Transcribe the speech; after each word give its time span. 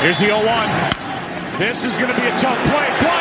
Here's 0.00 0.18
the 0.18 0.28
0 0.28 0.46
1. 0.46 1.58
This 1.58 1.84
is 1.84 1.98
going 1.98 2.08
to 2.08 2.18
be 2.18 2.26
a 2.26 2.38
tough 2.38 2.56
play. 2.70 3.19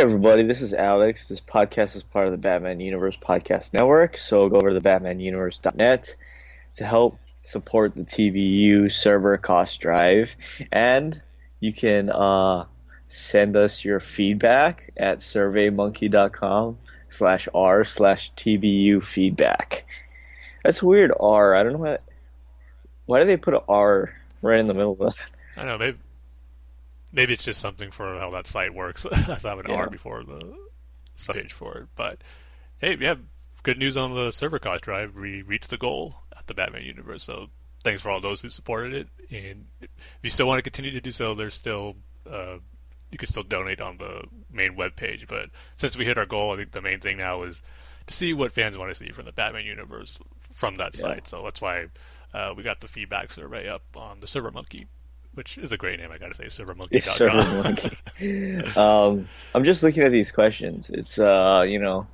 Hey 0.00 0.04
everybody, 0.04 0.44
this 0.44 0.62
is 0.62 0.72
Alex. 0.72 1.28
This 1.28 1.42
podcast 1.42 1.94
is 1.94 2.02
part 2.02 2.24
of 2.24 2.32
the 2.32 2.38
Batman 2.38 2.80
Universe 2.80 3.18
Podcast 3.18 3.74
Network, 3.74 4.16
so 4.16 4.48
go 4.48 4.56
over 4.56 4.72
to 4.72 4.80
thebatmanuniverse.net 4.80 6.16
to 6.76 6.86
help 6.86 7.18
support 7.42 7.94
the 7.94 8.04
TBU 8.04 8.90
server 8.90 9.36
cost 9.36 9.78
drive, 9.78 10.34
and 10.72 11.20
you 11.60 11.74
can 11.74 12.08
uh, 12.08 12.64
send 13.08 13.58
us 13.58 13.84
your 13.84 14.00
feedback 14.00 14.90
at 14.96 15.18
surveymonkey.com 15.18 16.78
slash 17.10 17.46
r 17.54 17.84
slash 17.84 18.32
TBU 18.38 19.04
feedback. 19.04 19.84
That's 20.64 20.82
weird, 20.82 21.12
R. 21.20 21.54
I 21.54 21.62
don't 21.62 21.72
know 21.72 21.78
why. 21.78 21.98
Why 23.04 23.20
do 23.20 23.26
they 23.26 23.36
put 23.36 23.52
an 23.52 23.60
R 23.68 24.14
right 24.40 24.60
in 24.60 24.66
the 24.66 24.72
middle 24.72 24.92
of 24.92 25.14
that? 25.14 25.30
I 25.58 25.60
don't 25.60 25.66
know. 25.66 25.76
Maybe 25.76 25.98
maybe 27.12 27.32
it's 27.32 27.44
just 27.44 27.60
something 27.60 27.90
for 27.90 28.18
how 28.18 28.30
that 28.30 28.46
site 28.46 28.74
works. 28.74 29.06
I 29.12 29.16
have 29.18 29.44
an 29.44 29.66
Yeah. 29.68 29.74
R 29.74 29.90
before 29.90 30.22
the 30.24 30.56
page 31.32 31.52
for 31.52 31.76
it. 31.78 31.86
But 31.96 32.22
hey, 32.78 32.96
we 32.96 33.04
have 33.06 33.20
good 33.62 33.78
news 33.78 33.96
on 33.96 34.14
the 34.14 34.30
server 34.30 34.58
cost 34.58 34.84
drive. 34.84 35.14
We 35.14 35.42
reached 35.42 35.70
the 35.70 35.76
goal 35.76 36.16
at 36.38 36.46
the 36.46 36.54
Batman 36.54 36.82
universe. 36.84 37.24
So 37.24 37.48
thanks 37.84 38.00
for 38.02 38.10
all 38.10 38.20
those 38.20 38.40
who 38.42 38.50
supported 38.50 38.94
it. 38.94 39.08
And 39.30 39.66
if 39.80 39.88
you 40.22 40.30
still 40.30 40.46
want 40.46 40.58
to 40.58 40.62
continue 40.62 40.90
to 40.92 41.00
do 41.00 41.10
so, 41.10 41.34
there's 41.34 41.54
still 41.54 41.96
uh, 42.30 42.56
you 43.10 43.18
can 43.18 43.28
still 43.28 43.42
donate 43.42 43.80
on 43.80 43.98
the 43.98 44.22
main 44.52 44.76
web 44.76 44.94
page. 44.96 45.26
But 45.26 45.50
since 45.76 45.96
we 45.98 46.04
hit 46.04 46.16
our 46.18 46.26
goal, 46.26 46.52
I 46.52 46.56
think 46.56 46.72
the 46.72 46.80
main 46.82 47.00
thing 47.00 47.18
now 47.18 47.42
is 47.42 47.60
to 48.06 48.14
see 48.14 48.32
what 48.32 48.52
fans 48.52 48.78
want 48.78 48.90
to 48.90 48.94
see 48.94 49.10
from 49.12 49.24
the 49.26 49.32
Batman 49.32 49.64
universe 49.66 50.18
from 50.54 50.76
that 50.76 50.94
Yeah. 50.94 51.00
site. 51.00 51.28
So 51.28 51.42
that's 51.44 51.60
why 51.60 51.86
uh, 52.32 52.54
we 52.56 52.62
got 52.62 52.80
the 52.80 52.88
feedback 52.88 53.32
survey 53.32 53.68
up 53.68 53.82
on 53.96 54.20
the 54.20 54.26
Server 54.28 54.50
Monkey, 54.52 54.86
which 55.40 55.56
is 55.56 55.72
a 55.72 55.78
great 55.78 55.98
name, 55.98 56.12
I 56.12 56.18
gotta 56.18 56.34
say, 56.34 56.44
ServerMonkey.com. 56.44 57.62
Monkey. 57.62 58.76
um, 58.76 59.26
I'm 59.54 59.64
just 59.64 59.82
looking 59.82 60.02
at 60.02 60.12
these 60.12 60.30
questions. 60.30 60.90
It's 60.90 61.18
uh, 61.18 61.64
you 61.66 61.78
know, 61.78 62.06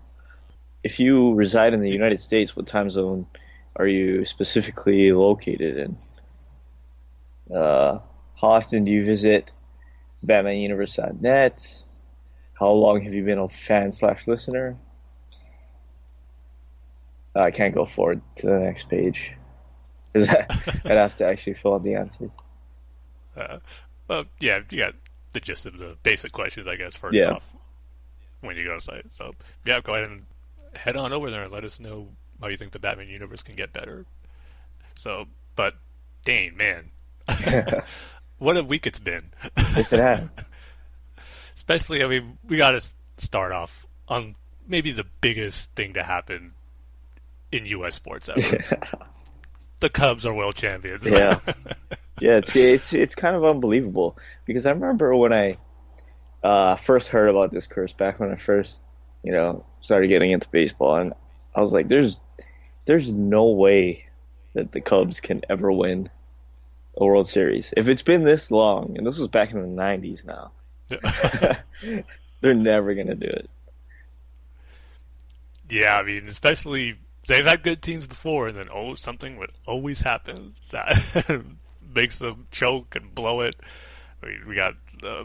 if 0.85 1.01
you 1.01 1.35
reside 1.35 1.75
in 1.75 1.81
the 1.81 1.91
United 1.91 2.21
States, 2.21 2.55
what 2.55 2.69
time 2.69 2.89
zone 2.89 3.27
are 3.75 3.87
you 3.89 4.25
specifically 4.27 5.11
located 5.11 5.77
in? 5.77 7.53
Uh, 7.53 7.99
how 8.41 8.49
often 8.51 8.85
do 8.85 8.93
you 8.93 9.05
visit 9.05 9.51
BatmanUniverse.net? 10.25 11.83
How 12.55 12.71
long 12.71 13.01
have 13.01 13.13
you 13.13 13.25
been 13.25 13.41
a 13.41 13.49
fan 13.49 13.91
slash 13.91 14.29
listener? 14.29 14.77
Uh, 17.35 17.41
I 17.41 17.51
can't 17.51 17.75
go 17.75 17.87
forward 17.87 18.23
to 18.37 18.47
the 18.47 18.61
next 18.61 18.89
page. 18.89 19.33
I'd 20.15 20.85
have 20.85 21.17
to 21.19 21.27
actually 21.27 21.55
fill 21.55 21.75
out 21.75 21.83
the 21.83 21.97
answers. 21.97 22.31
Uh, 23.37 23.59
well, 24.09 24.25
yeah, 24.41 24.61
you 24.71 24.79
got 24.79 24.95
the 25.33 25.41
gist 25.41 25.67
of 25.67 25.79
the 25.79 25.97
basic 26.03 26.33
questions, 26.33 26.67
I 26.67 26.77
guess, 26.77 26.97
first 26.97 27.17
Yeah. 27.19 27.31
off, 27.33 27.45
when 28.41 28.57
you 28.57 28.65
go 28.65 28.75
to 28.75 28.81
site. 28.81 29.07
So, 29.11 29.35
yeah, 29.65 29.81
go 29.81 29.95
ahead 29.95 30.09
and 30.09 30.27
head 30.75 30.97
on 30.97 31.13
over 31.13 31.31
there 31.31 31.43
and 31.45 31.53
let 31.53 31.65
us 31.65 31.79
know 31.81 32.09
how 32.41 32.49
you 32.49 32.57
think 32.57 32.73
the 32.73 32.79
Batman 32.79 33.09
universe 33.09 33.43
can 33.43 33.57
get 33.57 33.73
better. 33.73 34.07
So, 34.95 35.27
but, 35.57 35.75
Dane, 36.25 36.57
man, 36.57 36.91
what 38.39 38.57
a 38.57 38.63
week 38.65 38.87
it's 38.87 38.99
been. 38.99 39.31
Yes, 39.57 39.93
it 39.93 40.01
has. 40.01 40.29
Especially, 41.55 42.03
I 42.05 42.07
mean, 42.09 42.39
we 42.47 42.57
got 42.57 42.73
to 42.73 42.81
start 43.19 43.53
off 43.53 43.87
on 44.09 44.35
maybe 44.69 44.93
the 44.93 45.07
biggest 45.21 45.73
thing 45.75 45.95
to 45.95 46.03
happen 46.03 46.53
in 47.51 47.67
U.S. 47.67 47.95
sports 47.95 48.29
ever. 48.29 48.63
the 49.81 49.89
Cubs 49.89 50.27
are 50.27 50.35
world 50.35 50.55
champions. 50.55 51.05
Yeah. 51.05 51.41
Yeah, 52.21 52.39
it's 52.39 52.57
it's 52.57 52.93
it's 52.93 53.15
kind 53.15 53.37
of 53.37 53.45
unbelievable 53.45 54.17
because 54.47 54.65
I 54.65 54.71
remember 54.71 55.15
when 55.15 55.33
I 55.33 55.59
uh, 56.43 56.77
first 56.77 57.09
heard 57.09 57.29
about 57.29 57.53
this 57.53 57.67
curse 57.67 57.93
back 57.93 58.21
when 58.21 58.31
I 58.31 58.37
first, 58.37 58.79
you 59.23 59.33
know, 59.33 59.65
started 59.81 60.09
getting 60.09 60.31
into 60.31 60.49
baseball, 60.49 60.97
and 60.97 61.13
I 61.55 61.61
was 61.61 61.73
like, 61.73 61.89
"There's, 61.89 62.19
there's 62.87 63.11
no 63.11 63.51
way 63.51 64.07
that 64.55 64.73
the 64.73 64.81
Cubs 64.81 65.21
can 65.21 65.43
ever 65.51 65.71
win 65.71 66.09
a 66.97 67.05
World 67.05 67.29
Series 67.29 67.75
if 67.77 67.89
it's 67.89 68.03
been 68.03 68.25
this 68.25 68.51
long." 68.51 68.97
And 68.97 69.07
this 69.07 69.19
was 69.19 69.29
back 69.29 69.53
in 69.53 69.61
the 69.61 69.83
'90s. 69.83 70.25
Now 70.25 70.53
they're 72.41 72.55
never 72.55 72.95
gonna 72.95 73.15
do 73.15 73.29
it. 73.29 73.51
Yeah, 75.69 75.97
I 75.97 76.03
mean, 76.03 76.29
especially 76.29 76.95
they've 77.27 77.45
had 77.45 77.63
good 77.63 77.83
teams 77.83 78.07
before, 78.07 78.49
and 78.49 78.57
then 78.57 78.69
oh, 78.73 78.95
something 78.95 79.37
would 79.37 79.51
always 79.67 80.01
happen 80.01 80.55
that 80.71 80.97
makes 81.97 82.19
them 82.19 82.47
choke 82.53 82.95
and 82.95 83.13
blow 83.15 83.41
it. 83.41 83.57
I 84.23 84.27
mean, 84.27 84.43
we 84.47 84.55
got 84.55 84.75
uh, 85.03 85.25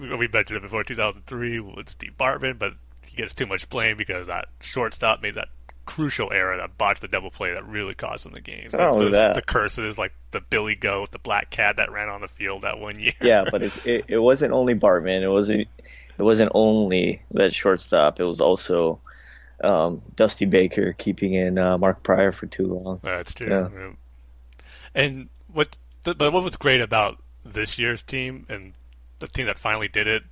we 0.00 0.28
mentioned 0.28 0.56
it 0.56 0.62
before, 0.62 0.82
2003 0.82 1.60
with 1.60 1.88
Steve 1.90 2.14
Bartman, 2.18 2.58
but 2.58 2.74
he 3.04 3.16
gets 3.16 3.34
too 3.34 3.46
much 3.46 3.68
blame 3.68 3.96
because 3.96 4.26
that 4.26 4.48
shortstop 4.60 5.20
made 5.22 5.34
that 5.34 5.48
crucial 5.86 6.32
error 6.32 6.56
that 6.56 6.78
botched 6.78 7.02
the 7.02 7.08
double 7.08 7.30
play 7.30 7.52
that 7.52 7.66
really 7.66 7.94
cost 7.94 8.24
him 8.24 8.32
the 8.32 8.40
game. 8.40 8.66
not 8.72 8.80
only 8.80 9.06
the, 9.06 9.10
that. 9.10 9.34
the 9.34 9.42
curses 9.42 9.98
like 9.98 10.12
the 10.30 10.40
Billy 10.40 10.74
Goat, 10.74 11.12
the 11.12 11.18
black 11.18 11.50
cat 11.50 11.76
that 11.76 11.92
ran 11.92 12.08
on 12.08 12.22
the 12.22 12.28
field 12.28 12.62
that 12.62 12.78
one 12.78 12.98
year. 12.98 13.12
Yeah, 13.20 13.44
but 13.50 13.62
it, 13.62 14.04
it 14.08 14.18
wasn't 14.18 14.52
only 14.52 14.74
Bartman. 14.74 15.22
It 15.22 15.28
wasn't 15.28 15.68
it 16.16 16.22
wasn't 16.22 16.52
only 16.54 17.22
that 17.32 17.52
shortstop. 17.52 18.20
It 18.20 18.24
was 18.24 18.40
also 18.40 19.00
um, 19.62 20.02
Dusty 20.16 20.46
Baker 20.46 20.92
keeping 20.92 21.34
in 21.34 21.58
uh, 21.58 21.78
Mark 21.78 22.02
Prior 22.02 22.32
for 22.32 22.46
too 22.46 22.66
long. 22.66 23.00
That's 23.02 23.34
true. 23.34 23.48
Yeah. 23.48 23.68
yeah. 23.72 23.92
And 24.94 25.28
what, 25.52 25.76
but 26.04 26.32
what 26.32 26.42
was 26.44 26.56
great 26.56 26.80
about 26.80 27.18
this 27.44 27.78
year's 27.78 28.02
team 28.02 28.46
and 28.48 28.72
the 29.20 29.26
team 29.26 29.46
that 29.46 29.58
finally 29.58 29.88
did 29.88 30.06
it, 30.06 30.22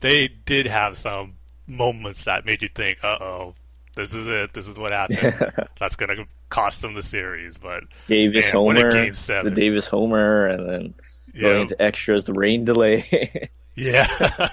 they 0.00 0.28
did 0.28 0.66
have 0.66 0.96
some 0.98 1.34
moments 1.66 2.24
that 2.24 2.44
made 2.46 2.62
you 2.62 2.68
think, 2.68 2.98
"Uh 3.04 3.18
oh, 3.20 3.54
this 3.94 4.14
is 4.14 4.26
it. 4.26 4.52
This 4.52 4.66
is 4.68 4.78
what 4.78 4.92
happened. 4.92 5.68
That's 5.78 5.96
going 5.96 6.16
to 6.16 6.26
cost 6.48 6.82
them 6.82 6.94
the 6.94 7.02
series." 7.02 7.56
But 7.56 7.84
Davis 8.06 8.46
Man, 8.46 8.52
Homer, 8.54 8.92
game 8.92 9.14
the. 9.14 9.50
Davis 9.50 9.86
Homer, 9.88 10.46
and 10.46 10.68
then 10.68 10.94
going 11.40 11.54
Yeah. 11.56 11.60
into 11.62 11.80
extras, 11.82 12.24
the 12.24 12.32
rain 12.34 12.64
delay. 12.64 13.48
yeah, 13.74 14.06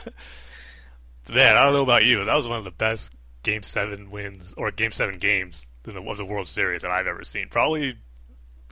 man, 1.30 1.58
I 1.58 1.64
don't 1.66 1.74
know 1.74 1.84
about 1.84 2.06
you. 2.06 2.24
That 2.26 2.36
was 2.36 2.48
one 2.48 2.58
of 2.58 2.64
the 2.64 2.72
best 2.72 3.12
Game 3.44 3.64
Seven 3.64 4.12
wins 4.12 4.54
or 4.58 4.72
Game 4.72 4.92
Seven 4.92 5.18
games 5.20 5.68
in 5.86 5.94
the, 5.94 6.02
of 6.02 6.18
the 6.18 6.26
World 6.26 6.48
Series 6.48 6.82
that 6.84 6.92
I've 6.92 7.08
ever 7.08 7.24
seen. 7.24 7.48
Probably 7.50 7.96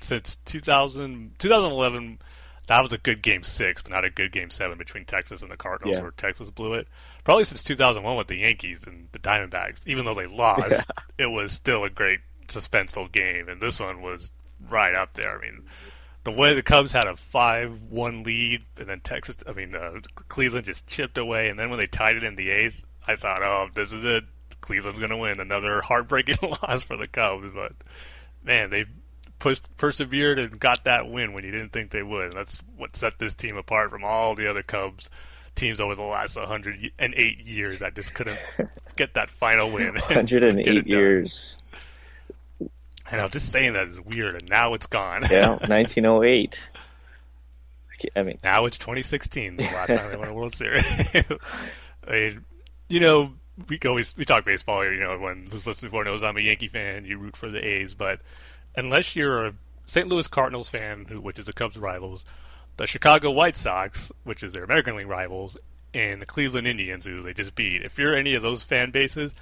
since 0.02 0.38
2000, 0.46 1.36
2011, 1.40 2.20
that 2.68 2.84
was 2.84 2.92
a 2.94 2.98
good 2.98 3.22
game 3.22 3.44
six, 3.44 3.82
but 3.82 3.92
not 3.92 4.04
a 4.06 4.10
good 4.10 4.32
game 4.32 4.50
seven 4.50 4.78
between 4.78 5.06
Texas 5.06 5.42
and 5.42 5.50
the 5.52 5.58
Cardinals, 5.58 5.96
Yeah. 5.98 6.02
where 6.02 6.12
Texas 6.12 6.50
blew 6.50 6.74
it. 6.74 6.88
Probably 7.24 7.44
since 7.46 7.64
2001 7.64 8.18
with 8.18 8.28
the 8.28 8.38
Yankees 8.40 8.84
and 8.86 9.08
the 9.12 9.20
Diamondbacks, 9.20 9.82
even 9.88 10.06
though 10.06 10.14
they 10.14 10.28
lost, 10.28 10.86
it 11.18 11.28
was 11.28 11.54
still 11.54 11.84
a 11.84 11.90
great 11.90 12.20
suspenseful 12.48 13.12
game, 13.12 13.48
and 13.50 13.62
this 13.62 13.80
one 13.80 14.02
was 14.02 14.32
right 14.70 14.94
up 14.96 15.14
there. 15.14 15.38
I 15.38 15.42
mean, 15.42 15.64
the 16.24 16.32
way 16.32 16.54
the 16.54 16.62
Cubs 16.64 16.92
had 16.92 17.08
a 17.08 17.16
five-one 17.16 18.24
lead, 18.24 18.64
and 18.78 18.88
then 18.90 19.00
Texas, 19.00 19.38
I 19.48 19.54
mean, 19.54 19.74
uh, 19.76 20.00
Cleveland 20.28 20.66
just 20.66 20.86
chipped 20.88 21.18
away, 21.18 21.48
and 21.50 21.58
then 21.58 21.70
when 21.70 21.80
they 21.80 21.88
tied 21.88 22.18
it 22.18 22.24
in 22.24 22.36
the 22.36 22.50
eighth, 22.50 22.84
I 23.08 23.16
thought, 23.16 23.42
oh, 23.42 23.70
this 23.74 23.94
is 23.94 24.04
it. 24.04 24.26
Cleveland's 24.60 25.00
going 25.00 25.12
to 25.12 25.18
win. 25.18 25.40
Another 25.40 25.80
heartbreaking 25.82 26.38
loss 26.42 26.84
for 26.84 26.98
the 26.98 27.08
Cubs, 27.08 27.48
but 27.54 27.72
man, 28.44 28.70
they 28.70 28.86
pushed, 29.40 29.76
persevered 29.78 30.40
and 30.40 30.60
got 30.60 30.84
that 30.86 31.10
win 31.10 31.34
when 31.34 31.44
you 31.44 31.52
didn't 31.52 31.72
think 31.72 31.92
they 31.92 32.04
would. 32.04 32.26
And 32.26 32.34
That's 32.34 32.62
what 32.76 32.96
set 32.96 33.20
this 33.20 33.36
team 33.36 33.58
apart 33.58 33.90
from 33.90 34.04
all 34.04 34.36
the 34.36 34.50
other 34.50 34.64
Cubs 34.64 35.10
teams 35.56 35.80
over 35.80 35.96
the 35.96 36.04
last 36.04 36.38
108 36.38 37.40
years 37.46 37.80
that 37.80 37.96
just 37.96 38.14
couldn't 38.14 38.40
get 38.96 39.16
that 39.16 39.30
final 39.30 39.72
win. 39.72 39.88
and 40.10 40.28
get 40.28 40.44
it 40.44 40.54
108 40.56 40.66
done. 40.66 40.86
years. 40.86 41.58
I 43.10 43.16
know, 43.16 43.28
just 43.30 43.52
saying 43.52 43.74
that 43.74 43.88
is 43.88 44.02
weird, 44.02 44.36
and 44.36 44.50
now 44.50 44.74
it's 44.74 44.88
gone. 44.88 45.26
Yeah, 45.32 45.50
1908. 45.68 46.62
I 48.16 48.24
mean, 48.24 48.38
now 48.44 48.66
it's 48.66 48.78
2016, 48.78 49.56
the 49.56 49.64
last 49.64 49.88
time 49.88 50.12
they 50.12 50.18
won 50.18 50.28
a 50.28 50.34
World 50.34 50.54
Series. 50.54 50.84
I 50.86 52.12
mean, 52.12 52.46
you 52.90 53.00
know, 53.00 53.34
we 53.70 53.80
always 53.86 54.16
we 54.18 54.26
talk 54.26 54.46
baseball 54.46 54.82
here. 54.82 54.94
You 54.94 55.00
know, 55.02 55.18
when 55.18 55.48
who's 55.50 55.66
listening 55.66 55.90
before 55.90 56.04
knows 56.04 56.24
I'm 56.24 56.38
a 56.38 56.42
Yankee 56.42 56.68
fan. 56.68 57.06
You 57.06 57.18
root 57.18 57.36
for 57.36 57.50
the 57.50 57.66
A's, 57.66 57.94
but 57.94 58.20
unless 58.78 59.16
you're 59.16 59.48
a 59.48 59.54
St. 59.86 60.08
Louis 60.08 60.28
Cardinals 60.28 60.70
fan, 60.70 61.06
who 61.10 61.20
which 61.20 61.40
is 61.40 61.48
the 61.48 61.54
Cubs' 61.54 61.78
rivals, 61.78 62.24
the 62.78 62.88
Chicago 62.88 63.32
White 63.32 63.58
Sox, 63.58 64.12
which 64.24 64.44
is 64.44 64.54
their 64.54 64.64
American 64.64 64.96
League 64.96 65.08
rivals, 65.08 65.58
and 65.94 66.22
the 66.22 66.26
Cleveland 66.26 66.68
Indians, 66.68 67.06
who 67.06 67.22
they 67.22 67.34
just 67.34 67.56
beat. 67.56 67.82
If 67.82 67.98
you're 67.98 68.16
any 68.16 68.36
of 68.36 68.44
those 68.44 68.64
fan 68.64 68.92
bases, 68.92 69.34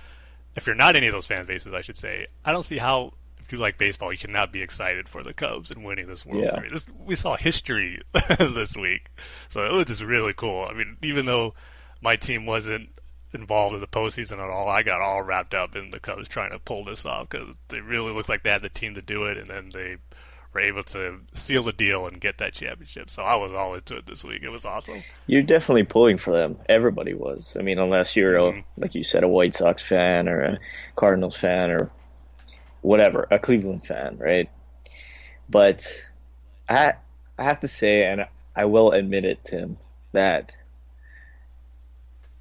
if 0.55 0.65
you're 0.65 0.75
not 0.75 0.95
any 0.95 1.07
of 1.07 1.13
those 1.13 1.25
fan 1.25 1.45
bases, 1.45 1.73
I 1.73 1.81
should 1.81 1.97
say, 1.97 2.25
I 2.43 2.51
don't 2.51 2.63
see 2.63 2.77
how. 2.77 3.13
If 3.37 3.51
you 3.51 3.59
like 3.59 3.77
baseball, 3.77 4.11
you 4.11 4.17
cannot 4.17 4.51
be 4.51 4.63
excited 4.63 5.07
for 5.07 5.21
the 5.21 5.31
Cubs 5.31 5.69
and 5.69 5.85
winning 5.85 6.07
this 6.07 6.25
World 6.25 6.45
Yeah. 6.45 6.53
Series. 6.55 6.71
This, 6.71 6.85
we 7.05 7.15
saw 7.15 7.35
history 7.35 8.01
this 8.39 8.75
week, 8.75 9.05
so 9.49 9.63
it 9.63 9.71
was 9.71 9.85
just 9.85 10.01
really 10.01 10.33
cool. 10.33 10.67
I 10.67 10.73
mean, 10.73 10.97
even 11.03 11.27
though 11.27 11.53
my 12.01 12.15
team 12.15 12.47
wasn't 12.47 12.89
involved 13.35 13.75
in 13.75 13.81
the 13.81 13.87
postseason 13.87 14.39
at 14.43 14.49
all, 14.49 14.67
I 14.67 14.81
got 14.81 15.01
all 15.01 15.21
wrapped 15.21 15.53
up 15.53 15.75
in 15.75 15.91
the 15.91 15.99
Cubs 15.99 16.27
trying 16.27 16.51
to 16.51 16.59
pull 16.59 16.83
this 16.83 17.05
off 17.05 17.29
because 17.29 17.53
they 17.67 17.81
really 17.81 18.11
looked 18.11 18.29
like 18.29 18.41
they 18.43 18.49
had 18.49 18.61
the 18.63 18.69
team 18.69 18.95
to 18.95 19.01
do 19.01 19.25
it, 19.25 19.37
and 19.37 19.49
then 19.49 19.69
they 19.73 19.97
were 20.53 20.61
able 20.61 20.83
to 20.85 21.19
seal 21.33 21.63
the 21.63 21.73
deal 21.73 22.07
and 22.07 22.19
get 22.21 22.37
that 22.37 22.53
championship. 22.53 23.09
So 23.09 23.21
I 23.23 23.35
was 23.35 23.53
all 23.53 23.75
into 23.75 23.97
it 23.97 24.05
this 24.07 24.23
week. 24.23 24.41
It 24.41 24.49
was 24.49 24.65
awesome. 24.65 25.03
you're 25.27 25.43
definitely 25.43 25.83
pulling 25.83 26.17
for 26.17 26.31
them. 26.31 26.57
Everybody 26.69 27.13
was. 27.13 27.53
I 27.59 27.61
mean, 27.61 27.77
unless 27.77 28.15
you're, 28.15 28.35
Mhm. 28.39 28.59
a, 28.59 28.63
like 28.79 28.95
you 28.95 29.03
said, 29.03 29.23
a 29.23 29.27
White 29.27 29.53
Sox 29.55 29.83
fan 29.83 30.29
or 30.29 30.41
a 30.41 30.59
Cardinals 30.95 31.35
fan 31.35 31.71
or 31.71 31.91
whatever, 32.81 33.27
a 33.29 33.37
Cleveland 33.39 33.85
fan, 33.85 34.17
right? 34.17 34.49
But 35.49 35.91
I, 36.69 36.93
I 37.37 37.43
have 37.43 37.59
to 37.59 37.67
say, 37.67 38.05
and 38.05 38.25
I 38.55 38.65
will 38.65 38.91
admit 38.91 39.25
it, 39.25 39.43
Tim, 39.43 39.77
that 40.13 40.53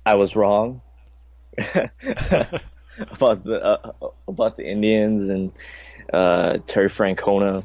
I 0.06 0.14
was 0.14 0.36
wrong 0.36 0.82
about 2.98 3.44
the 3.44 3.60
uh, 3.62 3.92
about 4.28 4.56
the 4.56 4.66
Indians 4.66 5.28
and 5.28 5.52
uh, 6.12 6.58
Terry 6.66 6.88
Francona. 6.88 7.64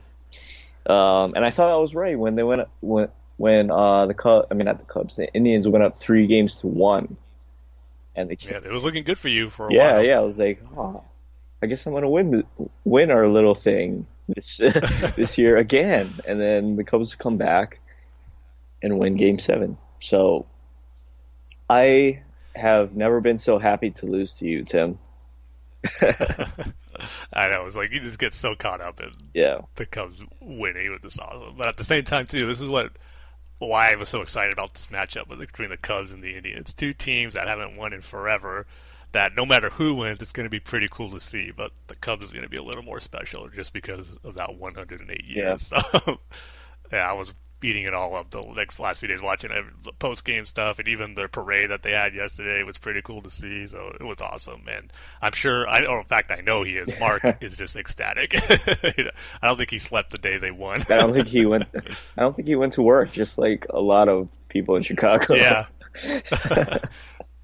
Um, 0.86 1.34
and 1.36 1.46
I 1.46 1.52
thought 1.52 1.72
I 1.72 1.78
was 1.78 1.94
right 1.96 2.18
when 2.18 2.36
they 2.36 2.44
went 2.44 2.68
when 2.82 3.10
when 3.38 3.72
uh, 3.72 4.06
the 4.08 4.14
Cubs, 4.14 4.48
I 4.52 4.54
mean 4.56 4.66
not 4.66 4.80
the 4.80 4.86
Cubs, 4.86 5.16
the 5.16 5.32
Indians 5.34 5.68
went 5.68 5.84
up 5.84 5.98
three 5.98 6.28
games 6.28 6.58
to 6.62 6.68
one, 6.68 7.18
and 8.16 8.30
they 8.30 8.38
Yeah, 8.40 8.58
it 8.64 8.72
was 8.72 8.84
looking 8.84 9.04
good 9.04 9.20
for 9.20 9.30
you 9.30 9.50
for 9.50 9.70
a 9.70 9.74
yeah 9.74 9.76
while. 9.76 10.00
yeah 10.00 10.18
I 10.18 10.22
was 10.22 10.38
like, 10.40 10.62
oh, 10.76 11.04
I 11.62 11.68
guess 11.68 11.86
I'm 11.86 11.94
gonna 11.94 12.10
win 12.10 12.44
win 12.84 13.12
our 13.12 13.28
little 13.28 13.56
thing 13.56 14.08
this 14.28 14.58
this 15.16 15.38
year 15.38 15.58
again, 15.58 16.20
and 16.26 16.40
then 16.40 16.76
the 16.76 16.84
Cubs 16.84 17.16
come 17.16 17.38
back 17.38 17.80
and 18.82 19.00
win 19.00 19.16
Game 19.16 19.40
Seven. 19.40 19.78
So 20.00 20.48
I 21.70 22.24
have 22.60 22.96
never 22.96 23.22
been 23.22 23.38
so 23.38 23.58
happy 23.60 23.92
to 23.92 24.06
lose 24.06 24.34
to 24.36 24.46
you, 24.46 24.64
Tim. 24.64 25.00
I 26.02 27.48
know. 27.50 27.66
It's 27.66 27.76
like 27.76 27.92
you 27.92 28.00
just 28.00 28.20
get 28.20 28.34
so 28.34 28.56
caught 28.56 28.82
up 28.82 29.00
in 29.00 29.12
Yeah, 29.34 29.62
the 29.76 29.86
Cubs 29.86 30.22
winning 30.42 30.92
with 30.92 31.02
this 31.02 31.18
awesome. 31.20 31.56
But 31.58 31.68
at 31.68 31.78
the 31.78 31.84
same 31.84 32.04
time, 32.04 32.28
too, 32.28 32.46
this 32.46 32.62
is 32.62 32.68
what 32.68 32.92
why 33.60 33.92
I 33.92 33.96
was 33.96 34.10
so 34.10 34.22
excited 34.22 34.54
about 34.54 34.74
this 34.74 34.88
matchup 34.88 35.28
between 35.38 35.70
the 35.70 35.78
Cubs 35.78 36.12
and 36.12 36.24
the 36.24 36.36
Indians. 36.36 36.74
Two 36.74 36.94
teams 36.94 37.34
that 37.34 37.48
haven't 37.48 37.76
won 37.78 37.94
in 37.94 38.02
forever. 38.02 38.66
That 39.12 39.36
no 39.36 39.46
matter 39.46 39.72
who 39.72 39.96
wins, 39.96 40.22
it's 40.22 40.32
going 40.32 40.46
to 40.46 40.52
be 40.52 40.60
pretty 40.60 40.88
cool 40.90 41.12
to 41.12 41.20
see. 41.20 41.52
But 41.56 41.72
the 41.88 41.96
Cubs 41.96 42.26
is 42.26 42.32
going 42.32 42.44
to 42.44 42.50
be 42.50 42.58
a 42.58 42.64
little 42.64 42.84
more 42.84 43.00
special 43.00 43.48
just 43.50 43.74
because 43.74 44.18
of 44.24 44.36
that 44.36 44.56
108 44.58 45.24
years. 45.26 45.72
So, 45.96 46.20
yeah, 46.92 47.10
I 47.10 47.14
was 47.14 47.34
beating 47.60 47.86
it 47.86 47.94
all 47.94 48.16
up 48.16 48.30
the 48.32 48.42
next 48.56 48.80
last 48.80 49.00
few 49.00 49.08
days, 49.08 49.22
watching 49.22 49.52
every, 49.52 49.72
the 49.84 49.92
post 49.94 50.24
game 50.24 50.46
stuff, 50.46 50.80
and 50.80 50.88
even 50.88 51.14
the 51.14 51.28
parade 51.28 51.72
that 51.72 51.84
they 51.84 51.92
had 51.92 52.14
yesterday 52.14 52.64
was 52.64 52.78
pretty 52.78 53.02
cool 53.02 53.22
to 53.22 53.30
see. 53.30 53.68
So 53.68 53.96
it 54.00 54.04
was 54.04 54.22
awesome, 54.22 54.64
and 54.70 54.92
I'm 55.22 55.34
sure 55.34 55.68
I, 55.68 55.86
or 55.86 56.00
in 56.00 56.06
fact, 56.06 56.32
I 56.32 56.42
know 56.42 56.64
he 56.64 56.78
is. 56.78 56.90
Mark 57.00 57.24
is 57.42 57.56
just 57.56 57.76
ecstatic. 57.76 58.34
I 58.36 59.12
don't 59.48 59.58
think 59.58 59.72
he 59.72 59.80
slept 59.80 60.12
the 60.12 60.18
day 60.18 60.38
they 60.38 60.52
won. 60.52 60.82
I 60.90 60.98
don't 60.98 61.14
think 61.14 61.28
he 61.28 61.46
went. 61.46 61.66
I 62.18 62.22
don't 62.22 62.36
think 62.36 62.48
he 62.48 62.56
went 62.56 62.74
to 62.74 62.82
work, 62.82 63.12
just 63.12 63.38
like 63.38 63.66
a 63.70 63.80
lot 63.80 64.10
of 64.10 64.30
people 64.48 64.76
in 64.76 64.84
Chicago. 64.84 65.36
yeah. 65.36 65.66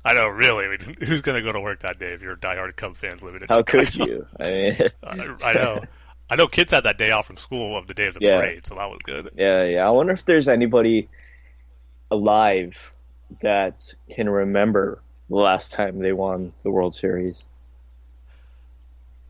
I 0.06 0.14
know, 0.14 0.28
really. 0.28 0.66
I 0.66 0.70
mean, 0.70 0.98
who's 1.02 1.22
going 1.22 1.36
to 1.36 1.42
go 1.42 1.52
to 1.52 1.60
work 1.60 1.82
that 1.82 1.98
day 1.98 2.14
if 2.14 2.22
you're 2.22 2.34
a 2.34 2.38
diehard 2.38 2.76
Cub 2.76 2.96
fan 2.96 3.18
living 3.24 3.42
in 3.42 3.48
How 3.48 3.64
could 3.64 3.96
you? 3.96 4.28
I 4.40 4.44
mean, 4.44 4.78
I, 5.04 5.50
I 5.50 5.54
know. 5.54 5.82
I 6.30 6.36
know 6.36 6.48
kids 6.48 6.72
had 6.72 6.84
that 6.86 6.98
day 6.98 7.12
off 7.12 7.28
from 7.28 7.38
school 7.38 7.78
of 7.78 7.88
the 7.88 7.94
day 7.94 8.08
of 8.08 8.16
the 8.16 8.22
Yeah. 8.22 8.40
parade, 8.40 8.66
so 8.66 8.76
that 8.76 8.90
was 8.90 9.00
good. 9.04 9.30
Yeah, 9.36 9.64
yeah. 9.64 9.88
I 9.88 9.92
wonder 9.92 10.14
if 10.14 10.26
there's 10.26 10.48
anybody 10.48 11.08
alive 12.12 12.94
that 13.42 13.94
can 14.10 14.30
remember 14.30 15.02
the 15.30 15.36
last 15.36 15.72
time 15.72 16.00
they 16.00 16.14
won 16.14 16.54
the 16.64 16.72
World 16.72 16.96
Series. 16.96 17.36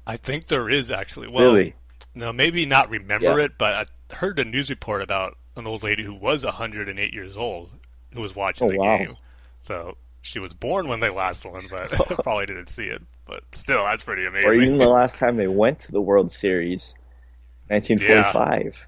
I 0.08 0.18
think 0.18 0.48
there 0.48 0.70
is 0.70 0.92
actually. 0.92 1.28
Well, 1.28 1.54
really? 1.54 1.76
No, 2.14 2.32
maybe 2.32 2.66
not 2.66 2.90
remember 2.90 3.40
Yeah. 3.40 3.46
it, 3.46 3.58
but 3.58 3.90
I 4.12 4.16
heard 4.16 4.40
a 4.40 4.46
news 4.46 4.70
report 4.70 5.02
about 5.02 5.38
an 5.56 5.68
old 5.68 5.84
lady 5.84 6.04
who 6.04 6.14
was 6.14 6.46
108 6.46 7.14
years 7.14 7.36
old 7.36 7.72
who 8.14 8.22
was 8.22 8.36
watching 8.36 8.68
Oh, 8.68 8.70
the 8.70 8.78
wow. 8.78 8.98
game. 8.98 9.18
So 9.62 9.98
she 10.22 10.40
was 10.40 10.54
born 10.54 10.88
when 10.88 11.00
they 11.00 11.10
last 11.10 11.44
won, 11.46 11.66
but 11.70 11.90
probably 12.24 12.46
didn't 12.46 12.70
see 12.70 12.86
it. 12.86 13.02
But 13.28 13.44
still, 13.54 13.84
that's 13.84 14.04
pretty 14.04 14.26
amazing. 14.26 14.50
Or 14.50 14.54
even 14.54 14.78
the 14.78 14.88
last 14.90 15.18
time 15.18 15.38
they 15.38 15.48
went 15.48 15.80
to 15.82 15.92
the 15.92 16.02
World 16.02 16.32
Series, 16.32 16.94
1945. 17.70 18.86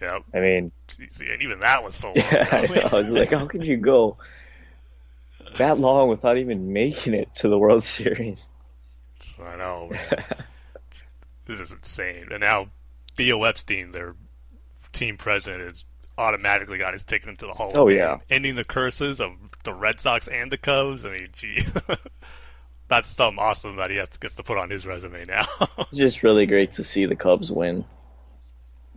yeah, 0.00 0.18
I 0.32 0.40
mean, 0.40 0.72
see, 1.10 1.28
and 1.30 1.42
even 1.42 1.60
that 1.60 1.82
was 1.84 1.94
so 1.96 2.08
long. 2.08 2.16
yeah, 2.16 2.48
I 2.50 2.66
know. 2.66 2.88
I 2.90 2.94
was 2.94 3.10
like, 3.10 3.30
how 3.30 3.46
could 3.46 3.64
you 3.64 3.76
go 3.76 4.16
that 5.58 5.78
long 5.78 6.08
without 6.08 6.38
even 6.38 6.72
making 6.72 7.14
it 7.14 7.34
to 7.36 7.48
the 7.48 7.58
World 7.58 7.82
Series? 7.84 8.48
I 9.42 9.56
know. 9.56 9.90
this 11.46 11.60
is 11.60 11.72
insane. 11.72 12.28
And 12.30 12.40
now 12.40 12.68
Theo 13.16 13.42
Epstein, 13.44 13.92
their 13.92 14.14
team 14.92 15.16
president, 15.18 15.62
has 15.68 15.84
automatically 16.16 16.78
got 16.78 16.92
his 16.92 17.04
ticket 17.04 17.28
into 17.28 17.46
the 17.46 17.52
Hall 17.54 17.68
of 17.68 17.76
Oh, 17.76 17.88
yeah. 17.88 18.18
ending 18.30 18.54
the 18.54 18.64
curses 18.64 19.20
of 19.20 19.32
the 19.64 19.74
Red 19.74 20.00
Sox 20.00 20.28
and 20.28 20.50
the 20.50 20.56
Cubs. 20.56 21.04
I 21.04 21.10
mean, 21.10 21.28
gee, 21.32 21.64
that's 22.88 23.08
something 23.08 23.38
awesome 23.38 23.76
that 23.76 23.90
he 23.90 23.96
has 23.96 24.08
to, 24.10 24.18
gets 24.18 24.34
to 24.36 24.42
put 24.42 24.58
on 24.58 24.70
his 24.70 24.86
resume 24.86 25.24
now. 25.24 25.46
Just 25.94 26.22
really 26.22 26.46
great 26.46 26.72
to 26.74 26.84
see 26.84 27.06
the 27.06 27.16
Cubs 27.16 27.50
win. 27.50 27.84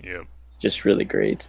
yeah. 0.04 0.24
Just 0.60 0.86
really 0.86 1.06
great. 1.06 1.48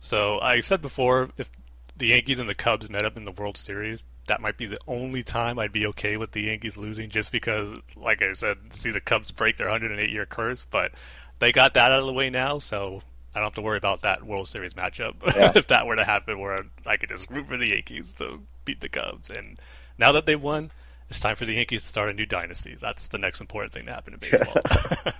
So 0.00 0.38
I 0.40 0.60
said 0.60 0.80
before, 0.80 1.30
if 1.36 1.50
the 1.96 2.06
Yankees 2.08 2.38
and 2.38 2.48
the 2.48 2.54
Cubs 2.54 2.88
met 2.88 3.04
up 3.04 3.16
in 3.16 3.24
the 3.24 3.32
World 3.32 3.56
Series, 3.56 4.04
that 4.28 4.40
might 4.40 4.56
be 4.56 4.66
the 4.66 4.78
only 4.86 5.22
time 5.22 5.58
I'd 5.58 5.72
be 5.72 5.86
okay 5.88 6.16
with 6.16 6.30
the 6.32 6.42
Yankees 6.42 6.76
losing, 6.76 7.10
just 7.10 7.32
because, 7.32 7.78
like 7.96 8.22
I 8.22 8.32
said, 8.34 8.58
see 8.70 8.90
the 8.92 9.00
Cubs 9.00 9.30
break 9.32 9.56
their 9.56 9.68
108 9.68 10.10
year 10.10 10.26
curse. 10.26 10.64
But 10.70 10.92
they 11.40 11.50
got 11.50 11.74
that 11.74 11.90
out 11.90 11.98
of 12.00 12.06
the 12.06 12.12
way 12.12 12.30
now, 12.30 12.58
so 12.58 13.02
I 13.34 13.40
don't 13.40 13.46
have 13.46 13.54
to 13.54 13.62
worry 13.62 13.78
about 13.78 14.02
that 14.02 14.22
World 14.24 14.48
Series 14.48 14.74
matchup. 14.74 15.14
Yeah. 15.36 15.52
if 15.56 15.66
that 15.68 15.86
were 15.86 15.96
to 15.96 16.04
happen, 16.04 16.38
where 16.38 16.64
I 16.86 16.96
could 16.96 17.08
just 17.08 17.28
root 17.30 17.48
for 17.48 17.56
the 17.56 17.68
Yankees 17.70 18.12
to 18.18 18.40
beat 18.64 18.80
the 18.80 18.88
Cubs. 18.88 19.30
And 19.30 19.58
now 19.98 20.12
that 20.12 20.24
they've 20.26 20.40
won, 20.40 20.70
it's 21.08 21.20
time 21.20 21.36
for 21.36 21.46
the 21.46 21.54
Yankees 21.54 21.82
to 21.82 21.88
start 21.88 22.10
a 22.10 22.12
new 22.12 22.26
dynasty. 22.26 22.76
That's 22.80 23.08
the 23.08 23.18
next 23.18 23.40
important 23.40 23.72
thing 23.72 23.86
to 23.86 23.92
happen 23.92 24.14
in 24.14 24.20
baseball. 24.20 24.54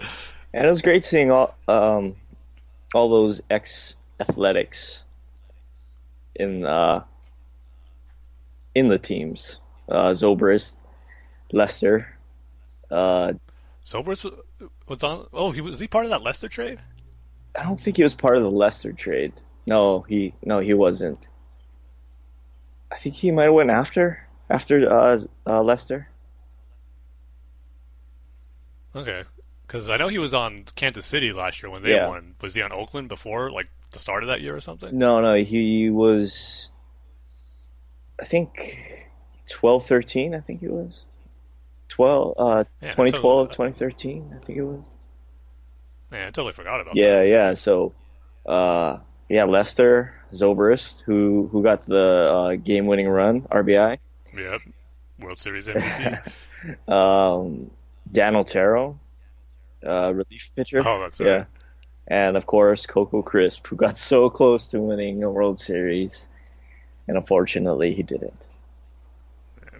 And 0.52 0.66
it 0.66 0.70
was 0.70 0.82
great 0.82 1.04
seeing 1.04 1.30
all 1.30 1.54
um, 1.68 2.16
all 2.94 3.08
those 3.08 3.40
ex 3.50 3.94
athletics 4.18 5.04
in 6.34 6.64
uh, 6.64 7.04
in 8.74 8.88
the 8.88 8.98
teams. 8.98 9.58
Uh, 9.88 10.10
Zobrist, 10.10 10.74
Lester. 11.52 12.16
Uh, 12.90 13.34
Sobers 13.84 14.26
was 14.88 15.04
on. 15.04 15.26
Oh, 15.32 15.52
he 15.52 15.60
was 15.60 15.78
he 15.78 15.86
part 15.86 16.04
of 16.04 16.10
that 16.10 16.22
Lester 16.22 16.48
trade? 16.48 16.80
I 17.56 17.62
don't 17.62 17.78
think 17.78 17.96
he 17.96 18.02
was 18.02 18.14
part 18.14 18.36
of 18.36 18.42
the 18.42 18.50
Lester 18.50 18.92
trade. 18.92 19.32
No, 19.66 20.00
he 20.00 20.34
no 20.42 20.58
he 20.58 20.74
wasn't. 20.74 21.28
I 22.90 22.96
think 22.96 23.14
he 23.14 23.30
might 23.30 23.44
have 23.44 23.54
went 23.54 23.70
after 23.70 24.26
after 24.50 24.90
uh, 24.90 25.18
uh, 25.46 25.62
Lester. 25.62 26.08
Okay, 28.94 29.22
because 29.66 29.88
I 29.88 29.96
know 29.96 30.08
he 30.08 30.18
was 30.18 30.34
on 30.34 30.64
Kansas 30.74 31.06
City 31.06 31.32
last 31.32 31.62
year 31.62 31.70
when 31.70 31.82
they 31.82 31.90
Yeah. 31.94 32.08
won. 32.08 32.34
Was 32.40 32.54
he 32.56 32.62
on 32.62 32.72
Oakland 32.72 33.08
before, 33.08 33.50
like 33.50 33.68
the 33.92 33.98
start 33.98 34.22
of 34.22 34.28
that 34.28 34.40
year 34.40 34.56
or 34.56 34.60
something? 34.60 34.98
No, 34.98 35.20
no, 35.20 35.34
he 35.34 35.90
was. 35.90 36.70
I 38.20 38.24
think 38.24 39.06
12, 39.48 39.86
13, 39.86 40.34
I 40.34 40.40
think 40.40 40.60
he 40.60 40.68
was. 40.68 41.04
12, 41.88 42.34
uh, 42.38 42.64
Yeah, 42.82 42.90
2012, 42.90 43.50
totally. 43.50 43.70
2013, 43.70 44.34
I 44.40 44.44
think 44.44 44.58
it 44.58 44.62
was. 44.64 44.80
Man, 46.10 46.26
I 46.26 46.30
totally 46.30 46.52
forgot 46.52 46.80
about 46.80 46.96
Yeah, 46.96 47.22
yeah. 47.22 47.54
So, 47.54 47.92
uh, 48.46 48.98
yeah, 49.28 49.44
Lester 49.44 50.14
Zobrist, 50.32 51.02
who 51.02 51.48
who 51.52 51.62
got 51.62 51.86
the 51.86 51.98
uh, 51.98 52.54
game-winning 52.56 53.08
run, 53.08 53.42
RBI. 53.42 53.98
Yep, 54.36 54.60
World 55.20 55.40
Series 55.40 55.66
MVP. 55.68 56.32
Um, 56.88 57.70
Dan 58.12 58.36
Otero, 58.36 59.00
uh, 59.86 60.12
relief 60.12 60.50
pitcher. 60.54 60.82
oh, 60.86 61.00
that's 61.00 61.18
yeah, 61.18 61.30
right. 61.30 61.46
and 62.08 62.36
of 62.36 62.44
course 62.44 62.84
Coco 62.84 63.22
Crisp, 63.22 63.66
who 63.66 63.76
got 63.76 63.96
so 63.96 64.28
close 64.28 64.66
to 64.68 64.78
winning 64.80 65.22
a 65.22 65.30
World 65.30 65.58
Series, 65.58 66.28
and 67.08 67.16
unfortunately 67.16 67.94
he 67.94 68.02
didn't. 68.02 68.46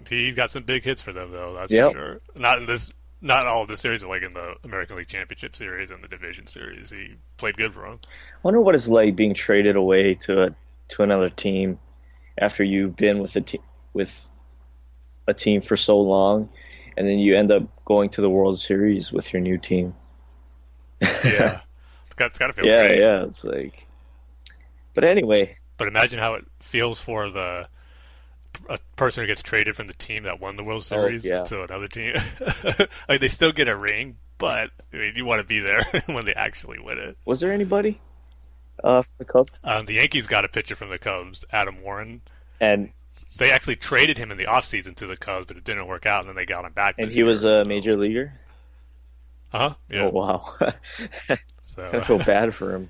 He 0.08 0.32
got 0.32 0.50
some 0.50 0.62
big 0.62 0.84
hits 0.84 1.02
for 1.02 1.12
them, 1.12 1.30
though. 1.32 1.52
That's 1.54 1.70
Yep. 1.72 1.92
for 1.92 1.98
sure. 1.98 2.20
Not 2.34 2.58
in 2.58 2.66
this, 2.66 2.90
not 3.20 3.46
all 3.46 3.62
of 3.62 3.68
the 3.68 3.76
series, 3.76 4.02
like 4.02 4.22
in 4.22 4.32
the 4.32 4.54
American 4.64 4.96
League 4.96 5.08
Championship 5.08 5.54
Series 5.54 5.90
and 5.90 6.02
the 6.02 6.08
Division 6.08 6.46
Series, 6.46 6.88
he 6.90 7.16
played 7.36 7.56
good 7.58 7.74
for 7.74 7.82
them. 7.82 8.00
I 8.02 8.38
wonder 8.42 8.60
what 8.62 8.74
it's 8.74 8.88
like 8.88 9.14
being 9.16 9.34
traded 9.34 9.76
away 9.76 10.14
to 10.14 10.44
a 10.44 10.54
to 10.88 11.02
another 11.02 11.28
team 11.28 11.78
after 12.38 12.64
you've 12.64 12.96
been 12.96 13.18
with 13.18 13.36
a 13.36 13.42
team 13.42 13.60
with 13.92 14.29
a 15.26 15.34
team 15.34 15.60
for 15.60 15.76
so 15.76 16.00
long, 16.00 16.48
and 16.96 17.06
then 17.08 17.18
you 17.18 17.36
end 17.36 17.50
up 17.50 17.62
going 17.84 18.10
to 18.10 18.20
the 18.20 18.30
World 18.30 18.58
Series 18.58 19.12
with 19.12 19.32
your 19.32 19.40
new 19.40 19.58
team. 19.58 19.94
Yeah, 21.00 21.60
it's 22.06 22.14
got, 22.16 22.30
it's 22.30 22.38
got 22.38 22.48
to 22.48 22.52
feel 22.52 22.66
yeah, 22.66 22.86
great. 22.86 22.98
yeah. 23.00 23.22
It's 23.24 23.44
like, 23.44 23.86
but 24.94 25.04
anyway, 25.04 25.56
But 25.76 25.88
imagine 25.88 26.18
how 26.18 26.34
it 26.34 26.44
feels 26.60 27.00
for 27.00 27.30
the 27.30 27.68
a 28.68 28.78
person 28.96 29.22
who 29.22 29.26
gets 29.26 29.42
traded 29.42 29.76
from 29.76 29.86
the 29.86 29.94
team 29.94 30.24
that 30.24 30.40
won 30.40 30.56
the 30.56 30.64
World 30.64 30.82
Oh, 30.90 30.96
Series 30.96 31.24
yeah. 31.24 31.44
to 31.44 31.62
another 31.62 31.86
team. 31.88 32.14
like 33.08 33.20
they 33.20 33.28
still 33.28 33.52
get 33.52 33.68
a 33.68 33.76
ring, 33.76 34.18
but 34.38 34.70
I 34.92 34.96
mean, 34.96 35.12
you 35.16 35.24
want 35.24 35.40
to 35.40 35.44
be 35.46 35.60
there 35.60 35.84
when 36.06 36.24
they 36.24 36.34
actually 36.34 36.78
win 36.80 36.98
it. 36.98 37.16
was 37.24 37.40
there 37.40 37.52
anybody 37.52 38.00
uh, 38.84 39.02
for 39.02 39.12
the 39.18 39.24
Cubs? 39.24 39.60
Um, 39.64 39.86
the 39.86 39.94
Yankees 39.94 40.26
got 40.26 40.44
a 40.44 40.48
pitcher 40.48 40.74
from 40.74 40.90
the 40.90 40.98
Cubs, 40.98 41.44
Adam 41.52 41.80
Warren. 41.82 42.20
And 42.60 42.90
They 43.38 43.50
actually 43.50 43.76
traded 43.76 44.18
him 44.18 44.30
in 44.30 44.36
the 44.38 44.44
offseason 44.46 44.94
to 44.96 45.06
the 45.06 45.16
Cubs, 45.16 45.46
but 45.46 45.56
it 45.56 45.64
didn't 45.64 45.86
work 45.86 46.06
out, 46.06 46.20
and 46.24 46.28
then 46.28 46.36
they 46.36 46.46
got 46.46 46.64
him 46.64 46.72
back. 46.72 46.94
and 46.98 47.10
he 47.12 47.22
was 47.22 47.44
a 47.44 47.60
so- 47.60 47.64
major 47.64 47.96
leaguer. 47.96 48.32
Uh-huh. 49.52 49.74
Yeah. 49.88 50.02
Oh 50.04 50.10
wow, 50.10 50.54
so, 51.64 51.84
I 51.92 52.00
feel 52.04 52.18
bad 52.18 52.54
for 52.54 52.72
him. 52.74 52.88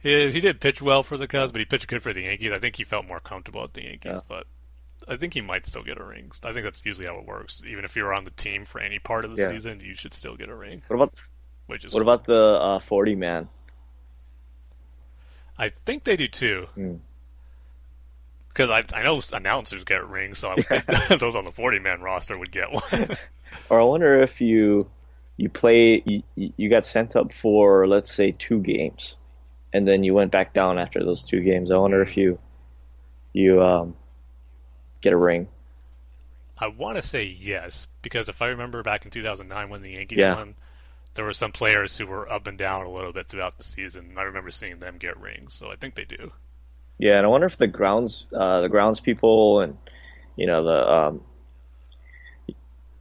he, 0.00 0.32
he 0.32 0.40
did 0.40 0.60
pitch 0.60 0.82
well 0.82 1.02
for 1.04 1.16
the 1.16 1.28
Cubs, 1.28 1.52
but 1.52 1.60
he 1.60 1.64
pitched 1.64 1.86
good 1.86 2.02
for 2.02 2.12
the 2.12 2.22
Yankees. 2.22 2.50
I 2.52 2.58
think 2.58 2.74
he 2.74 2.82
felt 2.84 3.06
more 3.06 3.20
comfortable 3.20 3.62
at 3.62 3.74
the 3.74 3.84
Yankees, 3.84 4.12
Yeah. 4.16 4.20
but 4.28 4.46
I 5.06 5.16
think 5.16 5.34
he 5.34 5.40
might 5.40 5.64
still 5.64 5.84
get 5.84 6.00
a 6.00 6.04
ring. 6.04 6.32
I 6.42 6.52
think 6.52 6.64
that's 6.64 6.82
usually 6.84 7.06
how 7.06 7.14
it 7.20 7.24
works. 7.26 7.62
Even 7.64 7.84
if 7.84 7.94
you're 7.94 8.12
on 8.12 8.24
the 8.24 8.32
team 8.32 8.64
for 8.64 8.80
any 8.80 8.98
part 8.98 9.24
of 9.24 9.36
the 9.36 9.40
Yeah. 9.42 9.50
season, 9.50 9.78
you 9.78 9.94
should 9.94 10.12
still 10.12 10.36
get 10.36 10.48
a 10.48 10.54
ring, 10.56 10.82
What 10.88 10.96
about 10.96 11.14
which 11.66 11.84
is 11.84 11.94
what 11.94 12.02
about 12.02 12.24
the 12.24 12.34
uh, 12.60 12.78
forty 12.80 13.14
man? 13.14 13.48
I 15.58 15.68
think 15.70 16.02
they 16.04 16.16
do 16.16 16.26
too. 16.28 16.66
Hmm. 16.74 16.94
Because 18.56 18.70
I, 18.70 18.84
I 18.96 19.02
know 19.02 19.20
announcers 19.34 19.84
get 19.84 20.08
rings, 20.08 20.38
so 20.38 20.48
I 20.48 20.54
would 20.54 20.66
think 20.66 20.86
those 21.20 21.36
on 21.36 21.44
the 21.44 21.52
40 21.52 21.78
man 21.80 22.00
roster 22.00 22.38
would 22.38 22.50
get 22.50 22.72
one. 22.72 22.82
Or 23.70 23.80
I 23.80 23.84
wonder 23.84 24.20
if 24.22 24.40
you 24.40 24.88
you 25.36 25.48
play 25.48 26.02
you, 26.04 26.22
you 26.34 26.68
got 26.68 26.84
sent 26.84 27.16
up 27.16 27.32
for 27.32 27.86
let's 27.86 28.12
say 28.12 28.32
two 28.32 28.60
games, 28.60 29.16
and 29.72 29.86
then 29.86 30.04
you 30.04 30.14
went 30.14 30.30
back 30.30 30.52
down 30.52 30.78
after 30.78 31.02
those 31.04 31.22
two 31.22 31.40
games. 31.40 31.70
I 31.70 31.76
wonder 31.76 32.00
if 32.02 32.16
you 32.16 32.38
you 33.32 33.62
um, 33.62 33.94
get 35.00 35.12
a 35.12 35.16
ring. 35.16 35.48
I 36.58 36.68
want 36.68 36.96
to 36.96 37.02
say 37.02 37.24
yes, 37.24 37.88
because 38.02 38.28
if 38.28 38.40
I 38.42 38.46
remember 38.46 38.82
back 38.82 39.04
in 39.04 39.10
2009 39.10 39.68
when 39.68 39.82
the 39.82 39.92
Yankees 39.92 40.18
Yeah. 40.18 40.34
won, 40.34 40.54
there 41.14 41.24
were 41.24 41.32
some 41.32 41.52
players 41.52 41.96
who 41.98 42.06
were 42.06 42.30
up 42.30 42.46
and 42.46 42.56
down 42.58 42.84
a 42.84 42.90
little 42.90 43.12
bit 43.12 43.28
throughout 43.28 43.58
the 43.58 43.64
season. 43.64 44.06
and 44.10 44.18
I 44.18 44.22
remember 44.22 44.50
seeing 44.50 44.78
them 44.80 44.96
get 44.98 45.18
rings, 45.18 45.54
so 45.54 45.70
I 45.70 45.76
think 45.76 45.94
they 45.94 46.04
do. 46.04 46.32
Yeah, 46.98 47.18
and 47.18 47.26
I 47.26 47.28
wonder 47.28 47.46
if 47.46 47.58
the 47.58 47.66
grounds 47.66 48.26
uh, 48.32 48.62
the 48.62 48.68
grounds 48.68 49.00
people 49.00 49.60
and 49.60 49.76
you 50.36 50.46
know 50.46 50.64
the 50.64 50.92
um, 50.92 51.24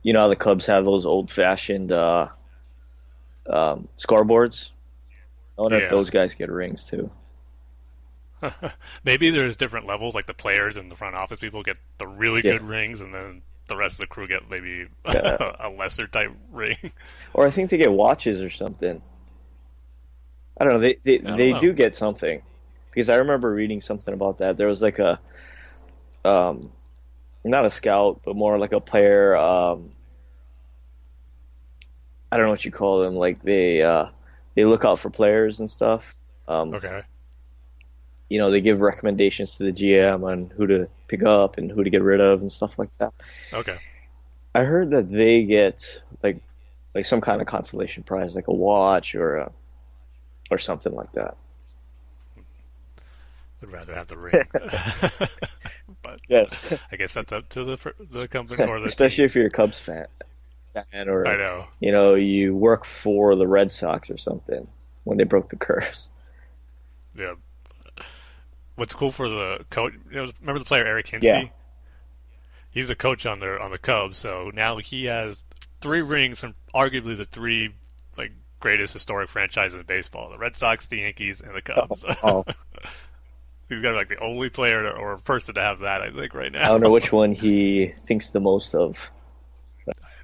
you 0.04 0.14
know 0.14 0.22
how 0.22 0.28
the 0.28 0.36
Cubs 0.36 0.66
have 0.68 0.86
those 0.86 1.06
old 1.06 1.32
fashioned 1.32 1.92
uh, 1.92 2.30
um, 3.50 3.88
scoreboards. 3.98 4.70
I 5.58 5.64
wonder 5.64 5.78
Yeah. 5.78 5.78
if 5.78 5.88
those 5.88 6.10
guys 6.10 6.36
get 6.36 6.52
rings 6.52 6.86
too. 6.86 7.12
Maybe 9.04 9.30
there's 9.30 9.58
different 9.58 9.88
levels, 9.88 10.14
like 10.16 10.26
the 10.28 10.34
players 10.34 10.78
and 10.78 10.92
the 10.92 10.96
front 10.96 11.16
office 11.16 11.40
people 11.40 11.64
get 11.64 11.78
the 11.98 12.08
really 12.08 12.44
Yeah. 12.44 12.54
good 12.54 12.62
rings, 12.62 13.02
and 13.02 13.14
then 13.14 13.42
the 13.68 13.76
rest 13.76 13.94
of 13.96 14.00
the 14.00 14.08
crew 14.08 14.28
get 14.28 14.50
maybe 14.50 14.88
Yeah. 15.06 15.38
a 15.60 15.70
lesser 15.76 16.08
type 16.08 16.32
ring. 16.52 16.78
Or 17.34 17.46
I 17.46 17.52
think 17.52 17.70
they 17.70 17.78
get 17.78 17.92
watches 17.92 18.42
or 18.42 18.50
something. 18.50 19.02
I 20.60 20.64
don't 20.64 20.74
know. 20.74 20.80
They 20.80 20.96
they, 21.04 21.18
they 21.20 21.54
know. 21.54 21.60
do 21.60 21.74
get 21.74 21.96
something 21.96 22.42
because 22.96 23.10
I 23.10 23.18
remember 23.18 23.54
reading 23.54 23.82
something 23.82 24.14
about 24.14 24.38
that. 24.38 24.56
There 24.56 24.68
was 24.68 24.82
like 24.82 25.00
a 25.00 25.20
um, 26.24 26.72
not 27.44 27.66
a 27.66 27.70
scout, 27.70 28.22
but 28.24 28.38
more 28.38 28.58
like 28.58 28.72
a 28.72 28.80
player. 28.80 29.36
Um, 29.36 29.92
I 32.32 32.38
don't 32.38 32.46
know 32.46 32.52
what 32.52 32.64
you 32.64 32.72
call 32.72 33.02
them. 33.02 33.16
Like 33.16 33.44
they 33.44 33.82
uh, 33.82 34.08
they 34.56 34.64
look 34.64 34.86
out 34.86 35.00
for 35.00 35.10
players 35.10 35.60
and 35.60 35.70
stuff. 35.70 36.16
Um, 36.48 36.74
Okay. 36.74 37.02
You 38.30 38.40
know, 38.40 38.50
they 38.50 38.62
give 38.62 38.80
recommendations 38.82 39.58
to 39.58 39.64
the 39.66 39.72
GM 39.72 40.24
on 40.24 40.50
who 40.56 40.66
to 40.66 40.90
pick 41.08 41.22
up 41.22 41.60
and 41.60 41.70
who 41.70 41.84
to 41.84 41.90
get 41.92 42.02
rid 42.02 42.22
of 42.22 42.42
and 42.42 42.52
stuff 42.52 42.80
like 42.80 42.92
that. 42.98 43.14
Okay. 43.54 43.78
I 44.56 44.64
heard 44.64 44.92
that 44.92 45.12
they 45.12 45.44
get 45.44 46.02
like 46.24 46.42
like 46.96 47.06
some 47.06 47.20
kind 47.20 47.42
of 47.42 47.48
consolation 47.48 48.04
prize, 48.04 48.36
like 48.36 48.48
a 48.48 48.54
watch 48.54 49.16
or 49.16 49.36
a, 49.36 49.52
or 50.50 50.58
something 50.58 50.96
like 50.96 51.12
that. 51.12 51.36
Would 53.66 53.74
rather 53.74 53.94
have 53.96 54.08
the 54.08 54.18
ring. 54.18 54.42
but 56.02 56.20
Yes, 56.28 56.74
I 56.92 56.96
guess 56.96 57.14
that's 57.14 57.32
up 57.32 57.50
to 57.50 57.64
the 57.64 57.94
the 58.12 58.28
company 58.32 58.64
or 58.64 58.80
the 58.80 58.86
especially 58.86 59.18
team. 59.18 59.26
if 59.26 59.36
you're 59.36 59.48
a 59.48 59.52
Cubs 59.52 59.80
fan, 59.80 60.08
fan 60.92 61.10
or 61.10 61.28
I 61.28 61.36
know. 61.38 61.66
you 61.80 61.92
know 61.92 62.16
you 62.16 62.56
work 62.56 62.86
for 62.86 63.36
the 63.36 63.48
Red 63.48 63.72
Sox 63.72 64.10
or 64.10 64.18
something 64.18 64.68
when 65.04 65.18
they 65.18 65.24
broke 65.24 65.50
the 65.50 65.56
curse. 65.56 66.10
Yeah. 67.18 67.36
What's 68.76 68.94
cool 68.94 69.12
for 69.12 69.30
the 69.30 69.66
coach? 69.70 69.94
You 70.10 70.16
know, 70.26 70.32
remember 70.42 70.60
the 70.60 70.66
player 70.66 70.86
Eric 70.86 71.08
Hinske? 71.08 71.24
Yeah. 71.24 71.44
He's 72.72 72.90
a 72.90 72.96
coach 72.96 73.26
on 73.26 73.40
the 73.40 73.60
on 73.62 73.72
the 73.72 73.78
Cubs, 73.78 74.18
so 74.18 74.52
now 74.54 74.78
he 74.78 75.06
has 75.06 75.42
three 75.80 76.02
rings 76.02 76.40
from 76.40 76.56
arguably 76.74 77.16
the 77.16 77.24
three 77.26 77.74
like 78.18 78.32
greatest 78.60 78.92
historic 78.94 79.30
franchises 79.30 79.80
in 79.80 79.86
baseball: 79.86 80.30
the 80.30 80.38
Red 80.38 80.58
Sox, 80.58 80.86
the 80.88 80.98
Yankees, 80.98 81.40
and 81.40 81.56
the 81.56 81.62
Cubs. 81.62 82.04
Oh, 82.22 82.44
He's 83.70 83.82
got 83.82 83.96
like 83.96 84.10
the 84.10 84.20
only 84.20 84.50
player 84.50 84.84
to, 84.84 84.90
or 84.92 85.18
person 85.18 85.56
to 85.56 85.62
have 85.62 85.80
that, 85.80 86.02
I 86.02 86.12
think, 86.12 86.34
right 86.34 86.52
now. 86.52 86.64
I 86.66 86.68
don't 86.68 86.82
know 86.82 86.92
which 86.92 87.12
one 87.12 87.34
he 87.34 87.88
thinks 88.06 88.30
the 88.30 88.40
most 88.40 88.76
of. 88.76 89.12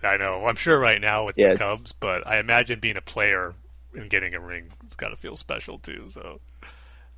I 0.04 0.18
know. 0.18 0.46
I'm 0.46 0.56
sure 0.56 0.80
right 0.80 1.00
now 1.00 1.26
with 1.26 1.38
Yes. 1.38 1.54
the 1.60 1.64
Cubs, 1.64 1.92
but 1.94 2.26
I 2.26 2.40
imagine 2.40 2.80
being 2.80 2.98
a 2.98 3.02
player 3.02 3.54
and 3.94 4.10
getting 4.10 4.34
a 4.34 4.40
ring, 4.40 4.70
it's 4.86 4.96
got 4.96 5.10
to 5.10 5.16
feel 5.16 5.36
special 5.38 5.78
too. 5.78 6.06
So, 6.10 6.40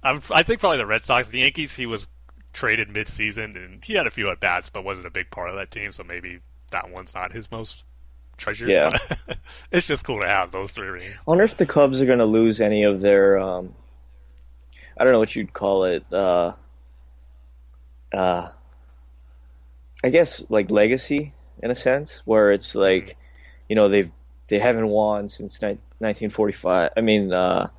I'm, 0.02 0.22
I 0.32 0.44
think 0.44 0.60
probably 0.60 0.80
the 0.80 0.86
Red 0.86 1.06
Sox, 1.06 1.28
the 1.30 1.40
Yankees. 1.40 1.76
He 1.76 1.86
was 1.86 2.08
traded 2.52 2.90
mid-season, 2.90 3.56
and 3.56 3.84
he 3.84 3.94
had 3.94 4.06
a 4.06 4.12
few 4.12 4.30
at 4.30 4.40
bats, 4.42 4.70
but 4.70 4.84
wasn't 4.84 5.08
a 5.08 5.12
big 5.12 5.32
part 5.32 5.50
of 5.50 5.56
that 5.56 5.72
team. 5.72 5.92
So 5.94 6.04
maybe 6.04 6.40
that 6.72 6.90
one's 6.92 7.14
not 7.16 7.32
his 7.32 7.50
most 7.52 7.84
treasured. 8.38 8.70
Yeah. 8.70 8.98
it's 9.72 9.88
just 9.88 10.04
cool 10.04 10.20
to 10.20 10.28
have 10.28 10.52
those 10.52 10.72
three 10.72 10.88
rings. 10.90 11.14
I 11.18 11.22
wonder 11.26 11.46
if 11.46 11.56
the 11.56 11.66
Cubs 11.66 12.02
are 12.02 12.06
going 12.06 12.20
to 12.20 12.26
lose 12.26 12.60
any 12.60 12.84
of 12.84 13.00
their. 13.02 13.40
Um, 13.40 13.74
I 14.98 15.04
don't 15.04 15.14
know 15.14 15.20
what 15.20 15.36
you'd 15.36 15.54
call 15.54 15.86
it. 15.86 16.06
Uh, 16.12 16.54
uh, 18.14 18.50
I 20.04 20.10
guess 20.10 20.44
like 20.50 20.70
legacy 20.70 21.34
in 21.62 21.72
a 21.72 21.76
sense, 21.76 22.22
where 22.26 22.52
it's 22.52 22.76
like, 22.76 23.18
you 23.70 23.76
know, 23.76 23.90
they've 23.90 24.12
they 24.48 24.60
haven't 24.60 24.88
won 24.88 25.30
since 25.30 25.62
ni- 25.62 25.80
1945. 26.00 26.92
I 26.96 27.02
mean, 27.02 27.32
uh, 27.32 27.70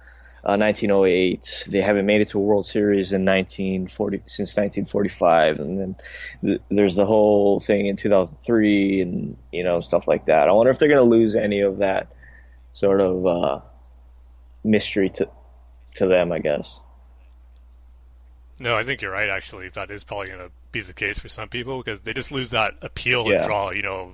uh, 0.44 0.56
1908. 0.56 1.64
They 1.68 1.80
haven't 1.80 2.06
made 2.06 2.20
it 2.20 2.28
to 2.28 2.38
a 2.38 2.42
World 2.42 2.66
Series 2.66 3.12
in 3.12 3.24
1940 3.24 4.22
since 4.26 4.56
1945, 4.56 5.58
and 5.58 5.80
then 5.80 5.96
th- 6.42 6.60
there's 6.70 6.96
the 6.96 7.06
whole 7.06 7.60
thing 7.60 7.86
in 7.86 7.96
2003, 7.96 9.00
and 9.00 9.36
you 9.52 9.64
know 9.64 9.80
stuff 9.80 10.06
like 10.06 10.26
that. 10.26 10.48
I 10.48 10.52
wonder 10.52 10.70
if 10.70 10.78
they're 10.78 10.88
going 10.88 11.08
to 11.08 11.16
lose 11.16 11.34
any 11.34 11.60
of 11.60 11.78
that 11.78 12.08
sort 12.74 13.00
of 13.00 13.26
uh, 13.26 13.60
mystery 14.62 15.10
to 15.10 15.28
to 15.94 16.06
them. 16.06 16.32
I 16.32 16.40
guess. 16.40 16.80
No, 18.58 18.76
I 18.76 18.82
think 18.84 19.02
you're 19.02 19.10
right. 19.12 19.28
Actually, 19.28 19.68
that 19.70 19.90
is 19.90 20.04
probably 20.04 20.28
going 20.28 20.38
to 20.40 20.50
be 20.72 20.80
the 20.80 20.92
case 20.92 21.18
for 21.18 21.28
some 21.28 21.48
people 21.48 21.78
because 21.82 22.00
they 22.00 22.12
just 22.12 22.30
lose 22.30 22.50
that 22.50 22.74
appeal 22.82 23.26
Yeah. 23.30 23.38
and 23.38 23.46
draw. 23.46 23.70
You 23.70 23.82
know, 23.82 24.12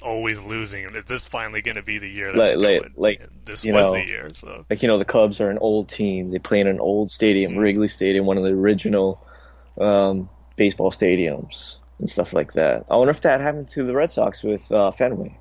always 0.00 0.40
losing. 0.40 0.84
Is 0.94 1.04
this 1.04 1.26
finally 1.26 1.60
going 1.62 1.76
to 1.76 1.82
be 1.82 1.98
the 1.98 2.08
year 2.08 2.32
that 2.32 2.56
Like- 2.58 2.82
like- 2.82 2.92
like, 2.96 3.44
this 3.44 3.62
was 3.64 3.72
know, 3.72 3.92
the 3.92 4.06
year? 4.06 4.30
So 4.32 4.64
like 4.70 4.82
you 4.82 4.88
know 4.88 4.98
the 4.98 5.04
Cubs 5.04 5.40
are 5.40 5.50
an 5.50 5.58
old 5.58 5.88
team. 5.88 6.30
They 6.30 6.38
play 6.38 6.60
in 6.60 6.66
an 6.66 6.80
old 6.80 7.10
stadium, 7.10 7.56
Wrigley 7.56 7.88
Stadium, 7.88 8.24
one 8.26 8.38
of 8.38 8.44
the 8.44 8.50
original 8.50 9.24
um, 9.78 10.28
baseball 10.56 10.90
stadiums 10.90 11.76
and 11.98 12.08
stuff 12.10 12.32
like 12.32 12.54
that. 12.54 12.84
I 12.90 12.96
wonder 12.96 13.10
if 13.10 13.20
that 13.22 13.40
happened 13.40 13.68
to 13.70 13.84
the 13.84 13.94
Red 13.94 14.10
Sox 14.10 14.42
with 14.42 14.70
uh, 14.72 14.90
Fenway. 14.90 15.38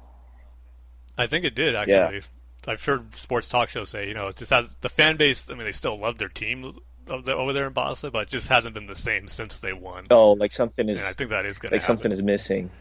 I 1.17 1.27
think 1.27 1.45
it 1.45 1.55
did 1.55 1.73
Yeah. 1.73 1.81
actually. 1.81 2.21
I've 2.67 2.83
heard 2.83 3.15
sports 3.17 3.47
talk 3.47 3.69
shows 3.69 3.89
say, 3.89 4.07
you 4.07 4.13
know, 4.13 4.27
it 4.27 4.35
just 4.35 4.51
has 4.51 4.75
the 4.81 4.89
fan 4.89 5.17
base. 5.17 5.49
I 5.49 5.55
mean, 5.55 5.63
they 5.63 5.71
still 5.71 5.97
love 5.99 6.17
their 6.19 6.27
team 6.29 6.79
over 7.11 7.53
there 7.53 7.67
in 7.67 7.73
Boston, 7.73 8.11
but 8.11 8.23
it 8.23 8.29
just 8.29 8.47
hasn't 8.47 8.73
been 8.73 8.87
the 8.87 8.95
same 8.95 9.27
since 9.27 9.59
they 9.59 9.73
won. 9.73 10.05
Oh, 10.09 10.31
like 10.31 10.51
something 10.51 10.87
is 10.89 10.99
and 10.99 11.07
I 11.07 11.13
think 11.13 11.29
that 11.29 11.45
is 11.45 11.59
going 11.59 11.71
like 11.71 11.81
something 11.81 12.11
is 12.11 12.21
missing. 12.21 12.71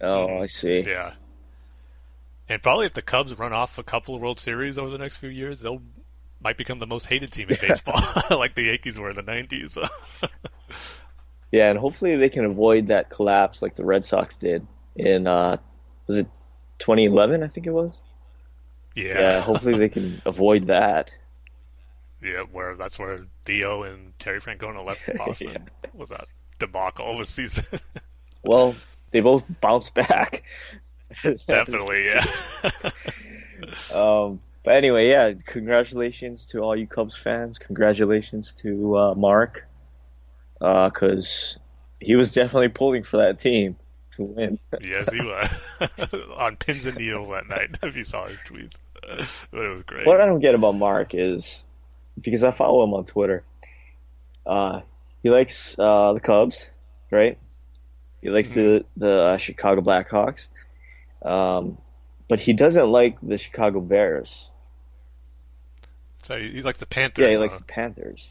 Oh, 0.00 0.38
I 0.38 0.46
see. 0.46 0.80
Yeah. 0.80 1.12
And 2.48 2.62
probably 2.62 2.86
if 2.86 2.94
the 2.94 3.02
Cubs 3.02 3.38
run 3.38 3.52
off 3.52 3.78
a 3.78 3.82
couple 3.82 4.14
of 4.14 4.20
World 4.20 4.40
Series 4.40 4.76
over 4.76 4.90
the 4.90 4.98
next 4.98 5.18
few 5.18 5.28
years, 5.28 5.60
they'll 5.60 5.82
might 6.42 6.56
become 6.58 6.80
the 6.80 6.86
most 6.86 7.06
hated 7.06 7.32
team 7.32 7.48
in 7.50 7.58
baseball, 7.60 8.02
like 8.38 8.54
the 8.54 8.62
Yankees 8.62 8.98
were 8.98 9.10
in 9.10 9.16
the 9.16 9.22
'90s. 9.22 9.78
yeah, 11.52 11.70
and 11.70 11.78
hopefully 11.78 12.16
they 12.16 12.28
can 12.28 12.44
avoid 12.44 12.88
that 12.88 13.10
collapse 13.10 13.62
like 13.62 13.74
the 13.76 13.84
Red 13.84 14.04
Sox 14.04 14.36
did 14.36 14.66
in 14.96 15.26
uh, 15.26 15.56
was 16.06 16.16
it 16.16 16.26
2011? 16.78 17.42
I 17.42 17.48
think 17.48 17.66
it 17.66 17.70
was. 17.70 17.92
Yeah. 18.94 19.20
Yeah. 19.20 19.40
Hopefully 19.40 19.78
they 19.78 19.88
can 19.88 20.20
avoid 20.26 20.66
that. 20.66 21.14
Yeah, 22.22 22.42
where 22.52 22.76
that's 22.76 22.98
where 22.98 23.26
Theo 23.44 23.82
and 23.82 24.16
Terry 24.18 24.40
Francona 24.40 24.84
left 24.84 25.02
Boston. 25.18 25.50
yeah. 25.52 25.90
Was 25.92 26.10
that 26.10 26.26
debacle 26.58 27.14
of 27.14 27.20
a 27.20 27.26
season? 27.26 27.64
well, 28.44 28.74
they 29.10 29.20
both 29.20 29.44
bounced 29.60 29.94
back. 29.94 30.44
Definitely, 31.22 32.06
yeah. 32.06 32.24
um, 33.92 34.40
but 34.64 34.74
anyway, 34.74 35.08
yeah, 35.08 35.32
congratulations 35.44 36.46
to 36.46 36.60
all 36.60 36.74
you 36.74 36.86
Cubs 36.86 37.14
fans. 37.16 37.58
Congratulations 37.58 38.54
to 38.54 38.96
uh, 38.96 39.14
Mark, 39.14 39.66
because 40.58 41.58
uh, 41.58 41.60
he 42.00 42.16
was 42.16 42.30
definitely 42.30 42.70
pulling 42.70 43.02
for 43.02 43.18
that 43.18 43.38
team 43.38 43.76
to 44.12 44.22
win. 44.22 44.58
yes, 44.80 45.12
he 45.12 45.20
was 45.20 45.50
on 46.34 46.56
pins 46.56 46.86
and 46.86 46.96
needles 46.96 47.28
that 47.28 47.46
night. 47.46 47.76
If 47.82 47.94
you 47.94 48.04
saw 48.04 48.28
his 48.28 48.40
tweets, 48.48 48.76
but 49.02 49.60
it 49.64 49.68
was 49.68 49.82
great. 49.82 50.06
What 50.06 50.20
I 50.20 50.24
don't 50.24 50.40
get 50.40 50.54
about 50.54 50.76
Mark 50.76 51.14
is 51.14 51.62
because 52.20 52.44
I 52.44 52.50
follow 52.50 52.84
him 52.84 52.94
on 52.94 53.04
Twitter. 53.04 53.44
Uh, 54.44 54.80
he 55.22 55.30
likes 55.30 55.78
uh, 55.78 56.12
the 56.12 56.20
Cubs, 56.20 56.64
right? 57.10 57.38
He 58.20 58.30
likes 58.30 58.48
mm-hmm. 58.48 58.60
the 58.60 58.84
the 58.96 59.20
uh, 59.20 59.36
Chicago 59.36 59.80
Blackhawks, 59.80 60.48
um, 61.22 61.78
but 62.28 62.40
he 62.40 62.52
doesn't 62.52 62.90
like 62.90 63.18
the 63.22 63.38
Chicago 63.38 63.80
Bears. 63.80 64.48
So 66.22 66.38
he 66.38 66.62
likes 66.62 66.78
the 66.78 66.86
Panthers. 66.86 67.24
Yeah, 67.24 67.30
he 67.30 67.36
likes 67.36 67.56
the 67.56 67.64
Panthers. 67.64 68.30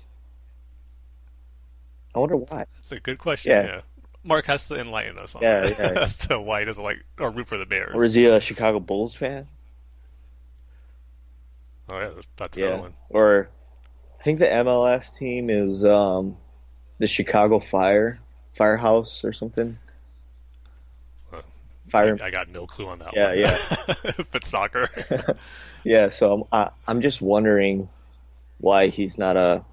I 2.15 2.19
wonder 2.19 2.37
why. 2.37 2.65
That's 2.75 2.91
a 2.91 2.99
good 2.99 3.19
question. 3.19 3.51
Yeah. 3.51 3.65
yeah. 3.65 3.81
Mark 4.23 4.45
has 4.45 4.67
to 4.67 4.79
enlighten 4.79 5.17
us 5.17 5.33
on 5.33 5.41
yeah, 5.41 5.61
that 5.61 5.79
yeah, 5.79 5.85
as 6.01 6.17
to 6.17 6.39
why 6.39 6.59
he 6.59 6.65
doesn't 6.65 6.83
like 6.83 7.03
or 7.19 7.31
root 7.31 7.47
for 7.47 7.57
the 7.57 7.65
Bears. 7.65 7.91
Or 7.95 8.05
is 8.05 8.13
he 8.13 8.25
a 8.25 8.39
Chicago 8.39 8.79
Bulls 8.79 9.15
fan? 9.15 9.47
Oh 11.89 11.99
yeah, 11.99 12.11
that's 12.37 12.57
another 12.57 12.77
one. 12.77 12.93
Or 13.09 13.49
I 14.21 14.23
think 14.23 14.37
the 14.37 14.45
MLS 14.45 15.17
team 15.17 15.49
is 15.49 15.83
um, 15.83 16.37
the 16.99 17.07
Chicago 17.07 17.57
Fire, 17.57 18.19
Firehouse 18.53 19.23
or 19.23 19.33
something. 19.33 19.79
Fire. 21.87 22.15
I, 22.21 22.27
I, 22.27 22.29
got 22.29 22.47
no 22.51 22.67
clue 22.67 22.87
on 22.87 22.99
that. 22.99 23.15
Yeah, 23.15 23.29
one. 23.29 23.37
yeah. 23.39 24.23
but 24.31 24.45
soccer. 24.45 24.89
yeah, 25.83 26.09
so 26.09 26.33
I'm 26.33 26.43
I, 26.51 26.69
I'm 26.87 27.01
just 27.01 27.19
wondering 27.19 27.89
why 28.59 28.89
he's 28.89 29.17
not 29.17 29.37
a 29.37 29.65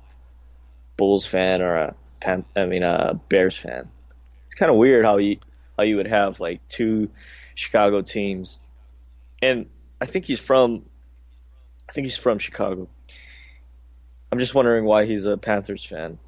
Bulls 0.97 1.27
fan 1.27 1.61
or 1.61 1.77
a 1.77 1.95
Pan, 2.21 2.47
I 2.57 2.65
mean 2.65 2.85
a 2.85 3.21
Bears 3.29 3.55
fan. 3.55 3.91
It's 4.47 4.55
kind 4.55 4.71
of 4.71 4.79
weird 4.79 5.05
how 5.05 5.19
you 5.19 5.41
how 5.77 5.85
you 5.85 5.97
would 5.97 6.09
have 6.09 6.41
like 6.41 6.67
two 6.71 7.11
Chicago 7.55 8.01
teams, 8.01 8.61
and 9.43 9.67
I 10.01 10.07
think 10.07 10.25
he's 10.25 10.41
from 10.41 10.87
I 11.87 11.93
think 11.93 12.07
he's 12.07 12.17
from 12.17 12.39
Chicago. 12.39 12.89
I'm 14.31 14.39
just 14.39 14.55
wondering 14.55 14.85
why 14.85 15.07
he's 15.07 15.25
a 15.25 15.37
Panthers 15.37 15.85
fan. 15.85 16.19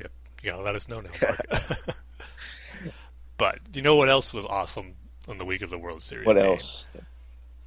Yep, 0.00 0.10
you 0.42 0.50
gotta 0.50 0.62
let 0.62 0.74
us 0.74 0.88
know 0.88 1.00
now. 1.00 1.10
but 3.38 3.58
you 3.72 3.82
know 3.82 3.96
what 3.96 4.08
else 4.08 4.34
was 4.34 4.46
awesome 4.46 4.94
on 5.28 5.38
the 5.38 5.44
week 5.44 5.62
of 5.62 5.70
the 5.70 5.78
World 5.78 6.02
Series? 6.02 6.26
What 6.26 6.36
game? 6.36 6.46
else? 6.46 6.88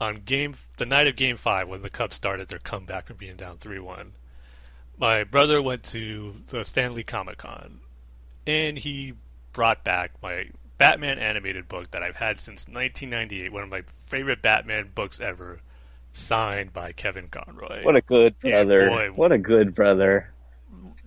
On 0.01 0.15
game 0.15 0.55
the 0.77 0.85
night 0.85 1.07
of 1.07 1.15
Game 1.15 1.37
Five, 1.37 1.69
when 1.69 1.81
the 1.81 1.89
Cubs 1.89 2.17
started 2.17 2.49
their 2.49 2.59
comeback 2.59 3.07
from 3.07 3.15
being 3.15 3.37
down 3.37 3.57
three 3.57 3.79
one, 3.79 4.13
my 4.97 5.23
brother 5.23 5.61
went 5.61 5.83
to 5.83 6.35
the 6.47 6.65
Stan 6.65 6.93
Lee 6.93 7.03
Comic 7.03 7.37
Con, 7.37 7.79
and 8.45 8.77
he 8.77 9.13
brought 9.53 9.85
back 9.85 10.11
my 10.21 10.43
Batman 10.77 11.17
animated 11.17 11.69
book 11.69 11.91
that 11.91 12.03
I've 12.03 12.17
had 12.17 12.41
since 12.41 12.67
1998, 12.67 13.51
one 13.53 13.63
of 13.63 13.69
my 13.69 13.83
favorite 14.05 14.41
Batman 14.41 14.91
books 14.93 15.21
ever 15.21 15.61
signed 16.15 16.73
by 16.73 16.91
Kevin 16.91 17.27
Conroy. 17.27 17.83
What 17.83 17.95
a 17.95 18.01
good 18.01 18.39
brother! 18.39 18.89
Boy, 18.89 19.09
what 19.13 19.31
a 19.31 19.37
good 19.37 19.75
brother! 19.75 20.29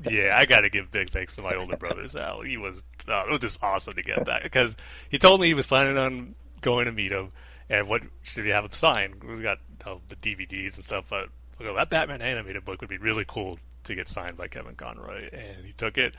Yeah, 0.08 0.36
I 0.38 0.44
got 0.44 0.60
to 0.60 0.70
give 0.70 0.90
big 0.90 1.10
thanks 1.10 1.34
to 1.36 1.42
my 1.42 1.54
older 1.54 1.76
brother 1.76 2.06
Sal. 2.06 2.42
He 2.42 2.56
was 2.56 2.82
uh, 3.08 3.24
it 3.26 3.30
was 3.30 3.40
just 3.40 3.62
awesome 3.62 3.94
to 3.94 4.02
get 4.02 4.26
that 4.26 4.42
because 4.42 4.76
he 5.08 5.18
told 5.18 5.40
me 5.40 5.48
he 5.48 5.54
was 5.54 5.66
planning 5.66 5.98
on 5.98 6.34
going 6.60 6.84
to 6.86 6.92
meet 6.92 7.10
him, 7.10 7.32
and 7.68 7.88
what 7.88 8.02
should 8.22 8.44
he 8.44 8.50
have 8.50 8.64
him 8.64 8.72
sign? 8.72 9.14
We 9.26 9.42
got 9.42 9.58
uh, 9.84 9.96
the 10.08 10.16
DVDs 10.16 10.76
and 10.76 10.84
stuff, 10.84 11.06
but 11.10 11.28
go, 11.58 11.74
that 11.74 11.90
Batman 11.90 12.22
animated 12.22 12.64
book 12.64 12.80
would 12.80 12.90
be 12.90 12.98
really 12.98 13.24
cool 13.26 13.58
to 13.84 13.94
get 13.94 14.08
signed 14.08 14.36
by 14.36 14.48
Kevin 14.48 14.74
Conroy, 14.74 15.28
and 15.32 15.64
he 15.64 15.72
took 15.72 15.98
it. 15.98 16.14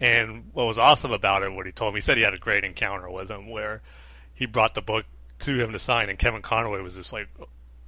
And 0.00 0.50
what 0.52 0.66
was 0.66 0.78
awesome 0.78 1.12
about 1.12 1.44
it, 1.44 1.52
what 1.52 1.66
he 1.66 1.72
told 1.72 1.94
me, 1.94 1.98
he 1.98 2.02
said 2.02 2.16
he 2.16 2.24
had 2.24 2.34
a 2.34 2.38
great 2.38 2.64
encounter 2.64 3.08
with 3.08 3.30
him 3.30 3.48
where 3.48 3.80
he 4.34 4.44
brought 4.44 4.74
the 4.74 4.82
book 4.82 5.06
to 5.40 5.62
him 5.62 5.72
to 5.72 5.78
sign, 5.78 6.08
and 6.08 6.18
Kevin 6.18 6.42
Conroy 6.42 6.82
was 6.82 6.96
just 6.96 7.12
like 7.12 7.28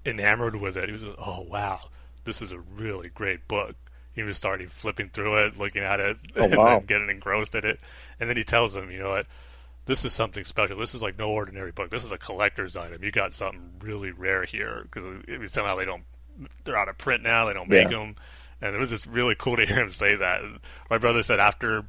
enamored 0.06 0.56
with 0.56 0.76
it. 0.76 0.88
He 0.88 0.92
was 0.92 1.02
like, 1.02 1.18
oh 1.18 1.42
wow, 1.42 1.80
this 2.24 2.42
is 2.42 2.52
a 2.52 2.58
really 2.58 3.08
great 3.08 3.48
book. 3.48 3.76
He 4.14 4.22
was 4.22 4.36
starting 4.36 4.68
flipping 4.68 5.10
through 5.10 5.44
it, 5.44 5.58
looking 5.58 5.82
at 5.82 6.00
it, 6.00 6.16
oh, 6.36 6.42
and 6.44 6.56
wow. 6.56 6.80
getting 6.80 7.10
engrossed 7.10 7.54
in 7.54 7.64
it. 7.64 7.80
And 8.18 8.28
then 8.28 8.36
he 8.36 8.44
tells 8.44 8.74
him, 8.74 8.90
you 8.90 8.98
know 8.98 9.10
what, 9.10 9.26
this 9.86 10.04
is 10.04 10.12
something 10.12 10.44
special. 10.44 10.78
This 10.78 10.94
is 10.94 11.02
like 11.02 11.18
no 11.18 11.30
ordinary 11.30 11.72
book. 11.72 11.90
This 11.90 12.04
is 12.04 12.12
a 12.12 12.18
collector's 12.18 12.76
item. 12.76 13.02
You 13.02 13.12
got 13.12 13.34
something 13.34 13.72
really 13.80 14.10
rare 14.10 14.44
here 14.44 14.86
because 14.90 15.52
somehow 15.52 15.76
they 15.76 15.84
don't. 15.84 16.02
They're 16.64 16.76
out 16.76 16.88
of 16.88 16.98
print 16.98 17.22
now. 17.22 17.46
They 17.46 17.54
don't 17.54 17.68
make 17.68 17.90
yeah. 17.90 17.98
them, 17.98 18.16
and 18.60 18.74
it 18.74 18.78
was 18.78 18.90
just 18.90 19.06
really 19.06 19.34
cool 19.34 19.56
to 19.56 19.64
hear 19.66 19.80
him 19.80 19.90
say 19.90 20.16
that. 20.16 20.42
And 20.42 20.58
my 20.90 20.98
brother 20.98 21.22
said 21.22 21.40
after 21.40 21.84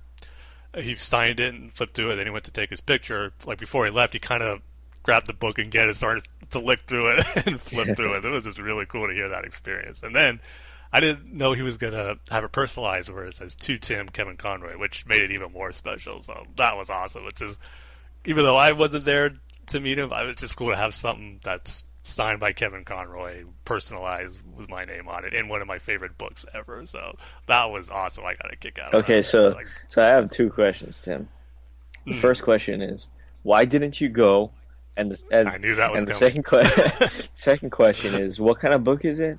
he 0.76 0.96
signed 0.96 1.40
it 1.40 1.54
and 1.54 1.74
flipped 1.74 1.96
through 1.96 2.12
it, 2.12 2.16
then 2.18 2.28
he 2.28 2.32
went 2.32 2.46
to 2.46 2.52
take 2.52 2.70
his 2.70 2.82
picture. 2.82 3.34
Like 3.46 3.58
before 3.58 3.86
he 3.86 3.92
left, 3.92 4.14
he 4.14 4.20
kind 4.20 4.44
of 4.44 4.62
grabbed 5.08 5.26
the 5.26 5.34
book 5.34 5.58
and 5.58 5.72
get 5.72 5.88
it, 5.88 5.96
started 5.96 6.28
to 6.50 6.60
lick 6.60 6.82
through 6.86 7.18
it 7.18 7.26
and 7.48 7.62
flip 7.62 7.96
through 7.96 8.18
it. 8.18 8.26
It 8.26 8.30
was 8.30 8.44
just 8.44 8.60
really 8.60 8.86
cool 8.86 9.08
to 9.08 9.14
hear 9.14 9.30
that 9.30 9.46
experience. 9.46 10.04
And 10.04 10.14
then 10.14 10.42
I 10.92 11.00
didn't 11.00 11.34
know 11.34 11.54
he 11.54 11.62
was 11.62 11.78
gonna 11.78 12.18
have 12.30 12.44
it 12.44 12.52
personalized 12.52 13.10
where 13.10 13.24
it 13.24 13.36
says 13.36 13.56
to 13.56 13.78
Tim 13.78 14.10
Kevin 14.10 14.36
Conroy, 14.36 14.78
which 14.78 15.06
made 15.06 15.22
it 15.22 15.32
even 15.32 15.54
more 15.54 15.72
special. 15.72 16.22
So 16.22 16.46
that 16.58 16.76
was 16.76 16.90
awesome. 16.90 17.24
It's 17.28 17.40
just 17.40 17.58
even 18.26 18.44
though 18.44 18.58
I 18.58 18.74
wasn't 18.74 19.06
there 19.06 19.32
to 19.68 19.80
meet 19.80 19.98
him, 19.98 20.12
I 20.12 20.24
was 20.24 20.36
just 20.36 20.58
cool 20.58 20.72
to 20.72 20.76
have 20.76 20.94
something 20.94 21.40
that's 21.42 21.86
signed 22.04 22.42
by 22.42 22.52
Kevin 22.52 22.84
Conroy, 22.84 23.46
personalized 23.64 24.40
with 24.58 24.70
my 24.70 24.84
name 24.84 25.08
on 25.08 25.24
it, 25.24 25.34
in 25.34 25.48
one 25.48 25.62
of 25.62 25.68
my 25.68 25.78
favorite 25.78 26.18
books 26.18 26.46
ever. 26.54 26.86
So 26.86 27.16
that 27.48 27.66
was 27.66 27.90
awesome. 27.90 28.26
I 28.26 28.34
got 28.36 28.52
a 28.52 28.58
kick 28.58 28.78
out. 28.78 28.90
Of 28.90 28.94
it. 28.94 28.98
Okay, 29.04 29.22
so 29.22 29.50
like, 29.50 29.68
so 29.88 30.02
I 30.02 30.10
have 30.10 30.30
two 30.30 30.50
questions, 30.50 31.00
Tim. 31.00 31.30
The 32.06 32.12
mm. 32.12 32.20
first 32.20 32.44
question 32.44 32.82
is, 32.82 33.08
why 33.44 33.64
didn't 33.64 34.02
you 34.02 34.10
go 34.10 34.52
and 34.98 35.12
the, 35.12 35.24
and, 35.32 35.48
I 35.48 35.58
knew 35.58 35.76
that 35.76 35.92
was 35.92 36.00
and 36.00 36.08
the 36.08 36.14
second 36.14 36.44
question, 36.44 37.10
second 37.34 37.70
question 37.70 38.16
is, 38.16 38.40
what 38.40 38.60
kind 38.60 38.74
of 38.74 38.84
book 38.84 39.06
is 39.06 39.20
it? 39.20 39.38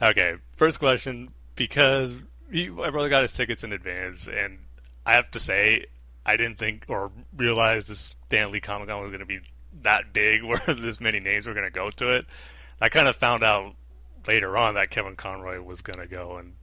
Okay, 0.00 0.34
first 0.56 0.78
question 0.78 1.32
because 1.56 2.14
he, 2.50 2.68
my 2.68 2.90
brother 2.90 3.08
got 3.08 3.22
his 3.22 3.32
tickets 3.32 3.64
in 3.64 3.72
advance, 3.72 4.28
and 4.28 4.58
I 5.04 5.14
have 5.14 5.30
to 5.32 5.40
say, 5.40 5.86
I 6.24 6.36
didn't 6.36 6.58
think 6.58 6.84
or 6.88 7.10
realize 7.36 7.86
this 7.86 8.14
Stan 8.26 8.52
Lee 8.52 8.60
Comic 8.60 8.88
Con 8.88 9.02
was 9.02 9.10
going 9.10 9.20
to 9.20 9.26
be 9.26 9.40
that 9.82 10.12
big, 10.12 10.44
where 10.44 10.60
this 10.68 11.00
many 11.00 11.20
names 11.20 11.46
were 11.46 11.54
going 11.54 11.66
to 11.66 11.70
go 11.70 11.90
to 11.90 12.14
it. 12.14 12.26
I 12.80 12.88
kind 12.88 13.08
of 13.08 13.16
found 13.16 13.42
out 13.42 13.74
later 14.26 14.56
on 14.56 14.74
that 14.74 14.90
Kevin 14.90 15.16
Conroy 15.16 15.60
was 15.60 15.80
going 15.80 15.98
to 15.98 16.06
go, 16.06 16.36
and 16.36 16.54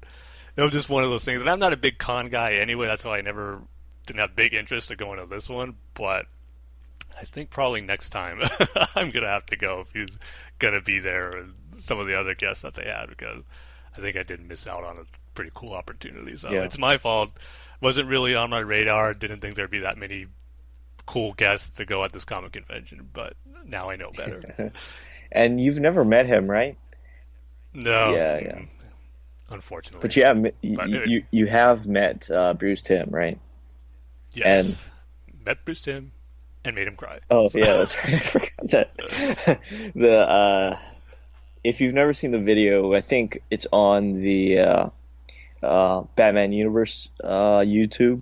it 0.55 0.61
was 0.61 0.71
just 0.71 0.89
one 0.89 1.03
of 1.03 1.09
those 1.09 1.23
things. 1.23 1.41
And 1.41 1.49
I'm 1.49 1.59
not 1.59 1.73
a 1.73 1.77
big 1.77 1.97
con 1.97 2.29
guy 2.29 2.53
anyway. 2.53 2.87
That's 2.87 3.03
why 3.03 3.17
I 3.17 3.21
never 3.21 3.61
didn't 4.05 4.19
have 4.19 4.35
big 4.35 4.53
interest 4.53 4.89
to 4.89 4.95
going 4.95 5.19
to 5.19 5.25
this 5.25 5.49
one. 5.49 5.75
But 5.95 6.27
I 7.19 7.25
think 7.25 7.49
probably 7.49 7.81
next 7.81 8.09
time 8.09 8.41
I'm 8.95 9.11
gonna 9.11 9.27
have 9.27 9.45
to 9.47 9.55
go 9.55 9.81
if 9.81 9.91
he's 9.91 10.17
gonna 10.59 10.81
be 10.81 10.99
there 10.99 11.29
and 11.29 11.53
some 11.79 11.99
of 11.99 12.07
the 12.07 12.19
other 12.19 12.35
guests 12.35 12.63
that 12.63 12.75
they 12.75 12.85
had 12.85 13.09
because 13.09 13.43
I 13.97 14.01
think 14.01 14.17
I 14.17 14.23
did 14.23 14.45
miss 14.45 14.67
out 14.67 14.83
on 14.83 14.97
a 14.97 15.03
pretty 15.35 15.51
cool 15.53 15.73
opportunity. 15.73 16.37
So 16.37 16.51
yeah. 16.51 16.63
it's 16.63 16.77
my 16.77 16.97
fault. 16.97 17.31
Wasn't 17.81 18.07
really 18.07 18.33
on 18.35 18.49
my 18.49 18.59
radar. 18.59 19.13
Didn't 19.13 19.41
think 19.41 19.55
there'd 19.55 19.69
be 19.69 19.79
that 19.79 19.97
many 19.97 20.27
cool 21.05 21.33
guests 21.33 21.69
to 21.77 21.85
go 21.85 22.03
at 22.03 22.13
this 22.13 22.23
comic 22.23 22.53
convention, 22.53 23.09
but 23.11 23.35
now 23.65 23.89
I 23.89 23.97
know 23.97 24.11
better. 24.15 24.71
and 25.31 25.61
you've 25.61 25.79
never 25.79 26.05
met 26.05 26.25
him, 26.25 26.49
right? 26.49 26.77
No. 27.73 28.15
Yeah, 28.15 28.39
yeah. 28.39 28.61
Unfortunately. 29.49 30.01
But 30.01 30.15
you 30.15 30.23
have 30.23 30.45
you, 30.61 31.03
you, 31.05 31.23
you 31.31 31.47
have 31.47 31.85
met 31.85 32.29
uh, 32.31 32.53
Bruce 32.53 32.81
Timm, 32.81 33.09
right? 33.09 33.37
Yes. 34.31 34.87
And 35.31 35.45
met 35.45 35.65
Bruce 35.65 35.81
Timm 35.81 36.12
and 36.65 36.75
made 36.75 36.87
him 36.87 36.95
cry. 36.95 37.19
Oh 37.29 37.47
so. 37.47 37.59
yeah, 37.59 37.77
that's 37.77 37.97
right. 37.97 38.13
I 38.13 38.19
forgot 38.19 38.49
that. 38.71 39.59
the 39.95 40.17
uh, 40.17 40.77
if 41.63 41.81
you've 41.81 41.93
never 41.93 42.13
seen 42.13 42.31
the 42.31 42.39
video, 42.39 42.93
I 42.93 43.01
think 43.01 43.41
it's 43.49 43.67
on 43.71 44.13
the 44.21 44.59
uh, 44.59 44.89
uh, 45.61 46.01
Batman 46.15 46.51
Universe 46.51 47.09
uh, 47.23 47.59
YouTube. 47.59 48.21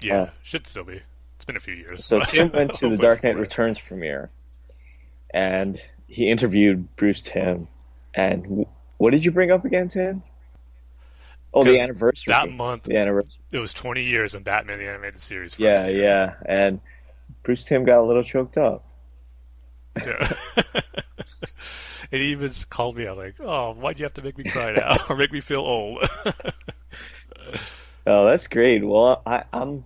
Yeah, 0.00 0.22
uh, 0.22 0.30
should 0.42 0.66
still 0.66 0.84
be. 0.84 1.00
It's 1.36 1.44
been 1.44 1.56
a 1.56 1.60
few 1.60 1.74
years. 1.74 2.04
So 2.04 2.20
Tim 2.24 2.50
went 2.52 2.74
to 2.74 2.88
the 2.88 2.96
Dark 2.96 3.22
Knight. 3.22 3.36
Returns 3.36 3.78
premiere, 3.78 4.30
and 5.30 5.80
he 6.06 6.28
interviewed 6.28 6.94
Bruce 6.96 7.22
Timm. 7.22 7.68
And 8.12 8.42
w- 8.42 8.66
what 8.98 9.10
did 9.10 9.24
you 9.24 9.30
bring 9.30 9.50
up 9.50 9.64
again, 9.64 9.88
Tim? 9.88 10.22
Oh, 11.52 11.64
the 11.64 11.80
anniversary. 11.80 12.32
that 12.32 12.50
month- 12.50 12.84
The 12.84 12.96
anniversary. 12.96 13.42
It 13.50 13.58
was 13.58 13.72
20 13.72 14.04
years 14.04 14.34
in 14.34 14.42
Batman 14.42 14.78
the 14.78 14.86
Animated 14.88 15.20
Series. 15.20 15.54
First 15.54 15.60
Yeah, 15.60 15.86
yeah. 15.88 16.34
And 16.46 16.80
Bruce 17.42 17.64
Timm 17.64 17.84
got 17.84 18.00
a 18.00 18.06
little 18.06 18.22
choked 18.22 18.58
up. 18.58 18.84
Yeah. 19.96 20.32
and 22.12 22.20
he 22.20 22.28
even 22.32 22.52
called 22.68 22.96
me 22.96 23.06
out 23.06 23.16
like, 23.18 23.34
"Oh, 23.40 23.72
why'd 23.74 23.98
you 23.98 24.04
have 24.04 24.14
to 24.14 24.22
make 24.22 24.38
me 24.38 24.44
cry 24.44 24.72
now 24.72 24.98
or 25.08 25.16
make 25.16 25.32
me 25.32 25.40
feel 25.40 25.60
old?" 25.60 26.06
Oh, 28.06 28.24
that's 28.24 28.48
great. 28.48 28.82
Well, 28.84 29.22
I, 29.26 29.44
I'm 29.52 29.84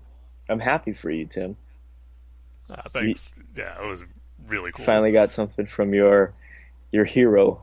I'm 0.48 0.60
happy 0.60 0.92
for 0.92 1.10
you, 1.10 1.26
Tim. 1.26 1.56
Ah, 2.70 2.82
thanks. 2.90 3.28
Yeah, 3.56 3.82
it 3.82 3.86
was 3.86 4.02
really 4.46 4.70
cool. 4.72 4.84
Finally 4.84 5.10
got 5.12 5.30
something 5.32 5.66
from 5.66 5.92
your 5.92 6.32
your 6.92 7.04
hero. 7.04 7.62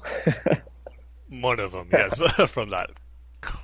One 1.29 1.59
of 1.61 1.71
them, 1.71 1.87
yes, 1.91 2.21
from 2.51 2.69
that 2.69 2.91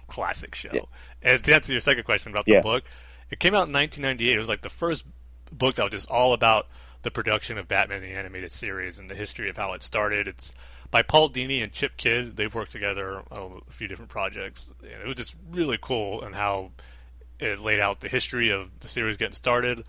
classic 0.07 0.55
show. 0.55 0.69
Yeah. 0.73 0.81
And 1.21 1.43
to 1.43 1.53
answer 1.53 1.73
your 1.73 1.81
second 1.81 2.05
question 2.05 2.31
about 2.31 2.45
the 2.45 2.53
Yeah. 2.53 2.61
book, 2.61 2.85
it 3.29 3.39
came 3.39 3.53
out 3.53 3.67
in 3.67 3.73
1998. 3.73 4.35
It 4.37 4.39
was 4.39 4.49
like 4.49 4.61
the 4.61 4.69
first 4.69 5.05
book 5.51 5.75
that 5.75 5.83
was 5.83 5.91
just 5.91 6.09
all 6.09 6.33
about 6.33 6.67
the 7.03 7.11
production 7.11 7.57
of 7.57 7.67
Batman 7.67 8.01
the 8.01 8.09
Animated 8.09 8.51
Series 8.51 8.99
and 8.99 9.09
the 9.09 9.15
history 9.15 9.49
of 9.49 9.57
how 9.57 9.73
it 9.73 9.83
started. 9.83 10.27
It's 10.27 10.53
by 10.91 11.01
Paul 11.01 11.29
Dini 11.29 11.61
and 11.61 11.71
Chip 11.71 11.97
Kidd. 11.97 12.35
They've 12.35 12.53
worked 12.53 12.71
together 12.71 13.21
on 13.31 13.61
a 13.67 13.71
few 13.71 13.87
different 13.87 14.11
projects. 14.11 14.71
And 14.81 15.01
it 15.03 15.07
was 15.07 15.15
just 15.15 15.35
really 15.51 15.77
cool 15.81 16.23
and 16.23 16.35
how 16.35 16.71
it 17.39 17.59
laid 17.59 17.79
out 17.79 18.01
the 18.01 18.09
history 18.09 18.49
of 18.49 18.79
the 18.79 18.87
series 18.87 19.17
getting 19.17 19.35
started, 19.35 19.83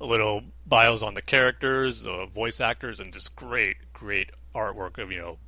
a 0.00 0.06
little 0.06 0.42
bios 0.66 1.02
on 1.02 1.14
the 1.14 1.22
characters, 1.22 2.02
the 2.02 2.26
voice 2.26 2.60
actors, 2.60 3.00
and 3.00 3.12
just 3.12 3.34
great, 3.34 3.76
great 3.92 4.30
artwork 4.54 4.98
of 4.98 5.10
you 5.10 5.18
know 5.18 5.38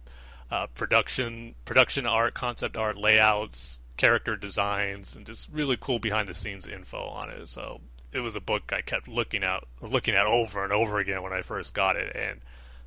uh, 0.50 0.66
production, 0.68 1.54
production 1.64 2.06
art, 2.06 2.34
concept 2.34 2.76
art, 2.76 2.96
layouts, 2.96 3.80
character 3.96 4.36
designs, 4.36 5.14
and 5.14 5.26
just 5.26 5.50
really 5.52 5.76
cool 5.78 5.98
behind 5.98 6.28
the 6.28 6.34
scenes 6.34 6.66
info 6.66 6.98
on 6.98 7.30
it. 7.30 7.48
So 7.48 7.80
it 8.14 8.20
was 8.20 8.36
a 8.36 8.40
book 8.40 8.72
I 8.72 8.80
kept 8.80 9.08
looking 9.08 9.42
at, 9.42 9.64
looking 9.82 10.14
at 10.14 10.26
over 10.26 10.62
and 10.62 10.72
over 10.72 10.98
again 10.98 11.22
when 11.22 11.32
I 11.32 11.42
first 11.42 11.74
got 11.74 11.96
it, 11.96 12.14
and 12.16 12.40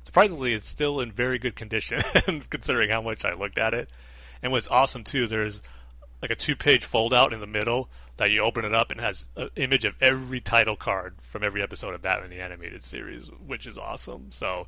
surprisingly, 0.04 0.54
it's 0.54 0.66
still 0.66 1.00
in 1.00 1.12
very 1.12 1.38
good 1.38 1.54
condition 1.54 2.02
considering 2.50 2.88
how 2.88 3.02
much 3.02 3.24
I 3.24 3.34
looked 3.34 3.58
at 3.58 3.74
it. 3.74 3.90
And 4.42 4.52
what's 4.52 4.68
awesome 4.68 5.04
too, 5.04 5.26
there's 5.26 5.60
like 6.22 6.30
a 6.30 6.36
two-page 6.36 6.84
fold-out 6.84 7.32
in 7.32 7.40
the 7.40 7.46
middle 7.46 7.88
that 8.16 8.30
you 8.30 8.40
open 8.40 8.64
it 8.64 8.74
up 8.74 8.90
and 8.90 9.00
has 9.00 9.28
an 9.36 9.50
image 9.56 9.84
of 9.84 9.94
every 10.00 10.40
title 10.40 10.76
card 10.76 11.14
from 11.20 11.44
every 11.44 11.62
episode 11.62 11.94
of 11.94 12.02
Batman 12.02 12.30
the 12.30 12.40
Animated 12.40 12.82
Series, 12.82 13.30
which 13.46 13.66
is 13.66 13.78
awesome. 13.78 14.32
So, 14.32 14.66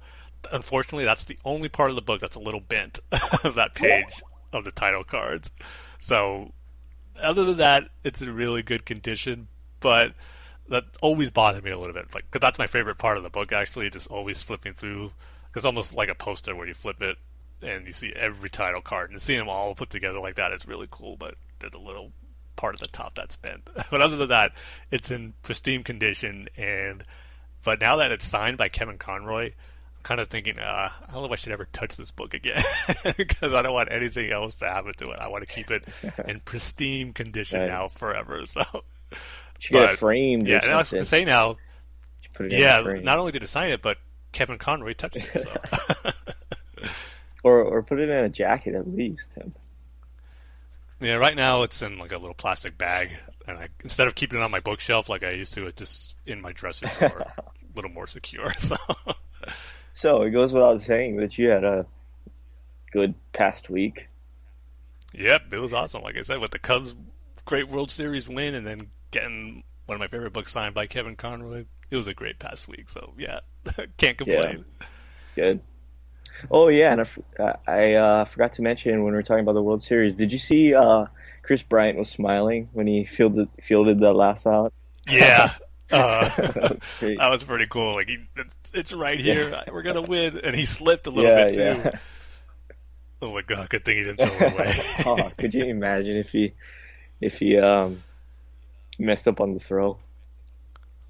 unfortunately, 0.52 1.04
that's 1.04 1.24
the 1.24 1.38
only 1.44 1.68
part 1.68 1.90
of 1.90 1.96
the 1.96 2.02
book 2.02 2.20
that's 2.20 2.36
a 2.36 2.40
little 2.40 2.60
bent 2.60 3.00
of 3.44 3.54
that 3.54 3.74
page 3.74 4.22
of 4.52 4.64
the 4.64 4.70
title 4.70 5.04
cards. 5.04 5.50
So, 5.98 6.52
other 7.20 7.44
than 7.44 7.56
that, 7.56 7.84
it's 8.04 8.22
in 8.22 8.34
really 8.34 8.62
good 8.62 8.86
condition, 8.86 9.48
but 9.80 10.12
that 10.70 10.84
always 11.02 11.30
bothered 11.30 11.62
me 11.64 11.70
a 11.70 11.78
little 11.78 11.92
bit. 11.94 12.14
Like, 12.14 12.30
cause 12.30 12.40
that's 12.40 12.58
my 12.58 12.66
favorite 12.66 12.96
part 12.98 13.16
of 13.18 13.22
the 13.22 13.30
book. 13.30 13.52
Actually, 13.52 13.90
just 13.90 14.10
always 14.10 14.42
flipping 14.42 14.72
through. 14.74 15.12
Cause 15.52 15.64
almost 15.64 15.92
like 15.94 16.08
a 16.08 16.14
poster 16.14 16.54
where 16.54 16.66
you 16.66 16.74
flip 16.74 17.02
it 17.02 17.18
and 17.60 17.86
you 17.86 17.92
see 17.92 18.12
every 18.16 18.48
title 18.48 18.80
card, 18.80 19.10
and 19.10 19.20
seeing 19.20 19.38
them 19.40 19.48
all 19.48 19.74
put 19.74 19.90
together 19.90 20.18
like 20.18 20.36
that 20.36 20.52
is 20.52 20.66
really 20.66 20.88
cool. 20.90 21.16
But 21.16 21.34
there's 21.58 21.74
a 21.74 21.78
little 21.78 22.12
part 22.56 22.74
of 22.74 22.80
the 22.80 22.86
top 22.88 23.14
that's 23.14 23.36
bent. 23.36 23.68
but 23.90 24.00
other 24.00 24.16
than 24.16 24.28
that, 24.28 24.52
it's 24.90 25.10
in 25.10 25.34
pristine 25.42 25.82
condition. 25.82 26.48
And 26.56 27.04
but 27.64 27.80
now 27.80 27.96
that 27.96 28.12
it's 28.12 28.24
signed 28.26 28.56
by 28.56 28.68
Kevin 28.68 28.96
Conroy, 28.96 29.46
I'm 29.46 30.02
kind 30.04 30.20
of 30.20 30.28
thinking, 30.28 30.58
uh, 30.58 30.88
I 31.02 31.12
don't 31.12 31.16
know 31.22 31.26
if 31.26 31.32
I 31.32 31.34
should 31.34 31.52
ever 31.52 31.66
touch 31.72 31.96
this 31.96 32.10
book 32.12 32.32
again 32.32 32.62
because 33.16 33.52
I 33.52 33.60
don't 33.62 33.74
want 33.74 33.90
anything 33.92 34.30
else 34.30 34.54
to 34.56 34.66
happen 34.66 34.94
to 34.98 35.10
it. 35.10 35.18
I 35.18 35.28
want 35.28 35.46
to 35.46 35.52
keep 35.52 35.70
it 35.70 35.84
in 36.28 36.40
pristine 36.40 37.12
condition 37.12 37.60
Right. 37.60 37.68
now 37.68 37.88
forever. 37.88 38.46
So. 38.46 38.62
Should 39.60 39.74
get 39.74 39.80
But- 39.80 39.90
it 39.92 39.98
framed 39.98 40.48
Yeah, 40.48 40.60
and 40.62 40.72
I 40.72 40.76
was 40.78 40.90
going 40.90 41.02
to 41.02 41.08
say 41.08 41.24
now, 41.24 41.56
Put 42.34 42.46
it 42.52 42.58
yeah, 42.58 42.82
not 43.02 43.18
only 43.18 43.32
did 43.32 43.42
it 43.42 43.48
sign 43.48 43.70
it, 43.70 43.82
but 43.82 43.98
Kevin 44.32 44.56
Conroy 44.58 44.94
touched 44.94 45.18
it. 45.18 45.42
So. 45.42 46.10
or 47.42 47.60
or 47.62 47.82
put 47.82 48.00
it 48.00 48.08
in 48.08 48.24
a 48.24 48.28
jacket 48.28 48.74
at 48.74 48.88
least, 48.88 49.28
yeah, 51.00 51.14
right 51.14 51.34
now 51.34 51.62
it's 51.62 51.80
in 51.82 51.98
like 51.98 52.12
a 52.12 52.18
little 52.18 52.34
plastic 52.34 52.76
bag, 52.76 53.10
and 53.46 53.58
I 53.58 53.68
instead 53.82 54.06
of 54.06 54.14
keeping 54.14 54.38
it 54.38 54.42
on 54.42 54.50
my 54.50 54.60
bookshelf 54.60 55.08
like 55.08 55.22
I 55.22 55.30
used 55.30 55.54
to, 55.54 55.66
it's 55.66 55.78
just 55.78 56.14
in 56.26 56.40
my 56.40 56.52
dresser 56.52 56.86
drawer, 56.98 57.26
a 57.38 57.42
little 57.74 57.90
more 57.90 58.06
secure. 58.06 58.52
So 58.60 58.76
So 59.92 60.22
it 60.22 60.30
goes 60.30 60.52
without 60.52 60.80
saying 60.80 61.16
that 61.16 61.36
you 61.36 61.48
had 61.48 61.64
a 61.64 61.84
good 62.92 63.14
past 63.32 63.68
week. 63.68 64.08
Yep, 65.12 65.52
it 65.52 65.58
was 65.58 65.72
awesome. 65.72 66.02
Like 66.02 66.16
I 66.16 66.22
said, 66.22 66.38
with 66.38 66.52
the 66.52 66.58
Cubs' 66.58 66.94
great 67.44 67.68
World 67.68 67.90
Series 67.90 68.28
win, 68.28 68.54
and 68.54 68.66
then 68.66 68.90
getting 69.10 69.62
one 69.86 69.96
of 69.96 70.00
my 70.00 70.08
favorite 70.08 70.32
books 70.32 70.52
signed 70.52 70.74
by 70.74 70.86
Kevin 70.86 71.16
Conroy, 71.16 71.64
it 71.90 71.96
was 71.96 72.06
a 72.06 72.14
great 72.14 72.38
past 72.38 72.68
week. 72.68 72.90
So 72.90 73.14
yeah, 73.18 73.40
can't 73.96 74.16
complain. 74.16 74.64
Good. 75.34 75.60
Oh 76.50 76.68
yeah, 76.68 76.92
and 76.92 77.08
I, 77.38 77.54
I 77.66 77.92
uh, 77.94 78.24
forgot 78.24 78.54
to 78.54 78.62
mention 78.62 79.02
when 79.02 79.12
we 79.12 79.16
were 79.16 79.22
talking 79.22 79.42
about 79.42 79.54
the 79.54 79.62
World 79.62 79.82
Series. 79.82 80.14
Did 80.14 80.32
you 80.32 80.38
see 80.38 80.74
uh, 80.74 81.06
Kris 81.42 81.62
Bryant 81.62 81.98
was 81.98 82.08
smiling 82.08 82.68
when 82.72 82.86
he 82.86 83.04
fielded 83.04 83.48
fielded 83.60 84.00
the 84.00 84.12
last 84.12 84.46
out? 84.46 84.72
Yeah. 85.08 85.52
Uh, 85.92 86.28
That 86.28 86.70
was 86.70 87.16
that 87.16 87.30
was 87.30 87.42
pretty 87.42 87.66
cool. 87.66 87.94
Like 87.94 88.06
he, 88.06 88.18
it's, 88.36 88.54
it's 88.72 88.92
right 88.92 89.18
here. 89.18 89.60
We're 89.72 89.82
gonna 89.82 90.02
win, 90.02 90.38
and 90.38 90.54
he 90.54 90.64
slipped 90.64 91.08
a 91.08 91.10
little 91.10 91.28
yeah, 91.28 91.44
bit 91.46 91.54
too. 91.54 91.60
yeah. 91.60 91.98
Oh 93.20 93.34
my 93.34 93.42
god! 93.42 93.68
Good 93.68 93.84
thing 93.84 93.96
he 93.96 94.04
didn't 94.04 94.18
throw 94.18 94.46
it 94.46 94.54
away. 94.54 94.84
oh, 95.04 95.32
could 95.36 95.52
you 95.52 95.64
imagine 95.64 96.16
if 96.16 96.30
he 96.30 96.54
if 97.20 97.40
he 97.40 97.58
um 97.58 98.04
messed 99.00 99.26
up 99.26 99.40
on 99.40 99.54
the 99.54 99.60
throw? 99.60 99.98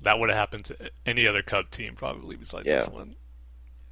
that 0.02 0.18
would 0.18 0.30
have 0.30 0.38
happened 0.38 0.64
to 0.64 0.90
any 1.04 1.26
other 1.26 1.42
Cub 1.42 1.70
team, 1.70 1.94
probably 1.94 2.34
besides 2.34 2.64
Yeah. 2.66 2.78
this 2.80 2.88
one, 2.88 3.16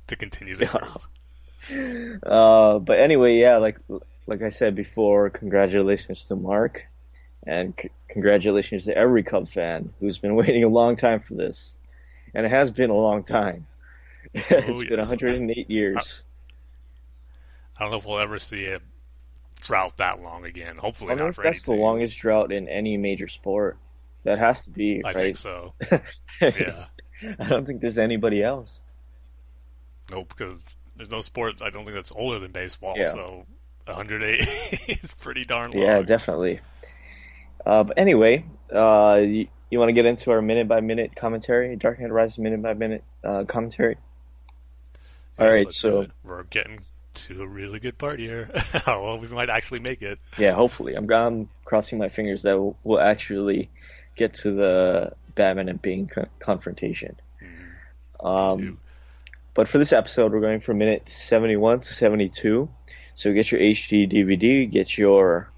to 0.06 0.16
continue 0.16 0.56
the 0.56 0.64
Yeah. 0.64 2.18
Uh, 2.22 2.78
but 2.78 2.98
anyway, 2.98 3.36
yeah, 3.36 3.56
like 3.58 3.78
like 4.26 4.40
I 4.42 4.48
said 4.48 4.74
before, 4.74 5.28
congratulations 5.28 6.24
to 6.24 6.36
Mark, 6.36 6.84
and 7.46 7.74
c- 7.78 7.90
congratulations 8.08 8.86
to 8.86 8.96
every 8.96 9.22
Cub 9.22 9.48
fan 9.48 9.92
who's 10.00 10.16
been 10.16 10.34
waiting 10.42 10.64
a 10.64 10.68
long 10.68 10.96
time 10.96 11.20
for 11.20 11.34
this, 11.34 11.74
and 12.34 12.46
it 12.46 12.50
has 12.50 12.70
been 12.70 12.88
a 12.90 12.94
long 12.96 13.22
time. 13.22 13.66
it's 14.34 14.84
been 14.84 14.98
108 14.98 15.70
years. 15.70 16.22
I 17.76 17.80
don't 17.82 17.90
know 17.90 17.98
if 17.98 18.06
we'll 18.06 18.18
ever 18.18 18.38
see 18.38 18.64
a 18.66 18.80
drought 19.60 19.96
that 19.98 20.22
long 20.22 20.44
again. 20.46 20.76
Hopefully 20.78 21.12
I 21.12 21.16
not 21.16 21.34
for 21.34 21.42
that's 21.42 21.64
the 21.64 21.72
longest 21.72 22.16
drought 22.18 22.50
in 22.52 22.68
any 22.68 22.96
major 22.96 23.28
sport. 23.28 23.76
That 24.24 24.38
has 24.38 24.62
to 24.64 24.70
be, 24.70 25.02
I 25.04 25.12
right? 25.12 25.16
think 25.16 25.36
so. 25.36 25.74
Yeah. 26.40 26.86
I 27.40 27.48
don't 27.48 27.66
think 27.66 27.80
there's 27.80 27.98
anybody 27.98 28.42
else. 28.44 28.80
Nope, 30.10 30.28
because 30.36 30.60
there's 30.96 31.10
no 31.10 31.20
sport 31.20 31.60
I 31.62 31.70
don't 31.70 31.84
think 31.84 31.94
that's 31.96 32.12
older 32.14 32.38
than 32.38 32.52
baseball. 32.52 32.94
Yeah. 32.96 33.10
So 33.12 33.44
108 33.86 34.80
is 35.02 35.12
pretty 35.12 35.44
darn 35.44 35.72
long. 35.72 35.82
Yeah, 35.82 36.02
definitely. 36.02 36.60
Uh, 37.66 37.84
but 37.84 37.98
anyway, 37.98 38.44
uh, 38.72 39.20
you, 39.24 39.48
you 39.70 39.78
want 39.78 39.88
to 39.88 39.92
get 39.92 40.06
into 40.06 40.30
our 40.30 40.40
minute 40.40 40.68
by 40.68 40.80
minute 40.80 41.16
commentary, 41.16 41.74
Dark 41.76 42.00
Knight 42.00 42.12
Rises 42.12 42.38
minute 42.38 42.62
by 42.62 42.74
minute 42.74 43.02
uh, 43.24 43.44
commentary? 43.44 43.96
All 45.38 45.46
Yes, 45.46 45.52
right, 45.54 45.64
let's 45.66 45.76
so- 45.76 46.06
we're 46.24 46.44
getting 46.44 46.80
to 47.14 47.42
a 47.42 47.46
really 47.46 47.80
good 47.80 47.98
part 47.98 48.20
here. 48.20 48.48
well, 48.86 49.18
we 49.18 49.26
might 49.28 49.50
actually 49.50 49.80
make 49.80 50.02
it. 50.02 50.18
Yeah, 50.38 50.52
hopefully. 50.52 50.94
I'm, 50.94 51.10
I'm 51.12 51.48
crossing 51.64 51.98
my 51.98 52.08
fingers 52.08 52.42
that 52.42 52.56
we'll, 52.56 52.76
we'll 52.84 53.00
actually 53.00 53.70
get 54.18 54.34
to 54.34 54.50
the 54.52 55.12
Batman 55.34 55.68
and 55.70 55.80
Bane 55.80 56.08
co- 56.08 56.26
confrontation. 56.38 57.16
Um, 58.20 58.78
but 59.54 59.68
for 59.68 59.78
this 59.78 59.92
episode, 59.92 60.32
we're 60.32 60.40
going 60.40 60.60
from 60.60 60.78
minute 60.78 61.08
71 61.12 61.80
to 61.80 61.92
72. 61.92 62.68
So 63.14 63.32
get 63.32 63.50
your 63.50 63.60
HD 63.60 64.10
DVD, 64.10 64.70
get 64.70 64.98
your 64.98 65.48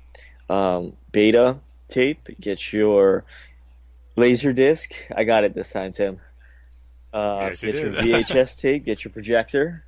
um, 0.49 0.93
beta 1.11 1.57
tape, 1.89 2.29
get 2.41 2.73
your 2.73 3.25
laser 4.17 4.53
disc. 4.53 4.93
I 5.15 5.25
got 5.25 5.45
it 5.45 5.55
this 5.55 5.71
time, 5.71 5.93
Tim. 5.93 6.21
Uh, 7.13 7.49
Yes, 7.51 7.63
you 7.63 7.73
get 7.73 7.83
your. 7.83 7.93
VHS 7.93 8.59
tape, 8.61 8.85
get 8.85 9.05
your 9.05 9.13
projector, 9.13 9.85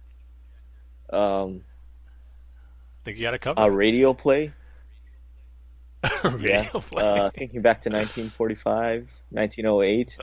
um, 1.12 1.62
think 3.04 3.18
you 3.18 3.24
got 3.24 3.35
it 3.35 3.40
covered. 3.40 3.61
a 3.61 3.70
radio 3.70 4.14
play. 4.14 4.52
Yeah. 6.40 6.68
Uh, 6.96 7.30
thinking 7.30 7.62
back 7.62 7.82
to 7.82 7.90
1945, 7.90 9.08
1908. 9.30 10.16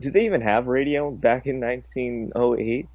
Did 0.00 0.12
they 0.12 0.24
even 0.26 0.40
have 0.40 0.66
radio 0.66 1.10
back 1.10 1.46
in 1.46 1.60
1908? 1.60 2.86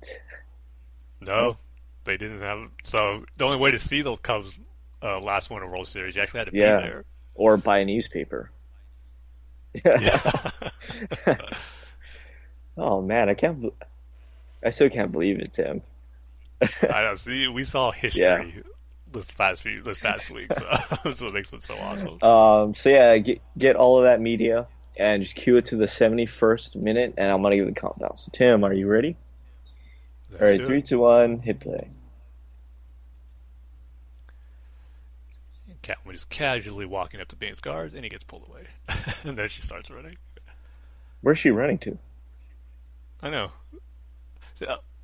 no, 1.21 1.57
they 2.03 2.17
didn't 2.17 2.41
have. 2.41 2.69
So 2.83 3.25
the 3.37 3.45
only 3.45 3.57
way 3.57 3.71
to 3.71 3.79
see 3.79 4.01
the 4.01 4.15
Cubs' 4.17 4.53
uh, 5.01 5.19
last 5.19 5.49
one 5.49 5.63
in 5.63 5.69
World 5.71 5.87
Series, 5.87 6.15
you 6.15 6.21
actually 6.21 6.39
had 6.39 6.51
to 6.51 6.55
Yeah. 6.57 6.77
be 6.77 6.83
there. 6.83 7.05
Or 7.33 7.57
buy 7.57 7.79
a 7.79 7.85
newspaper? 7.85 8.51
Yeah. 9.85 10.51
Oh 12.77 13.01
man, 13.01 13.27
I 13.29 13.33
can't. 13.33 13.73
I 14.63 14.69
still 14.69 14.89
can't 14.89 15.11
believe 15.11 15.39
it, 15.39 15.53
Tim. 15.53 15.81
I 16.89 17.03
know. 17.03 17.15
See, 17.15 17.47
we 17.49 17.63
saw 17.65 17.91
history 17.91 18.23
Yeah. 18.23 18.61
This 19.11 19.29
past 19.31 19.61
few, 19.61 19.81
this 19.81 19.97
past 19.97 20.29
week, 20.29 20.53
so 20.53 20.65
that's 21.03 21.21
what 21.21 21.33
makes 21.33 21.53
it 21.53 21.63
so 21.63 21.75
awesome. 21.75 22.21
Um, 22.23 22.73
so 22.73 22.89
yeah, 22.89 23.17
get 23.17 23.41
get 23.57 23.75
all 23.75 23.97
of 23.97 24.05
that 24.05 24.21
media 24.21 24.67
and 24.97 25.23
just 25.23 25.35
cue 25.35 25.57
it 25.57 25.65
to 25.65 25.77
the 25.77 25.87
seventy 25.87 26.25
first 26.25 26.75
minute, 26.75 27.15
and 27.17 27.31
I'm 27.31 27.41
gonna 27.41 27.55
give 27.55 27.67
the 27.67 27.73
countdown. 27.73 28.17
So 28.17 28.29
Tim, 28.31 28.63
are 28.63 28.73
you 28.73 28.87
ready? 28.87 29.15
All 30.31 30.37
Let's 30.39 30.51
right, 30.51 30.57
do 30.59 30.65
three, 30.65 30.81
two, 30.81 30.99
one, 30.99 31.39
hit 31.39 31.59
play. 31.59 31.89
Catwoman 35.83 36.13
is 36.13 36.25
casually 36.25 36.85
walking 36.85 37.21
up 37.21 37.27
to 37.29 37.35
Bane's 37.35 37.59
guards, 37.59 37.95
and 37.95 38.03
he 38.03 38.09
gets 38.09 38.23
pulled 38.23 38.47
away, 38.47 38.63
and 39.23 39.37
then 39.37 39.49
she 39.49 39.61
starts 39.61 39.89
running. 39.89 40.17
Where's 41.21 41.39
she 41.39 41.51
running 41.51 41.77
to? 41.79 41.97
I 43.21 43.29
know. 43.29 43.51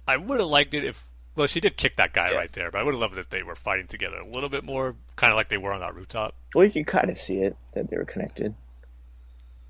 I 0.08 0.17
would 0.17 0.39
have 0.39 0.50
liked 0.50 0.74
it 0.74 0.84
if. 0.84 1.04
Well, 1.38 1.47
she 1.47 1.60
did 1.62 1.78
kick 1.78 1.95
that 1.97 2.13
guy 2.13 2.32
Yeah. 2.32 2.38
right 2.38 2.52
there, 2.52 2.71
but 2.71 2.80
I 2.80 2.84
would 2.84 2.95
have 2.95 3.00
loved 3.02 3.15
it 3.17 3.19
if 3.21 3.30
they 3.30 3.43
were 3.43 3.56
fighting 3.56 3.86
together 3.88 4.17
a 4.17 4.26
little 4.28 4.50
bit 4.50 4.63
more, 4.63 4.95
kind 5.15 5.32
of 5.32 5.38
like 5.38 5.50
they 5.50 5.58
were 5.58 5.71
on 5.71 5.80
that 5.82 5.93
rooftop. 5.95 6.34
Well, 6.56 6.65
you 6.65 6.71
can 6.71 6.84
kind 6.84 7.10
of 7.12 7.17
see 7.17 7.41
it 7.41 7.56
that 7.73 7.89
they 7.89 7.95
were 7.97 8.06
connected. 8.06 8.56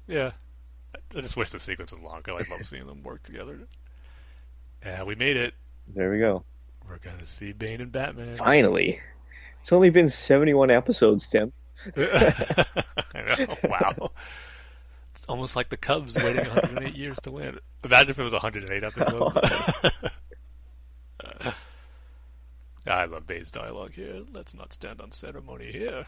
Yeah. 0.08 0.32
I- 0.96 1.20
just 1.22 1.36
wish 1.38 1.52
the 1.52 1.60
sequence 1.60 1.92
was 1.92 2.00
longer. 2.02 2.32
I 2.34 2.46
love 2.50 2.66
seeing 2.66 2.88
them 2.88 3.04
work 3.04 3.22
together. 3.24 3.60
Yeah, 4.86 5.04
we 5.04 5.16
made 5.16 5.36
it. 5.36 5.54
There 5.94 6.10
we 6.10 6.20
go. 6.20 6.44
We're 6.88 6.98
gonna 7.00 7.26
see 7.28 7.52
Bane 7.52 7.82
and 7.82 7.92
Batman. 7.92 8.38
Finally, 8.38 9.02
it's 9.60 9.74
only 9.74 9.90
been 9.90 10.08
seventy 10.08 10.54
one 10.54 10.72
episodes, 10.72 11.28
Tim. 11.28 11.52
I 11.98 12.66
know. 13.14 13.56
Wow. 13.66 14.12
It's 15.14 15.26
almost 15.28 15.56
like 15.58 15.68
the 15.70 15.76
Cubs 15.78 16.16
waiting 16.16 16.46
108 16.48 16.96
years 16.96 17.18
to 17.24 17.32
win. 17.32 17.60
Imagine 17.84 18.10
if 18.12 18.20
it 18.20 18.24
was 18.24 18.34
108 18.34 18.84
episodes. 18.84 19.36
I 22.88 23.06
love 23.06 23.28
Bane's 23.28 23.52
dialogue 23.52 23.94
here. 23.94 24.22
Let's 24.32 24.54
not 24.54 24.74
stand 24.74 25.02
on 25.02 25.12
ceremony 25.12 25.72
here, 25.72 26.06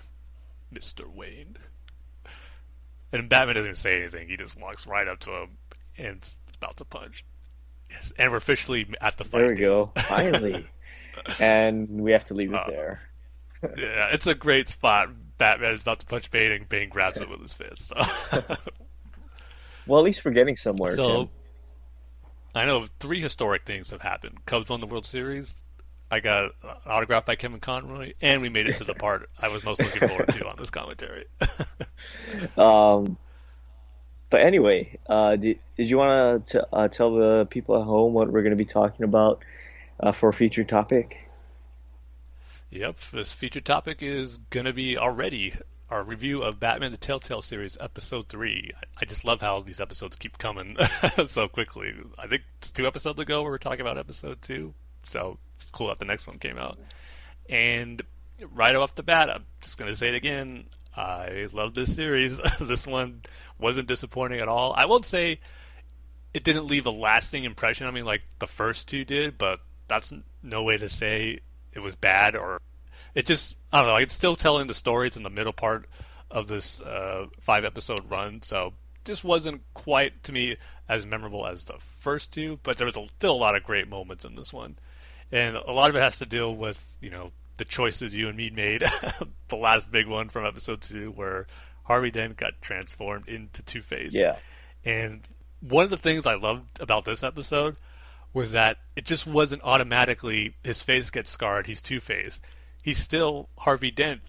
Mr. 0.73 1.07
Wayne. 1.07 1.57
And 3.11 3.27
Batman 3.27 3.55
doesn't 3.55 3.77
say 3.77 4.01
anything. 4.01 4.27
He 4.29 4.37
just 4.37 4.57
walks 4.59 4.85
right 4.85 5.07
up 5.07 5.19
to 5.21 5.31
him 5.31 5.49
and 5.97 6.21
is 6.21 6.35
about 6.55 6.77
to 6.77 6.85
punch. 6.85 7.25
Yes, 7.89 8.13
and 8.19 8.31
we're 8.31 8.37
officially 8.37 8.87
at 9.01 9.17
the 9.17 9.23
fight. 9.23 9.39
There 9.39 9.49
we 9.49 9.55
go. 9.55 9.91
Finally, 10.07 10.67
and 11.39 11.89
we 12.01 12.11
have 12.11 12.25
to 12.25 12.33
leave 12.35 12.53
it 12.53 12.59
Uh, 12.59 12.67
there. 12.69 13.01
Yeah, 13.63 14.09
it's 14.13 14.27
a 14.27 14.35
great 14.35 14.69
spot. 14.69 15.09
Batman 15.39 15.73
is 15.73 15.81
about 15.81 15.99
to 15.99 16.05
punch 16.05 16.29
Bane, 16.31 16.51
and 16.51 16.69
Bane 16.69 16.89
grabs 16.89 17.19
it 17.19 17.29
with 17.29 17.41
his 17.41 17.53
fist. 17.53 17.87
So. 17.87 18.41
Well, 19.87 19.99
at 20.01 20.05
least 20.05 20.23
we're 20.23 20.31
getting 20.31 20.55
somewhere. 20.55 20.95
So, 20.95 21.17
Tim. 21.23 21.29
I 22.53 22.65
know 22.65 22.85
three 22.99 23.21
historic 23.23 23.65
things 23.65 23.89
have 23.89 24.01
happened. 24.01 24.45
Cubs 24.45 24.69
won 24.69 24.81
the 24.81 24.85
World 24.85 25.05
Series. 25.07 25.55
I 26.11 26.19
got 26.19 26.45
an 26.63 26.69
autograph 26.85 27.25
by 27.25 27.35
Kevin 27.35 27.59
Conroy, 27.59 28.13
and 28.21 28.41
we 28.41 28.49
made 28.49 28.67
it 28.67 28.77
to 28.77 28.83
the 28.83 28.95
part 28.95 29.29
I 29.39 29.49
was 29.49 29.63
most 29.63 29.81
looking 29.81 30.07
forward 30.07 30.27
to 30.27 30.47
on 30.47 30.57
this 30.57 30.69
commentary. 30.69 31.25
Um, 32.57 33.17
but 34.29 34.45
anyway, 34.45 34.97
uh, 35.07 35.35
did, 35.35 35.59
did 35.75 35.89
you 35.89 35.97
want 35.97 36.47
to 36.47 36.67
uh, 36.71 36.87
tell 36.87 37.13
the 37.13 37.45
people 37.49 37.77
at 37.77 37.83
home 37.83 38.13
what 38.13 38.31
we're 38.31 38.43
going 38.43 38.51
to 38.51 38.57
be 38.57 38.65
talking 38.65 39.03
about 39.03 39.43
uh, 39.99 40.13
for 40.13 40.29
a 40.29 40.33
featured 40.33 40.69
topic? 40.69 41.29
yep, 42.69 42.97
this 43.11 43.33
featured 43.33 43.65
topic 43.65 44.01
is 44.01 44.37
going 44.49 44.65
to 44.65 44.73
be 44.73 44.97
already 44.97 45.53
our 45.89 46.03
review 46.03 46.43
of 46.43 46.59
Batman 46.59 46.91
the 46.91 46.97
Telltale 46.97 47.41
series, 47.41 47.77
episode 47.79 48.27
three. 48.29 48.71
I, 49.01 49.05
just 49.05 49.25
love 49.25 49.41
how 49.41 49.61
these 49.61 49.81
episodes 49.81 50.15
keep 50.15 50.37
coming 50.37 50.77
so 51.25 51.47
quickly. 51.47 51.93
I 52.17 52.27
think 52.27 52.43
two 52.61 52.85
episodes 52.85 53.19
ago 53.19 53.41
we 53.41 53.49
were 53.49 53.57
talking 53.57 53.81
about 53.81 53.97
episode 53.97 54.41
two, 54.41 54.75
so 55.05 55.39
it's 55.61 55.71
cool 55.71 55.87
that 55.87 55.99
the 55.99 56.05
next 56.05 56.27
one 56.27 56.39
came 56.39 56.57
out. 56.57 56.77
And 57.49 58.01
right 58.53 58.75
off 58.75 58.95
the 58.95 59.03
bat, 59.03 59.29
I'm 59.29 59.45
just 59.61 59.77
going 59.77 59.91
to 59.91 59.95
say 59.95 60.09
it 60.09 60.15
again. 60.15 60.65
I 60.95 61.47
love 61.51 61.73
this 61.73 61.95
series. 61.95 62.39
this 62.59 62.85
one 62.85 63.21
wasn't 63.57 63.87
disappointing 63.87 64.39
at 64.39 64.47
all. 64.47 64.73
I 64.73 64.85
won't 64.85 65.05
say 65.05 65.39
it 66.33 66.43
didn't 66.43 66.67
leave 66.67 66.85
a 66.85 66.91
lasting 66.91 67.43
impression. 67.43 67.87
I 67.87 67.91
mean, 67.91 68.05
like 68.05 68.21
the 68.39 68.47
first 68.47 68.87
two 68.87 69.03
did, 69.05 69.37
but 69.37 69.59
that's 69.87 70.13
no 70.43 70.63
way 70.63 70.77
to 70.77 70.89
say 70.89 71.39
it 71.73 71.79
was 71.79 71.95
bad 71.95 72.35
or 72.35 72.61
it 73.15 73.25
just 73.25 73.55
I 73.71 73.79
don't 73.79 73.89
know. 73.89 73.95
It's 73.97 74.13
still 74.13 74.35
telling 74.35 74.67
the 74.67 74.73
story. 74.73 75.07
It's 75.07 75.17
in 75.17 75.23
the 75.23 75.29
middle 75.29 75.53
part 75.53 75.85
of 76.31 76.47
this 76.47 76.81
uh, 76.81 77.25
five 77.39 77.65
episode 77.65 78.09
run, 78.09 78.41
so 78.41 78.73
just 79.03 79.23
wasn't 79.23 79.61
quite 79.73 80.23
to 80.23 80.31
me 80.31 80.57
as 80.87 81.05
memorable 81.05 81.47
as 81.47 81.63
the 81.63 81.75
first 81.99 82.31
two. 82.31 82.59
But 82.63 82.77
there 82.77 82.85
was 82.85 82.97
a, 82.97 83.05
still 83.17 83.33
a 83.33 83.33
lot 83.33 83.55
of 83.55 83.63
great 83.63 83.87
moments 83.87 84.25
in 84.25 84.35
this 84.35 84.53
one, 84.53 84.77
and 85.31 85.55
a 85.55 85.71
lot 85.71 85.89
of 85.89 85.95
it 85.95 85.99
has 85.99 86.19
to 86.19 86.25
deal 86.25 86.55
with 86.55 86.85
you 87.01 87.09
know 87.09 87.31
the 87.57 87.65
choices 87.65 88.15
you 88.15 88.27
and 88.27 88.37
me 88.37 88.49
made. 88.49 88.83
the 89.49 89.55
last 89.55 89.91
big 89.91 90.07
one 90.07 90.29
from 90.29 90.45
episode 90.45 90.81
two, 90.81 91.11
where 91.11 91.45
Harvey 91.83 92.11
Dent 92.11 92.37
got 92.37 92.61
transformed 92.61 93.27
into 93.27 93.61
Two 93.61 93.81
Face. 93.81 94.13
Yeah. 94.13 94.37
And 94.83 95.21
one 95.59 95.83
of 95.83 95.89
the 95.89 95.97
things 95.97 96.25
I 96.25 96.35
loved 96.35 96.79
about 96.79 97.05
this 97.05 97.23
episode 97.23 97.75
was 98.33 98.51
that 98.51 98.77
it 98.95 99.05
just 99.05 99.27
wasn't 99.27 99.63
automatically 99.63 100.55
his 100.63 100.81
face 100.81 101.09
gets 101.09 101.29
scarred, 101.29 101.67
he's 101.67 101.81
Two 101.81 101.99
Face. 101.99 102.39
He's 102.81 102.99
still 102.99 103.49
Harvey 103.57 103.91
Dent. 103.91 104.21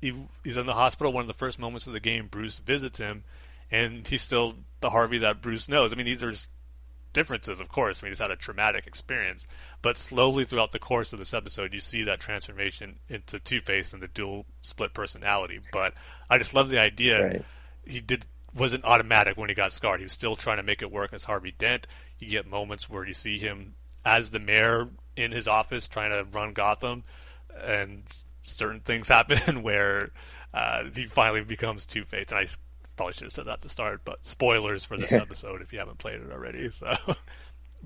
He, 0.00 0.14
he's 0.44 0.56
in 0.56 0.66
the 0.66 0.74
hospital. 0.74 1.12
One 1.12 1.22
of 1.22 1.28
the 1.28 1.34
first 1.34 1.58
moments 1.58 1.86
of 1.86 1.92
the 1.92 2.00
game, 2.00 2.28
Bruce 2.28 2.58
visits 2.58 2.98
him, 2.98 3.24
and 3.70 4.06
he's 4.06 4.22
still 4.22 4.54
the 4.80 4.90
Harvey 4.90 5.18
that 5.18 5.42
Bruce 5.42 5.68
knows. 5.68 5.92
I 5.92 5.96
mean, 5.96 6.06
these 6.06 6.22
are 6.22 6.30
just 6.30 6.48
differences, 7.12 7.60
of 7.60 7.68
course. 7.68 8.02
I 8.02 8.06
mean, 8.06 8.10
he's 8.12 8.18
had 8.18 8.30
a 8.30 8.36
traumatic 8.36 8.86
experience, 8.86 9.46
but 9.82 9.96
slowly 9.98 10.44
throughout 10.44 10.72
the 10.72 10.78
course 10.78 11.12
of 11.12 11.18
this 11.18 11.34
episode, 11.34 11.72
you 11.72 11.80
see 11.80 12.02
that 12.04 12.20
transformation 12.20 12.98
into 13.08 13.38
Two 13.38 13.60
Face 13.60 13.92
and 13.92 14.02
the 14.02 14.08
dual 14.08 14.46
split 14.62 14.94
personality. 14.94 15.60
But 15.72 15.94
I 16.30 16.38
just 16.38 16.54
love 16.54 16.68
the 16.68 16.78
idea 16.80 17.26
Right. 17.26 17.44
he 17.86 18.00
did 18.00 18.26
wasn't 18.54 18.84
automatic 18.84 19.36
when 19.36 19.48
he 19.50 19.54
got 19.54 19.72
scarred. 19.72 20.00
He 20.00 20.04
was 20.04 20.12
still 20.12 20.34
trying 20.34 20.56
to 20.56 20.62
make 20.62 20.80
it 20.82 20.90
work 20.90 21.12
as 21.12 21.24
Harvey 21.24 21.54
Dent. 21.58 21.86
You 22.18 22.28
get 22.28 22.46
moments 22.46 22.88
where 22.88 23.04
you 23.06 23.14
see 23.14 23.38
him 23.38 23.74
as 24.04 24.30
the 24.30 24.38
mayor 24.38 24.88
in 25.16 25.32
his 25.32 25.46
office 25.46 25.86
trying 25.86 26.10
to 26.10 26.24
run 26.24 26.54
Gotham, 26.54 27.04
and 27.62 28.04
certain 28.42 28.80
things 28.80 29.08
happen 29.10 29.62
where 29.62 30.10
uh, 30.54 30.84
he 30.94 31.06
finally 31.06 31.42
becomes 31.44 31.84
Two 31.84 32.04
Face. 32.04 32.30
And 32.30 32.38
I 32.40 32.46
probably 32.98 33.14
should 33.14 33.24
have 33.24 33.32
said 33.32 33.46
that 33.46 33.52
at 33.54 33.62
the 33.62 33.68
start, 33.70 34.02
but 34.04 34.26
spoilers 34.26 34.84
for 34.84 34.98
this 34.98 35.12
episode 35.12 35.62
if 35.62 35.72
you 35.72 35.78
haven't 35.78 35.98
played 35.98 36.20
it 36.20 36.30
already. 36.30 36.70
So, 36.70 36.94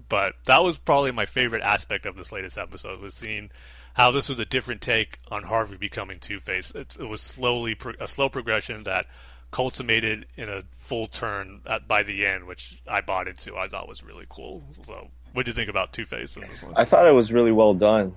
but 0.09 0.35
that 0.47 0.65
was 0.65 0.79
probably 0.79 1.13
my 1.13 1.27
favorite 1.27 1.63
aspect 1.63 2.07
of 2.07 2.17
this 2.17 2.33
latest 2.33 2.59
episode 2.59 3.01
was 3.01 3.15
seeing 3.15 3.51
how 3.95 4.11
this 4.11 4.29
was 4.29 4.41
a 4.41 4.45
different 4.45 4.81
take 4.81 5.19
on 5.31 5.45
Harvey 5.45 5.77
becoming 5.77 6.19
Two 6.19 6.41
Face. 6.41 6.73
It, 6.75 6.97
it 6.99 7.05
was 7.05 7.21
slowly 7.21 7.75
pro- 7.75 7.93
a 8.01 8.09
slow 8.09 8.29
progression 8.29 8.85
that 8.85 9.07
consummated 9.51 10.27
in 10.37 10.49
a 10.49 10.63
full 10.79 11.07
turn 11.07 11.61
at, 11.67 11.87
by 11.87 12.03
the 12.03 12.27
end, 12.27 12.47
which 12.47 12.81
I 12.89 13.03
bought 13.03 13.29
into. 13.29 13.57
I 13.57 13.69
thought 13.69 13.87
was 13.87 14.03
really 14.03 14.27
cool. 14.29 14.63
So, 14.85 15.09
what 15.35 15.45
do 15.45 15.51
you 15.51 15.55
think 15.55 15.69
about 15.69 15.93
Two 15.93 16.07
Face 16.07 16.37
in 16.37 16.49
this 16.49 16.63
one? 16.63 16.73
I 16.75 16.85
thought 16.85 17.07
it 17.07 17.13
was 17.13 17.31
really 17.31 17.53
well 17.53 17.75
done. 17.75 18.17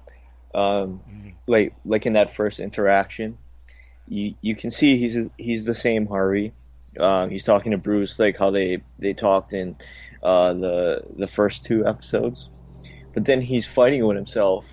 Um, 0.53 1.01
like 1.47 1.75
like 1.84 2.05
in 2.05 2.13
that 2.13 2.34
first 2.34 2.62
interaction, 2.62 3.38
you 4.08 4.36
you 4.41 4.55
can 4.55 4.71
see 4.71 4.97
he's 4.97 5.17
he's 5.38 5.65
the 5.65 5.75
same 5.75 6.08
Harvey. 6.08 6.53
Um, 6.99 7.29
he's 7.29 7.43
talking 7.43 7.71
to 7.71 7.77
Bruce 7.77 8.19
like 8.19 8.38
how 8.38 8.51
they 8.51 8.84
they 8.99 9.13
talked 9.13 9.53
in 9.53 9.75
uh, 10.23 10.53
the 10.53 11.03
the 11.17 11.27
first 11.27 11.65
two 11.65 11.86
episodes, 11.86 12.49
but 13.13 13.25
then 13.25 13.41
he's 13.41 13.65
fighting 13.65 14.05
with 14.05 14.17
himself 14.17 14.65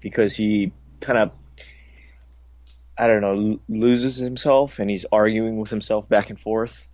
because 0.00 0.34
he 0.36 0.72
kind 1.00 1.18
of 1.18 1.32
I 2.96 3.06
don't 3.06 3.20
know 3.20 3.60
loses 3.68 4.16
himself 4.16 4.78
and 4.78 4.88
he's 4.88 5.06
arguing 5.10 5.58
with 5.58 5.70
himself 5.70 6.08
back 6.08 6.30
and 6.30 6.38
forth 6.38 6.88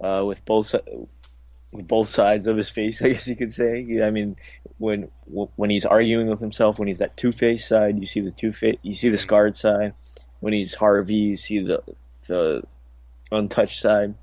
uh, 0.00 0.22
with 0.26 0.44
both 0.44 0.74
with 1.72 1.86
both 1.86 2.08
sides 2.08 2.46
of 2.46 2.56
his 2.56 2.68
face, 2.68 3.00
I 3.02 3.10
guess 3.10 3.28
you 3.28 3.36
could 3.36 3.52
say. 3.52 4.00
I 4.02 4.10
mean, 4.10 4.36
when 4.78 5.10
when 5.26 5.70
he's 5.70 5.86
arguing 5.86 6.28
with 6.28 6.40
himself, 6.40 6.78
when 6.78 6.88
he's 6.88 6.98
that 6.98 7.16
two 7.16 7.32
face 7.32 7.66
side, 7.66 7.98
you 7.98 8.06
see 8.06 8.20
the 8.20 8.30
two 8.30 8.52
face, 8.52 8.78
you 8.82 8.94
see 8.94 9.08
the 9.08 9.18
scarred 9.18 9.56
side. 9.56 9.94
When 10.40 10.52
he's 10.52 10.74
Harvey, 10.74 11.14
you 11.14 11.36
see 11.36 11.60
the 11.60 11.82
the 12.26 12.62
untouched 13.32 13.80
side. 13.80 14.14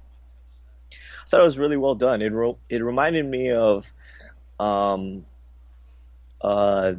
I 0.91 1.30
thought 1.30 1.41
it 1.41 1.46
was 1.46 1.58
really 1.58 1.78
well 1.78 1.96
done. 1.96 2.22
It 2.22 2.32
ro- 2.32 2.58
it 2.70 2.78
reminded 2.84 3.26
me 3.26 3.52
of 3.52 3.91
um, 4.60 5.26
uh, 6.41 6.93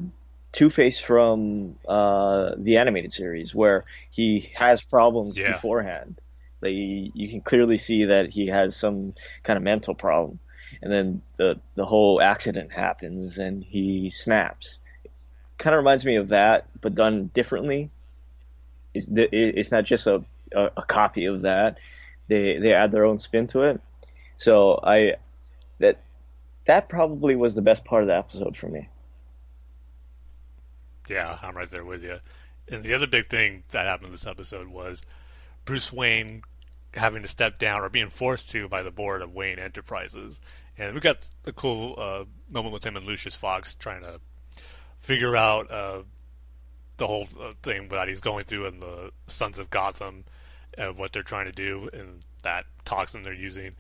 Two 0.53 0.71
Face 0.71 0.99
from 0.99 1.77
uh, 1.87 2.53
the 2.57 2.79
animated 2.79 3.13
series, 3.13 3.55
where 3.55 3.85
he 4.11 4.51
has 4.55 4.83
problems 4.83 5.37
Yeah. 5.37 5.53
beforehand. 5.53 6.21
Like 6.61 6.73
you, 6.75 7.13
you 7.15 7.29
can 7.29 7.41
clearly 7.41 7.79
see 7.79 8.07
that 8.07 8.31
he 8.31 8.49
has 8.49 8.75
some 8.77 9.15
kind 9.45 9.57
of 9.57 9.63
mental 9.63 9.95
problem, 9.95 10.39
and 10.83 10.93
then 10.93 11.23
the 11.37 11.61
the 11.75 11.87
whole 11.87 12.21
accident 12.21 12.73
happens 12.73 13.39
and 13.39 13.63
he 13.65 14.11
snaps. 14.11 14.79
Kind 15.57 15.75
of 15.75 15.79
reminds 15.79 16.05
me 16.05 16.17
of 16.17 16.29
that, 16.29 16.67
but 16.81 16.95
done 16.95 17.31
differently. 17.33 17.91
It's 18.95 19.09
it's 19.13 19.71
not 19.71 19.85
just 19.85 20.07
a, 20.07 20.25
a 20.55 20.71
a 20.79 20.83
copy 20.83 21.27
of 21.27 21.43
that. 21.43 21.79
They 22.29 22.59
they 22.59 22.73
add 22.73 22.93
their 22.93 23.05
own 23.05 23.19
spin 23.19 23.47
to 23.49 23.63
it. 23.63 23.81
So 24.37 24.79
I 24.83 25.15
that 25.79 26.01
that 26.67 26.89
probably 26.89 27.35
was 27.35 27.55
the 27.55 27.63
best 27.63 27.85
part 27.85 28.03
of 28.03 28.09
the 28.09 28.17
episode 28.17 28.57
for 28.57 28.69
me. 28.69 28.89
Yeah, 31.09 31.39
I'm 31.43 31.57
right 31.57 31.71
there 31.71 31.85
with 31.85 32.03
you. 32.03 32.19
And 32.71 32.85
the 32.85 32.95
other 32.95 33.07
big 33.07 33.31
thing 33.31 33.65
that 33.71 33.87
happened 33.87 34.07
in 34.07 34.13
this 34.13 34.27
episode 34.27 34.69
was 34.69 35.03
Bruce 35.65 35.91
Wayne 35.93 36.43
having 36.95 37.23
to 37.23 37.29
step 37.29 37.59
down 37.59 37.81
or 37.81 37.89
being 37.89 38.11
forced 38.11 38.51
to 38.51 38.69
by 38.69 38.83
the 38.83 38.91
board 38.91 39.23
of 39.23 39.35
Wayne 39.35 39.59
Enterprises. 39.59 40.41
And 40.77 40.95
we 40.95 41.01
got 41.01 41.29
a 41.45 41.53
cool 41.53 41.95
uh, 41.99 42.25
moment 42.51 42.75
with 42.75 42.85
him 42.85 42.97
and 42.97 43.07
Lucius 43.07 43.35
Fox 43.35 43.75
trying 43.75 44.03
to 44.03 44.21
figure 45.01 45.37
out 45.37 45.71
uh, 45.71 46.03
the 46.99 47.07
whole 47.07 47.27
uh, 47.41 47.53
thing 47.63 47.89
that 47.89 48.09
he's 48.09 48.21
going 48.21 48.45
through 48.45 48.67
in 48.67 48.81
the 48.81 49.11
Sons 49.27 49.59
of 49.59 49.71
Gotham 49.71 50.25
and 50.79 50.97
what 50.97 51.13
they're 51.13 51.23
trying 51.23 51.47
to 51.47 51.53
do 51.53 51.91
and 51.93 52.23
that 52.43 52.65
toxin 52.85 53.23
they're 53.23 53.35
using. 53.35 53.73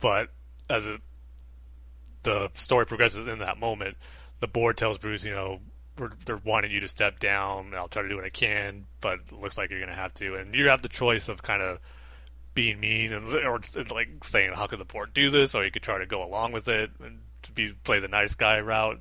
But 0.00 0.28
as 0.68 0.84
the, 2.22 2.50
story 2.54 2.86
progresses 2.86 3.26
in 3.26 3.38
that 3.38 3.58
moment, 3.58 3.96
the 4.40 4.46
board 4.46 4.76
tells 4.76 4.98
Bruce, 4.98 5.24
you 5.24 5.30
know, 5.30 5.60
they're 6.26 6.36
wanting 6.36 6.70
you 6.70 6.80
to 6.80 6.88
step 6.88 7.18
down. 7.18 7.72
I'll 7.74 7.88
try 7.88 8.02
to 8.02 8.08
do 8.08 8.16
what 8.16 8.24
I 8.24 8.30
can, 8.30 8.86
but 9.00 9.20
it 9.30 9.32
looks 9.32 9.56
like 9.56 9.70
you're 9.70 9.80
going 9.80 9.90
to 9.90 9.94
have 9.94 10.14
to. 10.14 10.34
And 10.34 10.54
you 10.54 10.68
have 10.68 10.82
the 10.82 10.88
choice 10.88 11.28
of 11.28 11.42
kind 11.42 11.62
of 11.62 11.78
being 12.54 12.80
mean 12.80 13.12
and 13.12 13.32
or 13.32 13.60
like 13.90 14.24
saying, 14.24 14.52
"How 14.54 14.66
could 14.66 14.80
the 14.80 14.84
board 14.84 15.12
do 15.14 15.30
this?" 15.30 15.54
Or 15.54 15.64
you 15.64 15.70
could 15.70 15.82
try 15.82 15.98
to 15.98 16.06
go 16.06 16.24
along 16.24 16.52
with 16.52 16.68
it 16.68 16.90
and 17.02 17.20
be 17.54 17.72
play 17.84 18.00
the 18.00 18.08
nice 18.08 18.34
guy 18.34 18.60
route. 18.60 19.00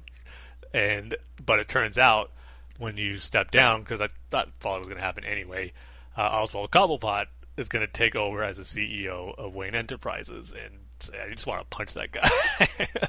And 0.74 1.16
but 1.46 1.60
it 1.60 1.70
turns 1.70 1.98
out 1.98 2.32
when 2.78 2.98
you 2.98 3.18
step 3.18 3.52
down, 3.52 3.82
because 3.82 4.02
I 4.02 4.10
thought 4.30 4.48
it 4.48 4.64
was 4.64 4.88
going 4.88 4.98
to 4.98 5.04
happen 5.04 5.24
anyway, 5.24 5.74
uh, 6.18 6.22
Oswald 6.22 6.72
Cobblepot 6.72 7.28
is 7.60 7.68
going 7.68 7.86
to 7.86 7.92
take 7.92 8.16
over 8.16 8.44
as 8.44 8.58
the 8.58 8.64
CEO 8.64 9.38
of 9.38 9.54
Wayne 9.54 9.76
Enterprises, 9.76 10.54
and 10.54 10.80
I 11.14 11.32
just 11.34 11.46
want 11.46 11.62
to 11.62 11.76
punch 11.76 11.94
that 11.94 12.12
guy. 12.12 12.30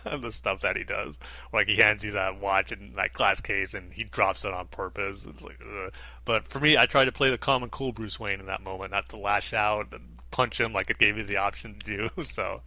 the 0.17 0.31
stuff 0.33 0.61
that 0.61 0.77
he 0.77 0.85
does, 0.85 1.19
like 1.53 1.69
he 1.69 1.77
hands 1.77 2.05
you 2.05 2.13
that 2.13 2.41
watch 2.41 2.73
and 2.73 2.97
that 2.97 3.13
glass 3.13 3.41
case, 3.41 3.75
and 3.75 3.93
he 3.93 4.05
drops 4.05 4.45
it 4.45 4.53
on 4.53 4.67
purpose. 4.69 5.25
It's 5.25 5.43
like, 5.43 5.61
ugh. 5.61 5.93
but 6.25 6.49
for 6.49 6.61
me, 6.61 6.77
I 6.77 6.87
tried 6.87 7.07
to 7.07 7.13
play 7.13 7.31
the 7.31 7.39
calm 7.39 7.63
and 7.63 7.73
cool 7.73 7.93
Bruce 7.93 8.21
Wayne 8.21 8.41
in 8.41 8.47
that 8.47 8.63
moment, 8.63 8.91
not 8.91 9.09
to 9.11 9.17
lash 9.17 9.53
out 9.53 9.93
and 9.93 10.19
punch 10.31 10.61
him 10.61 10.73
like 10.73 10.91
it 10.91 10.99
gave 10.99 11.17
me 11.17 11.23
the 11.23 11.37
option 11.37 11.79
to 11.79 11.87
do. 11.97 12.11
So 12.25 12.63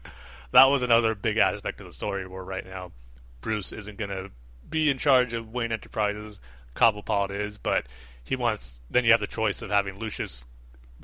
that 0.52 0.69
was 0.69 0.82
another 0.82 1.15
big 1.15 1.38
aspect 1.38 1.80
of 1.82 1.88
the 1.88 1.93
story. 1.93 2.28
Where 2.28 2.43
right 2.43 2.65
now, 2.65 2.91
Bruce 3.41 3.72
isn't 3.72 3.98
going 3.98 4.10
to 4.10 4.32
be 4.69 4.89
in 4.89 4.98
charge 4.98 5.34
of 5.34 5.54
Wayne 5.54 5.72
Enterprises. 5.72 6.39
Cobblepot 6.76 7.30
is, 7.30 7.58
but 7.58 7.86
he 8.24 8.36
wants. 8.36 8.80
Then 8.89 9.06
you 9.06 9.12
have 9.12 9.19
the 9.19 9.28
choice 9.28 9.62
of 9.62 9.69
having 9.69 10.00
Lucius 10.00 10.43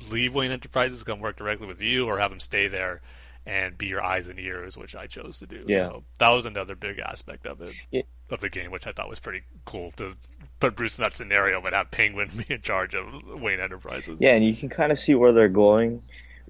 leave 0.08 0.34
Wayne 0.34 0.50
Enterprises, 0.50 1.02
come 1.02 1.20
work 1.20 1.36
directly 1.36 1.66
with 1.66 1.82
you, 1.82 2.06
or 2.06 2.18
have 2.18 2.32
him 2.32 2.40
stay 2.40 2.68
there 2.68 3.00
and 3.46 3.76
be 3.76 3.86
your 3.86 4.02
eyes 4.02 4.28
and 4.28 4.38
ears, 4.38 4.76
which 4.76 4.94
I 4.94 5.06
chose 5.06 5.38
to 5.38 5.46
do. 5.46 5.64
Yeah. 5.66 5.88
So 5.88 6.04
that 6.18 6.28
was 6.28 6.46
another 6.46 6.74
big 6.74 6.98
aspect 6.98 7.46
of 7.46 7.60
it, 7.62 7.74
yeah. 7.90 8.02
of 8.30 8.40
the 8.40 8.48
game, 8.48 8.70
which 8.70 8.86
I 8.86 8.92
thought 8.92 9.08
was 9.08 9.18
pretty 9.18 9.42
cool 9.64 9.92
to 9.96 10.14
put 10.60 10.76
Bruce 10.76 10.98
in 10.98 11.02
that 11.02 11.16
scenario, 11.16 11.60
but 11.60 11.72
have 11.72 11.90
Penguin 11.90 12.30
be 12.36 12.54
in 12.54 12.62
charge 12.62 12.94
of 12.94 13.06
Wayne 13.40 13.60
Enterprises. 13.60 14.18
Yeah, 14.20 14.34
and 14.34 14.44
you 14.44 14.54
can 14.54 14.68
kind 14.68 14.92
of 14.92 14.98
see 14.98 15.14
where 15.14 15.32
they're 15.32 15.48
going, 15.48 16.02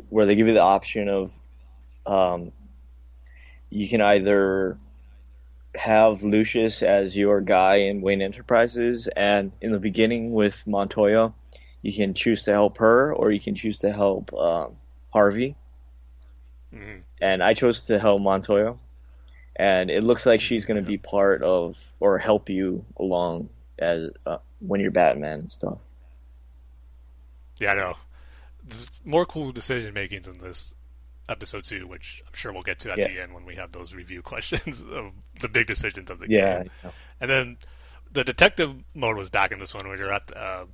where 0.09 0.27
they 0.27 0.35
give 0.35 0.47
you 0.47 0.55
the 0.55 0.61
option 0.61 1.09
of, 1.09 1.33
um, 2.07 2.53
you 3.71 3.89
can 3.89 4.01
either 4.01 4.77
have 5.77 6.25
Lucius 6.25 6.83
as 6.83 7.17
your 7.17 7.41
guy 7.41 7.77
in 7.77 8.01
Wayne 8.01 8.21
Enterprises, 8.21 9.09
and 9.17 9.53
in 9.61 9.71
the 9.71 9.79
beginning 9.79 10.33
with 10.33 10.67
Montoya, 10.67 11.33
you 11.83 11.93
can 11.95 12.15
choose 12.15 12.45
to 12.45 12.53
help 12.53 12.79
her, 12.79 13.15
or 13.15 13.31
you 13.33 13.41
can 13.41 13.55
choose 13.55 13.81
to 13.81 13.93
help 13.93 14.33
um, 14.35 14.77
Harvey 15.13 15.57
Mm-hmm. 16.75 17.01
and 17.21 17.43
I 17.43 17.55
chose 17.55 17.85
to 17.87 17.99
help 17.99 18.21
Montoya, 18.23 18.77
and 19.57 19.91
it 19.91 20.03
looks 20.05 20.27
like 20.27 20.41
she's 20.41 20.65
going 20.65 20.77
to 20.79 20.87
be 20.87 20.99
part 20.99 21.43
of 21.43 21.79
or 22.01 22.19
help 22.19 22.51
you 22.51 22.85
along 22.99 23.51
as 23.79 24.11
uh, 24.27 24.39
when 24.61 24.81
you're 24.81 24.91
Batman 24.93 25.41
and 25.41 25.53
stuff. 25.53 25.79
Yeah, 27.59 27.73
I 27.73 27.75
know. 27.77 27.97
There's 28.65 29.01
more 29.05 29.27
cool 29.27 29.53
decision 29.53 29.95
makings 29.95 30.29
in 30.29 30.39
this 30.41 30.75
episode 31.29 31.65
too, 31.65 31.87
which 31.87 32.23
I'm 32.27 32.35
sure 32.35 32.53
we'll 32.53 32.63
get 32.63 32.81
to 32.81 32.93
at 32.93 33.03
Yeah. 33.03 33.05
the 33.05 33.21
end 33.21 33.35
when 33.35 33.45
we 33.45 33.57
have 33.57 33.73
those 33.73 33.95
review 33.95 34.23
questions 34.25 34.83
of 34.83 35.13
the 35.41 35.49
big 35.49 35.67
decisions 35.67 36.11
of 36.11 36.19
the 36.19 36.29
Yeah, 36.29 36.65
game. 36.65 36.65
And 37.21 37.31
then 37.31 37.59
the 38.13 38.25
detective 38.25 38.75
mode 38.95 39.17
was 39.17 39.31
back 39.31 39.53
in 39.53 39.59
this 39.59 39.75
one 39.75 39.89
where 39.89 39.97
you're 39.99 40.13
at 40.13 40.37
uh, 40.37 40.67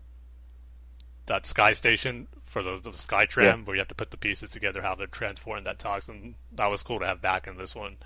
that 1.26 1.46
sky 1.46 1.72
station 1.72 2.28
for 2.44 2.62
the, 2.62 2.80
the 2.82 2.92
sky 2.92 3.26
tram 3.26 3.64
where 3.64 3.76
you 3.76 3.80
have 3.80 3.88
to 3.88 3.94
put 3.94 4.10
the 4.10 4.16
pieces 4.16 4.50
together 4.50 4.82
how 4.82 4.94
they're 4.94 5.06
transporting 5.06 5.64
that 5.64 5.78
toxin. 5.78 6.36
That 6.52 6.66
was 6.66 6.82
cool 6.82 7.00
to 7.00 7.06
have 7.06 7.20
back 7.20 7.46
in 7.46 7.56
this 7.56 7.74
one. 7.74 7.96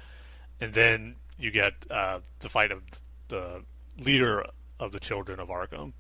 And 0.61 0.75
then 0.75 1.17
you 1.39 1.51
get 1.51 1.75
uh, 1.91 2.21
the 2.41 2.49
fight 2.49 2.73
of 2.73 2.83
the 3.29 3.63
leader 3.99 4.45
of 4.79 4.93
the 4.93 5.01
children 5.01 5.41
of 5.41 5.49
Arkham, 5.49 5.93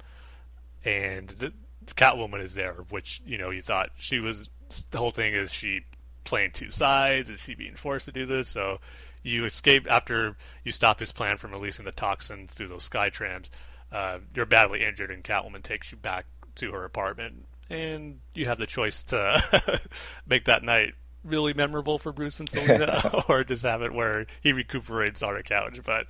and 0.85 1.29
the, 1.31 1.53
Catwoman 1.95 2.43
is 2.43 2.55
there, 2.55 2.85
which 2.89 3.21
you 3.25 3.39
know 3.39 3.51
you 3.51 3.63
thought 3.63 3.91
she 3.97 4.21
was. 4.21 4.49
The 4.91 4.99
whole 4.99 5.11
thing 5.11 5.35
is 5.35 5.53
she 5.53 5.81
playing 6.25 6.53
two 6.53 6.71
sides? 6.71 7.29
Is 7.29 7.41
she 7.41 7.55
being 7.55 7.75
forced 7.75 8.05
to 8.05 8.13
do 8.13 8.27
this? 8.27 8.49
So 8.49 8.79
you 9.23 9.45
escape 9.45 9.87
after 9.91 10.37
you 10.65 10.73
stop 10.73 11.01
his 11.01 11.13
plan 11.13 11.37
from 11.37 11.53
releasing 11.53 11.85
the 11.85 11.93
toxin 11.93 12.47
through 12.47 12.69
those 12.69 12.85
sky 12.85 13.11
trams. 13.11 13.51
Uh, 13.91 14.19
you're 14.35 14.47
badly 14.47 14.85
injured, 14.85 15.11
and 15.11 15.25
Catwoman 15.25 15.63
takes 15.63 15.91
you 15.91 15.99
back 15.99 16.27
to 16.61 16.73
her 16.73 16.85
apartment, 16.85 17.47
and 17.69 18.21
you 18.35 18.47
have 18.47 18.59
the 18.59 18.67
choice 18.67 19.03
to 19.05 19.81
make 20.27 20.45
that 20.47 20.63
night 20.63 20.95
really 21.25 21.53
memorable 21.53 21.99
for 21.99 22.13
Bruce 22.13 22.41
and 22.41 22.49
Selina, 22.49 23.25
or 23.29 23.45
just 23.45 23.65
have 23.65 23.83
it 23.83 23.93
where 23.93 24.27
he 24.41 24.53
recuperates 24.53 25.23
on 25.23 25.37
a 25.37 25.43
couch. 25.43 25.79
But 25.85 26.07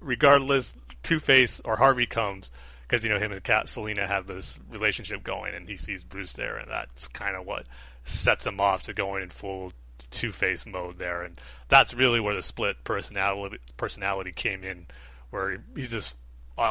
regardless, 0.00 0.76
Two 1.02 1.20
Face 1.20 1.60
or 1.64 1.76
Harvey 1.76 2.06
comes 2.06 2.50
because 2.82 3.04
you 3.04 3.10
know 3.10 3.18
him 3.18 3.32
and 3.32 3.42
Cat 3.42 3.68
Selina 3.68 4.06
have 4.06 4.26
this 4.26 4.58
relationship 4.70 5.24
going, 5.24 5.54
and 5.54 5.68
he 5.68 5.76
sees 5.76 6.04
Bruce 6.04 6.34
there, 6.34 6.56
and 6.56 6.70
that's 6.70 7.08
kind 7.08 7.36
of 7.36 7.46
what 7.46 7.66
sets 8.04 8.46
him 8.46 8.60
off 8.60 8.82
to 8.84 8.94
going 8.94 9.22
in 9.22 9.30
full 9.30 9.72
Two 10.10 10.30
Face 10.30 10.66
mode 10.66 10.98
there, 10.98 11.22
and 11.22 11.40
that's 11.68 11.94
really 11.94 12.20
where 12.20 12.34
the 12.34 12.42
split 12.42 12.84
personality 12.84 13.58
personality 13.76 14.32
came 14.32 14.62
in, 14.62 14.86
where 15.30 15.64
he's 15.74 15.90
just 15.90 16.16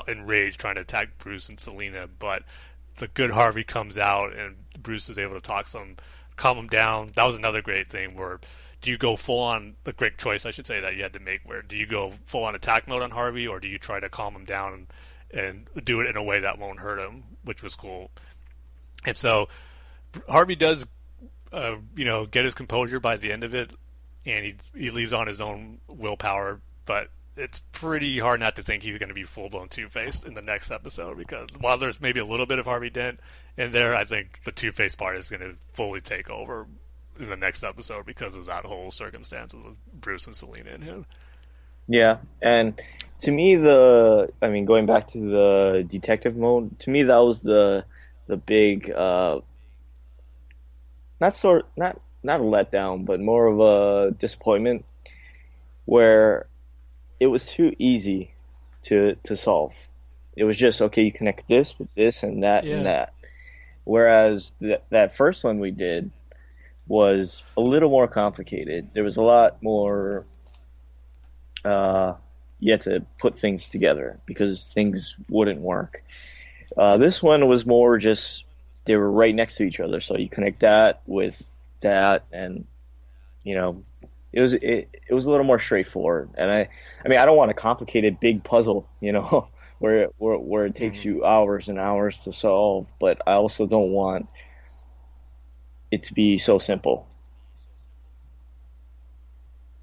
enraged 0.07 0.59
trying 0.59 0.75
to 0.75 0.81
attack 0.81 1.17
Bruce 1.17 1.49
and 1.49 1.59
Selina, 1.59 2.07
but 2.19 2.43
the 2.97 3.07
good 3.07 3.31
Harvey 3.31 3.63
comes 3.63 3.97
out, 3.97 4.33
and 4.35 4.55
Bruce 4.81 5.09
is 5.09 5.17
able 5.17 5.35
to 5.35 5.41
talk 5.41 5.67
some, 5.67 5.97
calm 6.35 6.57
him 6.57 6.67
down. 6.67 7.11
That 7.15 7.25
was 7.25 7.35
another 7.35 7.61
great 7.61 7.89
thing 7.89 8.15
where. 8.15 8.39
Do 8.81 8.89
you 8.89 8.97
go 8.97 9.15
full 9.15 9.41
on 9.41 9.75
the 9.83 9.93
great 9.93 10.17
choice 10.17 10.43
I 10.43 10.49
should 10.49 10.65
say 10.65 10.79
that 10.79 10.95
you 10.95 11.03
had 11.03 11.13
to 11.13 11.19
make 11.19 11.41
where 11.45 11.61
do 11.61 11.75
you 11.75 11.85
go 11.85 12.13
full 12.25 12.45
on 12.45 12.55
attack 12.55 12.87
mode 12.87 13.03
on 13.03 13.11
Harvey 13.11 13.45
or 13.45 13.59
do 13.59 13.67
you 13.67 13.77
try 13.77 13.99
to 13.99 14.09
calm 14.09 14.35
him 14.35 14.43
down 14.43 14.87
and, 15.31 15.69
and 15.75 15.85
do 15.85 16.01
it 16.01 16.07
in 16.07 16.17
a 16.17 16.23
way 16.23 16.39
that 16.39 16.57
won't 16.57 16.79
hurt 16.79 16.97
him, 16.97 17.25
which 17.43 17.61
was 17.61 17.75
cool. 17.75 18.09
And 19.05 19.15
so 19.15 19.49
Harvey 20.27 20.55
does 20.55 20.87
uh, 21.51 21.75
you 21.95 22.05
know, 22.05 22.25
get 22.25 22.45
his 22.45 22.53
composure 22.53 22.99
by 22.99 23.17
the 23.17 23.31
end 23.31 23.43
of 23.43 23.53
it, 23.53 23.71
and 24.25 24.45
he 24.45 24.55
he 24.75 24.89
leaves 24.89 25.13
on 25.13 25.27
his 25.27 25.41
own 25.41 25.79
willpower. 25.87 26.61
But 26.85 27.09
it's 27.37 27.59
pretty 27.71 28.19
hard 28.19 28.39
not 28.39 28.55
to 28.57 28.63
think 28.63 28.83
he's 28.83 28.97
going 28.97 29.09
to 29.09 29.15
be 29.15 29.23
full 29.23 29.49
blown 29.49 29.69
Two 29.69 29.87
Faced 29.87 30.25
in 30.25 30.33
the 30.33 30.41
next 30.41 30.71
episode 30.71 31.17
because 31.17 31.49
while 31.59 31.77
there's 31.77 32.01
maybe 32.01 32.19
a 32.19 32.25
little 32.25 32.45
bit 32.45 32.59
of 32.59 32.65
Harvey 32.65 32.89
Dent 32.89 33.19
in 33.57 33.71
there, 33.71 33.95
I 33.95 34.05
think 34.05 34.41
the 34.45 34.51
Two 34.51 34.71
Faced 34.71 34.97
part 34.97 35.17
is 35.17 35.29
going 35.29 35.41
to 35.41 35.55
fully 35.73 36.01
take 36.01 36.29
over 36.29 36.67
in 37.19 37.29
the 37.29 37.37
next 37.37 37.63
episode 37.63 38.05
because 38.05 38.35
of 38.35 38.45
that 38.47 38.65
whole 38.65 38.91
circumstance 38.91 39.53
of 39.53 39.61
Bruce 39.93 40.27
and 40.27 40.35
Selina 40.35 40.71
and 40.71 40.83
him. 40.83 41.05
Yeah, 41.87 42.17
and 42.41 42.79
to 43.21 43.31
me, 43.31 43.55
the 43.55 44.31
I 44.41 44.49
mean, 44.49 44.65
going 44.65 44.85
back 44.85 45.07
to 45.09 45.19
the 45.19 45.87
detective 45.89 46.35
mode, 46.35 46.79
to 46.81 46.89
me 46.89 47.03
that 47.03 47.17
was 47.17 47.41
the 47.41 47.85
the 48.27 48.37
big 48.37 48.89
uh, 48.89 49.39
not 51.19 51.33
sort 51.33 51.67
not 51.75 51.99
not 52.23 52.39
a 52.39 52.43
letdown, 52.43 53.05
but 53.05 53.19
more 53.19 53.47
of 53.47 53.59
a 53.59 54.11
disappointment 54.11 54.85
where 55.85 56.47
it 57.21 57.27
was 57.27 57.45
too 57.45 57.71
easy 57.77 58.33
to 58.81 59.15
to 59.23 59.35
solve. 59.37 59.75
It 60.35 60.43
was 60.43 60.57
just 60.57 60.81
okay, 60.81 61.03
you 61.03 61.11
connect 61.11 61.47
this 61.47 61.77
with 61.77 61.93
this 61.93 62.23
and 62.23 62.43
that 62.43 62.65
Yeah. 62.65 62.77
and 62.77 62.85
that. 62.87 63.13
Whereas 63.83 64.55
th- 64.59 64.81
that 64.89 65.15
first 65.15 65.43
one 65.43 65.59
we 65.59 65.69
did 65.69 66.09
was 66.87 67.43
a 67.55 67.61
little 67.61 67.91
more 67.91 68.07
complicated. 68.07 68.89
There 68.93 69.03
was 69.03 69.17
a 69.17 69.21
lot 69.21 69.61
more. 69.61 70.25
Uh, 71.63 72.15
you 72.59 72.71
had 72.71 72.81
to 72.81 73.05
put 73.19 73.35
things 73.35 73.69
together 73.69 74.19
because 74.25 74.73
things 74.73 75.15
wouldn't 75.29 75.61
work. 75.61 76.03
Uh, 76.75 76.97
this 76.97 77.21
one 77.21 77.47
was 77.47 77.67
more 77.67 77.99
just 77.99 78.45
they 78.85 78.95
were 78.95 79.11
right 79.11 79.35
next 79.35 79.57
to 79.57 79.63
each 79.63 79.79
other, 79.79 79.99
so 79.99 80.17
you 80.17 80.27
connect 80.27 80.61
that 80.61 81.01
with 81.05 81.47
that, 81.81 82.25
and 82.31 82.65
you 83.43 83.53
know, 83.53 83.83
it 84.33 84.41
was 84.41 84.53
it, 84.53 84.89
it 85.07 85.13
was 85.13 85.25
a 85.25 85.31
little 85.31 85.45
more 85.45 85.59
straightforward. 85.59 86.29
And 86.37 86.51
I, 86.51 86.69
I 87.03 87.09
mean, 87.09 87.19
I 87.19 87.25
don't 87.25 87.37
want 87.37 87.51
a 87.51 87.55
complicated 87.55 88.19
big 88.19 88.43
puzzle, 88.43 88.87
you 88.99 89.11
know, 89.11 89.47
where 89.79 90.09
where 90.17 90.37
where 90.37 90.65
it 90.65 90.75
takes 90.75 91.03
you 91.03 91.25
hours 91.25 91.67
and 91.67 91.79
hours 91.79 92.17
to 92.19 92.33
solve. 92.33 92.87
But 92.99 93.21
I 93.27 93.33
also 93.33 93.65
don't 93.65 93.91
want 93.91 94.27
it 95.91 96.03
to 96.03 96.13
be 96.13 96.37
so 96.37 96.59
simple. 96.59 97.07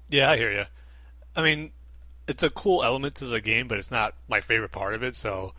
Yeah, 0.09 0.31
I 0.31 0.37
hear 0.37 0.51
you. 0.51 0.65
I 1.35 1.43
mean, 1.43 1.71
it's 2.27 2.41
a 2.41 2.49
cool 2.49 2.83
element 2.83 3.15
to 3.15 3.25
the 3.25 3.41
game, 3.41 3.67
but 3.67 3.77
it's 3.77 3.91
not 3.91 4.15
my 4.27 4.41
favorite 4.41 4.71
part 4.71 4.95
of 4.95 5.03
it. 5.03 5.15
So, 5.15 5.53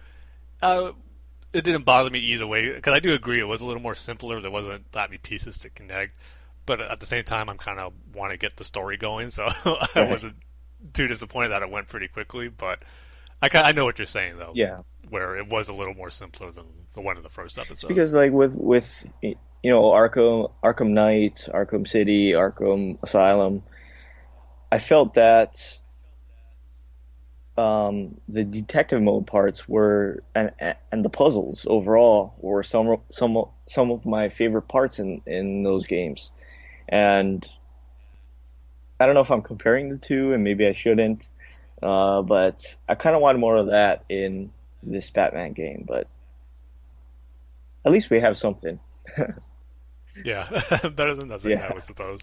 uh, 0.61 0.91
it 1.53 1.64
didn't 1.64 1.84
bother 1.84 2.11
me 2.11 2.18
either 2.18 2.47
way 2.47 2.72
because 2.72 2.93
I 2.93 3.01
do 3.01 3.12
agree 3.14 3.41
it 3.41 3.45
was 3.45 3.61
a 3.61 3.64
little 3.64 3.82
more 3.82 3.95
simpler. 3.95 4.41
There 4.41 4.51
wasn't 4.51 4.91
that 4.93 5.11
many 5.11 5.18
pieces 5.18 5.59
to 5.59 5.70
connect, 5.70 6.14
but 6.67 6.81
at 6.81 7.01
the 7.01 7.07
same 7.07 7.25
time, 7.25 7.49
I'm 7.49 7.59
kind 7.59 7.79
of 7.79 7.93
want 8.15 8.33
to 8.33 8.37
get 8.37 8.57
the 8.57 8.65
story 8.65 8.97
going, 8.97 9.31
so 9.31 9.49
I 9.95 10.07
wasn't 10.09 10.37
too 10.93 11.07
disappointed 11.07 11.49
that 11.51 11.63
it 11.63 11.71
went 11.71 11.89
pretty 11.89 12.09
quickly. 12.09 12.49
But 12.49 12.83
I 13.43 13.49
kind—I 13.49 13.73
know 13.73 13.85
what 13.85 13.99
you're 13.99 14.07
saying 14.07 14.39
though. 14.39 14.53
Yeah, 14.55 14.81
where 15.09 15.37
it 15.37 15.49
was 15.49 15.69
a 15.69 15.75
little 15.75 15.95
more 15.95 16.11
simpler 16.11 16.51
than 16.51 16.67
the 16.95 17.01
one 17.01 17.17
in 17.17 17.23
the 17.23 17.29
first 17.29 17.59
episode. 17.59 17.89
Because 17.89 18.15
like 18.15 18.33
with 18.33 18.55
with 18.55 19.07
you 19.23 19.37
know 19.65 19.83
Arkham 19.83 20.51
Arkham 20.63 20.91
Knight, 20.91 21.49
Arkham 21.53 21.87
City, 21.87 22.33
Arkham 22.33 22.99
Asylum, 23.03 23.63
I 24.71 24.79
felt 24.79 25.15
that 25.15 25.79
um, 27.61 28.21
the 28.29 28.45
detective 28.45 29.03
mode 29.03 29.27
parts 29.27 29.69
were 29.69 30.23
and 30.35 30.53
and 30.91 31.05
the 31.05 31.11
puzzles 31.11 31.67
overall 31.69 32.35
were 32.39 32.63
some 32.63 32.99
some 33.11 33.45
some 33.67 33.91
of 33.91 34.07
my 34.07 34.29
favorite 34.29 34.69
parts 34.69 34.99
in 34.99 35.21
in 35.27 35.63
those 35.63 35.87
games, 35.87 36.31
and 36.91 37.49
I 38.99 39.07
don't 39.07 39.14
know 39.14 39.22
if 39.22 39.30
I'm 39.30 39.43
comparing 39.43 39.88
the 39.88 39.97
two, 39.97 40.34
and 40.34 40.45
maybe 40.45 40.66
I 40.66 40.72
shouldn't, 40.72 41.26
uh, 41.82 42.20
but 42.20 42.76
I 42.88 42.97
kind 42.97 43.16
of 43.16 43.22
want 43.22 43.38
more 43.38 43.57
of 43.57 43.68
that 43.68 44.05
in 44.11 44.53
this 44.82 45.09
Batman 45.09 45.53
game. 45.53 45.84
But 45.88 46.07
at 47.84 47.93
least 47.93 48.11
we 48.11 48.20
have 48.20 48.36
something. 48.36 48.78
yeah, 50.24 50.49
better 50.95 51.14
than 51.14 51.28
nothing, 51.28 51.53
yeah. 51.53 51.68
I 51.70 51.74
would 51.74 51.84
suppose. 51.84 52.20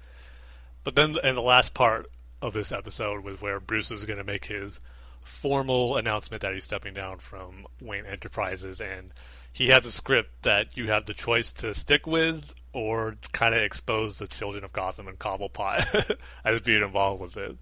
but 0.84 0.94
then, 0.94 1.16
in 1.24 1.34
the 1.34 1.42
last 1.42 1.74
part 1.74 2.06
of 2.42 2.52
this 2.52 2.70
episode 2.70 3.24
was 3.24 3.40
where 3.40 3.58
Bruce 3.58 3.90
is 3.90 4.04
going 4.04 4.18
to 4.18 4.24
make 4.24 4.46
his 4.46 4.78
formal 5.24 5.96
announcement 5.96 6.42
that 6.42 6.52
he's 6.52 6.64
stepping 6.64 6.94
down 6.94 7.18
from 7.18 7.66
Wayne 7.80 8.06
Enterprises, 8.06 8.80
and 8.80 9.12
he 9.56 9.68
has 9.68 9.86
a 9.86 9.90
script 9.90 10.42
that 10.42 10.76
you 10.76 10.88
have 10.88 11.06
the 11.06 11.14
choice 11.14 11.50
to 11.50 11.72
stick 11.72 12.06
with 12.06 12.52
or 12.74 13.16
kind 13.32 13.54
of 13.54 13.62
expose 13.62 14.18
the 14.18 14.26
children 14.26 14.64
of 14.64 14.72
Gotham 14.74 15.08
and 15.08 15.18
Cobblepot 15.18 16.18
as 16.44 16.60
being 16.60 16.82
involved 16.82 17.22
with 17.22 17.38
it. 17.38 17.56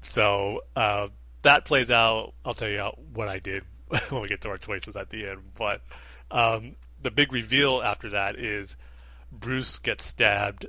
So 0.00 0.62
uh, 0.74 1.08
that 1.42 1.66
plays 1.66 1.90
out. 1.90 2.32
I'll 2.42 2.54
tell 2.54 2.70
you 2.70 2.90
what 3.12 3.28
I 3.28 3.38
did 3.38 3.64
when 4.08 4.22
we 4.22 4.28
get 4.28 4.40
to 4.40 4.48
our 4.48 4.56
choices 4.56 4.96
at 4.96 5.10
the 5.10 5.28
end. 5.28 5.40
But 5.58 5.82
um, 6.30 6.76
the 7.02 7.10
big 7.10 7.34
reveal 7.34 7.82
after 7.82 8.08
that 8.08 8.36
is 8.36 8.74
Bruce 9.30 9.78
gets 9.78 10.06
stabbed 10.06 10.64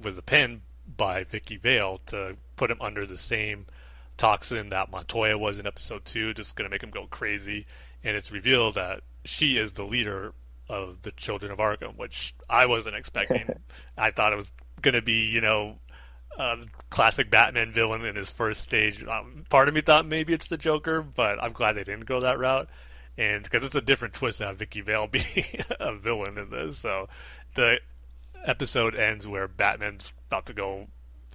with 0.00 0.16
a 0.16 0.22
pen 0.22 0.62
by 0.96 1.24
Vicki 1.24 1.56
Vale 1.56 2.00
to 2.06 2.36
put 2.54 2.70
him 2.70 2.80
under 2.80 3.06
the 3.06 3.16
same 3.16 3.66
toxin 4.16 4.68
that 4.68 4.88
Montoya 4.88 5.36
was 5.36 5.58
in 5.58 5.66
episode 5.66 6.04
two, 6.04 6.32
just 6.32 6.54
going 6.54 6.64
to 6.64 6.72
make 6.72 6.84
him 6.84 6.90
go 6.90 7.08
crazy. 7.10 7.66
And 8.04 8.16
it's 8.16 8.30
revealed 8.30 8.74
that 8.74 9.00
she 9.24 9.56
is 9.56 9.72
the 9.72 9.84
leader 9.84 10.32
of 10.68 11.02
the 11.02 11.12
Children 11.12 11.52
of 11.52 11.58
Arkham, 11.58 11.96
which 11.96 12.34
I 12.48 12.66
wasn't 12.66 12.96
expecting. 12.96 13.60
I 13.98 14.10
thought 14.10 14.32
it 14.32 14.36
was 14.36 14.52
going 14.82 14.94
to 14.94 15.02
be, 15.02 15.26
you 15.26 15.40
know, 15.40 15.78
a 16.38 16.58
classic 16.90 17.30
Batman 17.30 17.72
villain 17.72 18.04
in 18.04 18.16
his 18.16 18.30
first 18.30 18.62
stage. 18.62 19.04
Um, 19.04 19.44
part 19.48 19.68
of 19.68 19.74
me 19.74 19.80
thought 19.80 20.06
maybe 20.06 20.32
it's 20.32 20.48
the 20.48 20.56
Joker, 20.56 21.02
but 21.02 21.42
I'm 21.42 21.52
glad 21.52 21.74
they 21.74 21.84
didn't 21.84 22.06
go 22.06 22.20
that 22.20 22.38
route. 22.38 22.68
And 23.18 23.42
because 23.42 23.64
it's 23.64 23.74
a 23.74 23.80
different 23.80 24.14
twist 24.14 24.38
to 24.38 24.46
have 24.46 24.58
Vicki 24.58 24.82
Vale 24.82 25.06
be 25.10 25.24
a 25.80 25.94
villain 25.94 26.36
in 26.38 26.50
this. 26.50 26.78
So 26.78 27.08
the 27.54 27.80
episode 28.44 28.94
ends 28.94 29.26
where 29.26 29.48
Batman's 29.48 30.12
about 30.28 30.46
to 30.46 30.52
go 30.52 30.88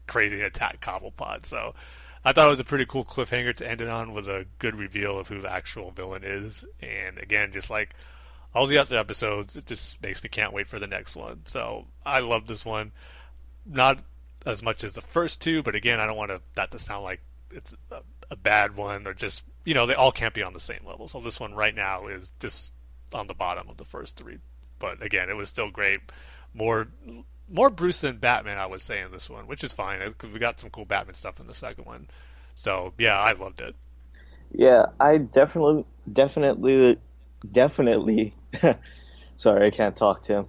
crazy 0.08 0.36
and 0.36 0.46
attack 0.46 0.82
Cobblepot. 0.82 1.46
So 1.46 1.74
I 2.24 2.32
thought 2.32 2.48
it 2.48 2.52
was 2.52 2.60
a 2.60 2.66
pretty 2.66 2.86
cool 2.86 3.04
cliffhanger 3.04 3.56
to 3.56 3.68
end 3.68 3.82
it 3.82 3.88
on 3.88 4.14
with 4.14 4.28
a 4.28 4.46
good 4.60 4.76
reveal 4.76 5.18
of 5.18 5.28
who 5.28 5.42
the 5.42 5.52
actual 5.52 5.92
villain 5.92 6.24
is. 6.24 6.66
And 6.82 7.18
again, 7.18 7.52
just 7.52 7.70
like 7.70 7.96
all 8.54 8.68
the 8.68 8.78
other 8.78 8.98
episodes, 8.98 9.56
it 9.58 9.66
just 9.66 10.02
makes 10.02 10.22
me 10.22 10.30
can't 10.30 10.54
wait 10.54 10.68
for 10.68 10.80
the 10.80 10.88
next 10.88 11.16
one. 11.16 11.42
So 11.46 11.88
I 12.06 12.20
love 12.20 12.48
this 12.48 12.64
one. 12.64 12.92
Not 13.66 14.00
as 14.46 14.62
much 14.62 14.84
as 14.84 14.94
the 14.94 15.02
first 15.02 15.42
two, 15.42 15.64
but 15.64 15.76
again, 15.76 16.00
I 16.00 16.06
don't 16.06 16.18
want 16.18 16.30
to, 16.30 16.42
that 16.54 16.72
to 16.72 16.80
sound 16.80 17.04
like 17.04 17.22
it's 17.50 17.74
a, 17.92 18.02
a 18.30 18.36
bad 18.36 18.76
one 18.76 19.08
or 19.08 19.14
just 19.14 19.44
you 19.66 19.74
know 19.74 19.86
they 19.86 19.94
all 19.94 20.12
can't 20.12 20.34
be 20.34 20.44
on 20.44 20.54
the 20.54 20.60
same 20.60 20.86
level. 20.86 21.08
So 21.08 21.20
this 21.20 21.40
one 21.40 21.54
right 21.54 21.76
now 21.76 22.08
is 22.08 22.32
just 22.40 22.74
on 23.14 23.28
the 23.28 23.34
bottom 23.34 23.70
of 23.70 23.78
the 23.78 23.86
first 23.86 24.18
three. 24.18 24.38
But 24.80 25.04
again, 25.04 25.30
it 25.30 25.36
was 25.36 25.50
still 25.50 25.70
great 25.70 26.00
more 26.54 26.88
more 27.52 27.70
Bruce 27.70 28.02
than 28.02 28.18
Batman, 28.18 28.58
I 28.58 28.66
would 28.66 28.82
say 28.82 29.02
in 29.02 29.12
this 29.12 29.30
one, 29.30 29.48
which 29.48 29.64
is 29.64 29.72
fine 29.72 30.00
we 30.32 30.40
got 30.40 30.60
some 30.60 30.70
cool 30.70 30.86
Batman 30.86 31.16
stuff 31.16 31.40
in 31.40 31.48
the 31.48 31.54
second 31.54 31.86
one. 31.86 32.08
So 32.56 32.94
yeah, 32.98 33.20
I 33.20 33.34
loved 33.34 33.62
it. 33.62 33.76
Yeah, 34.52 34.88
I 35.00 35.18
definitely, 35.18 35.86
definitely, 36.12 36.98
definitely. 37.50 38.36
sorry, 39.38 39.68
I 39.68 39.70
can't 39.70 39.96
talk, 39.96 40.26
Tim. 40.26 40.46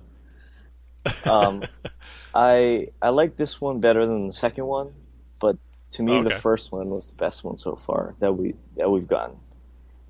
Um, 1.24 1.64
I 2.34 2.88
I 3.00 3.10
like 3.10 3.36
this 3.36 3.60
one 3.60 3.80
better 3.80 4.06
than 4.06 4.28
the 4.28 4.32
second 4.32 4.66
one, 4.66 4.92
but 5.40 5.56
to 5.92 6.02
me, 6.02 6.14
okay. 6.14 6.34
the 6.34 6.40
first 6.40 6.72
one 6.72 6.90
was 6.90 7.06
the 7.06 7.12
best 7.12 7.44
one 7.44 7.56
so 7.56 7.76
far 7.76 8.14
that 8.20 8.32
we 8.32 8.54
that 8.76 8.90
we've 8.90 9.06
gotten. 9.06 9.36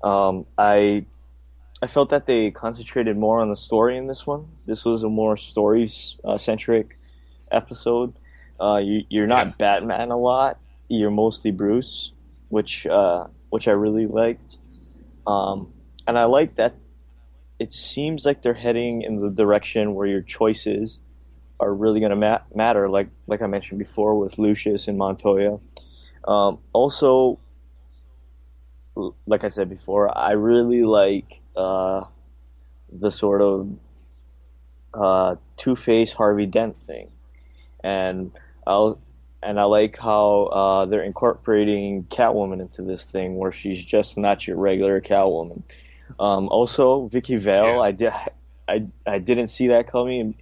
Um, 0.03 0.45
I 0.57 1.05
I 1.83 1.87
felt 1.87 2.11
that 2.11 2.25
they 2.25 2.49
concentrated 2.49 3.17
more 3.17 3.41
on 3.41 3.49
the 3.49 3.57
story 3.57 3.97
in 3.97 4.07
this 4.07 4.25
one. 4.25 4.47
This 4.65 4.85
was 4.85 5.03
a 5.03 5.09
more 5.09 5.35
story 5.35 5.91
uh, 6.23 6.37
centric 6.37 6.97
episode. 7.51 8.13
Uh, 8.57 8.77
you, 8.77 9.21
are 9.21 9.27
not 9.27 9.47
yeah. 9.47 9.53
Batman 9.57 10.09
a 10.11 10.17
lot. 10.17 10.61
You're 10.87 11.11
mostly 11.11 11.51
Bruce, 11.51 12.13
which 12.47 12.87
uh, 12.87 13.25
which 13.49 13.67
I 13.67 13.71
really 13.71 14.07
liked. 14.07 14.55
Um, 15.27 15.73
and 16.07 16.17
I 16.17 16.23
like 16.23 16.55
that. 16.55 16.73
It 17.59 17.73
seems 17.73 18.23
like 18.23 18.41
they're 18.41 18.53
heading 18.53 19.01
in 19.01 19.19
the 19.19 19.29
direction 19.29 19.93
where 19.93 20.07
your 20.07 20.21
choices 20.21 21.01
are 21.59 21.73
really 21.73 21.99
going 21.99 22.11
to 22.11 22.15
ma- 22.15 22.43
matter. 22.55 22.87
Like 22.87 23.09
like 23.27 23.41
I 23.41 23.47
mentioned 23.47 23.79
before 23.79 24.17
with 24.17 24.37
Lucius 24.37 24.87
and 24.87 24.97
Montoya. 24.97 25.59
Um, 26.25 26.59
also, 26.71 27.39
like 29.25 29.43
I 29.43 29.49
said 29.49 29.69
before, 29.69 30.17
I 30.17 30.31
really 30.31 30.83
like 30.83 31.41
uh, 31.55 32.03
the 32.91 33.11
sort 33.11 33.41
of 33.41 33.69
uh, 34.93 35.35
Two 35.57 35.75
Face 35.75 36.11
Harvey 36.11 36.45
Dent 36.45 36.79
thing, 36.81 37.09
and 37.83 38.31
I'll 38.65 38.99
and 39.41 39.59
I 39.59 39.63
like 39.63 39.97
how 39.97 40.45
uh, 40.45 40.85
they're 40.85 41.03
incorporating 41.03 42.05
Catwoman 42.05 42.61
into 42.61 42.81
this 42.81 43.03
thing, 43.03 43.35
where 43.35 43.51
she's 43.51 43.83
just 43.83 44.17
not 44.17 44.47
your 44.47 44.57
regular 44.57 45.01
Catwoman. 45.01 45.63
Um, 46.19 46.47
also, 46.49 47.07
Vicki 47.07 47.35
Vale, 47.35 47.75
yeah. 47.75 47.79
I 47.79 47.91
did 47.91 48.13
I 48.67 48.87
I 49.05 49.19
didn't 49.19 49.47
see 49.47 49.67
that 49.69 49.91
coming. 49.91 50.35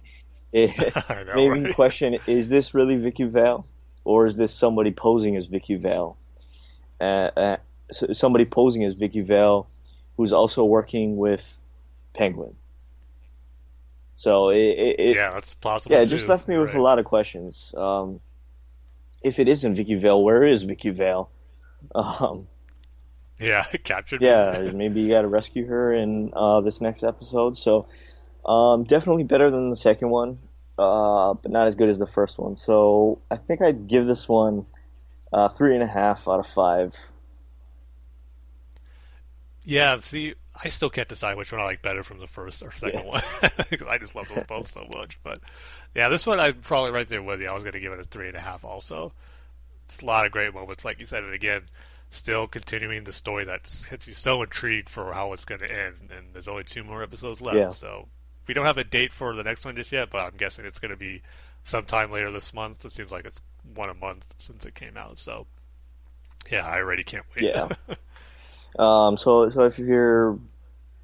It 0.52 0.70
know, 1.26 1.34
made 1.34 1.62
me 1.62 1.72
question: 1.72 2.18
Is 2.26 2.48
this 2.48 2.74
really 2.74 2.96
Vicki 2.96 3.24
Vale, 3.24 3.66
or 4.04 4.26
is 4.26 4.36
this 4.36 4.54
somebody 4.54 4.92
posing 4.92 5.36
as 5.36 5.46
Vicki 5.46 5.76
Vale? 5.76 6.16
Uh, 7.00 7.04
uh, 7.36 7.56
somebody 7.90 8.44
posing 8.44 8.84
as 8.84 8.94
Vicki 8.94 9.22
Vale 9.22 9.66
who's 10.16 10.32
also 10.32 10.64
working 10.64 11.16
with 11.16 11.60
Penguin. 12.14 12.54
So 14.16 14.50
it, 14.50 14.56
it, 14.56 15.00
it 15.00 15.16
yeah, 15.16 15.30
that's 15.30 15.54
possible. 15.54 15.96
Yeah, 15.96 16.02
it 16.02 16.08
just 16.08 16.28
left 16.28 16.46
me 16.46 16.56
with 16.58 16.68
right. 16.68 16.78
a 16.78 16.82
lot 16.82 16.98
of 16.98 17.04
questions. 17.04 17.74
Um, 17.76 18.20
if 19.22 19.38
it 19.38 19.48
isn't 19.48 19.74
Vicki 19.74 19.96
Vale, 19.96 20.22
where 20.22 20.42
is 20.42 20.62
Vicki 20.62 20.90
Vale? 20.90 21.30
Um, 21.96 22.46
yeah, 23.40 23.64
captured. 23.84 24.22
Yeah, 24.22 24.70
maybe 24.72 25.00
you 25.00 25.08
got 25.08 25.22
to 25.22 25.28
rescue 25.28 25.66
her 25.66 25.92
in 25.92 26.30
uh, 26.32 26.60
this 26.60 26.80
next 26.80 27.02
episode. 27.02 27.58
So 27.58 27.88
um, 28.46 28.84
definitely 28.84 29.24
better 29.24 29.50
than 29.50 29.70
the 29.70 29.76
second 29.76 30.10
one, 30.10 30.38
uh, 30.78 31.34
but 31.34 31.50
not 31.50 31.66
as 31.66 31.74
good 31.74 31.88
as 31.88 31.98
the 31.98 32.06
first 32.06 32.38
one. 32.38 32.54
So 32.54 33.20
I 33.30 33.36
think 33.36 33.60
I'd 33.60 33.88
give 33.88 34.06
this 34.06 34.28
one 34.28 34.66
uh, 35.32 35.48
three 35.48 35.74
and 35.74 35.82
a 35.82 35.88
half 35.88 36.28
out 36.28 36.38
of 36.38 36.46
five. 36.46 36.96
Yeah, 39.64 40.00
see, 40.00 40.34
I 40.62 40.68
still 40.68 40.90
can't 40.90 41.08
decide 41.08 41.36
which 41.36 41.52
one 41.52 41.60
I 41.60 41.64
like 41.64 41.82
better 41.82 42.02
from 42.02 42.18
the 42.18 42.26
first 42.26 42.62
or 42.62 42.72
second 42.72 43.04
yeah. 43.04 43.06
one 43.06 43.22
because 43.70 43.86
I 43.86 43.98
just 43.98 44.14
love 44.14 44.28
them 44.28 44.44
both 44.48 44.68
so 44.68 44.86
much. 44.92 45.18
But 45.22 45.40
yeah, 45.94 46.08
this 46.08 46.26
one 46.26 46.40
I'm 46.40 46.54
probably 46.54 46.90
right 46.90 47.08
there 47.08 47.22
with 47.22 47.40
you. 47.40 47.48
I 47.48 47.54
was 47.54 47.62
going 47.62 47.74
to 47.74 47.80
give 47.80 47.92
it 47.92 48.00
a 48.00 48.04
three 48.04 48.28
and 48.28 48.36
a 48.36 48.40
half. 48.40 48.64
Also, 48.64 49.12
it's 49.84 50.00
a 50.00 50.04
lot 50.04 50.26
of 50.26 50.32
great 50.32 50.52
moments, 50.52 50.84
like 50.84 50.98
you 51.00 51.06
said, 51.06 51.22
and 51.22 51.32
again, 51.32 51.62
still 52.10 52.46
continuing 52.46 53.04
the 53.04 53.12
story 53.12 53.44
that 53.44 53.70
gets 53.88 54.06
you 54.06 54.14
so 54.14 54.42
intrigued 54.42 54.88
for 54.88 55.12
how 55.12 55.32
it's 55.32 55.44
going 55.44 55.60
to 55.60 55.72
end. 55.72 56.10
And 56.16 56.32
there's 56.32 56.48
only 56.48 56.64
two 56.64 56.84
more 56.84 57.02
episodes 57.02 57.40
left, 57.40 57.56
yeah. 57.56 57.70
so 57.70 58.08
we 58.46 58.54
don't 58.54 58.66
have 58.66 58.78
a 58.78 58.84
date 58.84 59.12
for 59.12 59.34
the 59.34 59.44
next 59.44 59.64
one 59.64 59.76
just 59.76 59.92
yet. 59.92 60.10
But 60.10 60.22
I'm 60.22 60.36
guessing 60.36 60.64
it's 60.64 60.78
going 60.78 60.90
to 60.90 60.96
be 60.96 61.22
sometime 61.64 62.10
later 62.10 62.32
this 62.32 62.52
month. 62.52 62.84
It 62.84 62.92
seems 62.92 63.12
like 63.12 63.24
it's 63.24 63.42
one 63.74 63.88
a 63.88 63.94
month 63.94 64.24
since 64.38 64.66
it 64.66 64.74
came 64.74 64.96
out, 64.96 65.18
so 65.18 65.46
yeah, 66.50 66.66
I 66.66 66.78
already 66.78 67.04
can't 67.04 67.24
wait. 67.34 67.44
Yeah. 67.44 67.68
Um, 68.78 69.16
so 69.16 69.48
so 69.50 69.62
if 69.62 69.78
you're 69.78 70.38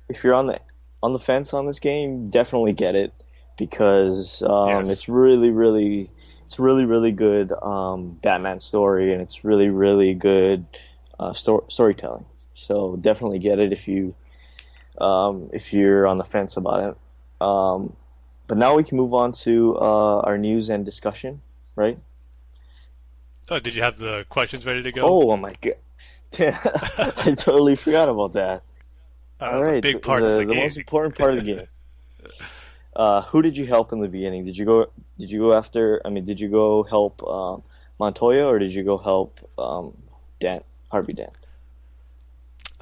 if 0.08 0.24
you're 0.24 0.34
on 0.34 0.46
the 0.46 0.60
on 1.02 1.12
the 1.12 1.18
fence 1.18 1.52
on 1.52 1.66
this 1.66 1.78
game, 1.78 2.28
definitely 2.28 2.72
get 2.72 2.94
it 2.94 3.12
because 3.56 4.42
um, 4.42 4.68
yes. 4.68 4.90
it's 4.90 5.08
really 5.08 5.50
really 5.50 6.10
it's 6.46 6.58
really 6.58 6.84
really 6.84 7.12
good 7.12 7.52
um, 7.52 8.18
Batman 8.22 8.60
story, 8.60 9.12
and 9.12 9.20
it's 9.20 9.44
really 9.44 9.68
really 9.68 10.14
good 10.14 10.64
uh, 11.20 11.32
sto- 11.32 11.66
storytelling. 11.68 12.24
So 12.54 12.96
definitely 12.96 13.38
get 13.38 13.58
it 13.58 13.72
if 13.72 13.86
you 13.86 14.14
um, 15.00 15.50
if 15.52 15.72
you're 15.72 16.06
on 16.06 16.16
the 16.16 16.24
fence 16.24 16.56
about 16.56 16.90
it. 16.90 17.44
Um, 17.44 17.94
but 18.46 18.56
now 18.56 18.74
we 18.74 18.82
can 18.82 18.96
move 18.96 19.12
on 19.12 19.32
to 19.32 19.76
uh, 19.76 20.20
our 20.20 20.38
news 20.38 20.70
and 20.70 20.84
discussion, 20.84 21.42
right? 21.76 21.98
Oh, 23.50 23.58
did 23.58 23.74
you 23.74 23.82
have 23.82 23.98
the 23.98 24.24
questions 24.28 24.66
ready 24.66 24.82
to 24.82 24.92
go? 24.92 25.02
Oh, 25.02 25.32
oh 25.32 25.36
my 25.36 25.52
god! 25.60 25.74
I 26.38 27.34
totally 27.36 27.76
forgot 27.76 28.08
about 28.08 28.34
that. 28.34 28.62
Uh, 29.40 29.44
All 29.44 29.62
right, 29.62 29.82
big 29.82 30.02
part 30.02 30.24
the, 30.24 30.32
of 30.32 30.38
the, 30.40 30.54
the 30.54 30.60
most 30.60 30.76
important 30.76 31.16
part 31.16 31.34
of 31.34 31.44
the 31.44 31.54
game. 31.54 31.66
Uh, 32.96 33.22
who 33.22 33.42
did 33.42 33.56
you 33.56 33.64
help 33.64 33.92
in 33.92 34.00
the 34.00 34.08
beginning? 34.08 34.44
Did 34.44 34.56
you 34.56 34.64
go? 34.64 34.90
Did 35.20 35.30
you 35.30 35.38
go 35.38 35.52
after? 35.52 36.02
I 36.04 36.08
mean, 36.08 36.24
did 36.24 36.40
you 36.40 36.48
go 36.48 36.82
help 36.82 37.22
um, 37.22 37.62
Montoya 38.00 38.44
or 38.44 38.58
did 38.58 38.72
you 38.72 38.82
go 38.82 38.98
help 38.98 39.38
um, 39.56 39.96
Dan 40.40 40.62
Harvey 40.90 41.12
Dent? 41.12 41.30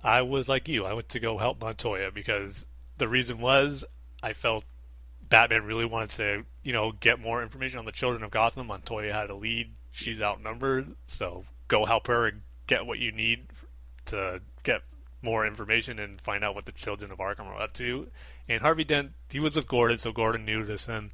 I 0.03 0.23
was 0.23 0.49
like 0.49 0.69
you. 0.69 0.87
I 0.87 0.95
went 0.95 1.11
to 1.11 1.21
go 1.21 1.37
help 1.37 1.61
Montoya 1.61 2.11
because 2.13 2.65
the 2.97 3.09
reason 3.09 3.41
was 3.41 3.85
I 4.23 4.33
felt 4.33 4.65
Batman 5.29 5.65
really 5.65 5.85
wanted 5.85 6.11
to, 6.11 6.45
you 6.63 6.73
know, 6.73 6.93
get 6.93 7.21
more 7.21 7.43
information 7.43 7.79
on 7.79 7.85
the 7.85 7.93
children 7.93 8.23
of 8.23 8.31
Gotham. 8.31 8.69
Montoya 8.69 9.13
had 9.13 9.29
a 9.29 9.35
lead. 9.35 9.73
She's 9.93 10.21
outnumbered, 10.21 10.95
so 11.07 11.45
go 11.69 11.85
help 11.85 12.07
her 12.07 12.27
and 12.27 12.43
get 12.67 12.87
what 12.87 12.99
you 12.99 13.13
need 13.13 13.47
to 14.07 14.41
get 14.63 14.83
more 15.23 15.47
information 15.47 15.99
and 15.99 16.21
find 16.21 16.45
out 16.45 16.55
what 16.55 16.67
the 16.67 16.73
children 16.73 17.11
of 17.11 17.19
Arkham 17.19 17.47
are 17.47 17.61
up 17.61 17.73
to. 17.75 18.09
And 18.49 18.63
Harvey 18.63 18.85
Dent, 18.85 19.13
he 19.29 19.41
was 19.41 19.57
with 19.57 19.67
Gordon, 19.67 19.99
so 19.99 20.13
Gordon 20.13 20.45
knew 20.45 20.65
to 20.65 20.79
send 20.79 21.11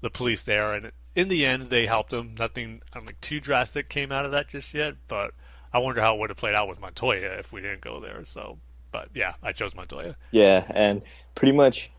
the 0.00 0.10
police 0.10 0.42
there. 0.42 0.72
And 0.72 0.92
in 1.14 1.28
the 1.28 1.44
end, 1.44 1.70
they 1.70 1.86
helped 1.86 2.12
him. 2.12 2.34
Nothing, 2.38 2.82
I 2.92 2.98
don't 2.98 3.06
think, 3.06 3.20
too 3.20 3.40
drastic 3.40 3.88
came 3.88 4.12
out 4.12 4.24
of 4.24 4.32
that 4.32 4.48
just 4.48 4.72
yet. 4.72 4.94
But 5.08 5.32
I 5.72 5.78
wonder 5.78 6.00
how 6.00 6.14
it 6.14 6.20
would 6.20 6.30
have 6.30 6.36
played 6.36 6.54
out 6.54 6.68
with 6.68 6.80
Montoya 6.80 7.38
if 7.38 7.52
we 7.52 7.60
didn't 7.60 7.82
go 7.82 8.00
there. 8.00 8.24
So, 8.24 8.58
but 8.90 9.08
yeah, 9.14 9.34
I 9.42 9.52
chose 9.52 9.74
Montoya. 9.74 10.16
Yeah, 10.30 10.64
and 10.70 11.02
pretty 11.34 11.52
much 11.52 11.90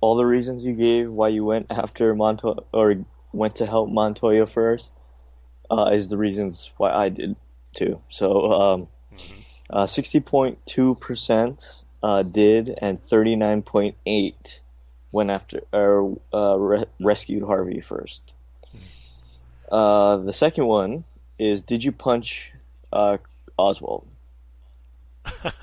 all 0.00 0.16
the 0.16 0.26
reasons 0.26 0.64
you 0.64 0.74
gave 0.74 1.10
why 1.10 1.28
you 1.28 1.44
went 1.44 1.66
after 1.70 2.14
Montoya 2.14 2.56
or 2.72 3.04
went 3.32 3.56
to 3.56 3.66
help 3.66 3.90
Montoya 3.90 4.46
first 4.46 4.92
uh, 5.70 5.90
is 5.92 6.08
the 6.08 6.16
reasons 6.16 6.70
why 6.76 6.92
I 6.92 7.08
did 7.08 7.36
too. 7.74 8.00
So, 8.10 8.52
um, 8.52 8.88
uh, 9.70 9.86
60.2% 9.86 11.76
uh, 12.02 12.22
did, 12.22 12.70
and 12.80 12.98
39.8 13.00 14.34
went 15.10 15.30
after 15.30 15.62
or 15.72 16.18
uh, 16.32 16.56
re- 16.58 16.84
rescued 17.00 17.42
Harvey 17.42 17.80
first. 17.80 18.22
Uh, 19.70 20.16
the 20.18 20.32
second 20.32 20.66
one 20.66 21.04
is 21.38 21.62
did 21.62 21.84
you 21.84 21.92
punch 21.92 22.52
uh, 22.92 23.18
Oswald? 23.58 24.06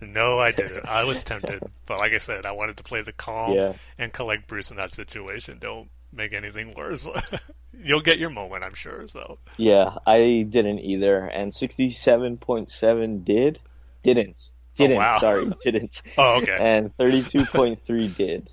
no, 0.00 0.38
I 0.38 0.50
didn't. 0.50 0.86
I 0.86 1.04
was 1.04 1.22
tempted, 1.22 1.62
but 1.86 1.98
like 1.98 2.12
I 2.12 2.18
said, 2.18 2.46
I 2.46 2.52
wanted 2.52 2.78
to 2.78 2.82
play 2.82 3.02
the 3.02 3.12
calm 3.12 3.52
Yeah. 3.54 3.72
and 3.98 4.12
collect 4.12 4.46
Bruce 4.46 4.70
in 4.70 4.78
that 4.78 4.92
situation. 4.92 5.58
Don't 5.60 5.88
make 6.14 6.32
anything 6.32 6.74
worse. 6.74 7.08
You'll 7.84 8.00
get 8.02 8.18
your 8.18 8.30
moment, 8.30 8.64
I'm 8.64 8.74
sure. 8.74 9.06
So 9.08 9.38
Yeah, 9.56 9.96
I 10.06 10.46
didn't 10.48 10.80
either, 10.80 11.26
and 11.26 11.52
67.7 11.52 13.24
did, 13.24 13.60
didn't, 14.02 14.50
didn't. 14.76 14.96
oh, 14.96 15.00
wow. 15.00 15.18
Sorry, 15.18 15.52
didn't. 15.64 16.02
Oh, 16.16 16.36
okay. 16.42 16.56
And 16.58 16.96
32.3 16.96 18.14
did. 18.16 18.50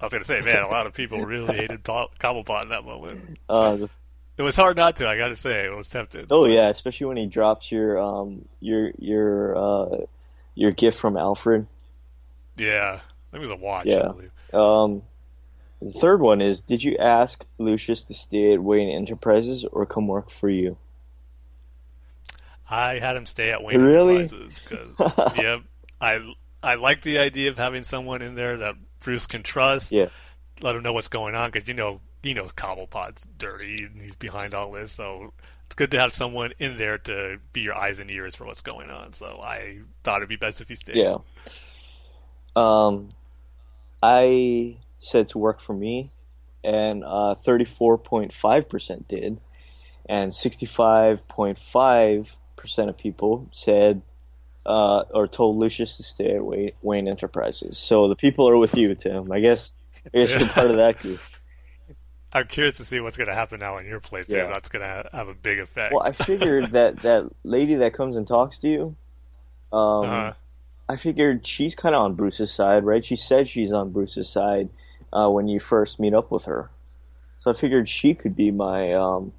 I 0.00 0.04
was 0.04 0.12
gonna 0.12 0.24
say, 0.24 0.40
man, 0.42 0.62
a 0.62 0.68
lot 0.68 0.86
of 0.86 0.92
people 0.92 1.24
really 1.24 1.56
hated 1.56 1.82
Cobblepot 1.82 2.64
in 2.64 2.68
that 2.68 2.84
moment. 2.84 3.38
Uh, 3.48 3.86
It 4.36 4.42
was 4.42 4.54
hard 4.54 4.76
not 4.76 4.96
to. 4.96 5.08
I 5.08 5.16
gotta 5.16 5.34
say, 5.36 5.66
I 5.66 5.70
was 5.74 5.88
tempted. 5.88 6.26
oh 6.30 6.44
yeah, 6.44 6.68
especially 6.68 7.06
when 7.06 7.16
he 7.16 7.24
drops 7.24 7.72
your 7.72 7.98
um 7.98 8.44
your 8.60 8.90
your 8.98 9.56
uh 9.56 9.96
your 10.54 10.70
gift 10.72 10.98
from 10.98 11.16
Alfred. 11.16 11.66
Yeah, 12.58 13.00
I 13.00 13.30
think 13.30 13.38
it 13.38 13.40
was 13.40 13.50
a 13.50 13.56
watch. 13.56 13.86
Yeah. 13.86 14.02
I 14.04 14.08
believe. 14.12 14.30
Um, 14.52 15.02
the 15.80 15.90
third 15.90 16.20
one 16.20 16.40
is 16.40 16.60
did 16.60 16.82
you 16.82 16.96
ask 16.96 17.44
Lucius 17.58 18.04
to 18.04 18.14
stay 18.14 18.52
at 18.54 18.62
Wayne 18.62 18.88
Enterprises 18.88 19.64
or 19.64 19.86
come 19.86 20.06
work 20.06 20.30
for 20.30 20.48
you? 20.48 20.76
I 22.68 22.98
had 22.98 23.16
him 23.16 23.26
stay 23.26 23.52
at 23.52 23.62
Wayne 23.62 23.80
Really? 23.80 24.22
Enterprises 24.22 24.60
because, 24.60 25.36
yep, 25.36 25.62
I 26.00 26.34
I 26.62 26.74
like 26.74 27.02
the 27.02 27.18
idea 27.18 27.50
of 27.50 27.58
having 27.58 27.84
someone 27.84 28.22
in 28.22 28.34
there 28.34 28.56
that 28.58 28.74
Bruce 29.00 29.26
can 29.26 29.42
trust. 29.42 29.92
Yeah. 29.92 30.08
Let 30.60 30.74
him 30.74 30.82
know 30.82 30.92
what's 30.92 31.08
going 31.08 31.34
on 31.34 31.50
because 31.50 31.68
you 31.68 31.74
know 31.74 32.00
he 32.22 32.34
knows 32.34 32.52
Cobblepot's 32.52 33.26
dirty 33.38 33.84
and 33.84 34.00
he's 34.00 34.16
behind 34.16 34.54
all 34.54 34.72
this. 34.72 34.90
So 34.90 35.32
it's 35.66 35.74
good 35.74 35.90
to 35.92 36.00
have 36.00 36.14
someone 36.14 36.54
in 36.58 36.76
there 36.76 36.98
to 36.98 37.38
be 37.52 37.60
your 37.60 37.74
eyes 37.74 37.98
and 37.98 38.10
ears 38.10 38.34
for 38.34 38.46
what's 38.46 38.62
going 38.62 38.90
on. 38.90 39.12
So 39.12 39.40
I 39.42 39.80
thought 40.02 40.18
it'd 40.18 40.28
be 40.28 40.36
best 40.36 40.60
if 40.60 40.68
he 40.68 40.74
stayed. 40.74 40.96
Yeah. 40.96 41.18
Um, 42.56 43.10
I 44.02 44.78
said 45.06 45.28
to 45.28 45.38
work 45.38 45.60
for 45.60 45.72
me, 45.72 46.10
and 46.64 47.04
uh, 47.04 47.36
34.5% 47.44 49.08
did, 49.08 49.38
and 50.08 50.32
65.5% 50.32 52.88
of 52.88 52.98
people 52.98 53.46
said 53.52 54.02
uh, 54.66 55.04
or 55.14 55.28
told 55.28 55.56
Lucius 55.56 55.96
to 55.98 56.02
stay 56.02 56.34
at 56.34 56.44
Wayne, 56.82 57.06
Enterprises. 57.08 57.78
So 57.78 58.08
the 58.08 58.16
people 58.16 58.48
are 58.48 58.56
with 58.56 58.76
you, 58.76 58.96
Tim. 58.96 59.30
I 59.30 59.38
guess 59.40 59.72
I 60.12 60.18
guess 60.18 60.30
you're 60.30 60.48
part 60.48 60.70
of 60.70 60.78
that 60.78 60.98
group. 60.98 61.20
I'm 62.32 62.48
curious 62.48 62.78
to 62.78 62.84
see 62.84 62.98
what's 63.00 63.16
going 63.16 63.28
to 63.28 63.34
happen 63.34 63.60
now 63.60 63.76
on 63.76 63.86
your 63.86 64.00
playthrough. 64.00 64.30
Yeah. 64.30 64.48
That's 64.48 64.68
going 64.68 64.82
to 64.82 65.08
have 65.12 65.28
a 65.28 65.34
big 65.34 65.60
effect. 65.60 65.94
Well, 65.94 66.02
I 66.02 66.10
figured 66.12 66.66
that 66.72 67.02
that 67.02 67.30
lady 67.44 67.76
that 67.76 67.94
comes 67.94 68.16
and 68.16 68.26
talks 68.26 68.58
to 68.58 68.68
you, 68.68 68.96
um, 69.72 70.10
uh, 70.10 70.32
I 70.88 70.96
figured 70.96 71.46
she's 71.46 71.76
kind 71.76 71.94
of 71.94 72.02
on 72.02 72.14
Bruce's 72.14 72.52
side, 72.52 72.84
right? 72.84 73.04
She 73.04 73.16
said 73.16 73.48
she's 73.48 73.72
on 73.72 73.90
Bruce's 73.90 74.28
side 74.28 74.68
uh, 75.16 75.30
when 75.30 75.48
you 75.48 75.58
first 75.58 75.98
meet 75.98 76.14
up 76.14 76.30
with 76.30 76.44
her. 76.44 76.70
So 77.38 77.50
I 77.50 77.54
figured 77.54 77.88
she 77.88 78.14
could 78.14 78.36
be 78.36 78.50
my 78.50 78.92
um, 78.94 79.32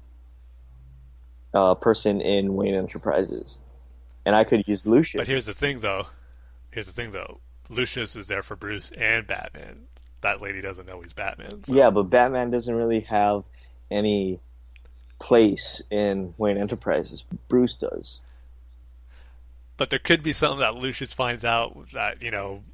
uh, 1.54 1.74
person 1.74 2.20
in 2.20 2.54
Wayne 2.54 2.74
Enterprises, 2.74 3.58
and 4.24 4.34
I 4.34 4.44
could 4.44 4.66
use 4.66 4.86
Lucius. 4.86 5.20
But 5.20 5.28
here's 5.28 5.46
the 5.46 5.54
thing, 5.54 5.80
though. 5.80 6.06
Here's 6.70 6.86
the 6.86 6.92
thing, 6.92 7.12
though. 7.12 7.40
Lucius 7.68 8.16
is 8.16 8.26
there 8.26 8.42
for 8.42 8.56
Bruce 8.56 8.90
and 8.96 9.26
Batman. 9.26 9.84
That 10.22 10.40
lady 10.40 10.60
doesn't 10.60 10.86
know 10.86 11.00
he's 11.00 11.12
Batman. 11.12 11.64
So. 11.64 11.74
Yeah, 11.74 11.90
but 11.90 12.04
Batman 12.04 12.50
doesn't 12.50 12.74
really 12.74 13.00
have 13.00 13.44
any 13.90 14.40
place 15.18 15.82
in 15.90 16.34
Wayne 16.38 16.56
Enterprises. 16.56 17.24
Bruce 17.48 17.74
does. 17.74 18.20
But 19.76 19.90
there 19.90 19.98
could 20.00 20.22
be 20.22 20.32
something 20.32 20.58
that 20.58 20.74
Lucius 20.74 21.12
finds 21.12 21.44
out 21.44 21.92
that 21.92 22.20
you 22.20 22.32
know 22.32 22.64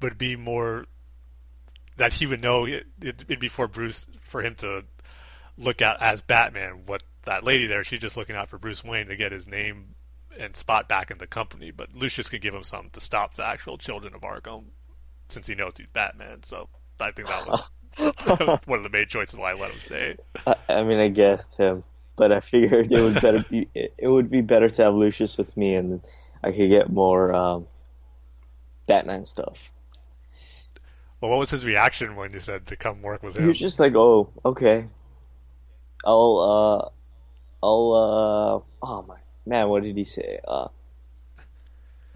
would 0.00 0.18
be 0.18 0.34
more 0.34 0.86
that 2.00 2.14
he 2.14 2.26
would 2.26 2.42
know. 2.42 2.64
It, 2.64 2.86
it'd 3.00 3.38
be 3.38 3.48
for 3.48 3.68
Bruce 3.68 4.06
for 4.22 4.42
him 4.42 4.54
to 4.56 4.84
look 5.56 5.82
at 5.82 6.00
as 6.00 6.22
Batman. 6.22 6.82
What 6.86 7.02
that 7.26 7.44
lady 7.44 7.66
there, 7.66 7.84
she's 7.84 8.00
just 8.00 8.16
looking 8.16 8.36
out 8.36 8.48
for 8.48 8.58
Bruce 8.58 8.82
Wayne 8.82 9.06
to 9.06 9.16
get 9.16 9.32
his 9.32 9.46
name 9.46 9.94
and 10.38 10.56
spot 10.56 10.88
back 10.88 11.10
in 11.10 11.18
the 11.18 11.26
company. 11.26 11.70
But 11.70 11.94
Lucius 11.94 12.30
could 12.30 12.40
give 12.40 12.54
him 12.54 12.62
something 12.62 12.90
to 12.92 13.00
stop 13.00 13.34
the 13.34 13.44
actual 13.44 13.76
children 13.76 14.14
of 14.14 14.22
Arkham, 14.22 14.64
since 15.28 15.46
he 15.46 15.54
knows 15.54 15.74
he's 15.76 15.90
Batman. 15.90 16.42
So 16.42 16.68
I 16.98 17.10
think 17.12 17.28
that 17.28 17.46
was 17.46 18.58
one 18.64 18.78
of 18.78 18.82
the 18.82 18.90
main 18.90 19.06
choices 19.06 19.38
why 19.38 19.50
I 19.50 19.54
let 19.54 19.72
him 19.72 19.80
stay. 19.80 20.16
I, 20.46 20.56
I 20.68 20.82
mean, 20.82 20.98
I 20.98 21.08
guessed 21.08 21.54
him, 21.56 21.84
but 22.16 22.32
I 22.32 22.40
figured 22.40 22.90
it 22.90 23.02
would 23.02 23.20
better 23.20 23.44
be 23.48 23.68
it, 23.74 23.92
it 23.98 24.08
would 24.08 24.30
be 24.30 24.40
better 24.40 24.70
to 24.70 24.82
have 24.84 24.94
Lucius 24.94 25.36
with 25.36 25.54
me, 25.54 25.74
and 25.74 26.00
I 26.42 26.50
could 26.52 26.70
get 26.70 26.90
more 26.90 27.34
um, 27.34 27.66
Batman 28.86 29.26
stuff. 29.26 29.70
Well, 31.20 31.30
what 31.30 31.38
was 31.38 31.50
his 31.50 31.66
reaction 31.66 32.16
when 32.16 32.32
you 32.32 32.40
said 32.40 32.66
to 32.68 32.76
come 32.76 33.02
work 33.02 33.22
with 33.22 33.36
him? 33.36 33.42
He 33.42 33.48
was 33.48 33.58
just 33.58 33.78
like, 33.78 33.94
"Oh, 33.94 34.30
okay, 34.44 34.86
I'll 36.04 36.92
uh, 37.62 37.66
I'll 37.66 38.64
uh, 38.82 38.86
oh 38.86 39.02
my 39.02 39.18
man, 39.44 39.68
what 39.68 39.82
did 39.82 39.96
he 39.96 40.04
say? 40.04 40.40
Uh, 40.46 40.68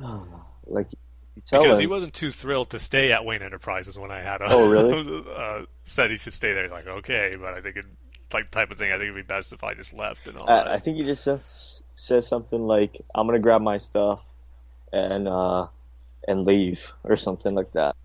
oh, 0.00 0.26
like 0.66 0.88
tell 1.44 1.62
because 1.62 1.76
him, 1.76 1.82
he 1.82 1.86
wasn't 1.86 2.14
too 2.14 2.30
thrilled 2.30 2.70
to 2.70 2.78
stay 2.78 3.12
at 3.12 3.24
Wayne 3.24 3.42
Enterprises 3.42 3.98
when 3.98 4.10
I 4.10 4.20
had 4.20 4.40
a, 4.40 4.46
Oh, 4.48 4.70
really? 4.70 5.24
uh, 5.36 5.66
said 5.84 6.10
he 6.10 6.16
should 6.16 6.32
stay 6.32 6.54
there. 6.54 6.62
He's 6.62 6.72
like, 6.72 6.86
okay, 6.86 7.36
but 7.38 7.54
I 7.54 7.60
think 7.60 7.76
it 7.76 7.84
like 8.32 8.50
type 8.50 8.70
of 8.70 8.78
thing. 8.78 8.90
I 8.90 8.94
think 8.94 9.04
it'd 9.04 9.14
be 9.14 9.22
best 9.22 9.52
if 9.52 9.62
I 9.62 9.74
just 9.74 9.92
left 9.92 10.26
and 10.26 10.38
all 10.38 10.46
that. 10.46 10.66
I, 10.66 10.74
I 10.74 10.78
think 10.78 10.96
he 10.96 11.04
just 11.04 11.24
says 11.24 11.82
says 11.94 12.26
something 12.26 12.66
like, 12.66 13.00
"I'm 13.14 13.26
gonna 13.26 13.38
grab 13.38 13.60
my 13.60 13.78
stuff 13.78 14.22
and 14.92 15.28
uh, 15.28 15.66
and 16.26 16.46
leave" 16.46 16.90
or 17.04 17.16
something 17.16 17.54
like 17.54 17.72
that. 17.72 17.96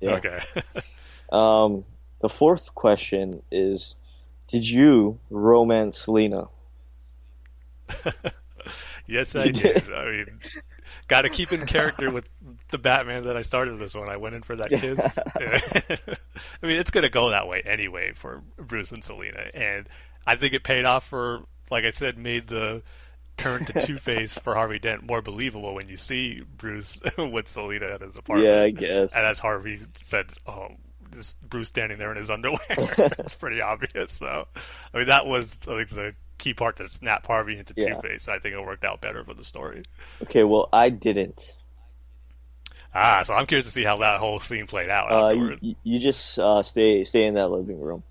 Yeah. 0.00 0.14
Okay. 0.16 0.40
Um, 1.30 1.84
the 2.20 2.28
fourth 2.30 2.74
question 2.74 3.42
is, 3.52 3.96
did 4.46 4.66
you 4.66 5.18
romance 5.28 5.98
Selina? 5.98 6.46
yes, 9.06 9.36
I 9.36 9.48
did. 9.48 9.54
did. 9.84 9.92
I 9.92 10.04
mean, 10.06 10.40
got 11.06 11.22
to 11.22 11.28
keep 11.28 11.52
in 11.52 11.66
character 11.66 12.10
with 12.10 12.28
the 12.70 12.78
Batman 12.78 13.24
that 13.24 13.36
I 13.36 13.42
started 13.42 13.78
this 13.78 13.94
one. 13.94 14.08
I 14.08 14.16
went 14.16 14.34
in 14.34 14.42
for 14.42 14.56
that 14.56 14.70
kiss, 14.70 14.98
I 16.62 16.66
mean, 16.66 16.78
it's 16.78 16.90
going 16.90 17.02
to 17.02 17.10
go 17.10 17.30
that 17.30 17.46
way 17.46 17.62
anyway 17.64 18.12
for 18.14 18.42
Bruce 18.56 18.90
and 18.90 19.04
Selina, 19.04 19.50
and 19.54 19.88
I 20.26 20.36
think 20.36 20.54
it 20.54 20.64
paid 20.64 20.84
off 20.84 21.06
for, 21.06 21.42
like 21.70 21.84
I 21.84 21.90
said, 21.90 22.16
made 22.16 22.48
the 22.48 22.82
turn 23.38 23.64
to 23.66 23.86
Two 23.86 23.96
Face 23.96 24.34
for 24.34 24.54
Harvey 24.54 24.78
Dent 24.78 25.04
more 25.06 25.22
believable 25.22 25.74
when 25.74 25.88
you 25.88 25.96
see 25.96 26.42
Bruce 26.58 27.00
with 27.18 27.48
Selina 27.48 27.86
at 27.86 28.00
his 28.02 28.16
apartment. 28.16 28.48
Yeah, 28.48 28.62
I 28.62 28.70
guess. 28.70 29.14
And 29.14 29.24
as 29.24 29.38
Harvey 29.38 29.80
said, 30.02 30.26
"Oh, 30.46 30.68
just 31.14 31.40
Bruce 31.40 31.68
standing 31.68 31.98
there 31.98 32.10
in 32.10 32.18
his 32.18 32.30
underwear." 32.30 32.60
it's 32.68 33.34
pretty 33.34 33.60
obvious, 33.62 34.18
though. 34.18 34.46
I 34.92 34.98
mean, 34.98 35.06
that 35.06 35.26
was 35.26 35.56
like 35.66 35.88
the 35.88 36.14
key 36.38 36.54
part 36.54 36.76
to 36.76 36.88
snap 36.88 37.26
Harvey 37.26 37.58
into 37.58 37.74
Yeah. 37.76 37.94
Two 37.94 38.00
Face. 38.02 38.28
I 38.28 38.38
think 38.38 38.54
it 38.54 38.60
worked 38.60 38.84
out 38.84 39.00
better 39.00 39.24
for 39.24 39.34
the 39.34 39.44
story. 39.44 39.82
Okay, 40.22 40.44
well, 40.44 40.68
I 40.72 40.90
didn't. 40.90 41.54
Ah, 42.94 43.22
so 43.22 43.34
I'm 43.34 43.46
curious 43.46 43.66
to 43.66 43.72
see 43.72 43.84
how 43.84 43.98
that 43.98 44.18
whole 44.18 44.40
scene 44.40 44.66
played 44.66 44.88
out 44.88 45.12
Uh, 45.12 45.56
you, 45.60 45.76
you 45.82 45.98
just 45.98 46.38
uh, 46.38 46.62
stay 46.62 47.04
stay 47.04 47.24
in 47.24 47.34
that 47.34 47.48
living 47.50 47.80
room, 47.80 48.02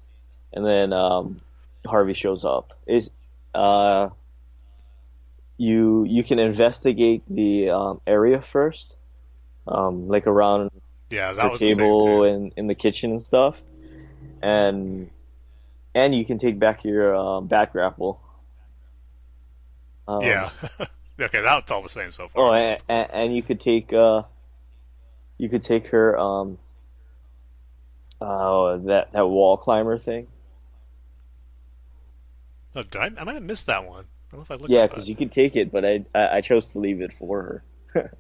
and 0.53 0.65
then 0.65 0.93
um, 0.93 1.41
Harvey 1.86 2.13
shows 2.13 2.45
up. 2.45 2.73
Is 2.86 3.09
uh, 3.55 4.09
you 5.58 6.05
you 6.05 6.24
can 6.24 6.39
investigate 6.39 7.24
the 7.28 7.70
um, 7.72 8.01
area 8.05 8.41
first, 8.41 8.95
um, 9.68 10.08
like 10.08 10.28
around 10.28 10.72
yeah, 11.10 11.34
that 11.34 11.53
the 11.53 11.58
table 11.58 12.24
and 12.24 12.53
in 12.55 12.68
the 12.68 12.76
kitchen 12.76 13.12
and 13.12 13.26
stuff, 13.26 13.60
and 14.41 15.10
and 15.95 16.14
you 16.14 16.26
can 16.26 16.38
take 16.38 16.60
back 16.60 16.86
your 16.86 17.16
um, 17.16 17.47
back 17.47 17.72
grapple. 17.72 18.22
Um, 20.08 20.22
yeah. 20.22 20.51
okay, 21.20 21.41
that's 21.41 21.72
all 21.72 21.82
the 21.82 21.89
same 21.89 22.12
so 22.12 22.28
far. 22.28 22.45
Oh, 22.45 22.49
so 22.49 22.84
and, 22.88 23.12
and, 23.12 23.36
you 23.36 23.41
could 23.41 23.60
take 23.60 23.91
uh, 23.91 24.24
you 25.38 25.49
could 25.49 25.64
take 25.64 25.88
her 25.88 26.18
um, 26.18 26.60
uh, 28.22 28.78
that 28.78 29.12
that 29.14 29.28
wall 29.28 29.58
climber 29.58 29.97
thing. 29.97 30.28
Oh, 32.76 32.84
I, 32.95 33.10
I 33.18 33.24
might 33.24 33.34
have 33.34 33.43
missed 33.43 33.66
that 33.66 33.88
one. 33.89 34.05
Don't 34.38 34.48
know 34.50 34.56
if 34.56 34.60
I 34.60 34.62
looked 34.62 34.72
Yeah, 34.72 34.86
because 34.86 35.10
you 35.10 35.16
could 35.16 35.32
take 35.32 35.56
it, 35.56 35.72
but 35.72 35.84
I, 35.84 36.06
I 36.14 36.38
I 36.38 36.42
chose 36.42 36.68
to 36.68 36.80
leave 36.80 37.02
it 37.02 37.12
for 37.12 37.64
her. 37.94 38.14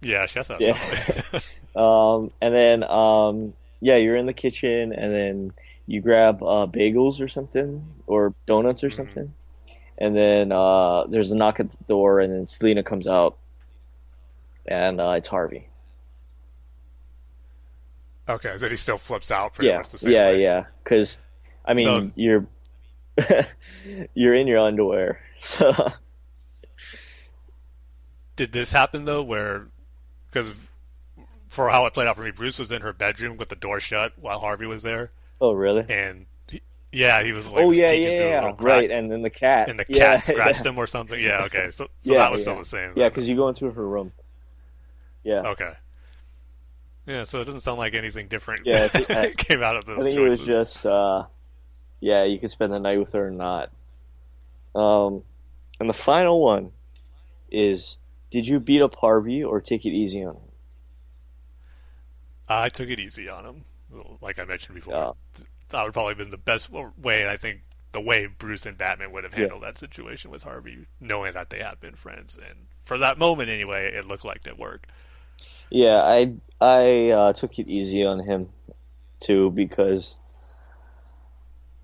Yeah, 0.00 0.24
she 0.24 0.38
has 0.38 0.46
to 0.46 0.54
have 0.54 0.62
Yeah. 0.62 1.40
Um, 1.76 2.30
and 2.40 2.54
then 2.54 2.82
um, 2.82 3.52
yeah, 3.80 3.96
you're 3.96 4.16
in 4.16 4.24
the 4.24 4.32
kitchen, 4.32 4.94
and 4.94 5.12
then 5.12 5.52
you 5.86 6.00
grab 6.00 6.42
uh, 6.42 6.66
bagels 6.66 7.20
or 7.20 7.28
something, 7.28 7.84
or 8.06 8.32
donuts 8.46 8.82
or 8.82 8.88
Mhm. 8.88 8.96
something, 8.96 9.34
and 9.98 10.16
then 10.16 10.52
uh, 10.52 11.04
there's 11.08 11.30
a 11.32 11.36
knock 11.36 11.60
at 11.60 11.68
the 11.70 11.84
door, 11.86 12.20
and 12.20 12.32
then 12.32 12.46
Selina 12.46 12.82
comes 12.82 13.06
out, 13.06 13.36
and 14.66 14.98
uh, 14.98 15.10
it's 15.10 15.28
Harvey. 15.28 15.68
okay, 18.26 18.56
so 18.56 18.68
he 18.70 18.76
still 18.76 18.96
flips 18.98 19.30
out 19.30 19.52
pretty 19.52 19.68
yeah, 19.68 19.76
much 19.76 19.90
the 19.90 19.98
same 19.98 20.12
yeah, 20.12 20.28
way. 20.30 20.42
yeah. 20.42 20.64
Because 20.82 21.18
I 21.66 21.74
mean, 21.74 21.84
So- 21.84 22.12
you're 22.14 22.46
you're 24.14 24.34
in 24.34 24.46
your 24.46 24.58
underwear, 24.58 25.20
so 25.42 25.72
Did 28.36 28.52
this 28.52 28.70
happen 28.72 29.04
though, 29.06 29.22
where 29.22 29.68
because 30.30 30.52
for 31.48 31.70
how 31.70 31.86
it 31.86 31.94
played 31.94 32.06
out 32.06 32.16
for 32.16 32.22
me, 32.22 32.30
Bruce 32.30 32.58
was 32.58 32.70
in 32.70 32.82
her 32.82 32.92
bedroom 32.92 33.36
with 33.38 33.48
the 33.48 33.56
door 33.56 33.80
shut 33.80 34.12
while 34.18 34.40
Harvey 34.40 34.66
was 34.66 34.82
there, 34.82 35.10
oh 35.40 35.52
really? 35.52 35.84
and 35.88 36.26
he, 36.48 36.60
yeah, 36.92 37.22
he 37.22 37.32
was 37.32 37.46
like 37.46 37.64
oh 37.64 37.70
yeah, 37.70 37.92
yeah, 37.92 38.10
yeah, 38.18 38.52
right. 38.58 38.90
And 38.90 39.10
then 39.10 39.22
the 39.22 39.30
cat, 39.30 39.70
and 39.70 39.78
the 39.78 39.86
yeah, 39.88 40.16
cat 40.16 40.24
scratched 40.26 40.64
yeah. 40.64 40.70
him 40.70 40.78
or 40.78 40.86
something. 40.86 41.18
Yeah, 41.22 41.44
okay, 41.44 41.70
so 41.70 41.88
so 42.02 42.12
Yeah, 42.12 42.18
that 42.18 42.30
was 42.30 42.40
yeah. 42.40 42.44
still 42.44 42.58
the 42.58 42.64
same. 42.66 42.92
Yeah, 42.96 43.08
because 43.08 43.26
you 43.28 43.36
go 43.36 43.48
into 43.48 43.70
her 43.70 43.88
room. 43.88 44.12
Yeah, 45.24 45.40
okay. 45.48 45.72
Yeah, 47.06 47.24
so 47.24 47.40
it 47.40 47.44
doesn't 47.44 47.60
sound 47.60 47.78
like 47.78 47.94
anything 47.94 48.26
different 48.26 48.66
Yeah, 48.66 48.88
I 48.92 49.32
came 49.36 49.62
out 49.62 49.76
of 49.76 49.86
those 49.86 50.00
I 50.00 50.02
think 50.02 50.16
choices. 50.16 50.40
it 50.40 50.46
was 50.46 50.72
just, 50.72 50.86
uh, 50.86 51.24
yeah, 52.00 52.24
you 52.24 52.38
could 52.38 52.50
spend 52.50 52.72
the 52.72 52.78
night 52.78 52.98
with 52.98 53.12
her 53.12 53.28
or 53.28 53.30
not. 53.30 53.70
Um, 54.74 55.22
and 55.80 55.88
the 55.88 55.94
final 55.94 56.42
one 56.42 56.72
is, 57.50 57.98
did 58.30 58.46
you 58.46 58.60
beat 58.60 58.82
up 58.82 58.94
Harvey 58.96 59.42
or 59.44 59.60
take 59.60 59.86
it 59.86 59.90
easy 59.92 60.24
on 60.24 60.34
him? 60.36 60.42
I 62.48 62.68
took 62.68 62.88
it 62.88 63.00
easy 63.00 63.28
on 63.28 63.44
him, 63.44 63.64
like 64.20 64.38
I 64.38 64.44
mentioned 64.44 64.74
before. 64.74 64.94
Yeah. 64.94 65.12
That 65.70 65.82
would 65.84 65.92
probably 65.92 66.10
have 66.12 66.18
been 66.18 66.30
the 66.30 66.36
best 66.36 66.70
way. 66.70 67.28
I 67.28 67.36
think 67.36 67.62
the 67.92 68.00
way 68.00 68.26
Bruce 68.26 68.66
and 68.66 68.78
Batman 68.78 69.10
would 69.12 69.24
have 69.24 69.32
Yeah. 69.32 69.40
handled 69.40 69.62
that 69.64 69.78
situation 69.78 70.30
with 70.30 70.44
Harvey, 70.44 70.86
knowing 71.00 71.32
that 71.32 71.50
they 71.50 71.58
had 71.58 71.80
been 71.80 71.94
friends, 71.96 72.36
and 72.36 72.66
for 72.84 72.98
that 72.98 73.18
moment 73.18 73.50
anyway, 73.50 73.92
it 73.92 74.06
looked 74.06 74.24
like 74.24 74.46
it 74.46 74.58
worked. 74.58 74.90
Yeah, 75.70 76.00
I 76.02 76.34
I 76.60 77.10
uh, 77.10 77.32
took 77.32 77.58
it 77.58 77.68
easy 77.68 78.04
on 78.04 78.20
him 78.20 78.48
too 79.20 79.50
because 79.50 80.14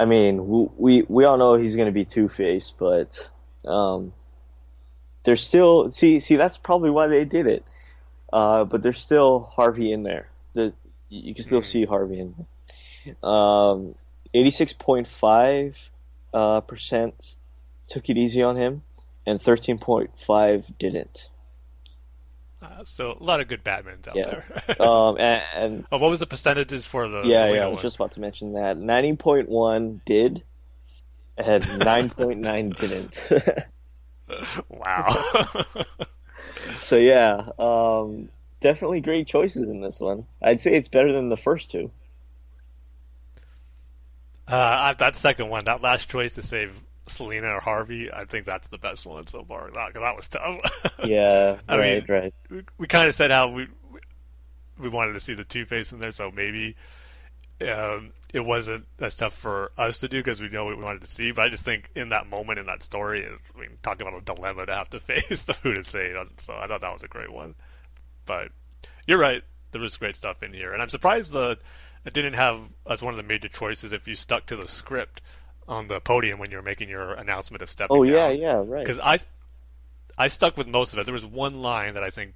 I 0.03 0.05
mean 0.05 0.69
we 0.77 1.03
we 1.03 1.25
all 1.25 1.39
know 1.39 1.55
he's 1.55 1.77
going 1.77 1.87
to 1.87 1.93
be 1.93 2.05
Two 2.05 2.29
Face, 2.29 2.73
but 2.77 3.31
um, 3.65 4.13
there's 5.23 5.47
still 5.47 5.93
see 5.93 6.19
see 6.19 6.35
that's 6.37 6.57
probably 6.57 6.91
why 6.91 7.07
they 7.07 7.25
did 7.25 7.47
it. 7.47 7.65
Uh, 8.33 8.65
but 8.65 8.83
there's 8.83 8.99
still 8.99 9.41
Harvey 9.41 9.93
in 9.93 10.03
there. 10.03 10.29
The 10.55 10.73
you 11.09 11.35
can 11.35 11.45
still 11.45 11.61
Mm. 11.61 11.65
see 11.73 11.85
Harvey 11.85 12.19
in 12.19 12.35
there. 12.37 13.31
Um, 13.31 13.95
eighty 14.35 14.51
six 14.51 14.73
point 14.73 15.07
five 15.07 15.79
uh, 16.35 16.63
percent 16.63 17.37
took 17.87 18.09
it 18.11 18.17
easy 18.19 18.43
on 18.43 18.57
him, 18.57 18.83
and 19.27 19.41
thirteen 19.41 19.79
point 19.79 20.19
five 20.19 20.67
didn't. 20.79 21.29
Uh, 22.63 22.85
so 22.85 23.17
a 23.21 23.25
lot 23.25 23.41
of 23.41 23.49
good 23.49 23.65
Batmans 23.65 24.07
out 24.07 24.15
Yeah. 24.15 24.27
there. 24.27 24.77
Um, 24.81 25.17
and, 25.19 25.43
and 25.55 25.87
oh, 25.91 25.99
what 25.99 26.11
was 26.11 26.21
the 26.21 26.27
percentages 26.27 26.87
for 26.87 27.09
the 27.09 27.23
yeah, 27.23 27.41
Selina 27.41 27.55
yeah, 27.57 27.65
I 27.65 27.67
was 27.67 27.77
one? 27.77 27.83
just 27.83 27.97
about 27.97 28.13
to 28.13 28.21
mention 28.21 28.53
that. 28.53 28.77
90.1 28.79 30.01
did, 30.05 30.45
and 31.37 31.63
9.9 31.83 32.77
didn't. 32.79 33.67
wow. 34.69 35.67
so 36.81 36.97
yeah, 36.97 37.49
um, 37.59 38.29
definitely 38.61 39.01
great 39.01 39.27
choices 39.27 39.69
in 39.69 39.81
this 39.81 39.99
one. 39.99 40.27
I'd 40.41 40.61
say 40.61 40.75
it's 40.75 40.89
better 40.89 41.13
than 41.13 41.29
the 41.31 41.37
first 41.37 41.71
two. 41.71 41.91
uh, 44.47 44.93
that 44.95 45.17
second 45.17 45.49
one, 45.49 45.65
that 45.65 45.83
last 45.83 46.09
choice 46.09 46.35
to 46.35 46.43
save 46.43 46.81
Selina 47.09 47.49
or 47.55 47.61
Harvey, 47.61 48.11
I 48.13 48.25
think 48.25 48.47
that's 48.47 48.69
the 48.69 48.79
best 48.79 49.07
one 49.07 49.27
so 49.27 49.45
far. 49.45 49.71
That, 49.75 49.95
that 49.95 50.17
was 50.17 50.29
tough. 50.29 50.61
Yeah, 51.05 51.59
I 51.69 51.77
right, 51.79 52.09
mean- 52.09 52.17
right. 52.17 52.35
we, 52.51 52.63
we 52.79 52.87
kind 52.87 53.09
of 53.09 53.15
said 53.15 53.31
how 53.33 53.49
we 53.49 53.67
we 54.79 54.89
wanted 54.89 55.13
to 55.15 55.21
see 55.21 55.35
the 55.35 55.45
Two 55.45 55.65
Face 55.65 55.93
in 55.93 55.99
there, 55.99 56.13
so 56.13 56.31
maybe 56.31 56.77
um, 57.61 58.11
it 58.33 58.41
wasn't 58.41 58.87
as 58.99 59.15
tough 59.15 59.35
for 59.35 59.71
us 59.77 59.99
to 59.99 60.09
do 60.09 60.19
because 60.19 60.41
we 60.41 60.49
know 60.49 60.65
what 60.65 60.77
we 60.77 60.83
wanted 60.83 61.03
to 61.03 61.11
see. 61.11 61.31
But 61.33 61.43
I 61.43 61.49
just 61.49 61.65
think 61.65 61.91
in 61.95 62.09
that 62.11 62.29
moment 62.29 62.59
in 62.59 62.67
that 62.67 62.83
story, 62.83 63.27
I 63.27 63.61
mean, 63.61 63.71
talking 63.83 64.07
about 64.07 64.21
a 64.21 64.25
dilemma 64.25 64.67
to 64.67 64.75
have 64.75 64.91
to 64.91 65.01
face 65.01 65.43
the 65.45 65.53
who 65.63 65.75
to 65.75 65.85
say. 65.85 66.15
So 66.39 66.55
I 66.55 66.67
thought 66.67 66.81
that 66.81 66.93
was 66.93 67.03
a 67.03 67.09
great 67.09 67.33
one. 67.33 67.55
But 68.25 68.49
you're 69.07 69.19
right, 69.19 69.43
there 69.73 69.81
was 69.81 69.97
great 69.97 70.17
stuff 70.17 70.43
in 70.43 70.53
here, 70.53 70.73
and 70.73 70.81
I'm 70.83 70.89
surprised 70.89 71.33
that 71.33 71.59
it 72.05 72.13
didn't 72.15 72.35
have 72.35 72.61
as 72.89 73.03
one 73.03 73.13
of 73.13 73.17
the 73.17 73.23
major 73.25 73.49
choices 73.49 73.93
if 73.93 74.07
you 74.09 74.15
stuck 74.15 74.47
to 74.47 74.57
the 74.57 74.67
script 74.69 75.21
on 75.69 75.89
the 75.89 76.01
podium 76.01 76.39
when 76.39 76.51
you 76.51 76.57
were 76.57 76.63
making 76.63 76.89
your 76.89 77.13
announcement 77.15 77.63
of 77.63 77.71
stepping 77.71 77.97
Oh 77.97 78.05
down 78.05 78.15
yeah, 78.15 78.29
yeah, 78.31 78.63
right. 78.67 78.85
because 78.85 78.99
I, 78.99 79.19
I 80.19 80.29
stuck 80.29 80.57
with 80.57 80.67
most 80.67 80.93
of 80.93 80.99
it. 80.99 81.05
There 81.07 81.13
was 81.15 81.27
one 81.27 81.63
line 81.63 81.95
that 81.95 82.03
I 82.03 82.11
think 82.11 82.35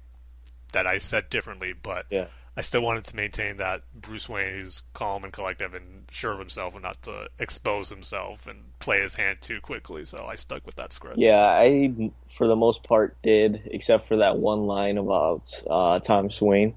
that 0.73 0.87
I 0.87 0.97
said 0.97 1.29
differently, 1.29 1.73
but 1.73 2.05
Yeah. 2.09 2.27
I 2.55 2.61
still 2.61 2.81
wanted 2.81 3.05
to 3.05 3.15
maintain 3.15 3.57
that 3.57 3.83
Bruce 3.93 4.27
Wayne, 4.27 4.51
who's 4.55 4.81
calm 4.95 5.23
and 5.23 5.31
collective 5.31 5.75
and 5.75 6.05
sure 6.09 6.31
of 6.31 6.39
himself, 6.39 6.73
and 6.73 6.81
not 6.81 7.01
to 7.03 7.27
expose 7.37 7.89
himself 7.89 8.47
and 8.47 8.77
play 8.79 8.99
his 9.01 9.13
hand 9.13 9.37
too 9.41 9.61
quickly. 9.61 10.05
So 10.05 10.25
I 10.27 10.33
stuck 10.35 10.65
with 10.65 10.75
that 10.77 10.91
script. 10.91 11.19
Yeah, 11.19 11.37
I 11.45 12.11
for 12.31 12.47
the 12.47 12.55
most 12.55 12.81
part 12.83 13.15
did, 13.21 13.61
except 13.65 14.07
for 14.07 14.17
that 14.17 14.37
one 14.39 14.65
line 14.65 14.97
about 14.97 15.51
uh, 15.69 15.99
Thomas 15.99 16.41
Wayne. 16.41 16.73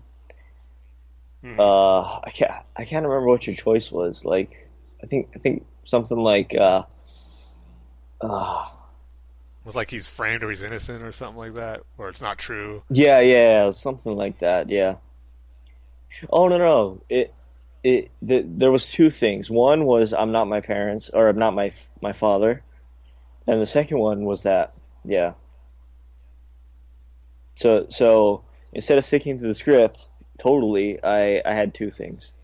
Mhm. 1.43 1.59
Uh, 1.59 2.21
I 2.25 2.31
can't 2.31 2.53
I 2.77 2.85
can't 2.85 3.07
remember 3.07 3.27
what 3.29 3.47
your 3.47 3.57
choice 3.57 3.91
was. 3.91 4.25
Like, 4.25 4.69
I 5.03 5.07
think 5.07 5.31
I 5.35 5.39
think 5.39 5.65
something 5.91 6.19
like 6.19 6.55
uh, 6.55 6.85
uh 8.21 8.67
It 9.63 9.67
was 9.67 9.77
like 9.77 9.91
he's 9.91 10.07
framed 10.07 10.43
or 10.43 10.51
he's 10.51 10.63
innocent 10.63 11.03
or 11.05 11.13
something 11.13 11.39
like 11.39 11.55
that, 11.55 11.83
or 11.99 12.09
it's 12.09 12.23
not 12.23 12.39
true. 12.39 12.85
yeah 12.91 13.21
yeah 13.21 13.71
something 13.73 14.17
like 14.17 14.39
that. 14.41 14.71
Yeah. 14.71 14.97
Oh 16.31 16.49
no 16.49 16.59
no 16.59 17.03
it. 17.09 17.35
It 17.83 18.11
the, 18.23 18.43
there 18.47 18.71
was 18.73 18.87
two 18.87 19.11
things. 19.11 19.51
One 19.51 19.87
was 19.87 20.13
I'm 20.13 20.33
not 20.33 20.47
my 20.49 20.61
parents 20.61 21.11
or 21.13 21.29
I'm 21.29 21.39
not 21.39 21.55
my 21.55 21.73
my 22.03 22.13
father, 22.13 22.63
and 23.47 23.61
the 23.63 23.67
second 23.67 23.99
one 23.99 24.25
was 24.25 24.43
that 24.45 24.75
yeah. 25.05 25.35
So 27.57 27.87
so 27.91 28.45
instead 28.73 28.99
of 28.99 29.05
sticking 29.07 29.39
to 29.39 29.47
the 29.47 29.55
script 29.55 30.07
totally, 30.39 31.03
I 31.05 31.43
I 31.45 31.55
had 31.55 31.75
two 31.75 31.91
things 31.91 32.35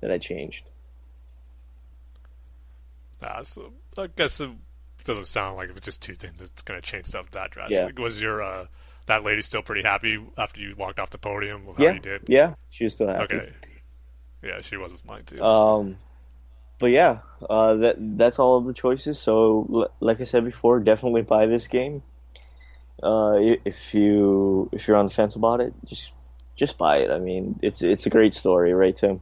that 0.00 0.12
I 0.12 0.18
changed. 0.18 0.69
So 3.44 3.72
I 3.98 4.06
guess 4.08 4.40
it 4.40 4.50
doesn't 5.04 5.26
sound 5.26 5.56
like 5.56 5.70
if 5.70 5.76
it's 5.76 5.84
just 5.84 6.02
two 6.02 6.14
things, 6.14 6.40
it's 6.40 6.62
going 6.62 6.80
to 6.80 6.86
change 6.86 7.06
stuff 7.06 7.30
that 7.32 7.50
drastically. 7.50 7.92
Was 8.02 8.20
your 8.20 8.42
uh, 8.42 8.66
that 9.06 9.24
lady 9.24 9.42
still 9.42 9.62
pretty 9.62 9.82
happy 9.82 10.18
after 10.36 10.60
you 10.60 10.74
walked 10.76 10.98
off 10.98 11.10
the 11.10 11.18
podium 11.18 11.66
with 11.66 11.76
how 11.76 11.86
Yeah, 11.86 11.88
you 11.88 12.00
did? 12.00 12.22
yeah, 12.26 12.54
she 12.68 12.84
was 12.84 12.94
still 12.94 13.08
happy. 13.08 13.42
Okay. 13.42 13.52
Yeah, 14.42 14.60
she 14.62 14.76
was 14.76 14.92
with 14.92 15.04
mine 15.04 15.24
too. 15.24 15.44
Um, 15.44 15.96
but 16.78 16.88
yeah, 16.88 17.20
uh, 17.48 17.74
that 17.76 17.96
that's 18.18 18.38
all 18.38 18.58
of 18.58 18.66
the 18.66 18.74
choices. 18.74 19.18
So, 19.18 19.68
l- 19.72 19.92
like 20.00 20.20
I 20.20 20.24
said 20.24 20.44
before, 20.44 20.80
definitely 20.80 21.22
buy 21.22 21.46
this 21.46 21.68
game. 21.68 22.02
Uh, 23.02 23.36
if 23.64 23.94
you 23.94 24.68
if 24.72 24.86
you're 24.86 24.96
on 24.96 25.06
the 25.06 25.14
fence 25.14 25.34
about 25.36 25.60
it, 25.60 25.72
just 25.86 26.12
just 26.56 26.76
buy 26.78 26.98
it. 26.98 27.10
I 27.10 27.18
mean, 27.18 27.58
it's 27.62 27.82
it's 27.82 28.06
a 28.06 28.10
great 28.10 28.34
story, 28.34 28.74
right, 28.74 28.96
Tim? 28.96 29.20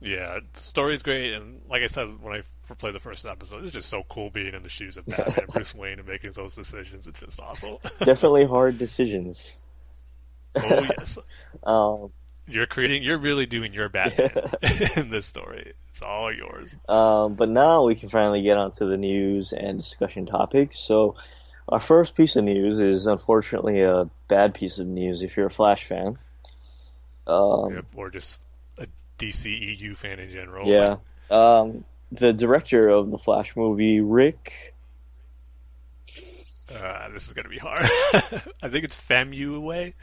Yeah, 0.00 0.40
the 0.52 0.60
story's 0.60 1.02
great, 1.02 1.32
and 1.34 1.60
like 1.68 1.82
I 1.82 1.88
said 1.88 2.20
when 2.22 2.34
I 2.34 2.42
played 2.74 2.94
the 2.94 3.00
first 3.00 3.24
episode, 3.26 3.64
it's 3.64 3.72
just 3.72 3.88
so 3.88 4.02
cool 4.08 4.30
being 4.30 4.54
in 4.54 4.62
the 4.62 4.68
shoes 4.68 4.96
of 4.96 5.06
Batman 5.06 5.38
and 5.38 5.46
Bruce 5.52 5.74
Wayne 5.74 5.98
and 5.98 6.08
making 6.08 6.32
those 6.32 6.54
decisions. 6.54 7.06
It's 7.06 7.20
just 7.20 7.40
awesome. 7.40 7.76
Definitely 8.00 8.44
hard 8.46 8.78
decisions. 8.78 9.56
oh 10.56 10.80
yes, 10.98 11.18
Um, 11.64 12.10
you're 12.46 12.66
creating, 12.66 13.02
you're 13.02 13.18
really 13.18 13.44
doing 13.46 13.72
your 13.74 13.88
Batman 13.88 14.30
in 14.96 15.10
this 15.10 15.26
story. 15.26 15.72
It's 15.90 16.00
all 16.02 16.32
yours. 16.32 16.74
um, 16.88 17.34
but 17.34 17.48
now 17.48 17.84
we 17.84 17.94
can 17.94 18.08
finally 18.08 18.42
get 18.42 18.56
onto 18.56 18.88
the 18.88 18.96
news 18.96 19.52
and 19.52 19.78
discussion 19.78 20.24
topics. 20.26 20.78
So, 20.78 21.16
our 21.68 21.80
first 21.80 22.14
piece 22.14 22.36
of 22.36 22.44
news 22.44 22.80
is 22.80 23.06
unfortunately 23.06 23.82
a 23.82 24.08
bad 24.28 24.54
piece 24.54 24.78
of 24.78 24.86
news 24.86 25.20
if 25.20 25.36
you're 25.36 25.46
a 25.46 25.50
Flash 25.50 25.84
fan. 25.84 26.18
Um, 27.26 27.74
Yep, 27.74 27.84
or 27.96 28.10
just 28.10 28.38
a 28.78 28.86
DC 29.18 29.78
EU 29.78 29.94
fan 29.94 30.18
in 30.18 30.30
general. 30.30 30.66
Yeah. 30.66 30.96
Um, 31.30 31.84
the 32.12 32.32
director 32.32 32.88
of 32.88 33.10
the 33.10 33.18
Flash 33.18 33.56
movie, 33.56 34.00
Rick. 34.00 34.74
Uh, 36.74 37.08
this 37.10 37.26
is 37.26 37.32
gonna 37.32 37.48
be 37.48 37.58
hard. 37.58 37.84
I 38.62 38.68
think 38.68 38.84
it's 38.84 38.96
Famue, 38.96 39.94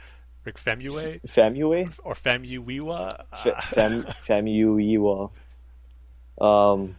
Rick 0.44 0.58
Famue 0.58 1.20
Famue? 1.26 1.92
or 2.04 2.14
Famuyiwa. 2.14 3.24
F- 3.32 3.64
Fam, 3.74 4.02
Famuyiwa. 4.26 5.30
Um, 6.40 6.96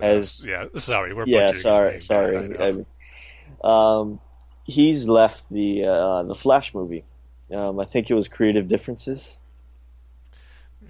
as- 0.00 0.44
yeah, 0.44 0.66
sorry, 0.76 1.14
we're 1.14 1.26
yeah, 1.26 1.52
sorry, 1.52 1.86
bad, 1.86 1.94
I 1.96 1.98
sorry. 1.98 2.86
Um, 3.62 4.20
he's 4.64 5.06
left 5.06 5.44
the 5.50 5.84
uh, 5.84 6.22
the 6.24 6.34
Flash 6.34 6.74
movie. 6.74 7.04
Um, 7.52 7.78
I 7.78 7.84
think 7.84 8.10
it 8.10 8.14
was 8.14 8.28
creative 8.28 8.68
differences. 8.68 9.42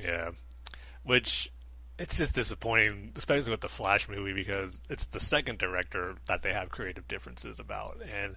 Yeah, 0.01 0.31
which 1.03 1.53
it's 1.99 2.17
just 2.17 2.35
disappointing, 2.35 3.13
especially 3.17 3.51
with 3.51 3.61
the 3.61 3.69
Flash 3.69 4.09
movie 4.09 4.33
because 4.33 4.81
it's 4.89 5.07
the 5.07 5.21
second 5.21 5.59
director 5.59 6.17
that 6.27 6.43
they 6.43 6.53
have 6.53 6.71
creative 6.71 7.07
differences 7.07 7.61
about, 7.61 8.01
and 8.03 8.37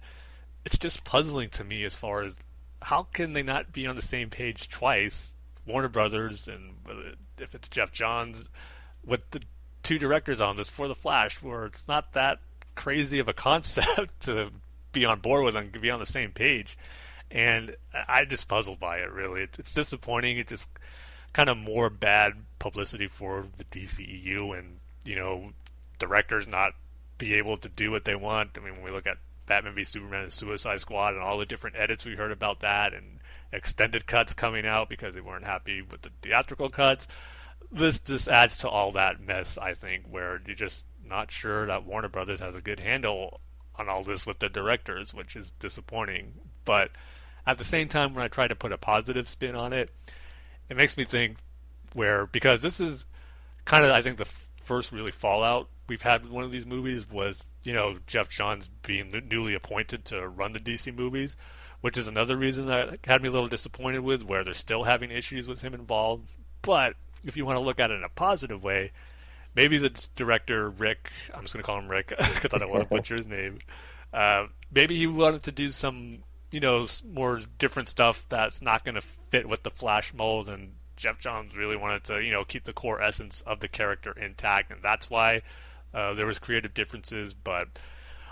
it's 0.64 0.78
just 0.78 1.04
puzzling 1.04 1.48
to 1.50 1.64
me 1.64 1.84
as 1.84 1.94
far 1.94 2.22
as 2.22 2.36
how 2.82 3.04
can 3.04 3.32
they 3.32 3.42
not 3.42 3.72
be 3.72 3.86
on 3.86 3.96
the 3.96 4.02
same 4.02 4.30
page 4.30 4.68
twice, 4.68 5.34
Warner 5.66 5.88
Brothers 5.88 6.46
and 6.46 6.74
if 7.38 7.54
it's 7.54 7.68
Geoff 7.68 7.92
Johns 7.92 8.48
with 9.04 9.28
the 9.30 9.40
two 9.82 9.98
directors 9.98 10.40
on 10.40 10.56
this 10.56 10.68
for 10.68 10.88
the 10.88 10.94
Flash, 10.94 11.42
where 11.42 11.64
it's 11.66 11.88
not 11.88 12.12
that 12.12 12.38
crazy 12.74 13.18
of 13.18 13.28
a 13.28 13.32
concept 13.34 14.20
to 14.20 14.50
be 14.92 15.04
on 15.04 15.20
board 15.20 15.44
with 15.44 15.56
and 15.56 15.72
be 15.80 15.90
on 15.90 16.00
the 16.00 16.06
same 16.06 16.32
page. 16.32 16.76
And 17.30 17.76
I'm 18.08 18.28
just 18.28 18.48
puzzled 18.48 18.78
by 18.78 18.98
it. 18.98 19.10
Really, 19.10 19.42
it's, 19.42 19.58
it's 19.58 19.72
disappointing. 19.72 20.38
It 20.38 20.48
just 20.48 20.68
kind 21.32 21.48
of 21.48 21.56
more 21.56 21.90
bad 21.90 22.34
publicity 22.58 23.08
for 23.08 23.46
the 23.56 23.64
DCEU 23.64 24.58
and 24.58 24.78
you 25.04 25.16
know 25.16 25.52
directors 25.98 26.46
not 26.46 26.72
be 27.18 27.34
able 27.34 27.56
to 27.56 27.68
do 27.68 27.90
what 27.90 28.04
they 28.04 28.14
want. 28.14 28.50
I 28.56 28.60
mean, 28.60 28.74
when 28.74 28.82
we 28.82 28.90
look 28.90 29.06
at 29.06 29.18
Batman 29.46 29.74
v 29.74 29.84
Superman 29.84 30.24
and 30.24 30.32
Suicide 30.32 30.80
Squad 30.80 31.14
and 31.14 31.22
all 31.22 31.38
the 31.38 31.46
different 31.46 31.76
edits 31.76 32.04
we 32.04 32.16
heard 32.16 32.32
about 32.32 32.60
that 32.60 32.92
and 32.92 33.20
extended 33.52 34.06
cuts 34.06 34.34
coming 34.34 34.66
out 34.66 34.88
because 34.88 35.14
they 35.14 35.20
weren't 35.20 35.44
happy 35.44 35.80
with 35.80 36.02
the 36.02 36.10
theatrical 36.22 36.68
cuts. 36.68 37.06
This 37.70 37.98
just 38.00 38.28
adds 38.28 38.58
to 38.58 38.68
all 38.68 38.92
that 38.92 39.20
mess, 39.20 39.56
I 39.58 39.74
think, 39.74 40.04
where 40.08 40.40
you're 40.46 40.54
just 40.54 40.84
not 41.04 41.30
sure 41.30 41.66
that 41.66 41.84
Warner 41.84 42.08
Brothers 42.08 42.40
has 42.40 42.54
a 42.54 42.60
good 42.60 42.80
handle 42.80 43.40
on 43.76 43.88
all 43.88 44.02
this 44.02 44.26
with 44.26 44.38
the 44.38 44.48
directors, 44.48 45.14
which 45.14 45.36
is 45.36 45.52
disappointing. 45.52 46.34
But 46.64 46.90
at 47.46 47.58
the 47.58 47.64
same 47.64 47.88
time, 47.88 48.14
when 48.14 48.24
I 48.24 48.28
try 48.28 48.48
to 48.48 48.54
put 48.54 48.72
a 48.72 48.78
positive 48.78 49.28
spin 49.28 49.54
on 49.54 49.72
it, 49.72 49.90
it 50.68 50.76
makes 50.76 50.96
me 50.96 51.04
think 51.04 51.38
where 51.94 52.26
because 52.26 52.62
this 52.62 52.80
is 52.80 53.06
kind 53.64 53.84
of 53.84 53.90
I 53.90 54.02
think 54.02 54.18
the 54.18 54.28
first 54.64 54.92
really 54.92 55.12
fallout 55.12 55.68
we've 55.88 56.02
had 56.02 56.22
with 56.22 56.32
one 56.32 56.44
of 56.44 56.50
these 56.50 56.66
movies 56.66 57.08
was 57.08 57.36
you 57.64 57.72
know 57.72 57.96
Geoff 58.06 58.28
Johns 58.28 58.68
being 58.82 59.12
newly 59.28 59.54
appointed 59.54 60.04
to 60.06 60.28
run 60.28 60.52
the 60.52 60.60
DC 60.60 60.94
movies, 60.94 61.36
which 61.80 61.96
is 61.96 62.08
another 62.08 62.36
reason 62.36 62.66
that 62.66 62.98
had 63.04 63.22
me 63.22 63.28
a 63.28 63.32
little 63.32 63.48
disappointed 63.48 64.00
with 64.00 64.22
where 64.22 64.44
they're 64.44 64.54
still 64.54 64.84
having 64.84 65.10
issues 65.10 65.48
with 65.48 65.62
him 65.62 65.74
involved. 65.74 66.28
But 66.62 66.94
if 67.24 67.36
you 67.36 67.44
want 67.44 67.56
to 67.56 67.64
look 67.64 67.80
at 67.80 67.90
it 67.90 67.94
in 67.94 68.04
a 68.04 68.08
positive 68.08 68.62
way, 68.64 68.92
maybe 69.54 69.78
the 69.78 69.90
director 70.14 70.70
Rick, 70.70 71.10
I'm 71.34 71.42
just 71.42 71.54
going 71.54 71.62
to 71.62 71.66
call 71.66 71.78
him 71.78 71.88
Rick 71.88 72.08
because 72.18 72.54
I 72.54 72.58
don't 72.58 72.70
want 72.70 72.88
to 72.88 72.88
butcher 72.94 73.16
his 73.16 73.26
name. 73.26 73.58
Uh, 74.12 74.46
maybe 74.72 74.96
he 74.96 75.06
wanted 75.06 75.42
to 75.44 75.52
do 75.52 75.70
some, 75.70 76.18
you 76.50 76.60
know, 76.60 76.86
more 77.04 77.40
different 77.58 77.88
stuff 77.88 78.24
that's 78.28 78.62
not 78.62 78.84
going 78.84 78.94
to 78.94 79.02
fit 79.30 79.48
with 79.48 79.62
the 79.62 79.70
Flash 79.70 80.14
mold, 80.14 80.48
and 80.48 80.74
Geoff 80.96 81.18
Johns 81.18 81.56
really 81.56 81.76
wanted 81.76 82.04
to, 82.04 82.20
you 82.20 82.32
know, 82.32 82.44
keep 82.44 82.64
the 82.64 82.72
core 82.72 83.02
essence 83.02 83.42
of 83.42 83.60
the 83.60 83.68
character 83.68 84.12
intact, 84.12 84.70
and 84.70 84.82
that's 84.82 85.10
why 85.10 85.42
uh, 85.94 86.14
there 86.14 86.26
was 86.26 86.38
creative 86.38 86.74
differences. 86.74 87.34
But 87.34 87.68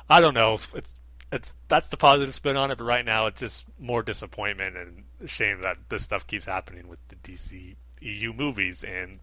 I 0.08 0.20
don't 0.20 0.34
know. 0.34 0.58
It's, 0.74 0.90
it's 1.32 1.52
that's 1.68 1.88
the 1.88 1.96
positive 1.96 2.34
spin 2.34 2.56
on 2.56 2.70
it. 2.70 2.78
But 2.78 2.84
right 2.84 3.04
now, 3.04 3.26
it's 3.26 3.40
just 3.40 3.66
more 3.78 4.02
disappointment 4.02 4.76
and 4.76 5.04
shame 5.28 5.60
that 5.62 5.78
this 5.88 6.04
stuff 6.04 6.26
keeps 6.26 6.46
happening 6.46 6.88
with 6.88 7.00
the 7.08 7.16
DC 7.16 7.76
EU 8.00 8.32
movies 8.32 8.84
and 8.84 9.20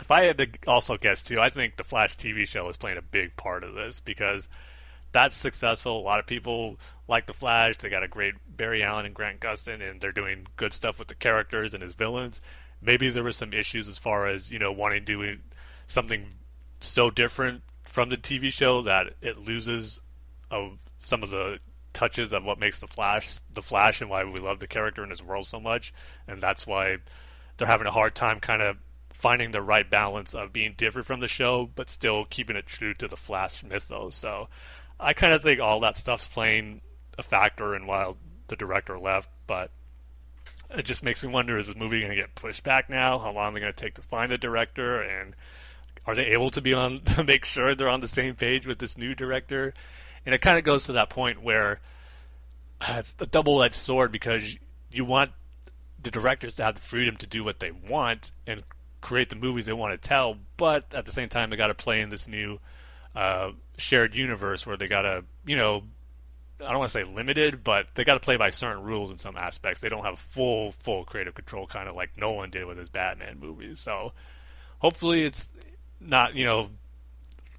if 0.00 0.10
I 0.10 0.24
had 0.24 0.38
to 0.38 0.48
also 0.66 0.96
guess 0.96 1.22
too, 1.22 1.40
I 1.40 1.48
think 1.48 1.76
the 1.76 1.84
Flash 1.84 2.16
TV 2.16 2.46
show 2.46 2.68
is 2.68 2.76
playing 2.76 2.98
a 2.98 3.02
big 3.02 3.36
part 3.36 3.62
of 3.62 3.74
this 3.74 4.00
because 4.00 4.48
that's 5.12 5.36
successful. 5.36 5.98
A 5.98 6.02
lot 6.02 6.18
of 6.18 6.26
people 6.26 6.78
like 7.12 7.26
the 7.26 7.34
Flash. 7.34 7.76
They 7.76 7.90
got 7.90 8.02
a 8.02 8.08
great 8.08 8.34
Barry 8.48 8.82
Allen 8.82 9.04
and 9.04 9.14
Grant 9.14 9.38
Gustin, 9.38 9.88
and 9.88 10.00
they're 10.00 10.12
doing 10.12 10.46
good 10.56 10.72
stuff 10.72 10.98
with 10.98 11.08
the 11.08 11.14
characters 11.14 11.74
and 11.74 11.82
his 11.82 11.92
villains. 11.92 12.40
Maybe 12.80 13.10
there 13.10 13.22
were 13.22 13.32
some 13.32 13.52
issues 13.52 13.86
as 13.86 13.98
far 13.98 14.26
as 14.26 14.50
you 14.50 14.58
know 14.58 14.72
wanting 14.72 15.04
to 15.04 15.04
do 15.04 15.38
something 15.86 16.30
so 16.80 17.10
different 17.10 17.62
from 17.84 18.08
the 18.08 18.16
TV 18.16 18.50
show 18.50 18.82
that 18.82 19.12
it 19.20 19.38
loses 19.38 20.00
of 20.50 20.78
some 20.96 21.22
of 21.22 21.30
the 21.30 21.58
touches 21.92 22.32
of 22.32 22.44
what 22.44 22.58
makes 22.58 22.80
the 22.80 22.86
Flash 22.86 23.38
the 23.52 23.62
Flash 23.62 24.00
and 24.00 24.08
why 24.08 24.24
we 24.24 24.40
love 24.40 24.58
the 24.58 24.66
character 24.66 25.02
and 25.02 25.10
his 25.10 25.22
world 25.22 25.46
so 25.46 25.60
much, 25.60 25.92
and 26.26 26.42
that's 26.42 26.66
why 26.66 26.96
they're 27.58 27.68
having 27.68 27.86
a 27.86 27.92
hard 27.92 28.14
time 28.14 28.40
kind 28.40 28.62
of 28.62 28.78
finding 29.12 29.50
the 29.50 29.60
right 29.60 29.88
balance 29.88 30.34
of 30.34 30.52
being 30.52 30.74
different 30.76 31.06
from 31.06 31.20
the 31.20 31.28
show 31.28 31.70
but 31.76 31.90
still 31.90 32.24
keeping 32.24 32.56
it 32.56 32.66
true 32.66 32.94
to 32.94 33.06
the 33.06 33.16
Flash 33.16 33.62
mythos. 33.62 34.16
So 34.16 34.48
I 34.98 35.12
kind 35.12 35.34
of 35.34 35.42
think 35.42 35.60
all 35.60 35.78
that 35.80 35.98
stuff's 35.98 36.26
playing 36.26 36.80
a 37.18 37.22
factor 37.22 37.74
in 37.74 37.86
why 37.86 38.12
the 38.48 38.56
director 38.56 38.98
left, 38.98 39.28
but 39.46 39.70
it 40.70 40.84
just 40.84 41.02
makes 41.02 41.22
me 41.22 41.28
wonder 41.28 41.58
is 41.58 41.66
the 41.66 41.74
movie 41.74 42.00
going 42.00 42.10
to 42.10 42.16
get 42.16 42.34
pushed 42.34 42.64
back 42.64 42.88
now? 42.88 43.18
How 43.18 43.32
long 43.32 43.50
are 43.50 43.54
they 43.54 43.60
going 43.60 43.72
to 43.72 43.80
take 43.80 43.94
to 43.94 44.02
find 44.02 44.32
the 44.32 44.38
director 44.38 45.00
and 45.00 45.34
are 46.06 46.14
they 46.14 46.26
able 46.26 46.50
to 46.50 46.60
be 46.60 46.74
on 46.74 47.00
to 47.04 47.24
make 47.24 47.44
sure 47.44 47.74
they're 47.74 47.88
on 47.88 48.00
the 48.00 48.08
same 48.08 48.34
page 48.34 48.66
with 48.66 48.78
this 48.78 48.96
new 48.96 49.14
director? 49.14 49.74
And 50.24 50.34
it 50.34 50.40
kind 50.40 50.58
of 50.58 50.64
goes 50.64 50.84
to 50.84 50.92
that 50.92 51.10
point 51.10 51.42
where 51.42 51.80
uh, 52.80 52.96
it's 52.98 53.16
a 53.18 53.26
double-edged 53.26 53.74
sword 53.74 54.12
because 54.12 54.56
you 54.90 55.04
want 55.04 55.32
the 56.00 56.10
directors 56.10 56.54
to 56.54 56.64
have 56.64 56.74
the 56.76 56.80
freedom 56.80 57.16
to 57.16 57.26
do 57.26 57.44
what 57.44 57.60
they 57.60 57.70
want 57.70 58.32
and 58.46 58.62
create 59.00 59.30
the 59.30 59.36
movies 59.36 59.66
they 59.66 59.72
want 59.72 60.00
to 60.00 60.08
tell, 60.08 60.36
but 60.56 60.86
at 60.94 61.06
the 61.06 61.12
same 61.12 61.28
time 61.28 61.50
they 61.50 61.56
got 61.56 61.68
to 61.68 61.74
play 61.74 62.00
in 62.00 62.08
this 62.08 62.26
new 62.26 62.58
uh, 63.14 63.50
shared 63.76 64.14
universe 64.14 64.66
where 64.66 64.76
they 64.76 64.88
got 64.88 65.02
to, 65.02 65.24
you 65.44 65.56
know, 65.56 65.82
I 66.64 66.70
don't 66.70 66.78
want 66.78 66.90
to 66.90 66.98
say 66.98 67.04
limited, 67.04 67.64
but 67.64 67.86
they 67.94 68.04
got 68.04 68.14
to 68.14 68.20
play 68.20 68.36
by 68.36 68.50
certain 68.50 68.82
rules 68.82 69.10
in 69.10 69.18
some 69.18 69.36
aspects. 69.36 69.80
They 69.80 69.88
don't 69.88 70.04
have 70.04 70.18
full 70.18 70.72
full 70.72 71.04
creative 71.04 71.34
control, 71.34 71.66
kind 71.66 71.88
of 71.88 71.96
like 71.96 72.16
Nolan 72.16 72.50
did 72.50 72.66
with 72.66 72.78
his 72.78 72.90
Batman 72.90 73.38
movies. 73.40 73.80
So 73.80 74.12
hopefully 74.78 75.24
it's 75.24 75.48
not, 76.00 76.34
you 76.34 76.44
know, 76.44 76.70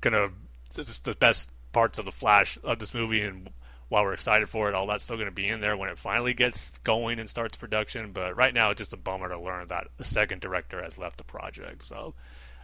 gonna 0.01 0.29
just 0.75 1.03
the 1.03 1.15
best 1.15 1.49
parts 1.71 1.99
of 1.99 2.05
the 2.05 2.11
Flash 2.11 2.57
of 2.63 2.79
this 2.79 2.93
movie 2.93 3.21
and 3.21 3.49
while 3.93 4.03
we're 4.05 4.13
excited 4.13 4.49
for 4.49 4.67
it, 4.67 4.73
all 4.73 4.87
that's 4.87 5.03
still 5.03 5.17
to 5.19 5.29
be 5.29 5.47
in 5.47 5.61
there 5.61 5.77
when 5.77 5.87
it 5.87 5.99
finally 5.99 6.33
gets 6.33 6.75
going 6.79 7.19
and 7.19 7.29
starts 7.29 7.57
production. 7.57 8.11
But 8.11 8.35
right 8.35 8.51
now, 8.51 8.71
it's 8.71 8.79
just 8.79 8.91
a 8.91 8.97
bummer 8.97 9.29
to 9.29 9.39
learn 9.39 9.67
that 9.67 9.87
the 9.97 10.03
second 10.03 10.41
director 10.41 10.81
has 10.81 10.97
left 10.97 11.17
the 11.17 11.23
project. 11.23 11.83
So 11.83 12.15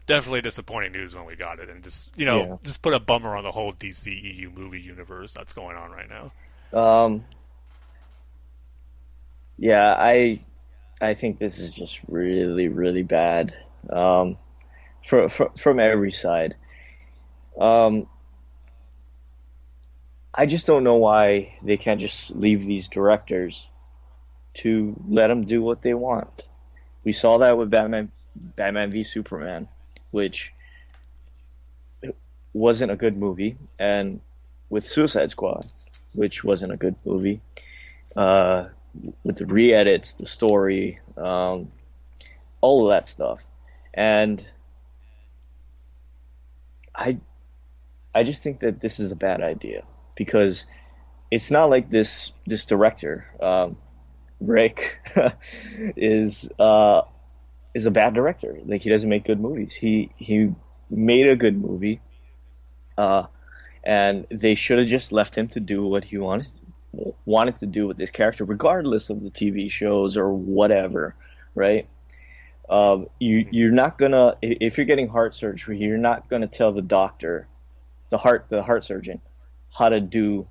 definitely 0.09 0.41
disappointing 0.41 0.91
news 0.91 1.15
when 1.15 1.25
we 1.25 1.35
got 1.35 1.59
it, 1.59 1.69
and 1.69 1.83
just 1.83 2.09
you 2.17 2.25
know, 2.25 2.41
Yeah. 2.41 2.55
just 2.63 2.81
put 2.81 2.93
a 2.93 2.99
bummer 2.99 3.37
on 3.37 3.43
the 3.43 3.51
whole 3.51 3.71
DC 3.71 4.07
EU 4.11 4.49
movie 4.49 4.81
universe 4.81 5.31
that's 5.31 5.53
going 5.53 5.77
on 5.77 5.91
right 5.91 6.09
now. 6.09 6.31
Um, 6.77 7.25
yeah, 9.57 9.93
I 9.97 10.39
I 10.99 11.13
think 11.13 11.39
this 11.39 11.59
is 11.59 11.73
just 11.73 12.01
really 12.07 12.67
really 12.67 13.03
bad. 13.03 13.55
Um, 13.89 14.37
from 15.05 15.29
from, 15.29 15.49
from 15.53 15.79
every 15.79 16.11
side. 16.11 16.55
Um, 17.57 18.07
I 20.33 20.45
just 20.45 20.65
don't 20.65 20.83
know 20.83 20.95
why 20.95 21.57
they 21.61 21.77
can't 21.77 21.99
just 21.99 22.31
leave 22.31 22.63
these 22.63 22.87
directors 22.87 23.67
to 24.55 24.95
let 25.07 25.27
them 25.27 25.43
do 25.43 25.61
what 25.61 25.81
they 25.81 25.93
want. 25.93 26.43
We 27.03 27.11
saw 27.13 27.37
that 27.39 27.57
with 27.57 27.69
Batman 27.69 28.11
Batman 28.35 28.91
v 28.91 29.03
Superman, 29.03 29.67
which 30.11 30.53
wasn't 32.53 32.91
a 32.91 32.95
good 32.95 33.17
movie, 33.17 33.57
and 33.77 34.21
with 34.69 34.83
Suicide 34.83 35.31
Squad, 35.31 35.65
which 36.13 36.43
wasn't 36.43 36.73
a 36.73 36.77
good 36.77 36.95
movie. 37.05 37.41
Uh, 38.15 38.69
with 39.23 39.37
the 39.37 39.45
re-edits, 39.45 40.13
the 40.13 40.25
story, 40.25 40.99
um, 41.15 41.71
all 42.59 42.87
of 42.87 42.95
that 42.95 43.07
stuff, 43.07 43.45
and 43.93 44.43
I, 46.95 47.19
I 48.13 48.23
just 48.23 48.41
think 48.41 48.61
that 48.61 48.81
this 48.81 48.99
is 48.99 49.11
a 49.11 49.15
bad 49.15 49.41
idea 49.41 49.83
because 50.15 50.65
it's 51.31 51.51
not 51.51 51.69
like 51.69 51.89
this 51.89 52.31
this 52.45 52.65
director, 52.65 53.25
um, 53.39 53.77
Rick, 54.41 54.97
is 55.95 56.49
uh, 56.57 57.03
is 57.73 57.85
a 57.85 57.91
bad 57.91 58.13
director. 58.13 58.57
Like 58.65 58.81
he 58.81 58.89
doesn't 58.89 59.09
make 59.09 59.25
good 59.25 59.39
movies. 59.39 59.73
He 59.73 60.11
he 60.17 60.53
made 60.89 61.29
a 61.29 61.35
good 61.35 61.59
movie, 61.59 62.01
uh, 62.97 63.23
and 63.83 64.25
they 64.31 64.55
should 64.55 64.79
have 64.79 64.87
just 64.87 65.11
left 65.11 65.35
him 65.35 65.47
to 65.49 65.59
do 65.59 65.85
what 65.85 66.03
he 66.03 66.17
wanted 66.17 66.47
wanted 67.25 67.59
to 67.59 67.67
do 67.67 67.87
with 67.87 67.97
this 67.97 68.09
character, 68.09 68.45
regardless 68.45 69.09
of 69.09 69.21
the 69.21 69.29
TV 69.29 69.69
shows 69.69 70.17
or 70.17 70.33
whatever, 70.33 71.15
right? 71.53 71.87
Um, 72.69 73.07
you 73.19 73.47
you're 73.51 73.71
not 73.71 73.97
gonna 73.97 74.35
if 74.41 74.77
you're 74.77 74.85
getting 74.85 75.07
heart 75.07 75.35
surgery, 75.35 75.79
you're 75.79 75.97
not 75.97 76.29
gonna 76.29 76.47
tell 76.47 76.71
the 76.71 76.81
doctor, 76.81 77.47
the 78.09 78.17
heart 78.17 78.45
the 78.49 78.63
heart 78.63 78.83
surgeon, 78.83 79.21
how 79.71 79.89
to 79.89 79.99
do 79.99 80.47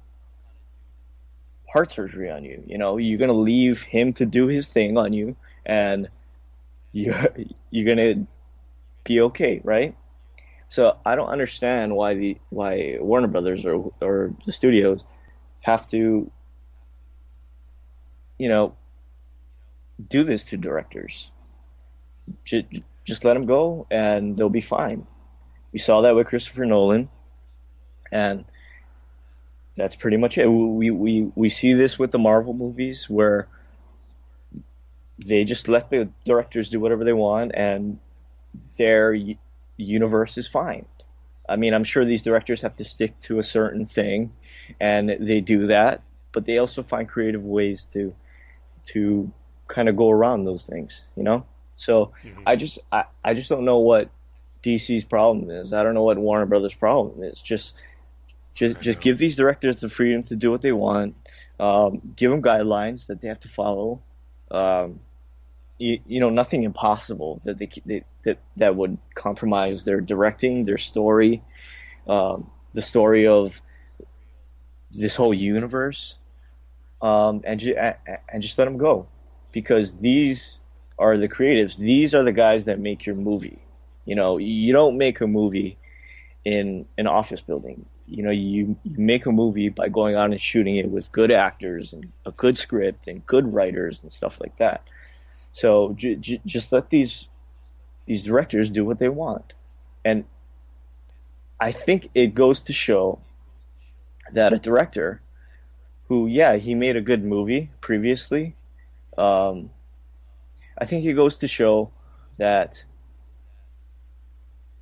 heart 1.68 1.92
surgery 1.92 2.30
on 2.30 2.44
you. 2.44 2.62
You 2.66 2.78
know, 2.78 2.96
you're 2.96 3.18
gonna 3.18 3.32
leave 3.32 3.82
him 3.82 4.12
to 4.14 4.26
do 4.26 4.46
his 4.46 4.68
thing 4.68 4.96
on 4.96 5.12
you, 5.12 5.36
and 5.64 6.08
you're 6.92 7.28
you're 7.70 7.94
gonna 7.94 8.26
be 9.04 9.20
okay, 9.22 9.60
right? 9.64 9.96
So 10.68 10.98
I 11.04 11.16
don't 11.16 11.28
understand 11.28 11.94
why 11.96 12.14
the 12.14 12.38
why 12.50 12.98
Warner 13.00 13.28
Brothers 13.28 13.64
or 13.64 13.92
or 14.00 14.34
the 14.44 14.52
studios 14.52 15.04
have 15.60 15.86
to, 15.88 16.30
you 18.38 18.48
know, 18.48 18.76
do 20.08 20.24
this 20.24 20.44
to 20.46 20.56
directors. 20.56 21.30
Just, 22.44 22.66
just 23.04 23.24
let 23.24 23.34
them 23.34 23.46
go, 23.46 23.86
and 23.90 24.36
they'll 24.36 24.50
be 24.50 24.60
fine. 24.60 25.06
We 25.72 25.78
saw 25.78 26.02
that 26.02 26.14
with 26.14 26.26
Christopher 26.26 26.66
Nolan, 26.66 27.08
and 28.12 28.44
that's 29.74 29.96
pretty 29.96 30.18
much 30.18 30.36
it. 30.36 30.46
We 30.46 30.90
we 30.90 31.32
we 31.34 31.48
see 31.48 31.72
this 31.72 31.98
with 31.98 32.10
the 32.10 32.18
Marvel 32.18 32.52
movies 32.52 33.08
where 33.08 33.48
they 35.18 35.44
just 35.44 35.68
let 35.68 35.90
the 35.90 36.08
directors 36.24 36.68
do 36.68 36.80
whatever 36.80 37.04
they 37.04 37.12
want, 37.12 37.52
and 37.54 37.98
their 38.76 39.16
universe 39.76 40.38
is 40.38 40.48
fine. 40.48 40.86
I 41.48 41.56
mean, 41.56 41.74
I'm 41.74 41.84
sure 41.84 42.04
these 42.04 42.22
directors 42.22 42.60
have 42.60 42.76
to 42.76 42.84
stick 42.84 43.18
to 43.22 43.38
a 43.38 43.42
certain 43.42 43.86
thing, 43.86 44.32
and 44.80 45.08
they 45.08 45.40
do 45.40 45.66
that, 45.68 46.02
but 46.32 46.44
they 46.44 46.58
also 46.58 46.82
find 46.82 47.08
creative 47.08 47.42
ways 47.42 47.86
to 47.92 48.14
to 48.86 49.32
kind 49.66 49.88
of 49.88 49.96
go 49.96 50.10
around 50.10 50.44
those 50.44 50.66
things, 50.66 51.02
you 51.16 51.22
know. 51.22 51.46
So 51.76 52.12
mm-hmm. 52.22 52.42
I 52.46 52.56
just 52.56 52.78
I, 52.92 53.04
I 53.24 53.34
just 53.34 53.48
don't 53.48 53.64
know 53.64 53.78
what 53.78 54.10
DC's 54.62 55.04
problem 55.04 55.50
is. 55.50 55.72
I 55.72 55.82
don't 55.82 55.94
know 55.94 56.02
what 56.02 56.18
Warner 56.18 56.46
Brothers' 56.46 56.74
problem 56.74 57.22
is. 57.22 57.40
Just 57.40 57.74
just 58.54 58.80
just 58.80 59.00
give 59.00 59.18
these 59.18 59.36
directors 59.36 59.80
the 59.80 59.88
freedom 59.88 60.22
to 60.24 60.36
do 60.36 60.50
what 60.50 60.62
they 60.62 60.72
want. 60.72 61.14
Um, 61.58 62.00
give 62.14 62.30
them 62.30 62.42
guidelines 62.42 63.06
that 63.06 63.20
they 63.20 63.28
have 63.28 63.40
to 63.40 63.48
follow. 63.48 64.02
Um, 64.50 65.00
you, 65.78 66.00
you, 66.06 66.20
know, 66.20 66.30
nothing 66.30 66.62
impossible 66.62 67.40
that 67.44 67.58
they, 67.58 67.70
they, 67.84 68.04
that 68.24 68.38
that 68.56 68.76
would 68.76 68.98
compromise 69.14 69.84
their 69.84 70.00
directing, 70.00 70.64
their 70.64 70.78
story, 70.78 71.42
um, 72.06 72.50
the 72.72 72.82
story 72.82 73.26
of 73.26 73.60
this 74.90 75.14
whole 75.14 75.34
universe, 75.34 76.16
um, 77.00 77.42
and 77.44 77.60
ju- 77.60 77.76
and 77.76 78.42
just 78.42 78.58
let 78.58 78.64
them 78.64 78.78
go, 78.78 79.06
because 79.52 79.96
these 79.98 80.58
are 80.98 81.16
the 81.16 81.28
creatives. 81.28 81.76
These 81.76 82.14
are 82.14 82.22
the 82.22 82.32
guys 82.32 82.64
that 82.64 82.80
make 82.80 83.06
your 83.06 83.14
movie. 83.14 83.62
You 84.04 84.14
know, 84.14 84.38
you 84.38 84.72
don't 84.72 84.96
make 84.96 85.20
a 85.20 85.26
movie 85.26 85.78
in 86.44 86.86
an 86.96 87.06
office 87.06 87.40
building 87.40 87.86
you 88.08 88.22
know 88.22 88.30
you, 88.30 88.76
you 88.82 88.98
make 88.98 89.26
a 89.26 89.32
movie 89.32 89.68
by 89.68 89.88
going 89.88 90.16
on 90.16 90.32
and 90.32 90.40
shooting 90.40 90.76
it 90.76 90.90
with 90.90 91.12
good 91.12 91.30
actors 91.30 91.92
and 91.92 92.10
a 92.24 92.32
good 92.32 92.56
script 92.56 93.06
and 93.06 93.24
good 93.26 93.52
writers 93.52 94.00
and 94.02 94.12
stuff 94.12 94.40
like 94.40 94.56
that 94.56 94.82
so 95.58 95.92
j- 95.94 96.16
j- 96.16 96.40
just 96.46 96.72
let 96.72 96.88
these 96.90 97.28
these 98.06 98.24
directors 98.24 98.70
do 98.70 98.84
what 98.84 98.98
they 98.98 99.08
want. 99.08 99.54
And 100.04 100.24
i 101.60 101.72
think 101.72 102.10
it 102.14 102.34
goes 102.34 102.60
to 102.62 102.72
show 102.72 103.18
that 104.32 104.52
a 104.52 104.58
director 104.58 105.20
who 106.08 106.26
yeah 106.26 106.56
he 106.56 106.74
made 106.74 106.96
a 106.96 107.00
good 107.00 107.24
movie 107.24 107.70
previously 107.80 108.54
um, 109.16 109.70
i 110.78 110.84
think 110.84 111.04
it 111.04 111.14
goes 111.14 111.38
to 111.38 111.48
show 111.48 111.90
that 112.38 112.84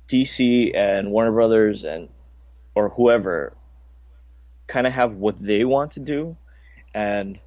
dc 0.07 0.75
and 0.75 1.11
warner 1.11 1.31
brothers 1.31 1.83
and 1.83 2.09
or 2.75 2.89
whoever 2.89 3.55
kind 4.67 4.87
of 4.87 4.93
have 4.93 5.15
what 5.15 5.37
they 5.39 5.63
want 5.65 5.91
to 5.91 5.99
do 5.99 6.37
and 6.93 7.39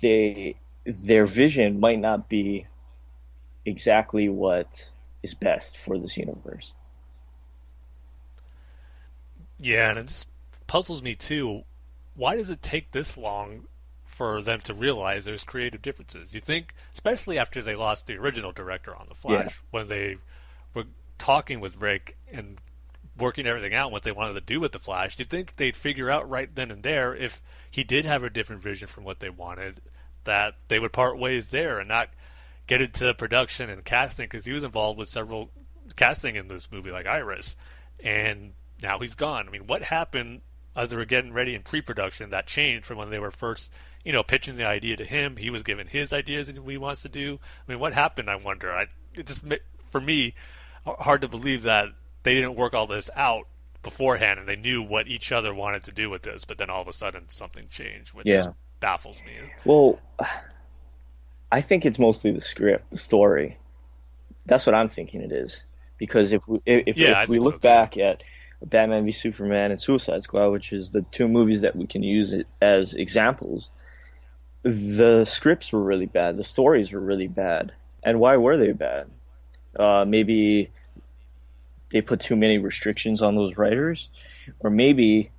they 0.00 0.56
their 0.84 1.26
vision 1.26 1.80
might 1.80 1.98
not 1.98 2.28
be 2.28 2.66
exactly 3.64 4.28
what 4.28 4.88
is 5.22 5.34
best 5.34 5.76
for 5.76 5.98
this 5.98 6.16
universe. 6.16 6.72
Yeah, 9.58 9.90
and 9.90 9.98
it 9.98 10.06
just 10.06 10.26
puzzles 10.66 11.02
me 11.02 11.14
too. 11.14 11.64
Why 12.14 12.36
does 12.36 12.50
it 12.50 12.62
take 12.62 12.92
this 12.92 13.16
long 13.16 13.64
for 14.04 14.40
them 14.42 14.60
to 14.62 14.74
realize 14.74 15.24
there's 15.24 15.44
creative 15.44 15.82
differences? 15.82 16.32
You 16.32 16.40
think, 16.40 16.74
especially 16.94 17.38
after 17.38 17.60
they 17.60 17.74
lost 17.74 18.06
the 18.06 18.16
original 18.16 18.52
director 18.52 18.94
on 18.94 19.06
The 19.08 19.14
Flash, 19.14 19.44
yeah. 19.44 19.66
when 19.70 19.88
they 19.88 20.16
were 20.74 20.84
talking 21.18 21.60
with 21.60 21.80
Rick 21.80 22.16
and 22.32 22.58
working 23.18 23.46
everything 23.46 23.74
out 23.74 23.92
what 23.92 24.02
they 24.02 24.12
wanted 24.12 24.34
to 24.34 24.40
do 24.40 24.60
with 24.60 24.72
the 24.72 24.78
Flash, 24.78 25.16
do 25.16 25.20
you 25.20 25.26
think 25.26 25.56
they'd 25.56 25.76
figure 25.76 26.10
out 26.10 26.28
right 26.28 26.54
then 26.54 26.70
and 26.70 26.82
there 26.82 27.14
if 27.14 27.42
he 27.70 27.84
did 27.84 28.06
have 28.06 28.22
a 28.22 28.30
different 28.30 28.62
vision 28.62 28.88
from 28.88 29.04
what 29.04 29.20
they 29.20 29.30
wanted, 29.30 29.82
that 30.24 30.54
they 30.68 30.78
would 30.78 30.92
part 30.92 31.18
ways 31.18 31.50
there 31.50 31.78
and 31.78 31.88
not 31.88 32.10
get 32.66 32.80
into 32.80 33.12
production 33.14 33.68
and 33.68 33.84
casting 33.84 34.26
because 34.26 34.44
he 34.44 34.52
was 34.52 34.64
involved 34.64 34.98
with 34.98 35.08
several 35.08 35.50
casting 35.96 36.36
in 36.36 36.48
this 36.48 36.70
movie 36.70 36.90
like 36.90 37.06
Iris, 37.06 37.56
and 38.02 38.52
now 38.82 38.98
he's 38.98 39.14
gone. 39.14 39.48
I 39.48 39.50
mean, 39.50 39.66
what 39.66 39.82
happened 39.82 40.42
as 40.76 40.88
they 40.88 40.96
were 40.96 41.04
getting 41.04 41.32
ready 41.32 41.54
in 41.54 41.62
pre-production 41.62 42.30
that 42.30 42.46
changed 42.46 42.86
from 42.86 42.96
when 42.96 43.10
they 43.10 43.18
were 43.18 43.32
first, 43.32 43.70
you 44.04 44.12
know, 44.12 44.22
pitching 44.22 44.56
the 44.56 44.66
idea 44.66 44.96
to 44.96 45.04
him? 45.04 45.36
He 45.36 45.50
was 45.50 45.62
given 45.62 45.88
his 45.88 46.12
ideas 46.12 46.48
and 46.48 46.60
what 46.60 46.70
he 46.70 46.78
wants 46.78 47.02
to 47.02 47.08
do. 47.08 47.40
I 47.66 47.70
mean, 47.70 47.80
what 47.80 47.92
happened? 47.92 48.30
I 48.30 48.36
wonder. 48.36 48.72
I 48.72 48.86
it 49.14 49.26
just 49.26 49.42
for 49.90 50.00
me 50.00 50.34
hard 50.86 51.20
to 51.20 51.28
believe 51.28 51.62
that 51.64 51.88
they 52.22 52.34
didn't 52.34 52.54
work 52.54 52.74
all 52.74 52.86
this 52.86 53.10
out 53.16 53.46
beforehand 53.82 54.38
and 54.38 54.48
they 54.48 54.56
knew 54.56 54.82
what 54.82 55.08
each 55.08 55.32
other 55.32 55.54
wanted 55.54 55.84
to 55.84 55.92
do 55.92 56.10
with 56.10 56.22
this, 56.22 56.44
but 56.44 56.58
then 56.58 56.70
all 56.70 56.82
of 56.82 56.88
a 56.88 56.92
sudden 56.92 57.24
something 57.28 57.66
changed, 57.68 58.14
which 58.14 58.26
yeah. 58.26 58.52
Baffles 58.80 59.18
me. 59.24 59.32
Well, 59.64 59.98
I 61.52 61.60
think 61.60 61.86
it's 61.86 61.98
mostly 61.98 62.32
the 62.32 62.40
script, 62.40 62.90
the 62.90 62.98
story. 62.98 63.58
That's 64.46 64.66
what 64.66 64.74
I'm 64.74 64.88
thinking 64.88 65.20
it 65.20 65.32
is. 65.32 65.62
Because 65.98 66.32
if 66.32 66.48
we 66.48 66.60
if, 66.64 66.96
yeah, 66.96 67.22
if 67.22 67.28
we 67.28 67.38
look 67.38 67.56
so 67.56 67.58
back 67.58 67.98
at 67.98 68.22
Batman 68.64 69.04
v 69.04 69.12
Superman 69.12 69.70
and 69.70 69.80
Suicide 69.80 70.22
Squad, 70.22 70.50
which 70.50 70.72
is 70.72 70.90
the 70.90 71.02
two 71.02 71.28
movies 71.28 71.60
that 71.60 71.76
we 71.76 71.86
can 71.86 72.02
use 72.02 72.34
as 72.60 72.94
examples, 72.94 73.70
the 74.62 75.24
scripts 75.24 75.72
were 75.72 75.82
really 75.82 76.06
bad, 76.06 76.36
the 76.36 76.44
stories 76.44 76.92
were 76.92 77.00
really 77.00 77.28
bad. 77.28 77.72
And 78.02 78.18
why 78.18 78.38
were 78.38 78.56
they 78.56 78.72
bad? 78.72 79.10
Uh, 79.78 80.04
maybe 80.06 80.70
they 81.90 82.00
put 82.00 82.20
too 82.20 82.36
many 82.36 82.58
restrictions 82.58 83.20
on 83.20 83.36
those 83.36 83.56
writers, 83.58 84.08
or 84.60 84.70
maybe 84.70 85.30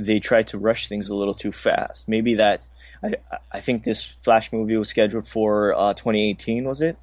they 0.00 0.20
tried 0.20 0.48
to 0.48 0.58
rush 0.58 0.88
things 0.88 1.08
a 1.08 1.14
little 1.14 1.34
too 1.34 1.52
fast. 1.52 2.08
Maybe 2.08 2.36
that 2.36 2.68
I 3.02 3.14
I 3.50 3.60
think 3.60 3.84
this 3.84 4.04
Flash 4.04 4.52
movie 4.52 4.76
was 4.76 4.88
scheduled 4.88 5.26
for 5.26 5.74
uh, 5.74 5.94
2018, 5.94 6.64
was 6.64 6.80
it? 6.80 6.96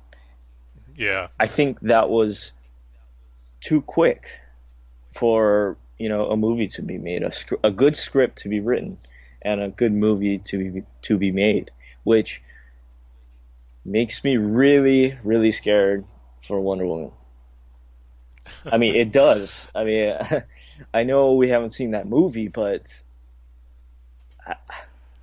Yeah. 0.96 1.28
I 1.40 1.48
think 1.48 1.80
that 1.82 2.10
was 2.10 2.54
too 3.62 3.82
quick 3.82 4.26
for 5.12 5.78
you 5.98 6.10
know 6.10 6.30
a 6.30 6.38
movie 6.38 6.68
to 6.68 6.82
be 6.82 6.98
made, 6.98 7.24
a, 7.24 7.32
a 7.64 7.72
good 7.72 7.96
script 7.96 8.40
to 8.40 8.50
be 8.50 8.60
written, 8.60 8.98
and 9.42 9.62
a 9.62 9.70
good 9.70 9.94
movie 9.94 10.40
to 10.40 10.58
be 10.58 10.84
to 11.04 11.18
be 11.18 11.32
made, 11.32 11.72
which 12.04 12.42
makes 13.86 14.24
me 14.24 14.38
really 14.38 15.18
really 15.24 15.52
scared 15.52 16.06
for 16.42 16.60
Wonder 16.60 16.86
Woman. 16.86 17.12
I 18.72 18.78
mean, 18.78 18.96
it 18.96 19.12
does. 19.12 19.68
I 19.76 19.84
mean, 19.84 20.18
I 20.94 21.04
know 21.04 21.34
we 21.34 21.50
haven't 21.50 21.72
seen 21.72 21.92
that 21.92 22.08
movie, 22.08 22.48
but 22.48 22.84
I, 24.46 24.56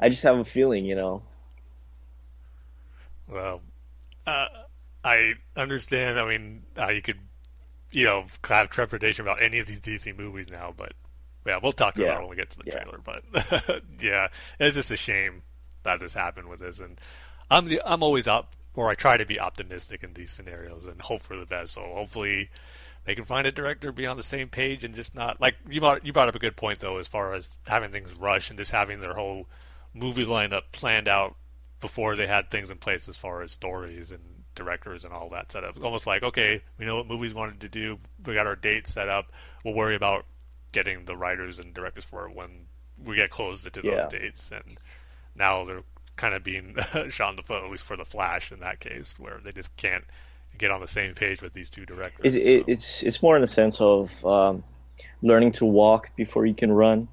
I 0.00 0.08
just 0.08 0.22
have 0.24 0.38
a 0.38 0.44
feeling, 0.44 0.84
you 0.84 0.94
know. 0.94 1.22
Well, 3.28 3.62
uh, 4.26 4.48
I 5.04 5.34
understand. 5.56 6.18
I 6.20 6.28
mean, 6.28 6.64
how 6.76 6.90
you 6.90 7.02
could, 7.02 7.18
you 7.92 8.04
know, 8.04 8.26
have 8.48 8.70
trepidation 8.70 9.24
about 9.24 9.42
any 9.42 9.58
of 9.58 9.66
these 9.66 9.80
DC 9.80 10.12
movies 10.12 10.50
now, 10.50 10.74
but 10.76 10.94
yeah, 11.46 11.58
we'll 11.62 11.72
talk 11.72 11.98
about 11.98 12.10
Yeah. 12.10 12.18
it 12.18 12.20
when 12.20 12.30
we 12.30 12.36
get 12.36 12.50
to 12.50 12.58
the 12.58 12.64
Yeah. 12.64 12.84
trailer. 12.84 12.98
But 13.04 13.24
yeah, 14.00 14.28
it's 14.60 14.76
just 14.76 14.90
a 14.92 14.96
shame 14.96 15.42
that 15.84 16.00
this 16.00 16.14
happened 16.14 16.48
with 16.48 16.60
this, 16.60 16.80
and 16.80 17.00
I'm 17.50 17.68
the, 17.68 17.82
I'm 17.86 18.02
always 18.02 18.28
up, 18.28 18.54
or 18.74 18.90
I 18.90 18.94
try 18.94 19.16
to 19.16 19.26
be 19.26 19.40
optimistic 19.40 20.02
in 20.04 20.14
these 20.14 20.32
scenarios 20.32 20.84
and 20.86 21.00
hope 21.02 21.22
for 21.22 21.36
the 21.38 21.46
best. 21.46 21.74
So 21.74 21.82
hopefully. 21.82 22.50
They 23.04 23.14
can 23.14 23.24
find 23.24 23.46
a 23.46 23.52
director, 23.52 23.92
be 23.92 24.06
on 24.06 24.16
the 24.16 24.22
same 24.22 24.48
page, 24.48 24.82
and 24.82 24.94
just 24.94 25.14
not 25.14 25.40
like 25.40 25.56
you 25.68 25.80
brought. 25.80 26.04
You 26.06 26.12
brought 26.12 26.28
up 26.28 26.34
a 26.34 26.38
good 26.38 26.56
point 26.56 26.80
though, 26.80 26.96
as 26.98 27.06
far 27.06 27.34
as 27.34 27.48
having 27.66 27.90
things 27.90 28.14
rush 28.14 28.48
and 28.48 28.58
just 28.58 28.70
having 28.70 29.00
their 29.00 29.14
whole 29.14 29.46
movie 29.92 30.24
lineup 30.24 30.62
planned 30.72 31.06
out 31.08 31.36
before 31.80 32.16
they 32.16 32.26
had 32.26 32.50
things 32.50 32.70
in 32.70 32.78
place 32.78 33.08
as 33.08 33.16
far 33.16 33.42
as 33.42 33.52
stories 33.52 34.10
and 34.10 34.20
directors 34.54 35.04
and 35.04 35.12
all 35.12 35.28
that 35.28 35.52
set 35.52 35.64
up. 35.64 35.76
Almost 35.82 36.06
like, 36.06 36.22
okay, 36.22 36.62
we 36.78 36.86
know 36.86 36.96
what 36.96 37.06
movies 37.06 37.34
wanted 37.34 37.60
to 37.60 37.68
do. 37.68 37.98
We 38.24 38.34
got 38.34 38.46
our 38.46 38.56
dates 38.56 38.92
set 38.92 39.08
up. 39.08 39.26
We'll 39.64 39.74
worry 39.74 39.94
about 39.96 40.24
getting 40.72 41.04
the 41.04 41.16
writers 41.16 41.58
and 41.58 41.74
directors 41.74 42.04
for 42.04 42.26
it 42.26 42.34
when 42.34 42.66
we 43.04 43.16
get 43.16 43.30
closer 43.30 43.68
to 43.70 43.80
Yeah. 43.84 44.02
those 44.02 44.12
dates. 44.12 44.50
And 44.50 44.78
now 45.34 45.64
they're 45.64 45.82
kind 46.16 46.34
of 46.34 46.42
being 46.42 46.76
shot 47.10 47.30
in 47.30 47.36
the 47.36 47.42
foot, 47.42 47.62
at 47.64 47.70
least 47.70 47.84
for 47.84 47.96
the 47.96 48.04
Flash 48.04 48.50
in 48.50 48.60
that 48.60 48.80
case, 48.80 49.14
where 49.18 49.40
they 49.44 49.52
just 49.52 49.76
can't 49.76 50.04
get 50.58 50.70
on 50.70 50.80
the 50.80 50.88
same 50.88 51.14
page 51.14 51.42
with 51.42 51.52
these 51.52 51.70
two 51.70 51.84
directors. 51.86 52.34
It, 52.34 52.38
it, 52.42 52.60
So- 52.60 52.72
it's 52.72 53.02
it's 53.02 53.22
more 53.22 53.34
in 53.36 53.40
the 53.40 53.46
sense 53.48 53.80
of 53.80 54.24
um, 54.24 54.64
learning 55.22 55.52
to 55.52 55.64
walk 55.64 56.10
before 56.16 56.46
you 56.46 56.54
can 56.54 56.70
run. 56.72 57.08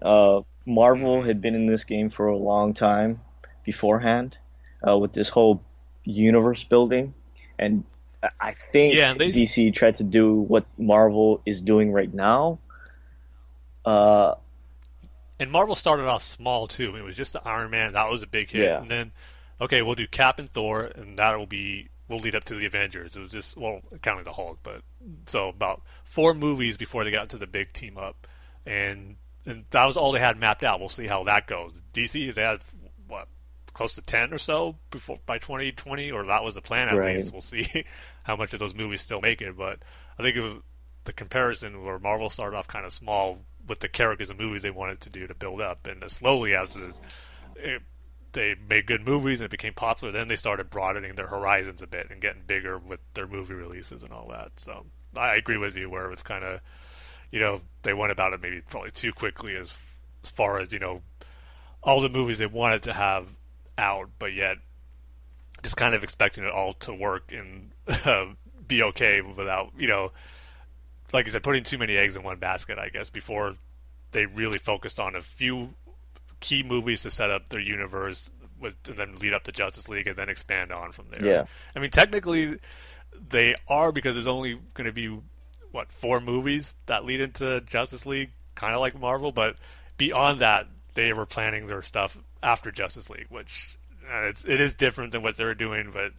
Uh, 0.00 0.40
Marvel 0.66 1.22
had 1.22 1.40
been 1.40 1.54
in 1.54 1.66
this 1.66 1.84
game 1.84 2.08
for 2.08 2.26
a 2.28 2.36
long 2.36 2.74
time 2.74 3.20
beforehand 3.64 4.38
uh, 4.86 4.96
with 4.98 5.12
this 5.12 5.28
whole 5.28 5.62
universe 6.04 6.64
building, 6.64 7.14
and 7.58 7.84
I- 8.22 8.28
I 8.40 8.52
think 8.72 8.94
Yeah, 8.94 9.14
they- 9.14 9.30
DC 9.30 9.72
tried 9.74 9.96
to 9.96 10.04
do 10.04 10.34
what 10.34 10.64
Marvel 10.78 11.40
is 11.46 11.60
doing 11.60 11.92
right 11.92 12.12
now. 12.12 12.58
Uh, 13.84 14.34
And 15.40 15.50
Marvel 15.50 15.74
started 15.74 16.06
off 16.06 16.22
small 16.24 16.68
too. 16.68 16.94
It 16.96 17.02
was 17.02 17.16
just 17.16 17.32
the 17.32 17.46
Iron 17.46 17.70
Man 17.70 17.92
that 17.94 18.08
was 18.08 18.22
a 18.22 18.26
big 18.28 18.50
hit, 18.50 18.64
Yeah. 18.64 18.80
and 18.80 18.90
then 18.90 19.12
okay, 19.60 19.82
we'll 19.82 19.94
do 19.96 20.06
Cap 20.06 20.38
and 20.38 20.48
Thor, 20.50 20.82
and 20.84 21.18
that 21.18 21.36
will 21.38 21.46
be 21.46 21.88
will 22.12 22.20
lead 22.20 22.34
up 22.36 22.44
to 22.44 22.54
the 22.54 22.66
Avengers. 22.66 23.16
It 23.16 23.20
was 23.20 23.30
just 23.32 23.56
well, 23.56 23.80
counting 24.02 24.24
the 24.24 24.32
Hulk, 24.32 24.58
but 24.62 24.82
so 25.26 25.48
about 25.48 25.82
four 26.04 26.34
movies 26.34 26.76
before 26.76 27.02
they 27.04 27.10
got 27.10 27.30
to 27.30 27.38
the 27.38 27.46
big 27.46 27.72
team 27.72 27.98
up, 27.98 28.26
and 28.64 29.16
and 29.44 29.64
that 29.70 29.84
was 29.86 29.96
all 29.96 30.12
they 30.12 30.20
had 30.20 30.38
mapped 30.38 30.62
out. 30.62 30.78
We'll 30.78 30.88
see 30.88 31.06
how 31.06 31.24
that 31.24 31.46
goes. 31.48 31.72
DC 31.92 32.34
they 32.34 32.42
had 32.42 32.60
what 33.08 33.26
close 33.74 33.94
to 33.94 34.02
ten 34.02 34.32
or 34.32 34.38
so 34.38 34.76
before 34.90 35.18
by 35.26 35.38
2020, 35.38 36.12
or 36.12 36.24
that 36.26 36.44
was 36.44 36.54
the 36.54 36.60
plan 36.62 36.88
at 36.88 36.96
Right. 36.96 37.16
least. 37.16 37.32
We'll 37.32 37.40
see 37.40 37.84
how 38.22 38.36
much 38.36 38.52
of 38.52 38.60
those 38.60 38.74
movies 38.74 39.00
still 39.00 39.20
make 39.20 39.40
it, 39.42 39.56
but 39.56 39.78
I 40.18 40.22
think 40.22 40.36
it 40.36 40.40
was, 40.42 40.58
the 41.04 41.12
comparison 41.12 41.82
where 41.82 41.98
Marvel 41.98 42.30
started 42.30 42.56
off 42.56 42.68
kind 42.68 42.84
of 42.86 42.92
small 42.92 43.40
with 43.66 43.80
the 43.80 43.88
characters 43.88 44.30
and 44.30 44.38
movies 44.38 44.62
they 44.62 44.70
wanted 44.70 45.00
to 45.00 45.10
do 45.10 45.26
to 45.26 45.34
build 45.34 45.60
up, 45.60 45.86
and 45.86 46.08
slowly 46.08 46.54
as 46.54 46.76
it, 46.76 46.94
it, 47.56 47.82
they 48.32 48.54
made 48.68 48.86
good 48.86 49.06
movies 49.06 49.40
and 49.40 49.46
it 49.46 49.50
became 49.50 49.74
popular, 49.74 50.12
then 50.12 50.28
they 50.28 50.36
started 50.36 50.70
broadening 50.70 51.14
their 51.14 51.26
horizons 51.26 51.82
a 51.82 51.86
bit 51.86 52.10
and 52.10 52.20
getting 52.20 52.42
bigger 52.46 52.78
with 52.78 53.00
their 53.14 53.26
movie 53.26 53.54
releases 53.54 54.02
and 54.02 54.12
all 54.12 54.28
that. 54.28 54.52
So 54.56 54.86
I 55.16 55.36
agree 55.36 55.56
with 55.56 55.76
you 55.76 55.90
where 55.90 56.10
it's 56.10 56.22
kind 56.22 56.44
of, 56.44 56.60
you 57.30 57.40
know, 57.40 57.60
they 57.82 57.94
went 57.94 58.12
about 58.12 58.32
it 58.32 58.40
maybe 58.40 58.60
probably 58.60 58.90
too 58.90 59.12
quickly 59.12 59.56
as 59.56 59.74
as 60.24 60.30
far 60.30 60.60
as 60.60 60.72
you 60.72 60.78
know 60.78 61.02
all 61.82 62.00
the 62.00 62.08
movies 62.08 62.38
they 62.38 62.46
wanted 62.46 62.82
to 62.82 62.92
have 62.92 63.26
out, 63.76 64.08
but 64.18 64.32
yet 64.32 64.58
just 65.62 65.76
kind 65.76 65.94
of 65.94 66.04
expecting 66.04 66.44
it 66.44 66.50
all 66.50 66.74
to 66.74 66.94
work 66.94 67.32
and 67.32 67.72
uh, 68.06 68.26
be 68.66 68.82
okay 68.82 69.20
without 69.20 69.72
you 69.76 69.88
know 69.88 70.12
like 71.12 71.28
I 71.28 71.30
said, 71.30 71.42
putting 71.42 71.62
too 71.62 71.78
many 71.78 71.96
eggs 71.96 72.16
in 72.16 72.22
one 72.22 72.38
basket, 72.38 72.78
I 72.78 72.88
guess, 72.88 73.10
before 73.10 73.56
they 74.12 74.26
really 74.26 74.58
focused 74.58 74.98
on 74.98 75.14
a 75.14 75.22
few 75.22 75.74
key 76.42 76.62
movies 76.62 77.02
to 77.02 77.10
set 77.10 77.30
up 77.30 77.48
their 77.48 77.60
universe 77.60 78.30
with, 78.60 78.74
and 78.86 78.98
then 78.98 79.16
lead 79.16 79.32
up 79.32 79.44
to 79.44 79.52
Justice 79.52 79.88
League 79.88 80.06
and 80.06 80.16
then 80.16 80.28
expand 80.28 80.70
on 80.72 80.92
from 80.92 81.06
there. 81.10 81.24
Yeah. 81.24 81.44
I 81.74 81.78
mean, 81.78 81.90
technically, 81.90 82.58
they 83.30 83.54
are 83.68 83.92
because 83.92 84.14
there's 84.14 84.26
only 84.26 84.58
going 84.74 84.86
to 84.86 84.92
be 84.92 85.18
what 85.70 85.90
four 85.90 86.20
movies 86.20 86.74
that 86.86 87.04
lead 87.04 87.20
into 87.20 87.60
Justice 87.62 88.04
League, 88.04 88.30
kind 88.54 88.74
of 88.74 88.80
like 88.80 88.98
Marvel, 88.98 89.32
but 89.32 89.56
beyond 89.96 90.40
that, 90.40 90.66
they 90.94 91.12
were 91.12 91.24
planning 91.24 91.66
their 91.66 91.80
stuff 91.80 92.18
after 92.42 92.70
Justice 92.70 93.08
League, 93.08 93.28
which 93.30 93.78
uh, 94.12 94.24
it's 94.24 94.44
it 94.44 94.60
is 94.60 94.74
different 94.74 95.12
than 95.12 95.22
what 95.22 95.36
they're 95.36 95.54
doing, 95.54 95.90
but 95.92 96.12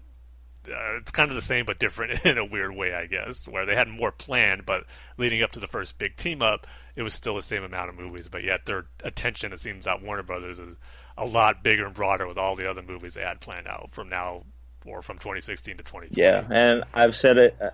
uh, 0.69 0.97
it's 0.97 1.11
kind 1.11 1.29
of 1.29 1.35
the 1.35 1.41
same 1.41 1.65
but 1.65 1.79
different 1.79 2.25
in 2.25 2.37
a 2.37 2.45
weird 2.45 2.75
way, 2.75 2.93
I 2.93 3.05
guess, 3.05 3.47
where 3.47 3.65
they 3.65 3.75
had 3.75 3.87
more 3.87 4.11
planned, 4.11 4.65
but 4.65 4.85
leading 5.17 5.41
up 5.43 5.51
to 5.53 5.59
the 5.59 5.67
first 5.67 5.97
big 5.97 6.15
team 6.17 6.41
up, 6.41 6.65
it 6.95 7.03
was 7.03 7.13
still 7.13 7.35
the 7.35 7.41
same 7.41 7.63
amount 7.63 7.89
of 7.89 7.95
movies, 7.95 8.27
but 8.29 8.43
yet 8.43 8.65
their 8.65 8.85
attention, 9.03 9.53
it 9.53 9.59
seems, 9.59 9.87
at 9.87 10.01
Warner 10.01 10.23
Brothers 10.23 10.59
is 10.59 10.75
a 11.17 11.25
lot 11.25 11.63
bigger 11.63 11.85
and 11.85 11.93
broader 11.93 12.27
with 12.27 12.37
all 12.37 12.55
the 12.55 12.69
other 12.69 12.81
movies 12.81 13.13
they 13.13 13.21
had 13.21 13.39
planned 13.39 13.67
out 13.67 13.89
from 13.91 14.09
now 14.09 14.43
or 14.85 15.01
from 15.01 15.17
2016 15.17 15.77
to 15.77 15.83
2020. 15.83 16.21
yeah, 16.21 16.43
and 16.49 16.83
I've 16.93 17.15
said 17.15 17.37
it, 17.37 17.55
uh, 17.61 17.69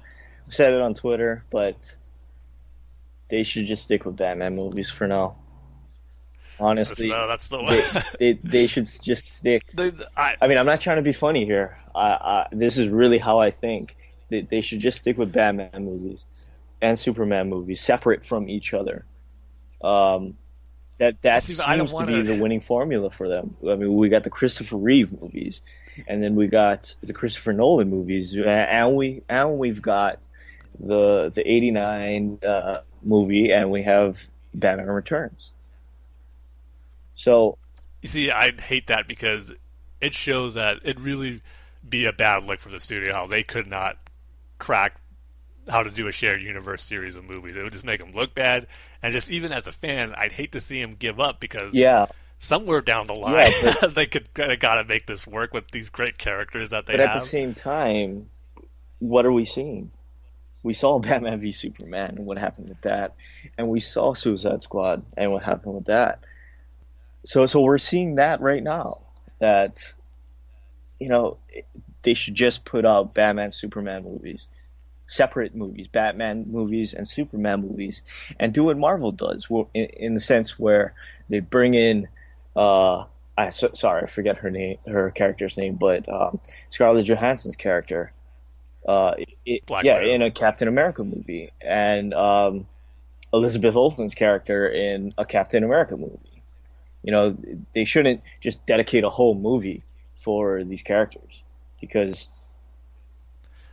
I've 0.47 0.53
said 0.53 0.73
it 0.73 0.81
on 0.81 0.93
Twitter, 0.93 1.43
but 1.49 1.95
they 3.29 3.43
should 3.43 3.65
just 3.65 3.83
stick 3.83 4.05
with 4.05 4.15
Batman 4.17 4.55
movies 4.55 4.89
for 4.89 5.07
now. 5.07 5.35
Honestly, 6.61 7.07
That's, 7.07 7.17
uh, 7.23 7.27
that's 7.27 7.47
the 7.47 7.63
way. 7.63 7.81
they, 8.19 8.33
they 8.33 8.39
they 8.43 8.67
should 8.67 8.85
just 9.01 9.31
stick. 9.33 9.63
They- 9.73 9.93
I, 10.17 10.35
I 10.41 10.47
mean, 10.47 10.57
I'm 10.57 10.65
not 10.65 10.81
trying 10.81 10.97
to 10.97 11.01
be 11.01 11.13
funny 11.13 11.45
here. 11.45 11.77
I, 11.99 12.41
I, 12.41 12.47
this 12.51 12.77
is 12.77 12.89
really 12.89 13.17
how 13.17 13.39
I 13.39 13.51
think. 13.51 13.95
They, 14.29 14.41
they 14.41 14.61
should 14.61 14.79
just 14.79 14.99
stick 14.99 15.17
with 15.17 15.31
Batman 15.31 15.85
movies 15.85 16.23
and 16.81 16.97
Superman 16.97 17.49
movies, 17.49 17.81
separate 17.81 18.25
from 18.25 18.47
each 18.49 18.73
other. 18.73 19.05
Um, 19.81 20.37
that 20.97 21.21
that 21.21 21.43
See, 21.43 21.55
but 21.57 21.67
I 21.67 21.77
don't 21.77 21.87
seems 21.87 22.01
to 22.01 22.07
be 22.07 22.21
the 22.21 22.41
winning 22.41 22.61
formula 22.61 23.09
for 23.09 23.27
them. 23.27 23.55
I 23.63 23.75
mean, 23.75 23.95
we 23.95 24.09
got 24.09 24.23
the 24.23 24.29
Christopher 24.29 24.75
Reeve 24.77 25.19
movies, 25.21 25.61
and 26.07 26.21
then 26.21 26.35
we 26.35 26.47
got 26.47 26.93
the 27.01 27.13
Christopher 27.13 27.53
Nolan 27.53 27.89
movies, 27.89 28.35
and 28.37 28.95
we 28.95 29.23
and 29.29 29.57
we've 29.57 29.81
got 29.81 30.19
the 30.79 31.31
the 31.33 31.49
'89 31.49 32.39
uh, 32.45 32.81
movie, 33.01 33.51
and 33.51 33.71
we 33.71 33.83
have 33.83 34.19
Batman 34.53 34.87
Returns. 34.87 35.51
So 37.15 37.57
You 38.01 38.09
see, 38.09 38.31
I 38.31 38.51
hate 38.51 38.87
that 38.87 39.07
because 39.07 39.51
it 39.99 40.13
shows 40.13 40.53
that 40.53 40.77
it 40.83 40.99
really 40.99 41.41
be 41.87 42.05
a 42.05 42.13
bad 42.13 42.43
look 42.43 42.59
for 42.59 42.69
the 42.69 42.79
studio 42.79 43.13
how 43.13 43.27
they 43.27 43.43
could 43.43 43.67
not 43.67 43.97
crack 44.57 44.99
how 45.67 45.83
to 45.83 45.89
do 45.91 46.07
a 46.07 46.11
shared 46.11 46.41
universe 46.41 46.83
series 46.83 47.15
of 47.15 47.23
movies. 47.23 47.55
It 47.55 47.63
would 47.63 47.73
just 47.73 47.85
make 47.85 47.99
them 47.99 48.13
look 48.13 48.33
bad, 48.33 48.67
and 49.01 49.13
just 49.13 49.29
even 49.29 49.51
as 49.51 49.67
a 49.67 49.71
fan, 49.71 50.13
I'd 50.15 50.31
hate 50.33 50.51
to 50.53 50.59
see 50.59 50.81
them 50.81 50.95
give 50.97 51.19
up 51.19 51.39
because 51.39 51.73
yeah, 51.73 52.07
somewhere 52.39 52.81
down 52.81 53.07
the 53.07 53.13
line 53.13 53.51
Yeah, 53.63 53.87
they 53.95 54.05
could 54.07 54.27
they 54.33 54.55
gotta 54.55 54.83
make 54.83 55.05
this 55.05 55.27
work 55.27 55.53
with 55.53 55.71
these 55.71 55.89
great 55.89 56.17
characters 56.17 56.71
that 56.71 56.85
they 56.85 56.93
But 56.93 57.01
have. 57.01 57.09
at 57.17 57.19
the 57.19 57.25
same 57.25 57.53
time, 57.53 58.29
what 58.99 59.25
are 59.25 59.31
we 59.31 59.45
seeing? 59.45 59.91
We 60.63 60.73
saw 60.73 60.99
Batman 60.99 61.39
v 61.39 61.51
Superman 61.51 62.15
and 62.17 62.25
what 62.25 62.37
happened 62.37 62.69
with 62.69 62.81
that, 62.81 63.15
and 63.57 63.69
we 63.69 63.79
saw 63.79 64.13
Suicide 64.13 64.61
Squad 64.61 65.03
and 65.15 65.31
what 65.31 65.43
happened 65.43 65.75
with 65.75 65.85
that. 65.85 66.19
So, 67.25 67.45
so 67.45 67.61
we're 67.61 67.77
seeing 67.77 68.15
that 68.15 68.41
right 68.41 68.63
now. 68.63 69.01
That 69.39 69.77
you 70.99 71.09
know 71.09 71.37
they 72.01 72.13
should 72.13 72.35
just 72.35 72.65
put 72.65 72.85
out 72.85 73.13
Batman 73.13 73.51
Superman 73.51 74.03
movies, 74.03 74.47
separate 75.07 75.55
movies, 75.55 75.87
Batman 75.87 76.45
movies 76.47 76.93
and 76.93 77.07
Superman 77.07 77.61
movies, 77.61 78.03
and 78.39 78.53
do 78.53 78.65
what 78.65 78.77
Marvel 78.77 79.11
does. 79.11 79.47
In, 79.73 79.85
in 79.85 80.13
the 80.13 80.19
sense 80.19 80.57
where 80.59 80.93
they 81.29 81.39
bring 81.39 81.73
in. 81.73 82.07
Uh, 82.55 83.05
I 83.37 83.51
so, 83.51 83.71
sorry, 83.73 84.03
I 84.03 84.07
forget 84.07 84.37
her 84.39 84.49
name, 84.49 84.77
her 84.85 85.11
character's 85.11 85.55
name, 85.55 85.75
but 85.75 86.09
um, 86.09 86.39
Scarlett 86.69 87.05
Johansson's 87.05 87.55
character. 87.55 88.11
Uh, 88.87 89.13
it, 89.45 89.63
yeah, 89.69 89.99
Widow. 89.99 90.13
in 90.13 90.21
a 90.21 90.31
Captain 90.31 90.67
America 90.67 91.03
movie, 91.03 91.51
and 91.61 92.13
um, 92.13 92.67
Elizabeth 93.33 93.75
Olsen's 93.75 94.15
character 94.15 94.67
in 94.67 95.13
a 95.17 95.25
Captain 95.25 95.63
America 95.63 95.95
movie. 95.95 96.43
You 97.03 97.11
know, 97.11 97.37
they 97.73 97.85
shouldn't 97.85 98.21
just 98.41 98.65
dedicate 98.65 99.03
a 99.05 99.09
whole 99.09 99.35
movie 99.35 99.83
for 100.19 100.63
these 100.63 100.81
characters 100.83 101.41
because 101.81 102.27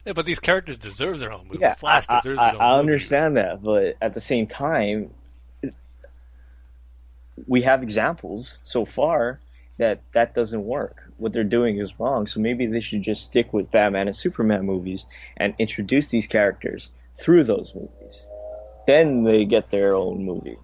Yeah, 0.07 0.13
but 0.15 0.25
these 0.27 0.39
characters 0.41 0.79
deserve 0.79 1.21
their 1.21 1.33
own 1.33 1.47
movie. 1.49 1.59
yeah, 1.61 1.75
Flash 1.75 2.07
I, 2.09 2.21
deserves 2.21 2.39
I, 2.39 2.45
his 2.47 2.55
own 2.55 2.61
I 2.61 2.71
movie. 2.71 2.81
understand 2.81 3.37
that, 3.37 3.63
but 3.63 3.97
at 4.01 4.15
the 4.15 4.21
same 4.21 4.47
time, 4.47 5.11
we 7.47 7.63
have 7.63 7.83
examples 7.83 8.59
so 8.65 8.85
far 8.85 9.41
that 9.79 10.01
that 10.13 10.35
doesn't 10.35 10.65
work. 10.65 11.03
What 11.19 11.33
they're 11.35 11.45
doing 11.45 11.79
is 11.79 11.99
wrong. 12.01 12.27
So 12.27 12.41
maybe 12.41 12.67
they 12.67 12.81
should 12.81 13.03
just 13.03 13.25
stick 13.25 13.53
with 13.53 13.71
Batman 13.71 14.07
and 14.09 14.17
Superman 14.17 14.65
movies 14.65 15.05
and 15.37 15.55
introduce 15.59 16.09
these 16.09 16.27
characters 16.27 16.91
through 17.15 17.45
those 17.45 17.75
movies. 17.75 18.25
Then 18.87 19.25
they 19.25 19.45
get 19.45 19.69
their 19.71 19.95
own 19.95 20.25
movie. 20.25 20.57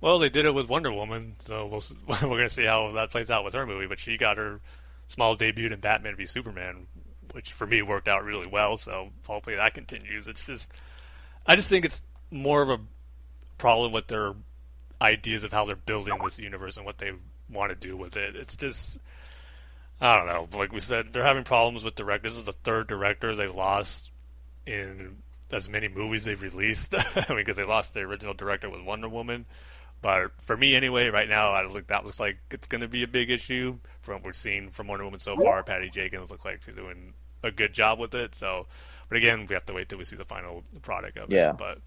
Well, 0.00 0.18
they 0.18 0.30
did 0.30 0.46
it 0.46 0.54
with 0.54 0.68
Wonder 0.68 0.92
Woman, 0.92 1.36
so 1.40 1.66
we'll, 1.66 1.82
we're 2.22 2.36
going 2.36 2.48
to 2.48 2.54
see 2.54 2.64
how 2.64 2.92
that 2.92 3.10
plays 3.10 3.30
out 3.30 3.44
with 3.44 3.54
her 3.54 3.66
movie. 3.66 3.86
But 3.86 3.98
she 3.98 4.16
got 4.16 4.38
her 4.38 4.60
small 5.06 5.34
debut 5.34 5.66
in 5.66 5.80
Batman 5.80 6.16
v 6.16 6.26
Superman 6.26 6.86
which 7.32 7.52
for 7.52 7.66
me 7.66 7.82
worked 7.82 8.08
out 8.08 8.24
really 8.24 8.46
well. 8.46 8.76
So 8.76 9.10
hopefully 9.26 9.56
that 9.56 9.74
continues. 9.74 10.28
It's 10.28 10.44
just, 10.44 10.70
I 11.46 11.56
just 11.56 11.68
think 11.68 11.84
it's 11.84 12.02
more 12.30 12.62
of 12.62 12.70
a 12.70 12.80
problem 13.58 13.92
with 13.92 14.08
their 14.08 14.34
ideas 15.00 15.44
of 15.44 15.52
how 15.52 15.64
they're 15.64 15.76
building 15.76 16.14
this 16.22 16.38
universe 16.38 16.76
and 16.76 16.86
what 16.86 16.98
they 16.98 17.12
want 17.48 17.70
to 17.70 17.76
do 17.76 17.96
with 17.96 18.16
it. 18.16 18.36
It's 18.36 18.56
just, 18.56 18.98
I 20.00 20.16
don't 20.16 20.26
know. 20.26 20.58
Like 20.58 20.72
we 20.72 20.80
said, 20.80 21.12
they're 21.12 21.24
having 21.24 21.44
problems 21.44 21.84
with 21.84 21.94
direct. 21.94 22.24
This 22.24 22.36
is 22.36 22.44
the 22.44 22.52
third 22.52 22.86
director 22.86 23.34
they 23.34 23.46
lost 23.46 24.10
in 24.66 25.18
as 25.50 25.68
many 25.68 25.88
movies 25.88 26.24
they've 26.24 26.40
released. 26.40 26.94
I 27.16 27.24
mean, 27.28 27.38
because 27.38 27.56
they 27.56 27.64
lost 27.64 27.94
the 27.94 28.00
original 28.00 28.34
director 28.34 28.70
with 28.70 28.82
Wonder 28.82 29.08
Woman. 29.08 29.46
But 30.02 30.30
for 30.42 30.56
me, 30.56 30.74
anyway, 30.74 31.08
right 31.08 31.28
now, 31.28 31.50
I 31.52 31.66
look 31.66 31.88
that 31.88 32.04
looks 32.06 32.18
like 32.20 32.38
it's 32.50 32.66
going 32.66 32.80
to 32.80 32.88
be 32.88 33.02
a 33.02 33.08
big 33.08 33.30
issue 33.30 33.78
from 34.00 34.14
what 34.14 34.24
we're 34.24 34.32
seeing 34.32 34.70
from 34.70 34.86
Wonder 34.88 35.04
Woman 35.04 35.20
so 35.20 35.36
far. 35.36 35.62
Patty 35.62 35.90
Jenkins 35.90 36.30
looks 36.30 36.44
like 36.44 36.60
she's 36.64 36.74
doing 36.74 37.12
a 37.42 37.50
good 37.50 37.72
job 37.74 37.98
with 37.98 38.14
it. 38.14 38.34
So, 38.34 38.66
but 39.08 39.18
again, 39.18 39.46
we 39.48 39.54
have 39.54 39.66
to 39.66 39.72
wait 39.74 39.88
till 39.88 39.98
we 39.98 40.04
see 40.04 40.16
the 40.16 40.24
final 40.24 40.64
product 40.82 41.18
of 41.18 41.30
Yeah. 41.30 41.50
it. 41.50 41.58
But 41.58 41.78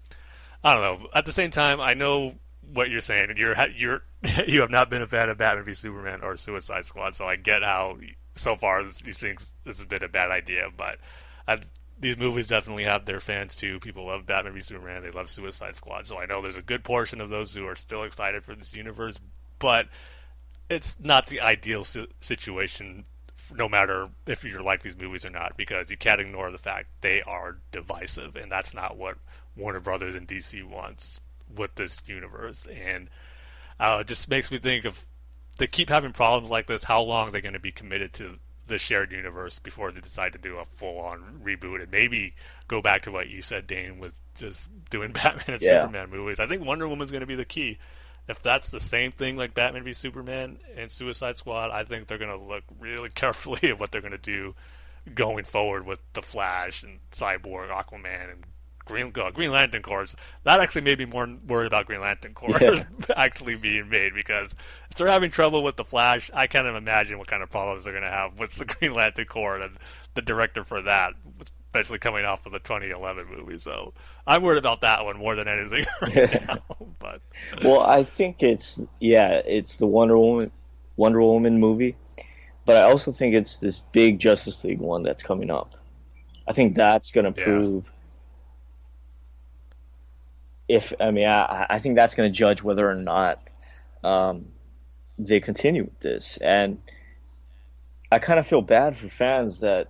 I 0.62 0.74
don't 0.74 0.82
know. 1.02 1.08
At 1.14 1.26
the 1.26 1.32
same 1.32 1.50
time, 1.50 1.80
I 1.80 1.94
know 1.94 2.34
what 2.72 2.88
you're 2.88 3.00
saying. 3.00 3.30
and 3.30 3.38
You're 3.38 3.56
you're 3.76 4.02
you 4.46 4.60
have 4.60 4.70
not 4.70 4.90
been 4.90 5.02
a 5.02 5.06
fan 5.06 5.28
of 5.28 5.38
Batman 5.38 5.64
v 5.64 5.74
Superman 5.74 6.20
or 6.22 6.36
Suicide 6.36 6.84
Squad, 6.84 7.14
so 7.16 7.26
I 7.26 7.36
get 7.36 7.62
how 7.62 7.98
so 8.36 8.54
far 8.56 8.82
this, 8.84 8.98
these 8.98 9.18
things 9.18 9.44
this 9.64 9.76
has 9.78 9.86
been 9.86 10.02
a 10.04 10.08
bad 10.08 10.30
idea. 10.30 10.68
But 10.76 10.98
I, 11.48 11.58
these 12.04 12.18
movies 12.18 12.48
definitely 12.48 12.84
have 12.84 13.06
their 13.06 13.18
fans 13.18 13.56
too. 13.56 13.80
People 13.80 14.08
love 14.08 14.26
Batman 14.26 14.52
v 14.52 14.60
Superman. 14.60 15.02
They 15.02 15.10
love 15.10 15.30
Suicide 15.30 15.74
Squad. 15.74 16.06
So 16.06 16.18
I 16.18 16.26
know 16.26 16.42
there's 16.42 16.54
a 16.54 16.60
good 16.60 16.84
portion 16.84 17.18
of 17.18 17.30
those 17.30 17.54
who 17.54 17.66
are 17.66 17.74
still 17.74 18.02
excited 18.02 18.44
for 18.44 18.54
this 18.54 18.74
universe, 18.74 19.18
but 19.58 19.88
it's 20.68 20.96
not 21.00 21.28
the 21.28 21.40
ideal 21.40 21.82
si- 21.82 22.08
situation. 22.20 23.06
No 23.50 23.70
matter 23.70 24.10
if 24.26 24.44
you 24.44 24.62
like 24.62 24.82
these 24.82 24.98
movies 24.98 25.24
or 25.24 25.30
not, 25.30 25.56
because 25.56 25.88
you 25.88 25.96
can't 25.96 26.20
ignore 26.20 26.50
the 26.50 26.58
fact 26.58 26.88
they 27.00 27.22
are 27.22 27.56
divisive, 27.72 28.36
and 28.36 28.52
that's 28.52 28.74
not 28.74 28.98
what 28.98 29.16
Warner 29.56 29.80
Brothers 29.80 30.14
and 30.14 30.28
DC 30.28 30.62
wants 30.62 31.20
with 31.56 31.74
this 31.76 32.02
universe. 32.06 32.66
And 32.66 33.08
uh, 33.80 34.00
it 34.02 34.08
just 34.08 34.28
makes 34.28 34.50
me 34.50 34.58
think 34.58 34.84
of 34.84 35.06
they 35.56 35.68
keep 35.68 35.88
having 35.88 36.12
problems 36.12 36.50
like 36.50 36.66
this. 36.66 36.84
How 36.84 37.00
long 37.00 37.28
are 37.28 37.30
they 37.30 37.40
going 37.40 37.54
to 37.54 37.58
be 37.58 37.72
committed 37.72 38.12
to 38.14 38.40
the 38.66 38.78
shared 38.78 39.12
universe 39.12 39.58
before 39.58 39.92
they 39.92 40.00
decide 40.00 40.32
to 40.32 40.38
do 40.38 40.56
a 40.58 40.64
full-on 40.64 41.40
reboot 41.44 41.82
and 41.82 41.90
maybe 41.90 42.34
go 42.68 42.80
back 42.80 43.02
to 43.02 43.10
what 43.12 43.28
you 43.28 43.42
said, 43.42 43.66
Dane, 43.66 43.98
with 43.98 44.12
just 44.36 44.68
doing 44.90 45.12
Batman 45.14 45.44
and 45.48 45.62
Yeah. 45.62 45.82
Superman 45.82 46.10
movies? 46.10 46.40
I 46.40 46.46
think 46.46 46.64
Wonder 46.64 46.88
Woman's 46.88 47.10
going 47.10 47.20
to 47.20 47.26
be 47.26 47.34
the 47.34 47.44
key. 47.44 47.78
If 48.26 48.42
that's 48.42 48.68
the 48.70 48.80
same 48.80 49.12
thing 49.12 49.36
like 49.36 49.52
Batman 49.52 49.84
v 49.84 49.92
Superman 49.92 50.58
and 50.76 50.90
Suicide 50.90 51.36
Squad, 51.36 51.70
I 51.70 51.84
think 51.84 52.06
they're 52.08 52.16
going 52.18 52.30
to 52.30 52.42
look 52.42 52.64
really 52.80 53.08
carefully 53.14 53.68
at 53.68 53.78
what 53.78 53.92
they're 53.92 54.00
going 54.00 54.12
to 54.12 54.18
do 54.18 54.54
going 55.14 55.44
forward 55.44 55.84
with 55.84 56.00
the 56.14 56.22
Flash 56.22 56.82
and 56.82 57.00
Cyborg, 57.12 57.68
Aquaman, 57.70 58.32
and 58.32 58.44
Green 58.84 59.12
uh, 59.18 59.30
Green 59.30 59.50
Lantern 59.50 59.82
Corps. 59.82 60.14
That 60.44 60.60
actually 60.60 60.82
made 60.82 60.98
me 60.98 61.06
more 61.06 61.28
worried 61.46 61.66
about 61.66 61.86
Green 61.86 62.00
Lantern 62.00 62.34
Corps 62.34 62.58
Yeah. 62.60 62.84
actually 63.16 63.56
being 63.56 63.88
made 63.88 64.14
because 64.14 64.50
if 64.90 64.96
they're 64.96 65.08
having 65.08 65.30
trouble 65.30 65.62
with 65.62 65.76
the 65.76 65.84
Flash, 65.84 66.30
I 66.34 66.46
can't 66.46 66.66
even 66.66 66.76
imagine 66.76 67.18
what 67.18 67.28
kind 67.28 67.42
of 67.42 67.50
problems 67.50 67.84
they're 67.84 67.92
going 67.92 68.04
to 68.04 68.10
have 68.10 68.38
with 68.38 68.54
the 68.56 68.64
Green 68.66 68.94
Lantern 68.94 69.26
Corps 69.26 69.58
and 69.58 69.78
the 70.14 70.22
director 70.22 70.64
for 70.64 70.82
that, 70.82 71.14
especially 71.66 71.98
coming 71.98 72.24
off 72.24 72.44
of 72.46 72.52
the 72.52 72.58
2011 72.58 73.26
movie. 73.28 73.58
So 73.58 73.92
I'm 74.26 74.42
worried 74.42 74.58
about 74.58 74.82
that 74.82 75.04
one 75.04 75.16
more 75.16 75.34
than 75.34 75.48
anything 75.48 75.86
right 76.02 76.46
now. 76.46 76.62
But 76.98 77.20
Well, 77.62 77.80
I 77.80 78.04
think 78.04 78.42
it's 78.42 78.80
yeah, 79.00 79.40
it's 79.44 79.76
the 79.76 79.86
Wonder 79.86 80.18
Woman 80.18 80.52
Wonder 80.96 81.22
Woman 81.22 81.58
movie, 81.58 81.96
but 82.64 82.76
I 82.76 82.82
also 82.82 83.12
think 83.12 83.34
it's 83.34 83.58
this 83.58 83.80
big 83.80 84.18
Justice 84.18 84.62
League 84.62 84.80
one 84.80 85.02
that's 85.02 85.22
coming 85.22 85.50
up. 85.50 85.74
I 86.46 86.52
think 86.52 86.74
that's 86.76 87.10
going 87.10 87.32
to 87.32 87.82
Yeah. 87.84 87.90
If 90.68 90.92
I 91.00 91.10
mean 91.10 91.26
I, 91.26 91.66
I 91.70 91.78
think 91.78 91.96
that's 91.96 92.14
going 92.14 92.30
to 92.32 92.36
judge 92.36 92.62
whether 92.62 92.88
or 92.88 92.94
not 92.94 93.40
um, 94.02 94.46
they 95.18 95.40
continue 95.40 95.84
with 95.84 96.00
this, 96.00 96.36
and 96.38 96.78
I 98.10 98.18
kind 98.18 98.38
of 98.38 98.46
feel 98.46 98.62
bad 98.62 98.96
for 98.96 99.08
fans 99.08 99.60
that 99.60 99.88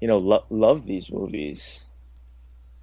you 0.00 0.08
know 0.08 0.18
lo- 0.18 0.44
love 0.50 0.86
these 0.86 1.10
movies. 1.10 1.80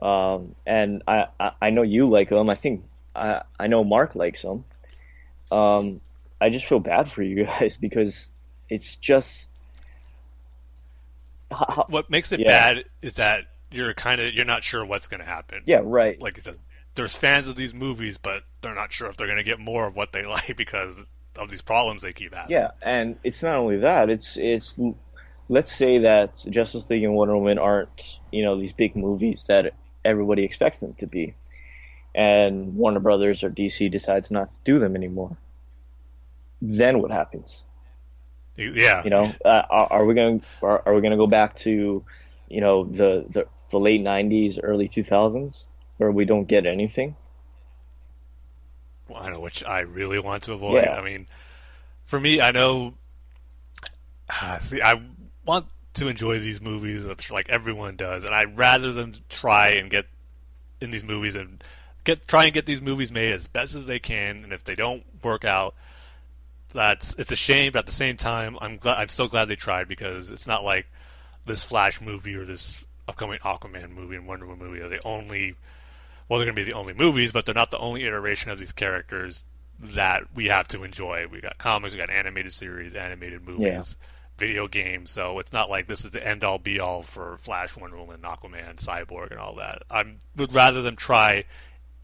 Um, 0.02 0.56
and 0.66 1.04
I, 1.08 1.28
I, 1.39 1.52
I 1.62 1.70
know 1.70 1.82
you 1.82 2.06
like 2.08 2.30
them. 2.30 2.50
I 2.50 2.56
think 2.56 2.84
I, 3.16 3.43
I 3.58 3.68
know 3.68 3.84
Mark 3.86 4.14
likes 4.14 4.41
them. 4.41 4.66
Um, 5.52 6.02
I 6.41 6.50
just 6.50 6.66
feel 6.66 6.82
bad 6.82 7.10
for 7.12 7.24
you 7.24 7.46
guys 7.46 7.78
because 7.78 8.28
it's 8.70 8.98
just 8.98 9.48
what 11.88 12.10
makes 12.10 12.32
it 12.32 12.39
Yeah. 12.41 12.74
bad 12.74 12.86
is 13.02 13.14
that 13.16 13.46
you're 13.72 13.93
kind 13.93 14.20
of 14.22 14.34
you're 14.34 14.46
not 14.46 14.64
sure 14.64 14.84
what's 14.86 15.08
going 15.08 15.20
to 15.22 15.26
happen. 15.26 15.62
yeah, 15.66 15.82
right. 15.84 16.20
like 16.22 16.38
I 16.38 16.41
said, 16.41 16.58
there's 16.96 17.16
fans 17.16 17.48
of 17.48 17.56
these 17.56 17.74
movies, 17.74 18.18
but 18.18 18.43
they're 18.62 18.76
not 18.76 18.91
sure 18.91 19.10
if 19.10 19.18
they're 19.18 19.28
going 19.28 19.38
to 19.38 19.43
get 19.43 19.60
more 19.60 19.88
of 19.88 19.96
what 19.96 20.12
they 20.12 20.26
like 20.26 20.56
because 20.58 20.96
of 21.38 21.50
these 21.50 21.62
problems 21.62 22.02
they 22.02 22.14
keep 22.14 22.34
having. 22.34 22.52
Yeah, 22.52 22.72
and 22.82 23.18
it's 23.24 23.43
not 23.43 23.56
only 23.56 23.78
that. 23.78 24.10
It's 24.10 24.38
it's 24.38 24.80
let's 25.50 25.72
say 25.72 26.00
that 26.00 26.43
Justice 26.50 26.89
League 26.89 27.04
and 27.04 27.14
Wonder 27.14 27.38
Woman 27.38 27.60
aren't 27.60 28.20
you 28.32 28.43
know 28.43 28.60
these 28.60 28.74
big 28.74 28.96
movies 28.96 29.46
that 29.48 29.74
everybody 30.04 30.43
expects 30.43 30.80
them 30.80 30.93
to 30.96 31.08
be, 31.08 31.36
and 32.14 32.76
Warner 32.76 33.00
Brothers 33.00 33.43
or 33.43 33.50
DC 33.50 33.91
decides 33.91 34.32
not 34.32 34.52
to 34.52 34.58
do 34.64 34.80
them 34.80 34.96
anymore. 34.96 35.38
Then 36.62 37.02
what 37.02 37.12
happens? 37.12 37.64
yeah. 38.58 39.04
You 39.04 39.10
know, 39.10 39.34
uh, 39.43 39.64
are, 39.70 39.93
are 39.93 40.06
we 40.06 40.14
going 40.14 40.41
are, 40.62 40.82
are 40.86 40.93
we 40.93 41.02
going 41.02 41.12
to 41.12 41.18
go 41.18 41.28
back 41.28 41.56
to 41.56 42.04
you 42.48 42.62
know 42.62 42.86
the, 42.86 43.26
the 43.28 43.48
the 43.72 43.80
late 43.80 44.02
'90s, 44.02 44.60
early 44.62 44.88
2000s, 44.88 45.64
where 45.98 46.12
we 46.12 46.26
don't 46.26 46.46
get 46.46 46.66
anything? 46.66 47.16
Well, 49.08 49.22
I 49.22 49.30
know 49.30 49.39
which 49.39 49.64
I 49.64 49.82
really 49.82 50.20
want 50.20 50.43
to 50.43 50.54
avoid. 50.54 50.84
Yeah. 50.84 50.96
I 50.96 51.04
mean, 51.04 51.28
for 52.06 52.20
me, 52.20 52.41
I 52.41 52.52
know. 52.52 52.96
See, 54.62 54.82
I 54.82 55.02
want 55.46 55.68
to 55.96 56.08
enjoy 56.08 56.39
these 56.39 56.60
movies 56.60 57.06
like 57.30 57.50
everyone 57.50 57.96
does, 57.96 58.26
and 58.26 58.34
I'd 58.34 58.58
rather 58.58 58.91
them 58.91 59.14
try 59.30 59.70
and 59.70 59.89
get 59.89 60.06
in 60.82 60.89
these 60.89 61.04
movies 61.04 61.36
and 61.36 61.64
get 62.04 62.28
try 62.28 62.46
and 62.46 62.54
get 62.54 62.66
these 62.66 62.82
movies 62.82 63.12
made 63.12 63.32
as 63.32 63.48
best 63.48 63.76
as 63.76 63.86
they 63.86 64.00
can. 64.00 64.43
And 64.43 64.54
if 64.54 64.64
they 64.64 64.76
don't 64.76 65.04
work 65.24 65.46
out, 65.46 65.76
that's 66.74 67.14
it's 67.18 67.32
a 67.32 67.36
shame. 67.36 67.74
But 67.74 67.80
at 67.80 67.86
the 67.86 67.91
same 67.91 68.18
time, 68.18 68.58
I'm 68.60 68.78
glad 68.78 68.98
I'm 68.98 69.10
so 69.10 69.28
glad 69.28 69.46
they 69.46 69.56
tried 69.56 69.88
because 69.88 70.32
it's 70.32 70.48
not 70.48 70.64
like 70.64 70.88
this 71.46 71.64
Flash 71.64 72.02
movie 72.02 72.36
or 72.36 72.46
this 72.46 72.84
upcoming 73.08 73.39
Aquaman 73.39 73.91
movie 73.91 74.16
and 74.16 74.28
Wonder 74.28 74.48
Woman 74.48 74.67
movie 74.67 74.82
are 74.82 74.89
the 74.89 75.05
only 75.05 75.55
well, 76.28 76.39
they're 76.39 76.46
going 76.46 76.56
to 76.56 76.62
be 76.66 76.70
the 76.70 76.78
only 76.78 76.93
movies, 76.93 77.32
but 77.32 77.46
they're 77.46 77.56
not 77.56 77.72
the 77.72 77.78
only 77.80 78.04
iteration 78.04 78.52
of 78.52 78.60
these 78.60 78.72
characters 78.72 79.43
that 79.80 80.24
we 80.34 80.46
have 80.46 80.68
to 80.70 80.84
enjoy. 80.84 81.28
We 81.30 81.42
got 81.42 81.58
comics, 81.58 81.93
we 81.93 82.00
got 82.00 82.10
animated 82.10 82.54
series, 82.54 82.96
animated 82.96 83.46
movies, 83.46 83.96
video 84.38 84.68
games. 84.68 85.12
So 85.12 85.39
it's 85.39 85.54
not 85.54 85.70
like 85.70 85.88
this 85.88 86.06
is 86.06 86.12
the 86.12 86.26
end 86.26 86.43
all 86.43 86.58
be 86.58 86.80
all 86.80 87.04
for 87.04 87.38
Flash, 87.38 87.76
Wonder 87.78 87.97
Woman, 87.97 88.22
Aquaman, 88.22 88.78
Cyborg, 88.78 89.32
and 89.32 89.39
all 89.39 89.56
that. 89.56 89.84
I 89.89 90.04
would 90.36 90.54
rather 90.54 90.82
them 90.82 90.96
try 90.96 91.46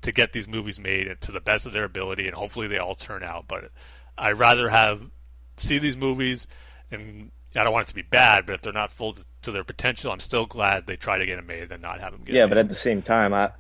to 0.01 0.11
get 0.11 0.33
these 0.33 0.47
movies 0.47 0.79
made 0.79 1.15
to 1.21 1.31
the 1.31 1.41
best 1.41 1.65
of 1.65 1.73
their 1.73 1.83
ability, 1.83 2.25
and 2.27 2.35
hopefully 2.35 2.67
they 2.67 2.77
all 2.77 2.95
turn 2.95 3.23
out. 3.23 3.47
But 3.47 3.71
I'd 4.17 4.31
rather 4.39 4.69
have 4.69 5.09
see 5.57 5.77
these 5.77 5.95
movies, 5.97 6.47
and 6.91 7.31
I 7.55 7.63
don't 7.63 7.73
want 7.73 7.85
it 7.87 7.89
to 7.89 7.95
be 7.95 8.01
bad, 8.01 8.45
but 8.45 8.53
if 8.55 8.61
they're 8.61 8.73
not 8.73 8.91
full 8.91 9.15
to 9.43 9.51
their 9.51 9.63
potential, 9.63 10.11
I'm 10.11 10.19
still 10.19 10.45
glad 10.45 10.87
they 10.87 10.95
try 10.95 11.17
to 11.17 11.25
get 11.25 11.35
them 11.37 11.47
made 11.47 11.69
than 11.69 11.81
not 11.81 11.99
have 12.01 12.13
them 12.13 12.23
get 12.23 12.35
Yeah, 12.35 12.45
made. 12.45 12.49
but 12.49 12.57
at 12.57 12.69
the 12.69 12.75
same 12.75 13.01
time, 13.01 13.33
I 13.33 13.43
I, 13.45 13.51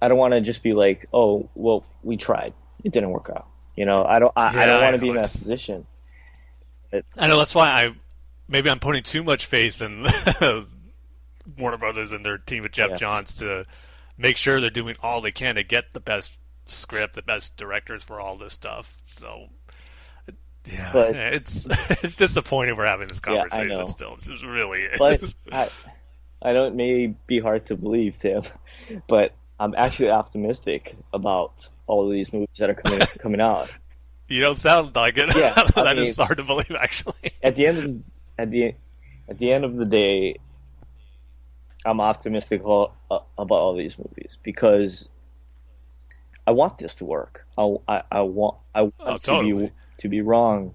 I 0.00 0.08
don't 0.08 0.18
want 0.18 0.34
to 0.34 0.40
just 0.40 0.62
be 0.62 0.72
like, 0.74 1.06
oh, 1.12 1.48
well, 1.54 1.84
we 2.02 2.16
tried, 2.16 2.52
it 2.84 2.92
didn't 2.92 3.10
work 3.10 3.30
out. 3.34 3.46
You 3.76 3.84
know, 3.86 4.04
I 4.04 4.18
don't 4.18 4.32
I, 4.36 4.62
I 4.62 4.66
don't 4.66 4.82
want 4.82 4.94
to 4.94 5.00
be 5.00 5.08
in 5.10 5.16
that 5.16 5.30
position. 5.30 5.86
I 7.16 7.26
know 7.26 7.36
that's 7.38 7.54
why 7.54 7.68
I 7.68 7.90
maybe 8.48 8.70
I'm 8.70 8.78
putting 8.78 9.02
too 9.02 9.22
much 9.22 9.44
faith 9.46 9.82
in 9.82 10.06
Warner 11.58 11.76
Brothers 11.76 12.12
and 12.12 12.24
their 12.24 12.38
team 12.38 12.62
with 12.62 12.72
Geoff 12.72 12.90
Yeah. 12.90 12.96
Johns 12.96 13.34
to 13.36 13.64
make 14.16 14.36
sure 14.38 14.60
they're 14.60 14.70
doing 14.70 14.96
all 15.02 15.20
they 15.20 15.32
can 15.32 15.56
to 15.56 15.62
get 15.62 15.92
the 15.92 16.00
best 16.00 16.32
script, 16.66 17.14
the 17.16 17.22
best 17.22 17.56
directors 17.56 18.02
for 18.02 18.18
all 18.18 18.36
this 18.36 18.54
stuff. 18.54 19.02
So 19.06 19.48
yeah, 20.64 20.90
But- 20.92 21.14
it's 21.16 21.66
it's 22.02 22.16
disappointing 22.16 22.76
we're 22.76 22.86
having 22.86 23.08
this 23.08 23.20
conversation 23.20 23.68
know. 23.68 23.86
still. 23.86 24.14
It's 24.14 24.26
just 24.26 24.44
really 24.44 24.82
is. 24.82 24.98
But 24.98 25.34
I 25.52 25.70
I 26.40 26.52
know 26.52 26.66
it 26.66 26.74
may 26.74 27.08
be 27.26 27.40
hard 27.40 27.66
to 27.66 27.76
believe, 27.76 28.18
Tim, 28.18 28.42
but 29.08 29.32
I'm 29.58 29.74
actually 29.76 30.10
optimistic 30.10 30.96
about 31.12 31.68
all 31.86 32.06
of 32.06 32.12
these 32.12 32.32
movies 32.32 32.48
that 32.58 32.70
are 32.70 32.74
coming 32.74 33.00
coming 33.18 33.40
out. 33.40 33.70
you 34.28 34.40
don't 34.40 34.58
sound 34.58 34.94
like 34.94 35.16
it. 35.16 35.34
Yeah, 35.36 35.54
that 35.74 35.96
mean- 35.96 36.06
is 36.06 36.16
hard 36.16 36.36
to 36.38 36.42
believe 36.44 36.72
actually. 36.78 37.32
At 37.42 37.56
the 37.56 37.66
end 37.66 37.78
of 37.78 38.02
at 38.38 38.50
the 38.50 38.74
at 39.28 39.38
the 39.38 39.52
end 39.52 39.64
of 39.64 39.76
the 39.76 39.84
day, 39.86 40.36
I'm 41.84 42.00
optimistic 42.00 42.64
all, 42.64 42.92
uh, 43.10 43.20
about 43.38 43.56
all 43.58 43.74
these 43.76 43.98
movies 43.98 44.38
because 44.42 45.08
I 46.46 46.52
want 46.52 46.78
this 46.78 46.94
to 46.96 47.04
work. 47.04 47.46
I, 47.58 47.74
I, 47.88 48.02
I 48.10 48.20
want 48.22 48.56
I 48.74 48.82
want 48.82 48.94
Oh, 49.00 49.16
to 49.16 49.24
totally. 49.24 49.66
be 49.66 49.72
to 49.98 50.08
be 50.08 50.20
wrong, 50.20 50.74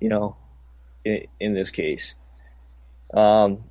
you 0.00 0.08
know, 0.08 0.36
in, 1.04 1.26
in 1.40 1.54
this 1.54 1.70
case. 1.70 2.14
Um, 3.12 3.64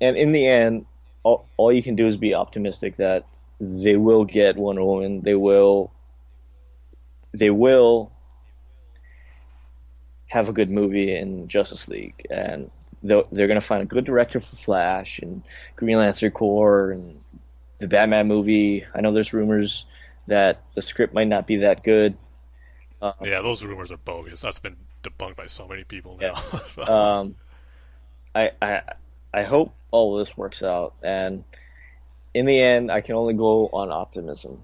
and 0.00 0.16
in 0.16 0.32
the 0.32 0.46
end, 0.46 0.86
all, 1.22 1.48
all 1.56 1.72
you 1.72 1.82
can 1.82 1.96
do 1.96 2.06
is 2.06 2.16
be 2.16 2.34
optimistic 2.34 2.96
that 2.96 3.24
they 3.60 3.96
will 3.96 4.24
get 4.24 4.56
Wonder 4.56 4.84
Woman. 4.84 5.22
They 5.22 5.34
will. 5.34 5.92
They 7.32 7.50
will 7.50 8.12
have 10.26 10.48
a 10.48 10.52
good 10.52 10.70
movie 10.70 11.14
in 11.14 11.48
Justice 11.48 11.88
League, 11.88 12.26
and 12.30 12.70
they're, 13.02 13.24
they're 13.30 13.46
going 13.46 13.60
to 13.60 13.66
find 13.66 13.82
a 13.82 13.86
good 13.86 14.04
director 14.04 14.40
for 14.40 14.56
Flash 14.56 15.18
and 15.18 15.42
Green 15.76 15.98
Lantern 15.98 16.30
Corps 16.30 16.92
and 16.92 17.20
the 17.78 17.88
Batman 17.88 18.28
movie. 18.28 18.84
I 18.94 19.00
know 19.00 19.12
there's 19.12 19.32
rumors 19.32 19.86
that 20.26 20.62
the 20.74 20.82
script 20.82 21.12
might 21.14 21.28
not 21.28 21.46
be 21.46 21.56
that 21.56 21.84
good. 21.84 22.16
Uh, 23.02 23.12
yeah, 23.22 23.42
those 23.42 23.62
rumors 23.62 23.92
are 23.92 23.96
bogus. 23.96 24.40
That's 24.40 24.58
been 24.58 24.76
debunked 25.02 25.36
by 25.36 25.46
so 25.46 25.68
many 25.68 25.84
people 25.84 26.18
now. 26.20 26.42
Yeah. 26.78 26.84
um, 27.18 27.36
I, 28.34 28.52
I 28.62 28.82
I 29.32 29.42
hope 29.42 29.74
all 29.90 30.18
of 30.18 30.26
this 30.26 30.36
works 30.36 30.62
out, 30.62 30.94
and 31.02 31.44
in 32.34 32.46
the 32.46 32.60
end, 32.60 32.90
I 32.90 33.00
can 33.00 33.14
only 33.14 33.34
go 33.34 33.68
on 33.68 33.90
optimism. 33.90 34.62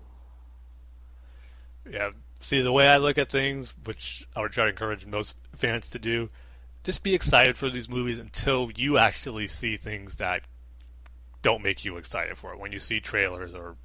Yeah, 1.88 2.10
see 2.40 2.60
the 2.60 2.72
way 2.72 2.88
I 2.88 2.97
look 2.97 3.16
at 3.16 3.30
things, 3.30 3.72
which 3.84 4.26
I 4.36 4.40
would 4.40 4.52
try 4.52 4.64
to 4.64 4.70
encourage 4.70 5.06
most 5.06 5.36
fans 5.56 5.88
to 5.90 5.98
do, 5.98 6.30
just 6.84 7.02
be 7.02 7.14
excited 7.14 7.56
for 7.56 7.70
these 7.70 7.88
movies 7.88 8.18
until 8.18 8.70
you 8.74 8.98
actually 8.98 9.47
see 9.47 9.76
things 9.76 10.16
that 10.16 10.42
don't 11.42 11.62
make 11.62 11.84
you 11.84 11.97
excited 11.97 12.36
for 12.36 12.52
it. 12.52 12.59
When 12.59 12.72
you 12.72 12.78
see 12.78 13.01
trailers 13.01 13.55
or 13.55 13.76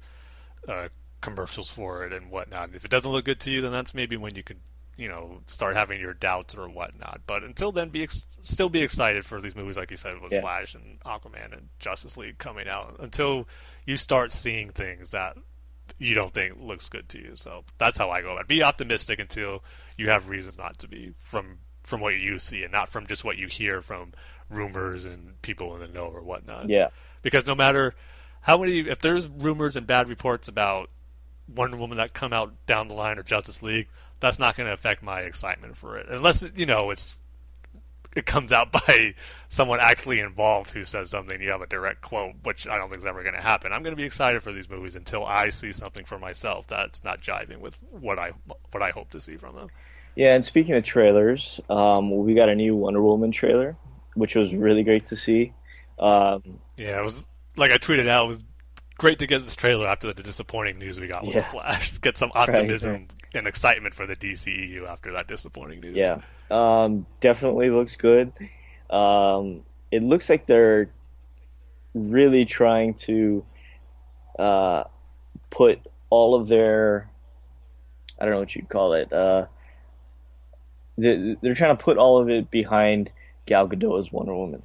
uh, 0.68 0.88
commercials 1.20 1.70
for 1.70 2.04
it 2.04 2.12
and 2.12 2.30
whatnot, 2.30 2.70
if 2.74 2.84
it 2.84 2.90
doesn't 2.90 3.10
look 3.10 3.24
good 3.24 3.40
to 3.40 3.50
you, 3.50 3.60
then 3.60 3.72
that's 3.72 3.94
maybe 3.94 4.16
when 4.16 4.34
you 4.34 4.42
could, 4.42 4.60
you 4.96 5.08
know, 5.08 5.40
start 5.46 5.76
having 5.76 6.00
your 6.00 6.14
doubts 6.14 6.54
or 6.54 6.68
whatnot. 6.68 7.20
But 7.26 7.42
until 7.42 7.72
then, 7.72 7.90
be 7.90 8.02
ex- 8.02 8.24
still 8.42 8.68
be 8.68 8.82
excited 8.82 9.26
for 9.26 9.40
these 9.40 9.54
movies, 9.54 9.76
like 9.76 9.90
you 9.90 9.96
said, 9.96 10.20
with 10.20 10.32
yeah. 10.32 10.40
Flash 10.40 10.74
and 10.74 10.98
Aquaman 11.00 11.52
and 11.52 11.68
Justice 11.78 12.16
League 12.16 12.38
coming 12.38 12.66
out. 12.66 12.96
Until 12.98 13.46
you 13.84 13.96
start 13.96 14.32
seeing 14.32 14.70
things 14.70 15.10
that 15.10 15.36
you 15.98 16.14
don't 16.14 16.32
think 16.32 16.54
looks 16.58 16.88
good 16.88 17.08
to 17.10 17.18
you. 17.18 17.36
So 17.36 17.64
that's 17.78 17.98
how 17.98 18.10
I 18.10 18.22
go 18.22 18.32
about 18.32 18.42
it. 18.42 18.48
Be 18.48 18.62
optimistic 18.62 19.18
until 19.18 19.62
you 19.96 20.08
have 20.10 20.28
reasons 20.28 20.58
not 20.58 20.78
to 20.78 20.88
be 20.88 21.12
from 21.18 21.58
from 21.82 22.00
what 22.00 22.14
you 22.14 22.38
see 22.38 22.64
and 22.64 22.72
not 22.72 22.88
from 22.88 23.06
just 23.06 23.24
what 23.24 23.38
you 23.38 23.46
hear 23.46 23.80
from 23.80 24.12
rumors 24.50 25.06
and 25.06 25.40
people 25.42 25.74
in 25.74 25.80
the 25.80 25.86
know 25.86 26.06
or 26.06 26.20
whatnot. 26.20 26.68
Yeah. 26.68 26.88
Because 27.22 27.46
no 27.46 27.54
matter 27.54 27.94
how 28.40 28.58
many, 28.58 28.80
if 28.80 28.98
there's 28.98 29.28
rumors 29.28 29.76
and 29.76 29.86
bad 29.86 30.08
reports 30.08 30.48
about 30.48 30.90
Wonder 31.48 31.76
Woman 31.76 31.98
that 31.98 32.12
come 32.12 32.32
out 32.32 32.54
down 32.66 32.88
the 32.88 32.94
line 32.94 33.18
or 33.18 33.22
Justice 33.22 33.62
League, 33.62 33.88
that's 34.20 34.38
not 34.38 34.56
going 34.56 34.66
to 34.66 34.72
affect 34.72 35.02
my 35.02 35.20
excitement 35.20 35.76
for 35.76 35.96
it, 35.96 36.06
unless 36.08 36.44
you 36.54 36.66
know 36.66 36.90
it's 36.90 37.16
it 38.16 38.26
comes 38.26 38.50
out 38.50 38.72
by 38.86 39.14
someone 39.48 39.78
actually 39.80 40.20
involved 40.20 40.72
who 40.72 40.82
says 40.82 41.10
something. 41.10 41.40
You 41.40 41.50
have 41.50 41.62
a 41.62 41.66
direct 41.66 42.00
quote, 42.00 42.34
which 42.42 42.66
I 42.66 42.78
don't 42.78 42.88
think 42.88 43.00
is 43.00 43.06
ever 43.06 43.22
going 43.22 43.34
to 43.34 43.40
happen. 43.40 43.72
I'm 43.72 43.82
going 43.82 43.94
to 43.94 44.00
be 44.00 44.04
excited 44.06 44.42
for 44.42 44.52
these 44.52 44.68
movies 44.68 44.96
until 44.96 45.24
I 45.24 45.50
see 45.50 45.72
something 45.72 46.04
for 46.04 46.18
myself 46.18 46.66
that's 46.66 47.04
not 47.04 47.20
jiving 47.20 47.60
with 47.60 47.76
what 47.90 48.18
I 48.18 48.32
what 48.72 48.82
I 48.82 48.90
hope 48.90 49.10
to 49.10 49.20
see 49.20 49.36
from 49.36 49.54
them. 49.54 49.68
Yeah, 50.16 50.34
and 50.34 50.44
speaking 50.44 50.74
of 50.74 50.82
trailers, 50.82 51.60
um, 51.68 52.24
we 52.24 52.34
got 52.34 52.48
a 52.48 52.54
new 52.54 52.74
Wonder 52.74 53.02
Woman 53.02 53.30
trailer, 53.30 53.76
which 54.14 54.34
was 54.34 54.54
really 54.54 54.82
great 54.82 55.06
to 55.08 55.16
see. 55.16 55.52
Um, 55.98 56.58
yeah, 56.78 56.98
it 56.98 57.04
was 57.04 57.26
like 57.56 57.70
I 57.70 57.76
tweeted 57.76 58.08
out. 58.08 58.24
It 58.24 58.28
was 58.28 58.38
great 58.96 59.18
to 59.18 59.26
get 59.26 59.44
this 59.44 59.54
trailer 59.54 59.86
after 59.86 60.12
the 60.12 60.22
disappointing 60.22 60.78
news 60.78 60.98
we 60.98 61.06
got 61.06 61.26
with 61.26 61.34
yeah. 61.34 61.42
the 61.42 61.48
Flash. 61.50 61.98
Get 62.00 62.16
some 62.16 62.32
optimism 62.34 62.90
right, 62.90 63.00
right. 63.00 63.15
And 63.34 63.46
excitement 63.46 63.94
for 63.94 64.06
the 64.06 64.16
DCEU 64.16 64.86
after 64.88 65.12
that 65.12 65.28
disappointing 65.28 65.80
news. 65.80 65.96
Yeah, 65.96 66.20
um, 66.50 67.06
definitely 67.20 67.70
looks 67.70 67.96
good. 67.96 68.32
Um, 68.90 69.62
it 69.90 70.02
looks 70.02 70.28
like 70.28 70.46
they're 70.46 70.90
really 71.94 72.44
trying 72.44 72.94
to 72.94 73.44
uh, 74.38 74.84
put 75.50 75.80
all 76.10 76.34
of 76.34 76.48
their 76.48 77.10
I 78.18 78.24
don't 78.24 78.34
know 78.34 78.40
what 78.40 78.54
you'd 78.54 78.68
call 78.68 78.94
it. 78.94 79.12
Uh, 79.12 79.46
they're 80.96 81.54
trying 81.54 81.76
to 81.76 81.82
put 81.82 81.98
all 81.98 82.18
of 82.18 82.30
it 82.30 82.50
behind 82.50 83.12
Gal 83.44 83.68
Gadot 83.68 84.00
as 84.00 84.10
Wonder 84.10 84.34
Woman, 84.34 84.62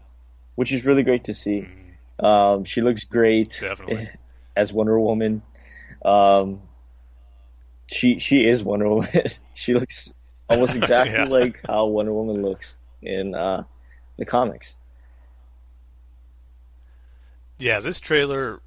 which 0.55 0.71
is 0.71 0.85
really 0.85 1.03
great 1.03 1.25
to 1.25 1.33
see. 1.33 1.67
Mm-hmm. 1.67 2.25
Um, 2.25 2.63
she 2.63 2.81
looks 2.81 3.03
great 3.03 3.57
Definitely. 3.59 4.09
as 4.55 4.71
Wonder 4.71 4.97
Woman. 4.99 5.41
Um, 6.03 6.61
she 7.91 8.19
she 8.19 8.45
is 8.45 8.63
Wonder 8.63 8.89
Woman. 8.89 9.09
she 9.53 9.73
looks 9.73 10.11
almost 10.49 10.75
exactly 10.75 11.13
yeah. 11.13 11.25
like 11.25 11.59
how 11.67 11.85
Wonder 11.85 12.13
Woman 12.13 12.41
looks 12.41 12.75
in 13.01 13.35
uh, 13.35 13.63
the 14.17 14.25
comics. 14.25 14.75
Yeah, 17.57 17.79
this 17.79 17.99
trailer. 17.99 18.61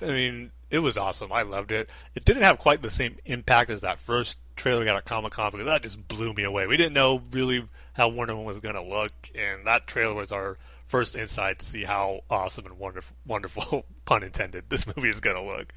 I 0.00 0.06
mean, 0.06 0.50
it 0.70 0.80
was 0.80 0.98
awesome. 0.98 1.32
I 1.32 1.42
loved 1.42 1.70
it. 1.70 1.88
It 2.14 2.24
didn't 2.24 2.42
have 2.42 2.58
quite 2.58 2.82
the 2.82 2.90
same 2.90 3.16
impact 3.24 3.70
as 3.70 3.82
that 3.82 3.98
first 3.98 4.36
trailer 4.56 4.80
we 4.80 4.86
got 4.86 4.96
at 4.96 5.04
Comic 5.04 5.32
Con 5.32 5.52
because 5.52 5.66
that 5.66 5.82
just 5.82 6.08
blew 6.08 6.32
me 6.32 6.42
away. 6.42 6.66
We 6.66 6.76
didn't 6.76 6.94
know 6.94 7.22
really 7.30 7.68
how 7.92 8.08
Wonder 8.08 8.34
Woman 8.34 8.46
was 8.46 8.58
going 8.58 8.74
to 8.74 8.82
look, 8.82 9.12
and 9.34 9.66
that 9.66 9.86
trailer 9.86 10.14
was 10.14 10.32
our 10.32 10.58
first 10.86 11.16
insight 11.16 11.60
to 11.60 11.66
see 11.66 11.84
how 11.84 12.20
awesome 12.28 12.66
and 12.66 12.78
wonderful, 12.78 13.16
wonderful 13.26 13.84
pun 14.04 14.22
intended, 14.22 14.64
this 14.68 14.86
movie 14.86 15.08
is 15.08 15.20
going 15.20 15.36
to 15.36 15.42
look. 15.42 15.72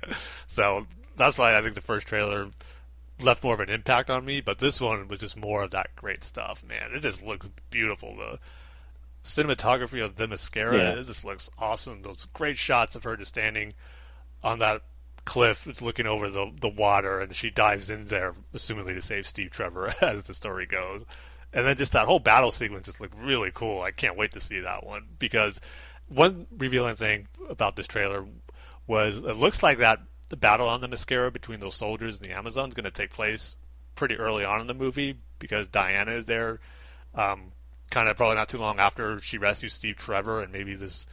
So 0.47 0.87
that's 1.15 1.37
why 1.37 1.57
I 1.57 1.61
think 1.61 1.75
the 1.75 1.81
first 1.81 2.07
trailer 2.07 2.49
left 3.21 3.43
more 3.43 3.53
of 3.53 3.59
an 3.59 3.69
impact 3.69 4.09
on 4.09 4.25
me, 4.25 4.41
but 4.41 4.59
this 4.59 4.79
one 4.79 5.07
was 5.07 5.19
just 5.19 5.37
more 5.37 5.63
of 5.63 5.71
that 5.71 5.95
great 5.95 6.23
stuff, 6.23 6.63
man. 6.63 6.91
It 6.93 6.99
just 6.99 7.23
looks 7.23 7.49
beautiful. 7.69 8.15
The 8.15 8.39
cinematography 9.23 10.03
of 10.03 10.15
Themyscira, 10.15 10.77
yeah. 10.77 11.01
it 11.01 11.07
just 11.07 11.25
looks 11.25 11.49
awesome. 11.57 12.01
Those 12.01 12.25
great 12.33 12.57
shots 12.57 12.95
of 12.95 13.03
her 13.03 13.17
just 13.17 13.29
standing 13.29 13.73
on 14.43 14.59
that 14.59 14.81
cliff 15.25 15.67
it's 15.67 15.81
looking 15.81 16.07
over 16.07 16.29
the 16.29 16.49
the 16.61 16.69
water 16.69 17.19
and 17.19 17.35
she 17.35 17.49
dives 17.49 17.89
in 17.89 18.07
there 18.07 18.33
assumingly 18.53 18.93
to 18.93 19.01
save 19.01 19.27
Steve 19.27 19.51
Trevor 19.51 19.93
as 20.01 20.23
the 20.23 20.33
story 20.33 20.65
goes. 20.65 21.03
And 21.51 21.65
then 21.65 21.75
just 21.75 21.91
that 21.93 22.05
whole 22.05 22.19
battle 22.19 22.51
sequence 22.51 22.85
just 22.85 23.01
looked 23.01 23.17
really 23.17 23.51
cool. 23.53 23.81
I 23.81 23.91
can't 23.91 24.17
wait 24.17 24.31
to 24.33 24.39
see 24.39 24.59
that 24.61 24.85
one 24.85 25.03
because 25.19 25.59
one 26.07 26.47
revealing 26.57 26.95
thing 26.95 27.27
about 27.49 27.75
this 27.75 27.87
trailer 27.87 28.25
was 28.85 29.17
it 29.17 29.35
looks 29.35 29.61
like 29.61 29.79
that 29.79 29.99
the 30.29 30.37
battle 30.37 30.67
on 30.67 30.81
Themyscira 30.81 31.31
between 31.31 31.59
those 31.59 31.75
soldiers 31.75 32.17
and 32.17 32.25
the 32.25 32.33
Amazons 32.33 32.69
is 32.69 32.73
going 32.73 32.83
to 32.85 32.91
take 32.91 33.11
place 33.11 33.55
pretty 33.95 34.15
early 34.15 34.45
on 34.45 34.61
in 34.61 34.67
the 34.67 34.73
movie 34.73 35.17
because 35.39 35.67
Diana 35.67 36.11
is 36.13 36.25
there, 36.25 36.59
um, 37.15 37.51
kind 37.91 38.09
of 38.09 38.17
probably 38.17 38.35
not 38.35 38.49
too 38.49 38.57
long 38.57 38.79
after 38.79 39.19
she 39.21 39.37
rescues 39.37 39.73
Steve 39.73 39.95
Trevor, 39.95 40.41
and 40.41 40.51
maybe 40.51 40.75
this 40.75 41.05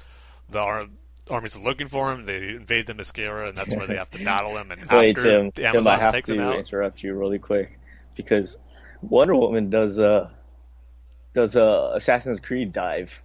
the 0.50 0.88
armies 1.30 1.56
are 1.56 1.60
looking 1.60 1.88
for 1.88 2.12
him. 2.12 2.26
They 2.26 2.50
invade 2.50 2.86
the 2.86 2.94
Themyscira, 2.94 3.48
and 3.48 3.56
that's 3.56 3.74
where 3.74 3.86
they 3.86 3.96
have 3.96 4.10
to 4.10 4.24
battle 4.24 4.56
him. 4.56 4.70
And 4.70 4.90
Wait, 4.90 5.16
Tim, 5.16 5.52
Tim, 5.52 5.86
I 5.86 5.98
have 5.98 6.22
to 6.24 6.52
interrupt 6.58 7.02
you 7.02 7.14
really 7.14 7.38
quick 7.38 7.78
because 8.14 8.56
Wonder 9.02 9.34
Woman 9.34 9.70
does 9.70 9.98
a 9.98 10.30
does 11.32 11.56
a 11.56 11.92
Assassin's 11.94 12.40
Creed 12.40 12.72
dive. 12.72 13.20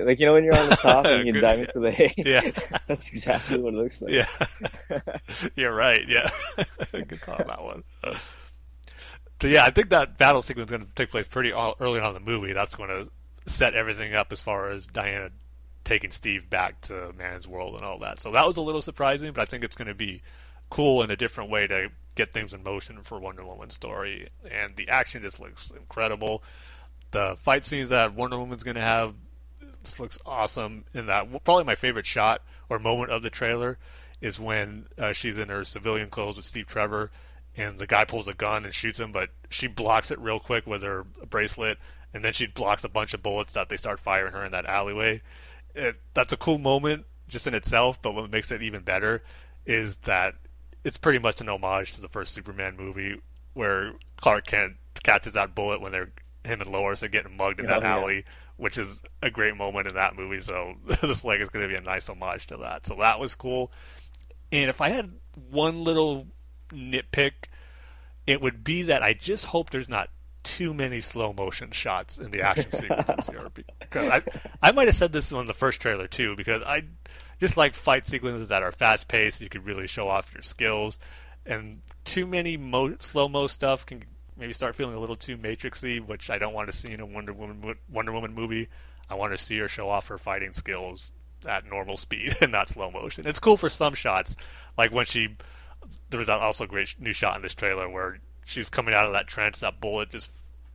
Like 0.00 0.20
you 0.20 0.26
know 0.26 0.32
when 0.34 0.44
you're 0.44 0.56
on 0.56 0.70
the 0.70 0.76
top 0.76 1.06
and 1.06 1.26
you 1.34 1.40
dive 1.40 1.60
into 1.60 1.80
the 1.80 1.90
hay. 1.90 2.14
Yeah, 2.16 2.50
that's 2.86 3.08
exactly 3.10 3.58
what 3.58 3.74
it 3.74 3.76
looks 3.76 4.00
like. 4.00 4.12
Yeah, 4.12 5.00
you're 5.56 5.74
right. 5.74 6.06
Yeah, 6.08 6.30
good 6.92 7.20
call 7.20 7.36
on 7.36 7.46
that 7.46 7.62
one. 7.62 7.84
So 9.40 9.48
yeah, 9.48 9.64
I 9.64 9.70
think 9.70 9.90
that 9.90 10.18
battle 10.18 10.42
sequence 10.42 10.70
is 10.70 10.78
going 10.78 10.86
to 10.86 10.94
take 10.94 11.10
place 11.10 11.26
pretty 11.26 11.52
early 11.52 12.00
on 12.00 12.08
in 12.08 12.14
the 12.14 12.20
movie. 12.20 12.52
That's 12.52 12.76
going 12.76 12.90
to 12.90 13.10
set 13.50 13.74
everything 13.74 14.14
up 14.14 14.32
as 14.32 14.40
far 14.40 14.70
as 14.70 14.86
Diana 14.86 15.30
taking 15.84 16.10
Steve 16.10 16.48
back 16.48 16.80
to 16.82 17.12
man's 17.18 17.48
world 17.48 17.74
and 17.74 17.84
all 17.84 17.98
that. 17.98 18.20
So 18.20 18.30
that 18.32 18.46
was 18.46 18.56
a 18.56 18.62
little 18.62 18.82
surprising, 18.82 19.32
but 19.32 19.42
I 19.42 19.44
think 19.46 19.64
it's 19.64 19.76
going 19.76 19.88
to 19.88 19.94
be 19.94 20.22
cool 20.70 21.02
in 21.02 21.10
a 21.10 21.16
different 21.16 21.50
way 21.50 21.66
to 21.66 21.88
get 22.14 22.32
things 22.32 22.54
in 22.54 22.62
motion 22.62 23.02
for 23.02 23.18
Wonder 23.18 23.44
Woman's 23.44 23.74
story. 23.74 24.28
And 24.50 24.76
the 24.76 24.88
action 24.88 25.22
just 25.22 25.40
looks 25.40 25.70
incredible. 25.70 26.42
The 27.10 27.36
fight 27.42 27.64
scenes 27.64 27.88
that 27.90 28.14
Wonder 28.14 28.38
Woman's 28.38 28.62
going 28.62 28.76
to 28.76 28.80
have 28.80 29.14
just 29.84 30.00
looks 30.00 30.18
awesome. 30.24 30.84
In 30.94 31.06
that, 31.06 31.44
probably 31.44 31.64
my 31.64 31.74
favorite 31.74 32.06
shot 32.06 32.42
or 32.68 32.78
moment 32.78 33.10
of 33.10 33.22
the 33.22 33.30
trailer 33.30 33.78
is 34.20 34.38
when 34.38 34.86
uh, 34.98 35.12
she's 35.12 35.38
in 35.38 35.48
her 35.48 35.64
civilian 35.64 36.08
clothes 36.08 36.36
with 36.36 36.46
Steve 36.46 36.66
Trevor, 36.66 37.10
and 37.56 37.78
the 37.78 37.86
guy 37.86 38.04
pulls 38.04 38.28
a 38.28 38.34
gun 38.34 38.64
and 38.64 38.72
shoots 38.72 39.00
him, 39.00 39.12
but 39.12 39.30
she 39.50 39.66
blocks 39.66 40.10
it 40.10 40.18
real 40.18 40.38
quick 40.38 40.66
with 40.66 40.82
her 40.82 41.04
bracelet, 41.28 41.78
and 42.14 42.24
then 42.24 42.32
she 42.32 42.46
blocks 42.46 42.84
a 42.84 42.88
bunch 42.88 43.14
of 43.14 43.22
bullets 43.22 43.54
that 43.54 43.68
they 43.68 43.76
start 43.76 43.98
firing 43.98 44.32
her 44.32 44.44
in 44.44 44.52
that 44.52 44.66
alleyway 44.66 45.20
it, 45.74 45.96
that's 46.14 46.32
a 46.32 46.36
cool 46.36 46.58
moment 46.58 47.04
just 47.28 47.46
in 47.46 47.54
itself. 47.54 48.00
But 48.00 48.14
what 48.14 48.30
makes 48.30 48.50
it 48.50 48.62
even 48.62 48.82
better 48.82 49.22
is 49.66 49.96
that 50.04 50.34
it's 50.84 50.96
pretty 50.96 51.18
much 51.18 51.40
an 51.40 51.48
homage 51.48 51.94
to 51.94 52.00
the 52.00 52.08
first 52.08 52.32
Superman 52.34 52.76
movie, 52.76 53.20
where 53.54 53.92
Clark 54.16 54.46
Kent 54.46 54.74
catches 55.02 55.32
that 55.34 55.54
bullet 55.54 55.80
when 55.80 55.92
they're 55.92 56.10
him 56.44 56.60
and 56.60 56.70
Lois 56.70 57.02
are 57.02 57.08
getting 57.08 57.36
mugged 57.36 57.60
in 57.60 57.66
that 57.66 57.84
oh, 57.84 57.86
alley, 57.86 58.16
yeah. 58.16 58.22
Which 58.62 58.78
is 58.78 59.02
a 59.20 59.28
great 59.28 59.56
moment 59.56 59.88
in 59.88 59.94
that 59.96 60.14
movie. 60.14 60.40
So 60.40 60.74
this 61.02 61.24
like 61.24 61.40
is 61.40 61.48
going 61.48 61.64
to 61.64 61.68
be 61.68 61.74
a 61.74 61.80
nice 61.80 62.08
homage 62.08 62.46
to 62.46 62.58
that. 62.58 62.86
So 62.86 62.94
that 63.00 63.18
was 63.18 63.34
cool. 63.34 63.72
And 64.52 64.70
if 64.70 64.80
I 64.80 64.90
had 64.90 65.10
one 65.50 65.82
little 65.82 66.28
nitpick, 66.70 67.32
it 68.24 68.40
would 68.40 68.62
be 68.62 68.82
that 68.82 69.02
I 69.02 69.14
just 69.14 69.46
hope 69.46 69.70
there's 69.70 69.88
not 69.88 70.10
too 70.44 70.72
many 70.72 71.00
slow 71.00 71.32
motion 71.32 71.72
shots 71.72 72.18
in 72.18 72.30
the 72.30 72.42
action 72.42 72.70
sequences 72.72 73.28
here. 73.28 73.48
Because 73.80 74.08
I, 74.08 74.22
I 74.62 74.70
might 74.70 74.86
have 74.86 74.94
said 74.94 75.12
this 75.12 75.32
on 75.32 75.46
the 75.46 75.54
first 75.54 75.80
trailer 75.80 76.06
too, 76.06 76.36
because 76.36 76.62
I 76.62 76.84
just 77.40 77.56
like 77.56 77.74
fight 77.74 78.06
sequences 78.06 78.46
that 78.48 78.62
are 78.62 78.70
fast 78.70 79.08
paced. 79.08 79.40
You 79.40 79.48
could 79.48 79.66
really 79.66 79.88
show 79.88 80.08
off 80.08 80.32
your 80.32 80.42
skills, 80.42 81.00
and 81.44 81.80
too 82.04 82.28
many 82.28 82.56
mo- 82.56 82.96
slow 83.00 83.28
mo 83.28 83.48
stuff 83.48 83.84
can 83.84 84.04
maybe 84.36 84.52
start 84.52 84.74
feeling 84.74 84.94
a 84.94 85.00
little 85.00 85.16
too 85.16 85.36
matrixy, 85.36 86.04
which 86.04 86.30
I 86.30 86.38
don't 86.38 86.54
want 86.54 86.70
to 86.70 86.76
see 86.76 86.92
in 86.92 87.00
a 87.00 87.06
Wonder 87.06 87.32
Woman 87.32 87.74
Wonder 87.90 88.12
Woman 88.12 88.34
movie. 88.34 88.68
I 89.08 89.14
want 89.14 89.32
to 89.32 89.38
see 89.38 89.58
her 89.58 89.68
show 89.68 89.88
off 89.88 90.08
her 90.08 90.18
fighting 90.18 90.52
skills 90.52 91.10
at 91.46 91.66
normal 91.66 91.96
speed 91.96 92.36
and 92.40 92.52
not 92.52 92.68
slow 92.68 92.90
motion. 92.90 93.26
It's 93.26 93.40
cool 93.40 93.56
for 93.56 93.68
some 93.68 93.94
shots, 93.94 94.36
like 94.76 94.92
when 94.92 95.04
she. 95.04 95.36
There 96.10 96.18
was 96.18 96.28
also 96.28 96.64
a 96.64 96.68
great 96.68 96.94
new 97.00 97.12
shot 97.12 97.36
in 97.36 97.42
this 97.42 97.54
trailer 97.54 97.88
where 97.88 98.18
she's 98.44 98.68
coming 98.68 98.94
out 98.94 99.06
of 99.06 99.12
that 99.12 99.26
trench, 99.26 99.58
that 99.60 99.80
bullet 99.80 100.10
just 100.10 100.30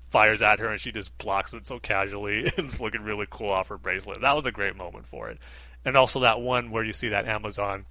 fires 0.10 0.42
at 0.42 0.60
her, 0.60 0.70
and 0.70 0.82
she 0.82 0.92
just 0.92 1.18
blocks 1.18 1.54
it 1.54 1.68
so 1.68 1.80
casually, 1.80 2.46
and 2.46 2.54
it's 2.66 2.80
looking 2.80 3.04
really 3.04 3.28
cool 3.30 3.50
off 3.50 3.68
her 3.70 3.78
bracelet. 3.78 4.22
That 4.22 4.36
was 4.36 4.46
a 4.46 4.52
great 4.52 4.76
moment 4.76 5.06
for 5.06 5.30
it. 5.30 5.38
And 5.86 5.96
also 5.96 6.20
that 6.22 6.42
one 6.42 6.72
where 6.72 6.84
you 6.84 6.92
see 6.92 7.10
that 7.10 7.28
Amazon 7.28 7.86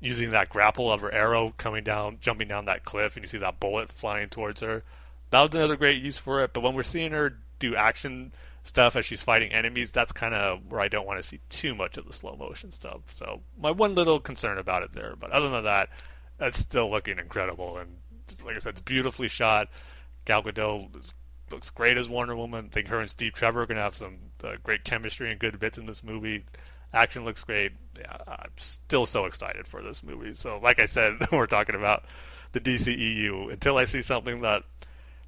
using 0.00 0.30
that 0.30 0.48
grapple 0.48 0.92
of 0.92 1.00
her 1.00 1.12
arrow 1.12 1.54
coming 1.56 1.84
down, 1.84 2.18
jumping 2.20 2.48
down 2.48 2.66
that 2.66 2.84
cliff, 2.84 3.16
and 3.16 3.24
you 3.24 3.28
see 3.28 3.38
that 3.38 3.60
bullet 3.60 3.90
flying 3.90 4.28
towards 4.28 4.60
her. 4.60 4.82
That 5.30 5.42
was 5.42 5.54
another 5.54 5.76
great 5.76 6.02
use 6.02 6.18
for 6.18 6.42
it. 6.42 6.52
But 6.52 6.62
when 6.62 6.74
we're 6.74 6.82
seeing 6.82 7.12
her 7.12 7.38
do 7.58 7.74
action 7.74 8.32
stuff 8.62 8.96
as 8.96 9.04
she's 9.04 9.22
fighting 9.22 9.52
enemies, 9.52 9.90
that's 9.90 10.12
kind 10.12 10.34
of 10.34 10.60
where 10.70 10.80
I 10.80 10.88
don't 10.88 11.06
want 11.06 11.20
to 11.20 11.26
see 11.26 11.40
too 11.48 11.74
much 11.74 11.96
of 11.96 12.06
the 12.06 12.12
slow 12.12 12.36
motion 12.36 12.72
stuff. 12.72 13.00
So 13.10 13.40
my 13.58 13.70
one 13.70 13.94
little 13.94 14.20
concern 14.20 14.58
about 14.58 14.82
it 14.82 14.92
there. 14.92 15.14
But 15.18 15.32
other 15.32 15.50
than 15.50 15.64
that, 15.64 15.88
it's 16.40 16.58
still 16.58 16.90
looking 16.90 17.18
incredible. 17.18 17.78
And 17.78 17.96
like 18.44 18.56
I 18.56 18.60
said, 18.60 18.70
it's 18.70 18.80
beautifully 18.80 19.28
shot. 19.28 19.68
Gal 20.24 20.42
Gadot 20.42 21.12
looks 21.50 21.70
great 21.70 21.96
as 21.96 22.08
Wonder 22.08 22.36
Woman. 22.36 22.68
I 22.70 22.74
think 22.74 22.88
her 22.88 23.00
and 23.00 23.10
Steve 23.10 23.32
Trevor 23.32 23.62
are 23.62 23.66
going 23.66 23.76
to 23.76 23.82
have 23.82 23.96
some 23.96 24.18
uh, 24.44 24.56
great 24.62 24.84
chemistry 24.84 25.30
and 25.30 25.40
good 25.40 25.58
bits 25.58 25.78
in 25.78 25.86
this 25.86 26.04
movie. 26.04 26.44
Action 26.92 27.24
looks 27.24 27.44
great. 27.44 27.72
Yeah, 27.98 28.16
I'm 28.26 28.50
still 28.56 29.06
so 29.06 29.24
excited 29.24 29.66
for 29.66 29.82
this 29.82 30.02
movie. 30.02 30.34
So, 30.34 30.58
like 30.62 30.80
I 30.80 30.86
said, 30.86 31.14
we're 31.32 31.46
talking 31.46 31.74
about 31.74 32.04
the 32.52 32.60
DCEU. 32.60 33.52
Until 33.52 33.76
I 33.76 33.84
see 33.84 34.02
something 34.02 34.40
that 34.42 34.62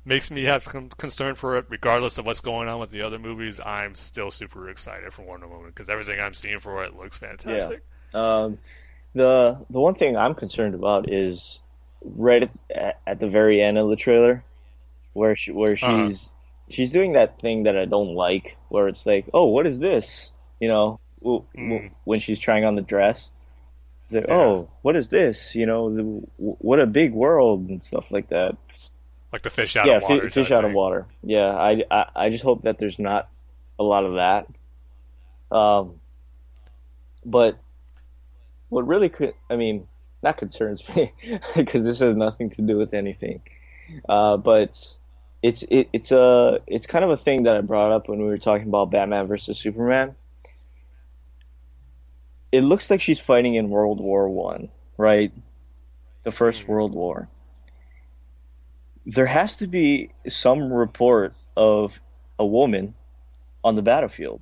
makes 0.04 0.30
me 0.30 0.44
have 0.44 0.64
some 0.64 0.88
concern 0.88 1.34
for 1.34 1.56
it, 1.58 1.66
regardless 1.68 2.18
of 2.18 2.26
what's 2.26 2.40
going 2.40 2.68
on 2.68 2.80
with 2.80 2.90
the 2.90 3.02
other 3.02 3.18
movies. 3.18 3.60
I'm 3.64 3.94
still 3.94 4.30
super 4.30 4.68
excited 4.68 5.12
for 5.12 5.22
Wonder 5.22 5.46
Woman 5.46 5.70
because 5.70 5.88
everything 5.88 6.20
I'm 6.20 6.34
seeing 6.34 6.60
for 6.60 6.84
it 6.84 6.96
looks 6.96 7.18
fantastic. 7.18 7.84
Yeah. 8.14 8.42
Um, 8.42 8.58
the 9.14 9.58
the 9.70 9.80
one 9.80 9.94
thing 9.94 10.16
I'm 10.16 10.34
concerned 10.34 10.74
about 10.74 11.12
is 11.12 11.60
right 12.02 12.50
at, 12.74 13.00
at 13.06 13.20
the 13.20 13.28
very 13.28 13.60
end 13.60 13.78
of 13.78 13.88
the 13.88 13.96
trailer, 13.96 14.44
where 15.12 15.36
she 15.36 15.52
where 15.52 15.72
uh-huh. 15.72 16.06
she's 16.06 16.26
uh-huh. 16.26 16.70
she's 16.70 16.92
doing 16.92 17.12
that 17.12 17.40
thing 17.40 17.64
that 17.64 17.76
I 17.76 17.84
don't 17.84 18.14
like, 18.14 18.56
where 18.68 18.88
it's 18.88 19.04
like, 19.04 19.28
oh, 19.34 19.46
what 19.46 19.66
is 19.66 19.78
this? 19.78 20.32
You 20.60 20.68
know, 20.68 21.00
mm. 21.22 21.90
when 22.04 22.18
she's 22.18 22.38
trying 22.38 22.64
on 22.64 22.74
the 22.74 22.82
dress. 22.82 23.30
It's 24.04 24.12
like, 24.12 24.26
yeah. 24.28 24.34
oh, 24.34 24.70
what 24.82 24.96
is 24.96 25.08
this? 25.08 25.54
You 25.54 25.66
know, 25.66 25.94
the, 25.94 26.02
what 26.36 26.80
a 26.80 26.86
big 26.86 27.12
world 27.12 27.68
and 27.68 27.82
stuff 27.82 28.10
like 28.10 28.28
that 28.30 28.56
like 29.32 29.42
the 29.42 29.50
fish 29.50 29.76
out 29.76 29.86
yeah, 29.86 29.96
of 29.96 30.02
water. 30.02 30.24
Yeah, 30.24 30.28
fish 30.30 30.50
out 30.50 30.64
of 30.64 30.72
water. 30.72 31.06
Yeah, 31.22 31.54
I, 31.54 31.84
I, 31.90 32.06
I 32.16 32.30
just 32.30 32.42
hope 32.42 32.62
that 32.62 32.78
there's 32.78 32.98
not 32.98 33.28
a 33.78 33.82
lot 33.82 34.04
of 34.04 34.14
that. 34.14 34.46
Um, 35.56 36.00
but 37.24 37.58
what 38.68 38.86
really 38.86 39.08
could, 39.08 39.34
I 39.48 39.56
mean, 39.56 39.86
that 40.22 40.36
concerns 40.36 40.82
me 40.96 41.12
because 41.56 41.84
this 41.84 42.00
has 42.00 42.16
nothing 42.16 42.50
to 42.50 42.62
do 42.62 42.76
with 42.76 42.92
anything. 42.92 43.42
Uh, 44.08 44.36
but 44.36 44.76
it's 45.42 45.62
it, 45.64 45.88
it's 45.92 46.12
a 46.12 46.60
it's 46.66 46.86
kind 46.86 47.04
of 47.04 47.10
a 47.10 47.16
thing 47.16 47.44
that 47.44 47.56
I 47.56 47.60
brought 47.60 47.92
up 47.92 48.08
when 48.08 48.18
we 48.18 48.26
were 48.26 48.38
talking 48.38 48.68
about 48.68 48.90
Batman 48.90 49.26
versus 49.26 49.58
Superman. 49.58 50.14
It 52.52 52.62
looks 52.62 52.90
like 52.90 53.00
she's 53.00 53.20
fighting 53.20 53.54
in 53.54 53.70
World 53.70 54.00
War 54.00 54.28
One, 54.28 54.68
right? 54.96 55.32
The 56.22 56.32
First 56.32 56.62
mm-hmm. 56.62 56.72
World 56.72 56.94
War 56.94 57.28
there 59.06 59.26
has 59.26 59.56
to 59.56 59.66
be 59.66 60.10
some 60.28 60.72
report 60.72 61.34
of 61.56 62.00
a 62.38 62.46
woman 62.46 62.94
on 63.64 63.74
the 63.74 63.82
battlefield. 63.82 64.40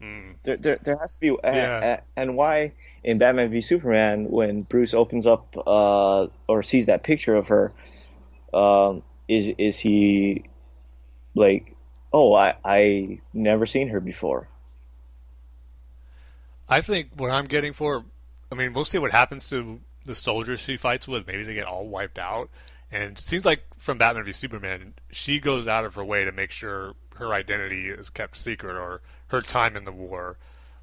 Mm. 0.00 0.34
There, 0.42 0.56
there, 0.56 0.78
there 0.82 0.96
has 0.96 1.14
to 1.14 1.20
be, 1.20 1.36
yeah. 1.44 2.00
and 2.16 2.36
why 2.36 2.72
in 3.04 3.18
Batman 3.18 3.50
v 3.50 3.60
Superman 3.60 4.30
when 4.30 4.62
Bruce 4.62 4.94
opens 4.94 5.26
up 5.26 5.56
uh, 5.56 6.26
or 6.48 6.62
sees 6.62 6.86
that 6.86 7.02
picture 7.02 7.36
of 7.36 7.48
her, 7.48 7.72
um, 8.52 9.02
is 9.28 9.50
is 9.58 9.78
he 9.78 10.44
like, 11.34 11.74
oh, 12.12 12.34
I 12.34 12.54
I 12.64 13.20
never 13.32 13.66
seen 13.66 13.88
her 13.88 14.00
before. 14.00 14.48
I 16.68 16.80
think 16.80 17.10
what 17.16 17.30
I'm 17.30 17.46
getting 17.46 17.72
for, 17.72 18.04
I 18.50 18.54
mean, 18.54 18.72
we'll 18.72 18.84
see 18.84 18.98
what 18.98 19.12
happens 19.12 19.48
to 19.50 19.80
the 20.04 20.14
soldiers 20.14 20.60
she 20.60 20.76
fights 20.76 21.06
with, 21.06 21.26
maybe 21.26 21.44
they 21.44 21.54
get 21.54 21.66
all 21.66 21.86
wiped 21.86 22.18
out. 22.18 22.50
And 22.90 23.04
it 23.04 23.18
seems 23.18 23.44
like 23.44 23.64
from 23.78 23.98
Batman 23.98 24.24
v 24.24 24.32
Superman, 24.32 24.94
she 25.10 25.40
goes 25.40 25.66
out 25.66 25.84
of 25.84 25.94
her 25.94 26.04
way 26.04 26.24
to 26.24 26.32
make 26.32 26.50
sure 26.50 26.94
her 27.16 27.32
identity 27.32 27.88
is 27.88 28.10
kept 28.10 28.36
secret 28.36 28.76
or 28.76 29.00
her 29.28 29.40
time 29.40 29.76
in 29.76 29.84
the 29.84 29.92
war 29.92 30.36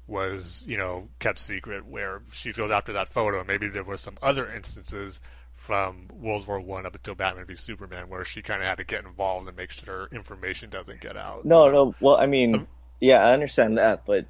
was, 0.06 0.62
you 0.66 0.76
know, 0.76 1.08
kept 1.20 1.38
secret 1.38 1.86
where 1.86 2.22
she 2.32 2.52
goes 2.52 2.70
after 2.70 2.92
that 2.94 3.08
photo. 3.08 3.44
Maybe 3.44 3.68
there 3.68 3.84
were 3.84 3.96
some 3.96 4.18
other 4.20 4.52
instances 4.52 5.20
from 5.54 6.08
World 6.12 6.48
War 6.48 6.58
One 6.58 6.84
up 6.84 6.94
until 6.96 7.14
Batman 7.14 7.44
v 7.44 7.54
Superman 7.54 8.08
where 8.08 8.24
she 8.24 8.42
kind 8.42 8.60
of 8.60 8.68
had 8.68 8.78
to 8.78 8.84
get 8.84 9.04
involved 9.04 9.46
and 9.46 9.56
make 9.56 9.70
sure 9.70 10.08
information 10.10 10.70
doesn't 10.70 11.00
get 11.00 11.16
out. 11.16 11.44
No, 11.44 11.64
so, 11.64 11.70
no. 11.70 11.94
Well, 12.00 12.16
I 12.16 12.26
mean, 12.26 12.54
um, 12.54 12.68
yeah, 12.98 13.24
I 13.24 13.32
understand 13.32 13.78
that, 13.78 14.04
but 14.04 14.26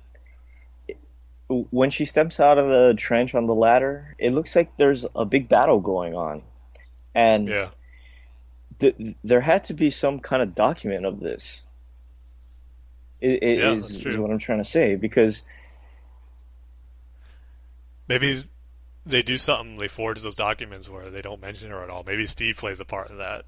when 1.50 1.90
she 1.90 2.04
steps 2.04 2.38
out 2.38 2.58
of 2.58 2.68
the 2.68 2.94
trench 2.96 3.34
on 3.34 3.46
the 3.46 3.54
ladder, 3.54 4.14
it 4.18 4.30
looks 4.32 4.54
like 4.54 4.76
there's 4.76 5.04
a 5.16 5.24
big 5.24 5.48
battle 5.48 5.80
going 5.80 6.14
on, 6.14 6.42
and 7.14 7.48
yeah. 7.48 7.70
th- 8.78 9.16
there 9.24 9.40
had 9.40 9.64
to 9.64 9.74
be 9.74 9.90
some 9.90 10.20
kind 10.20 10.42
of 10.42 10.54
document 10.54 11.06
of 11.06 11.18
this. 11.18 11.60
It, 13.20 13.42
it 13.42 13.58
yeah, 13.58 13.72
is, 13.72 14.06
is 14.06 14.16
what 14.16 14.30
I'm 14.30 14.38
trying 14.38 14.62
to 14.62 14.64
say 14.64 14.94
because 14.94 15.42
maybe 18.08 18.48
they 19.04 19.22
do 19.22 19.36
something. 19.36 19.76
They 19.76 19.88
forge 19.88 20.22
those 20.22 20.36
documents 20.36 20.88
where 20.88 21.10
they 21.10 21.20
don't 21.20 21.40
mention 21.40 21.70
her 21.70 21.82
at 21.82 21.90
all. 21.90 22.04
Maybe 22.06 22.26
Steve 22.26 22.56
plays 22.56 22.80
a 22.80 22.84
part 22.84 23.10
in 23.10 23.18
that. 23.18 23.44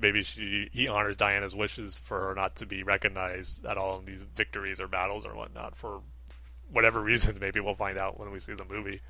Maybe 0.00 0.22
she 0.22 0.68
he 0.72 0.88
honors 0.88 1.16
Diana's 1.16 1.56
wishes 1.56 1.94
for 1.94 2.28
her 2.28 2.34
not 2.34 2.56
to 2.56 2.66
be 2.66 2.82
recognized 2.82 3.64
at 3.64 3.78
all 3.78 3.98
in 3.98 4.04
these 4.04 4.22
victories 4.22 4.80
or 4.80 4.88
battles 4.88 5.24
or 5.24 5.34
whatnot 5.34 5.74
for 5.74 6.02
whatever 6.70 7.00
reason. 7.00 7.38
Maybe 7.40 7.60
we'll 7.60 7.74
find 7.74 7.98
out 7.98 8.18
when 8.18 8.30
we 8.30 8.38
see 8.38 8.54
the 8.54 8.64
movie. 8.64 9.00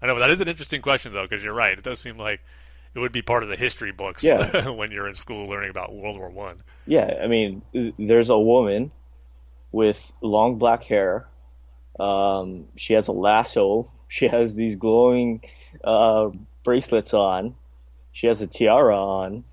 I 0.00 0.06
know, 0.06 0.18
that 0.18 0.30
is 0.30 0.40
an 0.40 0.48
interesting 0.48 0.82
question 0.82 1.12
though, 1.12 1.26
because 1.26 1.42
you're 1.42 1.54
right. 1.54 1.78
It 1.78 1.84
does 1.84 2.00
seem 2.00 2.18
like 2.18 2.40
it 2.94 2.98
would 2.98 3.12
be 3.12 3.22
part 3.22 3.42
of 3.42 3.48
the 3.48 3.56
history 3.56 3.92
books 3.92 4.22
yeah. 4.22 4.68
when 4.68 4.90
you're 4.90 5.08
in 5.08 5.14
school 5.14 5.48
learning 5.48 5.70
about 5.70 5.94
World 5.94 6.18
War 6.18 6.30
One. 6.30 6.62
Yeah, 6.86 7.18
I 7.22 7.26
mean, 7.26 7.62
there's 7.98 8.30
a 8.30 8.38
woman 8.38 8.90
with 9.72 10.12
long 10.20 10.58
black 10.58 10.84
hair. 10.84 11.26
Um, 11.98 12.66
she 12.76 12.94
has 12.94 13.08
a 13.08 13.12
lasso. 13.12 13.90
She 14.08 14.28
has 14.28 14.54
these 14.54 14.76
glowing 14.76 15.42
uh, 15.82 16.30
bracelets 16.64 17.14
on. 17.14 17.56
She 18.12 18.26
has 18.26 18.40
a 18.40 18.46
tiara 18.46 18.98
on. 18.98 19.44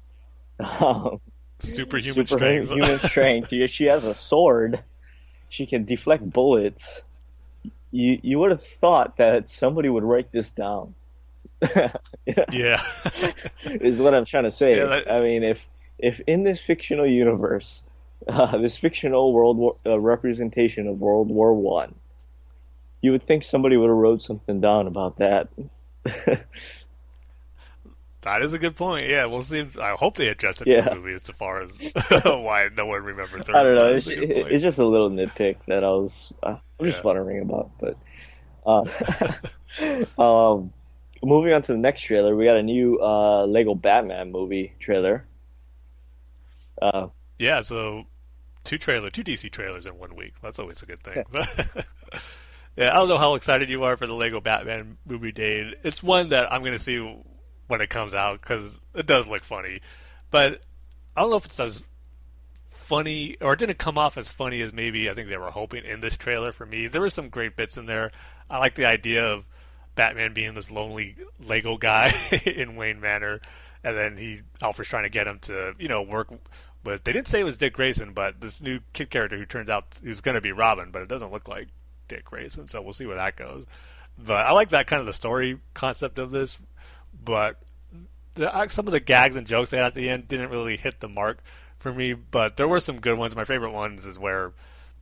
Um, 0.59 1.19
superhuman 1.59 2.27
strength. 2.27 2.69
Human 2.69 2.99
strength. 2.99 3.53
She 3.69 3.85
has 3.85 4.05
a 4.05 4.13
sword. 4.13 4.84
She 5.49 5.65
can 5.65 5.85
deflect 5.85 6.30
bullets 6.30 7.01
you 7.93 8.19
you 8.23 8.39
would 8.39 8.51
have 8.51 8.63
thought 8.63 9.17
that 9.17 9.47
somebody 9.47 9.87
would 9.87 10.03
write 10.03 10.31
this 10.31 10.49
down. 10.49 10.95
yeah, 12.51 12.83
is 13.63 14.01
what 14.01 14.13
I'm 14.13 14.25
trying 14.25 14.43
to 14.45 14.51
say. 14.51 14.77
Yeah, 14.77 14.87
that... 14.87 15.11
I 15.11 15.21
mean, 15.21 15.43
if 15.43 15.65
if 15.99 16.19
in 16.21 16.43
this 16.43 16.59
fictional 16.59 17.05
universe, 17.05 17.83
uh, 18.27 18.57
this 18.57 18.75
fictional 18.77 19.31
world 19.31 19.57
war, 19.57 19.75
uh, 19.85 19.99
representation 19.99 20.87
of 20.87 20.99
World 21.01 21.29
War 21.29 21.53
One, 21.53 21.93
you 23.01 23.11
would 23.11 23.23
think 23.23 23.43
somebody 23.43 23.77
would 23.77 23.89
have 23.89 23.97
wrote 23.97 24.23
something 24.23 24.59
down 24.59 24.87
about 24.87 25.19
that. 25.19 25.49
That 28.23 28.41
is 28.41 28.53
a 28.53 28.59
good 28.59 28.75
point. 28.75 29.09
Yeah, 29.09 29.25
we'll 29.25 29.43
see. 29.43 29.67
I 29.79 29.91
hope 29.91 30.15
they 30.15 30.27
address 30.27 30.61
it 30.61 30.67
yeah. 30.67 30.79
in 30.79 30.85
the 30.85 30.95
movie 30.95 31.13
as 31.13 31.21
far 31.23 31.61
as 31.61 31.71
why 32.23 32.69
no 32.75 32.85
one 32.85 33.03
remembers 33.03 33.47
her. 33.47 33.55
I 33.55 33.63
don't 33.63 33.75
know. 33.75 33.93
It's, 33.93 34.07
it's, 34.07 34.63
just 34.63 34.79
a 34.79 34.85
little 34.85 35.09
nitpick 35.09 35.57
that 35.67 35.83
I 35.83 35.89
was 35.89 36.31
uh, 36.41 36.57
I'm 36.79 36.85
just 36.85 36.99
yeah. 36.99 37.03
wondering 37.03 37.41
about. 37.41 37.71
But 37.79 37.97
uh, 38.65 40.21
um, 40.21 40.71
moving 41.21 41.53
on 41.53 41.61
to 41.63 41.73
the 41.73 41.77
next 41.77 42.01
trailer, 42.01 42.35
we 42.35 42.45
got 42.45 42.57
a 42.57 42.63
new 42.63 42.99
uh, 43.01 43.45
Lego 43.45 43.75
Batman 43.75 44.31
movie 44.31 44.73
trailer. 44.79 45.25
Uh, 46.81 47.07
yeah, 47.39 47.59
so 47.59 48.05
two 48.63 48.77
trailer, 48.77 49.09
two 49.09 49.23
DC 49.23 49.51
trailers 49.51 49.85
in 49.85 49.97
one 49.97 50.15
week. 50.15 50.35
That's 50.41 50.59
always 50.59 50.81
a 50.81 50.85
good 50.85 51.03
thing. 51.03 51.23
yeah, 52.77 52.93
I 52.93 52.95
don't 52.95 53.09
know 53.09 53.17
how 53.17 53.35
excited 53.35 53.69
you 53.69 53.83
are 53.83 53.97
for 53.97 54.07
the 54.07 54.13
Lego 54.13 54.39
Batman 54.39 54.97
movie 55.05 55.31
date. 55.31 55.75
It's 55.83 56.01
one 56.01 56.29
that 56.29 56.51
I'm 56.51 56.61
going 56.61 56.73
to 56.73 56.79
see 56.79 56.99
when 57.68 57.81
it 57.81 57.90
comes 57.90 58.14
out 58.14 58.41
because 58.41 58.77
it 58.94 59.06
does 59.06 59.27
look 59.27 59.44
funny. 59.44 59.80
but 60.31 60.61
I 61.15 61.22
don't 61.22 61.30
know 61.30 61.38
if 61.38 61.45
it's 61.45 61.60
as 61.60 61.84
funny 62.69 63.38
or 63.40 63.53
it 63.53 63.60
didn't 63.60 63.77
come 63.77 63.98
off 63.98 64.18
as 64.18 64.31
funny 64.31 64.61
as 64.61 64.73
maybe 64.73 65.10
I 65.10 65.14
think 65.14 65.30
they 65.30 65.38
were 65.38 65.52
hoping 65.52 65.85
in 65.85 66.02
this 66.02 66.18
trailer 66.18 66.52
for 66.52 66.65
me. 66.65 66.88
There 66.88 67.02
were 67.02 67.10
some 67.10 67.30
great 67.30 67.56
bits 67.56 67.77
in 67.77 67.85
there. 67.85 68.11
I 68.49 68.57
like 68.57 68.76
the 68.76 68.85
idea 68.85 69.26
of 69.26 69.45
Batman 69.95 70.34
being 70.34 70.53
this 70.53 70.72
lonely 70.72 71.15
Lego 71.40 71.77
guy 71.77 72.14
in 72.45 72.76
Wayne 72.76 72.99
Manor, 72.99 73.41
and 73.84 73.98
then 73.98 74.18
he 74.18 74.41
Alfred's 74.61 74.90
trying 74.90 75.03
to 75.03 75.10
get 75.10 75.27
him 75.27 75.40
to 75.40 75.76
you 75.80 75.88
know 75.88 76.02
work. 76.02 76.30
But 76.84 77.06
they 77.06 77.14
didn't 77.14 77.27
say 77.27 77.40
it 77.40 77.45
was 77.45 77.57
Dick 77.57 77.73
Grayson, 77.73 78.11
but 78.14 78.41
this 78.41 78.60
new 78.60 78.81
kid 78.91 79.10
character 79.10 79.38
who 79.38 79.45
turns 79.45 79.69
out 79.69 79.99
is 80.03 80.19
going 80.19 80.35
to 80.35 80.41
be 80.41 80.52
Robin, 80.52 80.91
but 80.91 81.02
it 81.02 81.07
doesn't 81.07 81.31
look 81.31 81.48
like 81.48 81.69
Dick 82.10 82.26
Grayson, 82.26 82.68
so 82.68 82.81
we'll 82.81 82.94
see 82.94 83.06
where 83.06 83.15
that 83.15 83.38
goes. 83.38 83.65
But 84.18 84.45
I 84.45 84.52
like 84.52 84.69
that 84.69 84.88
kind 84.88 84.99
of 84.99 85.06
the 85.06 85.14
story 85.14 85.60
concept 85.73 86.19
of 86.19 86.31
this, 86.31 86.57
but 87.23 87.61
the, 88.35 88.67
some 88.69 88.87
of 88.87 88.91
the 88.91 88.99
gags 88.99 89.35
and 89.35 89.45
jokes 89.47 89.69
they 89.69 89.77
had 89.77 89.87
at 89.87 89.95
the 89.95 90.09
end 90.09 90.27
didn't 90.27 90.49
really 90.49 90.77
hit 90.77 90.99
the 90.99 91.07
mark 91.07 91.43
for 91.79 91.93
me. 91.93 92.13
But 92.13 92.57
there 92.57 92.67
were 92.67 92.79
some 92.79 92.99
good 92.99 93.17
ones. 93.17 93.35
My 93.35 93.45
favorite 93.45 93.71
ones 93.71 94.05
is 94.05 94.17
where 94.17 94.53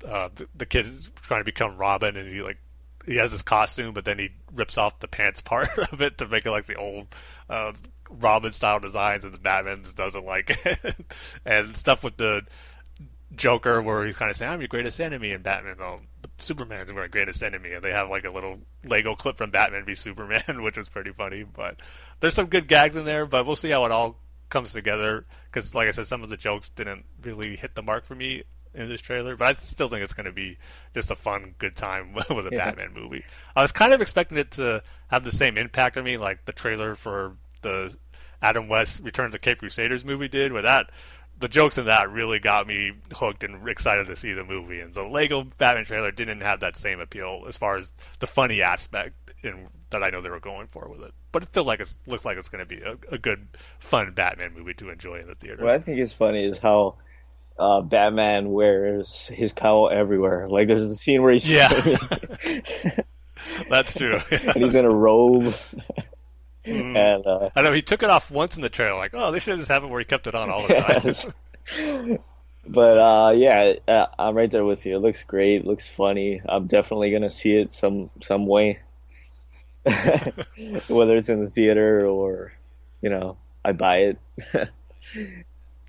uh, 0.07 0.29
the, 0.35 0.47
the 0.55 0.65
kid 0.65 0.85
is 0.85 1.11
trying 1.15 1.41
to 1.41 1.45
become 1.45 1.77
Robin, 1.77 2.17
and 2.17 2.33
he 2.33 2.41
like 2.41 2.57
he 3.05 3.15
has 3.15 3.31
his 3.31 3.41
costume, 3.41 3.93
but 3.93 4.05
then 4.05 4.19
he 4.19 4.29
rips 4.53 4.77
off 4.77 4.99
the 4.99 5.07
pants 5.07 5.41
part 5.41 5.69
of 5.77 6.01
it 6.01 6.17
to 6.17 6.27
make 6.27 6.45
it 6.45 6.51
like 6.51 6.67
the 6.67 6.75
old 6.75 7.07
uh, 7.49 7.73
Robin 8.09 8.51
style 8.51 8.79
designs, 8.79 9.23
and 9.23 9.33
the 9.33 9.39
Batman 9.39 9.83
doesn't 9.95 10.25
like 10.25 10.59
it. 10.65 10.95
and 11.45 11.77
stuff 11.77 12.03
with 12.03 12.17
the 12.17 12.41
Joker 13.35 13.81
where 13.81 14.05
he's 14.05 14.17
kind 14.17 14.29
of 14.29 14.37
saying, 14.37 14.51
"I'm 14.51 14.61
your 14.61 14.67
greatest 14.67 14.99
enemy," 14.99 15.31
and 15.31 15.43
Batman, 15.43 15.77
oh, 15.79 16.01
Superman's 16.41 16.91
my 16.91 17.07
greatest 17.07 17.43
enemy, 17.43 17.73
and 17.73 17.83
they 17.83 17.91
have 17.91 18.09
like 18.09 18.25
a 18.25 18.29
little 18.29 18.59
Lego 18.83 19.15
clip 19.15 19.37
from 19.37 19.51
Batman 19.51 19.85
v 19.85 19.95
Superman, 19.95 20.43
which 20.63 20.77
was 20.77 20.89
pretty 20.89 21.11
funny. 21.11 21.43
But 21.43 21.77
there's 22.19 22.35
some 22.35 22.47
good 22.47 22.67
gags 22.67 22.95
in 22.95 23.05
there, 23.05 23.25
but 23.25 23.45
we'll 23.45 23.55
see 23.55 23.69
how 23.69 23.85
it 23.85 23.91
all 23.91 24.17
comes 24.49 24.73
together. 24.73 25.25
Because, 25.45 25.73
like 25.73 25.87
I 25.87 25.91
said, 25.91 26.07
some 26.07 26.23
of 26.23 26.29
the 26.29 26.37
jokes 26.37 26.69
didn't 26.69 27.05
really 27.21 27.55
hit 27.55 27.75
the 27.75 27.81
mark 27.81 28.05
for 28.05 28.15
me 28.15 28.43
in 28.73 28.89
this 28.89 29.01
trailer, 29.01 29.35
but 29.35 29.57
I 29.57 29.59
still 29.61 29.89
think 29.89 30.03
it's 30.03 30.13
going 30.13 30.25
to 30.25 30.31
be 30.31 30.57
just 30.93 31.11
a 31.11 31.15
fun, 31.15 31.55
good 31.57 31.75
time 31.75 32.13
with 32.29 32.29
a 32.29 32.49
yeah. 32.51 32.65
Batman 32.65 32.93
movie. 32.93 33.23
I 33.55 33.61
was 33.61 33.71
kind 33.71 33.93
of 33.93 34.01
expecting 34.01 34.37
it 34.37 34.51
to 34.51 34.83
have 35.09 35.23
the 35.23 35.31
same 35.31 35.57
impact 35.57 35.97
on 35.97 36.03
me, 36.03 36.17
like 36.17 36.45
the 36.45 36.53
trailer 36.53 36.95
for 36.95 37.35
the 37.61 37.95
Adam 38.41 38.67
West 38.67 39.01
Return 39.03 39.31
the 39.31 39.39
Cape 39.39 39.59
Crusaders 39.59 40.05
movie 40.05 40.27
did, 40.27 40.53
where 40.53 40.61
that 40.61 40.89
the 41.41 41.47
jokes 41.47 41.77
in 41.77 41.85
that 41.85 42.09
really 42.11 42.39
got 42.39 42.67
me 42.67 42.93
hooked 43.13 43.43
and 43.43 43.67
excited 43.67 44.07
to 44.07 44.15
see 44.15 44.31
the 44.31 44.43
movie. 44.43 44.79
And 44.79 44.93
the 44.93 45.03
Lego 45.03 45.43
Batman 45.57 45.85
trailer 45.85 46.11
didn't 46.11 46.41
have 46.41 46.61
that 46.61 46.77
same 46.77 46.99
appeal 46.99 47.43
as 47.47 47.57
far 47.57 47.77
as 47.77 47.91
the 48.19 48.27
funny 48.27 48.61
aspect 48.61 49.15
in, 49.43 49.67
that 49.89 50.03
I 50.03 50.09
know 50.11 50.21
they 50.21 50.29
were 50.29 50.39
going 50.39 50.67
for 50.67 50.87
with 50.87 51.01
it. 51.01 51.13
But 51.31 51.43
it 51.43 51.49
still 51.49 51.63
like 51.63 51.79
it 51.79 51.93
looks 52.05 52.23
like 52.23 52.37
it's 52.37 52.49
going 52.49 52.65
to 52.65 52.65
be 52.65 52.81
a, 52.81 52.95
a, 53.13 53.17
good, 53.17 53.47
fun 53.79 54.11
Batman 54.13 54.53
movie 54.53 54.75
to 54.75 54.89
enjoy 54.89 55.19
in 55.19 55.27
the 55.27 55.35
theater. 55.35 55.63
What 55.63 55.73
I 55.73 55.79
think 55.79 55.99
is 55.99 56.13
funny 56.13 56.45
is 56.45 56.59
how 56.59 56.95
uh, 57.57 57.81
Batman 57.81 58.51
wears 58.51 59.27
his 59.27 59.51
cowl 59.51 59.89
everywhere. 59.89 60.47
Like 60.47 60.67
there's 60.67 60.83
a 60.83 60.95
scene 60.95 61.23
where 61.23 61.33
he's 61.33 61.49
yeah, 61.49 61.69
that's 63.69 63.95
true. 63.95 64.19
and 64.29 64.55
he's 64.57 64.75
in 64.75 64.85
a 64.85 64.93
robe. 64.93 65.55
Mm. 66.65 66.95
And 66.95 67.25
uh, 67.25 67.49
I 67.55 67.61
know 67.61 67.73
he 67.73 67.81
took 67.81 68.03
it 68.03 68.09
off 68.09 68.29
once 68.29 68.55
in 68.55 68.61
the 68.61 68.69
trailer. 68.69 68.97
Like, 68.97 69.13
oh, 69.13 69.31
they 69.31 69.39
should 69.39 69.57
just 69.57 69.71
have 69.71 69.83
it 69.83 69.87
where 69.87 69.99
he 69.99 70.05
kept 70.05 70.27
it 70.27 70.35
on 70.35 70.49
all 70.49 70.67
the 70.67 70.75
time. 70.75 72.19
but 72.67 72.97
uh, 72.97 73.31
yeah, 73.35 73.73
uh, 73.87 74.07
I'm 74.19 74.35
right 74.35 74.51
there 74.51 74.65
with 74.65 74.85
you. 74.85 74.95
It 74.95 74.99
looks 74.99 75.23
great. 75.23 75.61
It 75.61 75.65
looks 75.65 75.87
funny. 75.87 76.41
I'm 76.47 76.67
definitely 76.67 77.11
gonna 77.11 77.31
see 77.31 77.55
it 77.55 77.73
some 77.73 78.09
some 78.21 78.45
way, 78.45 78.79
whether 79.83 81.17
it's 81.17 81.29
in 81.29 81.43
the 81.43 81.49
theater 81.49 82.05
or, 82.05 82.53
you 83.01 83.09
know, 83.09 83.37
I 83.65 83.71
buy 83.71 83.97
it. 83.97 84.19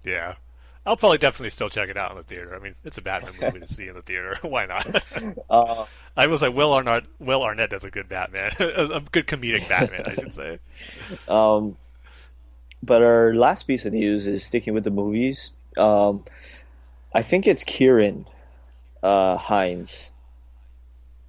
yeah. 0.05 0.35
I'll 0.85 0.97
probably 0.97 1.19
definitely 1.19 1.51
still 1.51 1.69
check 1.69 1.89
it 1.89 1.97
out 1.97 2.11
in 2.11 2.17
the 2.17 2.25
theater. 2.25 2.57
I 2.57 2.59
mean, 2.59 2.75
it's 2.85 2.99
a 2.99 3.03
Batman 3.03 3.35
movie 3.41 3.61
to 3.61 3.73
see 3.73 3.87
in 3.87 3.95
the 3.95 4.03
theater. 4.03 4.37
Why 4.43 4.67
not? 4.67 4.87
Uh, 5.49 5.85
I 6.17 6.27
was 6.27 6.41
like, 6.41 6.55
Will 6.55 6.73
Arnett. 6.73 7.05
Will 7.19 7.43
Arnett 7.43 7.71
does 7.71 7.85
a 7.85 7.91
good 7.91 8.09
Batman, 8.09 8.53
a 8.59 9.01
good 9.01 9.27
comedic 9.27 9.69
Batman, 9.69 10.05
I 10.07 10.15
should 10.15 10.35
say. 10.35 10.59
Um, 11.29 11.77
but 12.83 13.03
our 13.03 13.35
last 13.35 13.65
piece 13.65 13.85
of 13.85 13.93
news 13.93 14.27
is 14.29 14.43
sticking 14.43 14.73
with 14.73 14.85
the 14.85 14.91
movies. 14.91 15.51
Um, 15.77 16.25
I 17.15 17.23
think 17.23 17.47
it's 17.47 17.65
Ciaran 17.65 18.27
uh, 19.03 19.37
Hinds. 19.37 20.11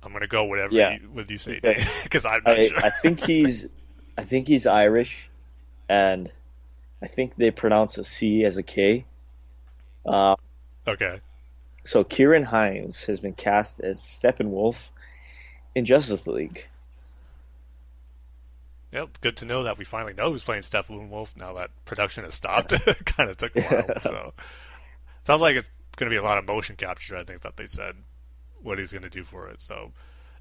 I'm 0.01 0.13
gonna 0.13 0.27
go 0.27 0.45
whatever 0.45 0.73
yeah. 0.73 0.97
you, 1.01 1.09
what 1.11 1.29
you 1.29 1.37
say, 1.37 1.59
because 2.03 2.25
I'm 2.25 2.43
not 2.45 2.57
I, 2.57 2.67
sure. 2.67 2.85
I 2.85 2.89
think 2.89 3.19
he's, 3.19 3.67
I 4.17 4.23
think 4.23 4.47
he's 4.47 4.65
Irish, 4.65 5.29
and 5.89 6.31
I 7.01 7.07
think 7.07 7.35
they 7.35 7.51
pronounce 7.51 7.97
a 7.97 8.03
C 8.03 8.45
as 8.45 8.57
a 8.57 8.63
K. 8.63 9.05
Uh, 10.05 10.35
okay. 10.87 11.21
So 11.85 12.03
Ciaran 12.03 12.43
Hinds 12.43 13.05
has 13.05 13.19
been 13.19 13.33
cast 13.33 13.79
as 13.79 13.99
Steppenwolf 13.99 14.89
in 15.75 15.85
Justice 15.85 16.27
League. 16.27 16.67
Yep, 18.91 19.21
good 19.21 19.37
to 19.37 19.45
know 19.45 19.63
that 19.63 19.77
we 19.77 19.85
finally 19.85 20.13
know 20.13 20.31
who's 20.31 20.43
playing 20.43 20.61
Steppenwolf 20.61 21.35
now 21.35 21.53
that 21.53 21.71
production 21.85 22.23
has 22.23 22.35
stopped. 22.35 22.71
it 22.73 23.05
kind 23.05 23.29
of 23.29 23.37
took 23.37 23.55
a 23.55 23.61
while, 23.61 24.01
so 24.03 24.33
sounds 25.25 25.41
like 25.41 25.55
it's 25.55 25.69
going 25.95 26.09
to 26.09 26.13
be 26.13 26.19
a 26.19 26.23
lot 26.23 26.37
of 26.37 26.45
motion 26.45 26.75
capture. 26.75 27.17
I 27.17 27.23
think 27.23 27.41
that 27.41 27.57
they 27.57 27.65
said 27.65 27.95
what 28.61 28.77
he's 28.77 28.91
going 28.91 29.03
to 29.03 29.09
do 29.09 29.23
for 29.23 29.47
it. 29.47 29.61
So, 29.61 29.91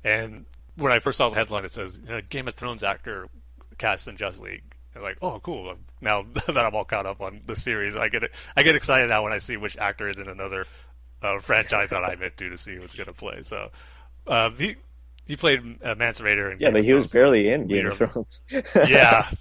and 0.05 0.45
when 0.77 0.93
I 0.93 0.99
first 0.99 1.19
saw 1.19 1.31
the 1.31 1.37
headline, 1.37 1.65
it 1.65 1.73
says 1.73 1.99
you 2.05 2.11
know, 2.11 2.21
Game 2.29 2.47
of 2.47 2.55
Thrones 2.55 2.83
actor 2.83 3.29
cast 3.79 4.07
in 4.07 4.17
Justice 4.17 4.41
League 4.41 4.72
like, 5.01 5.19
oh, 5.23 5.41
cool. 5.41 5.75
Now 6.01 6.25
that 6.47 6.59
I'm 6.59 6.75
all 6.75 6.85
caught 6.85 7.07
up 7.07 7.21
on 7.21 7.43
the 7.47 7.57
series, 7.57 7.97
I 7.97 8.09
get 8.09 8.25
I 8.57 8.63
get 8.63 8.75
excited 8.75 9.09
now 9.09 9.23
when 9.23 9.33
I 9.33 9.39
see 9.39 9.57
which 9.57 9.77
actor 9.79 10.09
is 10.09 10.19
in 10.19 10.29
another 10.29 10.67
uh, 11.23 11.39
franchise 11.41 11.91
that 11.91 12.05
I'm 12.05 12.23
into 12.23 12.51
to 12.51 12.59
see 12.59 12.75
who's 12.77 12.95
going 12.95 13.07
to 13.07 13.13
play. 13.13 13.43
So 13.43 13.71
uh, 14.27 14.51
he 14.51 14.77
he 15.25 15.37
played 15.37 15.61
uh, 15.83 15.95
Rayder 15.95 16.51
yeah, 16.53 16.69
Game 16.69 16.73
but 16.75 16.85
he 16.85 16.93
was 16.93 17.11
barely 17.11 17.49
in 17.49 17.67
Game 17.67 17.87
of 17.87 17.95
Thrones. 17.95 18.41
yeah, 18.51 19.29
so 19.31 19.37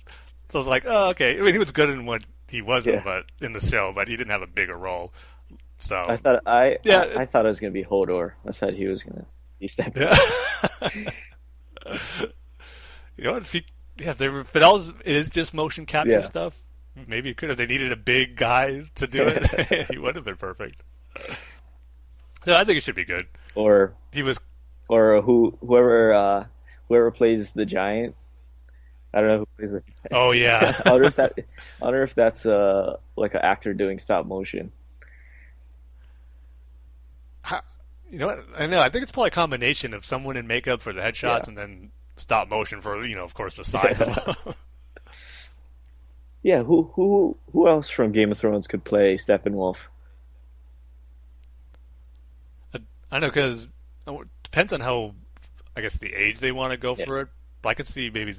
I 0.53 0.57
was 0.57 0.67
like, 0.67 0.83
oh, 0.85 1.09
okay. 1.09 1.37
I 1.37 1.41
mean, 1.41 1.53
he 1.53 1.59
was 1.59 1.71
good 1.71 1.89
in 1.89 2.05
what 2.05 2.23
he 2.47 2.61
wasn't, 2.61 2.97
yeah. 2.97 3.03
but 3.03 3.25
in 3.45 3.53
the 3.53 3.61
show, 3.61 3.91
but 3.93 4.07
he 4.07 4.15
didn't 4.15 4.31
have 4.31 4.41
a 4.41 4.47
bigger 4.47 4.77
role. 4.77 5.13
So 5.79 6.05
I 6.07 6.15
thought 6.15 6.43
I 6.45 6.77
yeah 6.83 7.07
I, 7.17 7.21
I 7.21 7.25
thought 7.25 7.45
it 7.45 7.49
was 7.49 7.59
going 7.59 7.73
to 7.73 7.79
be 7.79 7.83
Hodor. 7.83 8.33
I 8.47 8.51
thought 8.51 8.73
he 8.73 8.87
was 8.87 9.03
going 9.03 9.17
to 9.17 9.25
be 9.59 9.67
stepping. 9.67 10.03
Yeah. 10.03 10.89
you 13.17 13.23
know, 13.23 13.35
if 13.37 13.51
he 13.51 13.65
yeah, 14.01 14.11
if, 14.11 14.17
they 14.17 14.29
were, 14.29 14.41
if 14.41 14.55
it, 14.55 14.63
all, 14.63 14.81
it 14.81 15.15
is 15.15 15.29
just 15.29 15.53
motion 15.53 15.85
capture 15.85 16.11
yeah. 16.11 16.21
stuff, 16.21 16.55
maybe 17.07 17.29
it 17.29 17.37
could 17.37 17.49
have. 17.49 17.57
They 17.57 17.65
needed 17.65 17.91
a 17.91 17.97
big 17.97 18.35
guy 18.35 18.83
to 18.95 19.07
do 19.07 19.27
it. 19.27 19.87
he 19.91 19.97
would 19.97 20.15
have 20.15 20.25
been 20.25 20.37
perfect. 20.37 20.81
So 22.45 22.53
I 22.53 22.63
think 22.63 22.77
it 22.77 22.83
should 22.83 22.95
be 22.95 23.05
good. 23.05 23.27
Or 23.55 23.93
he 24.11 24.23
was, 24.23 24.39
or 24.89 25.21
who 25.21 25.57
whoever 25.61 26.13
uh, 26.13 26.45
whoever 26.87 27.11
plays 27.11 27.51
the 27.51 27.65
giant. 27.65 28.15
I 29.13 29.19
don't 29.19 29.29
know 29.29 29.37
who 29.39 29.45
plays 29.57 29.71
the. 29.71 29.81
Giant. 29.81 29.95
Oh 30.11 30.31
yeah. 30.31 30.81
I 30.85 30.91
wonder 30.91 31.07
if 31.07 31.15
that. 31.15 31.33
I 31.81 31.85
wonder 31.85 32.03
if 32.03 32.15
that's 32.15 32.45
uh 32.45 32.97
like 33.15 33.33
an 33.35 33.41
actor 33.41 33.73
doing 33.73 33.99
stop 33.99 34.25
motion. 34.25 34.71
you 38.09 38.19
know 38.19 38.27
what? 38.27 38.45
I 38.57 38.67
know. 38.67 38.79
I 38.79 38.89
think 38.89 39.03
it's 39.03 39.11
probably 39.11 39.29
a 39.29 39.31
combination 39.31 39.93
of 39.93 40.05
someone 40.05 40.37
in 40.37 40.47
makeup 40.47 40.81
for 40.81 40.91
the 40.93 41.01
headshots 41.01 41.43
yeah. 41.43 41.49
and 41.49 41.57
then 41.57 41.91
stop 42.17 42.49
motion 42.49 42.81
for 42.81 43.05
you 43.05 43.15
know, 43.15 43.23
of 43.23 43.33
course, 43.33 43.55
the 43.55 43.63
size 43.63 44.01
of 44.01 44.15
them. 44.15 44.55
yeah, 46.43 46.63
who 46.63 46.91
who 46.93 47.37
who 47.51 47.67
else 47.67 47.89
from 47.89 48.11
Game 48.11 48.31
of 48.31 48.37
Thrones 48.37 48.67
could 48.67 48.83
play 48.83 49.17
Steppenwolf? 49.17 49.77
I, 52.73 52.79
I 53.11 53.19
know 53.19 53.27
because 53.27 53.67
it 54.07 54.27
depends 54.43 54.73
on 54.73 54.81
how 54.81 55.13
I 55.75 55.81
guess 55.81 55.97
the 55.97 56.13
age 56.13 56.39
they 56.39 56.51
want 56.51 56.71
to 56.71 56.77
go 56.77 56.95
yeah. 56.97 57.05
for 57.05 57.19
it. 57.21 57.27
But 57.61 57.69
I 57.69 57.73
could 57.75 57.87
see 57.87 58.09
maybe 58.09 58.35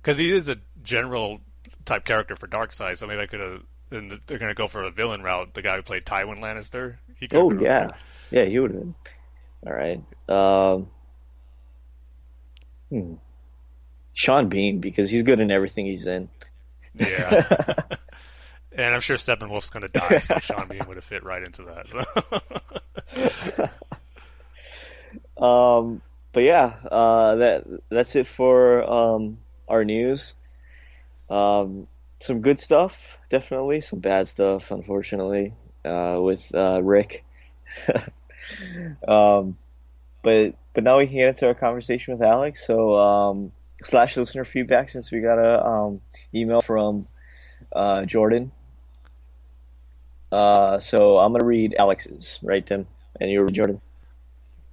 because 0.00 0.18
he 0.18 0.34
is 0.34 0.48
a 0.48 0.56
general 0.82 1.40
type 1.84 2.04
character 2.04 2.36
for 2.36 2.46
Darkseid, 2.46 2.98
so 2.98 3.06
maybe 3.06 3.20
I 3.20 3.26
could 3.26 3.40
have. 3.40 3.62
And 3.92 4.20
they're 4.28 4.38
going 4.38 4.50
to 4.50 4.54
go 4.54 4.68
for 4.68 4.84
a 4.84 4.90
villain 4.92 5.20
route. 5.20 5.54
The 5.54 5.62
guy 5.62 5.74
who 5.74 5.82
played 5.82 6.04
Tywin 6.04 6.38
Lannister. 6.38 6.98
He 7.18 7.26
oh 7.34 7.50
yeah, 7.52 7.90
yeah, 8.30 8.44
he 8.44 8.58
would 8.60 8.70
have 8.70 8.80
been. 8.80 8.94
All 9.66 9.72
right. 9.72 10.00
Um, 10.28 10.88
Hmm. 12.90 13.14
Sean 14.14 14.48
Bean 14.48 14.80
because 14.80 15.08
he's 15.10 15.22
good 15.22 15.40
in 15.40 15.50
everything 15.50 15.86
he's 15.86 16.06
in. 16.06 16.28
Yeah. 16.94 17.44
and 18.72 18.94
I'm 18.94 19.00
sure 19.00 19.16
Steppenwolf's 19.16 19.70
going 19.70 19.82
to 19.82 19.88
die, 19.88 20.18
so 20.18 20.38
Sean 20.38 20.68
Bean 20.68 20.82
would 20.86 20.96
have 20.96 21.04
fit 21.04 21.24
right 21.24 21.42
into 21.42 21.62
that. 21.62 22.50
So. 25.36 25.42
um, 25.44 26.02
but 26.32 26.42
yeah, 26.42 26.74
uh, 26.90 27.36
that 27.36 27.64
that's 27.88 28.14
it 28.16 28.26
for 28.26 28.82
um, 28.88 29.38
our 29.68 29.84
news. 29.84 30.34
Um, 31.28 31.86
some 32.20 32.40
good 32.40 32.60
stuff, 32.60 33.18
definitely. 33.30 33.80
Some 33.80 34.00
bad 34.00 34.28
stuff, 34.28 34.70
unfortunately, 34.70 35.54
uh, 35.84 36.18
with 36.20 36.54
uh, 36.54 36.82
Rick. 36.82 37.24
um, 39.08 39.56
but 40.22 40.54
but 40.72 40.84
now 40.84 40.98
we 40.98 41.06
can 41.06 41.16
get 41.16 41.28
into 41.28 41.46
our 41.46 41.54
conversation 41.54 42.16
with 42.16 42.22
Alex. 42.26 42.66
So 42.66 42.96
um, 42.96 43.52
slash 43.82 44.16
listener 44.16 44.44
feedback 44.44 44.88
since 44.88 45.10
we 45.10 45.20
got 45.20 45.38
a 45.38 45.66
um, 45.66 46.00
email 46.34 46.60
from 46.60 47.08
uh, 47.72 48.04
Jordan. 48.04 48.52
Uh, 50.30 50.78
so 50.78 51.18
I'm 51.18 51.32
gonna 51.32 51.44
read 51.44 51.74
Alex's, 51.78 52.38
right, 52.42 52.64
Tim? 52.64 52.86
And 53.20 53.30
you 53.30 53.42
read 53.42 53.54
Jordan. 53.54 53.80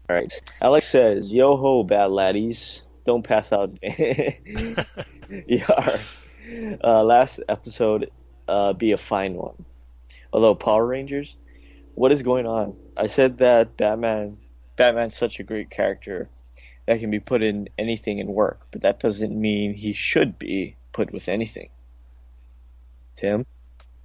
All 0.09 0.15
right. 0.15 0.31
Alex 0.61 0.87
says, 0.87 1.33
"Yo 1.33 1.57
ho, 1.57 1.83
bad 1.83 2.11
laddies, 2.11 2.81
don't 3.05 3.23
pass 3.23 3.51
out." 3.51 3.77
yeah. 3.81 4.85
Uh, 6.81 7.03
last 7.03 7.41
episode, 7.49 8.09
uh, 8.47 8.73
be 8.73 8.91
a 8.91 8.97
fine 8.97 9.33
one. 9.33 9.65
Although 10.31 10.55
Power 10.55 10.85
Rangers, 10.85 11.35
what 11.95 12.11
is 12.11 12.23
going 12.23 12.45
on? 12.45 12.77
I 12.95 13.07
said 13.07 13.39
that 13.39 13.75
Batman, 13.75 14.37
Batman's 14.77 15.17
such 15.17 15.39
a 15.39 15.43
great 15.43 15.69
character 15.69 16.29
that 16.85 17.01
can 17.01 17.11
be 17.11 17.19
put 17.19 17.43
in 17.43 17.67
anything 17.77 18.21
and 18.21 18.29
work, 18.29 18.65
but 18.71 18.81
that 18.81 18.99
doesn't 18.99 19.39
mean 19.39 19.73
he 19.73 19.91
should 19.91 20.39
be 20.39 20.75
put 20.93 21.11
with 21.11 21.27
anything. 21.27 21.69
Tim. 23.17 23.45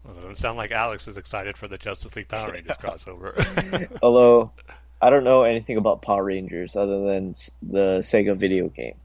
Well, 0.03 0.15
it 0.15 0.21
doesn't 0.21 0.35
sound 0.37 0.59
like 0.59 0.73
Alex 0.73 1.07
is 1.07 1.17
excited 1.17 1.57
for 1.57 1.69
the 1.69 1.79
Justice 1.79 2.17
League 2.17 2.29
Power 2.29 2.51
Rangers 2.51 2.77
crossover. 2.83 3.89
Although 4.03 4.51
I 5.01 5.11
don't 5.11 5.23
know 5.23 5.45
anything 5.45 5.77
about 5.77 6.03
Power 6.03 6.25
Rangers 6.25 6.75
other 6.75 7.05
than 7.07 7.35
the 7.63 7.99
Sega 8.01 8.37
video 8.37 8.69
game. 8.69 8.97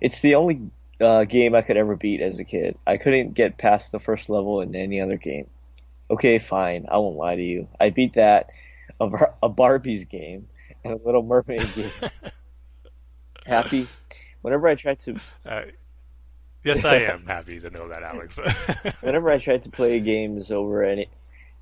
It's 0.00 0.20
the 0.20 0.36
only 0.36 0.70
uh, 1.00 1.24
game 1.24 1.54
I 1.54 1.62
could 1.62 1.76
ever 1.76 1.96
beat 1.96 2.20
as 2.20 2.38
a 2.38 2.44
kid. 2.44 2.78
I 2.86 2.96
couldn't 2.96 3.34
get 3.34 3.58
past 3.58 3.90
the 3.90 3.98
first 3.98 4.28
level 4.28 4.60
in 4.60 4.76
any 4.76 5.00
other 5.00 5.16
game. 5.16 5.48
Okay, 6.10 6.38
fine. 6.38 6.86
I 6.88 6.98
won't 6.98 7.16
lie 7.16 7.36
to 7.36 7.42
you. 7.42 7.68
I 7.80 7.90
beat 7.90 8.14
that 8.14 8.50
of 9.00 9.14
a 9.42 9.48
Barbie's 9.48 10.04
game 10.04 10.46
and 10.84 10.94
a 10.94 11.04
Little 11.04 11.22
Mermaid 11.22 11.74
game. 11.74 11.90
Happy. 13.46 13.88
Whenever 14.42 14.68
I 14.68 14.74
tried 14.74 15.00
to. 15.00 15.20
Uh, 15.44 15.62
yes, 16.64 16.84
I 16.84 16.96
am 16.96 17.26
happy 17.26 17.58
to 17.60 17.70
know 17.70 17.88
that, 17.88 18.02
Alex. 18.02 18.38
Whenever 19.00 19.30
I 19.30 19.38
tried 19.38 19.64
to 19.64 19.70
play 19.70 20.00
games 20.00 20.50
over 20.50 20.82
any 20.82 21.08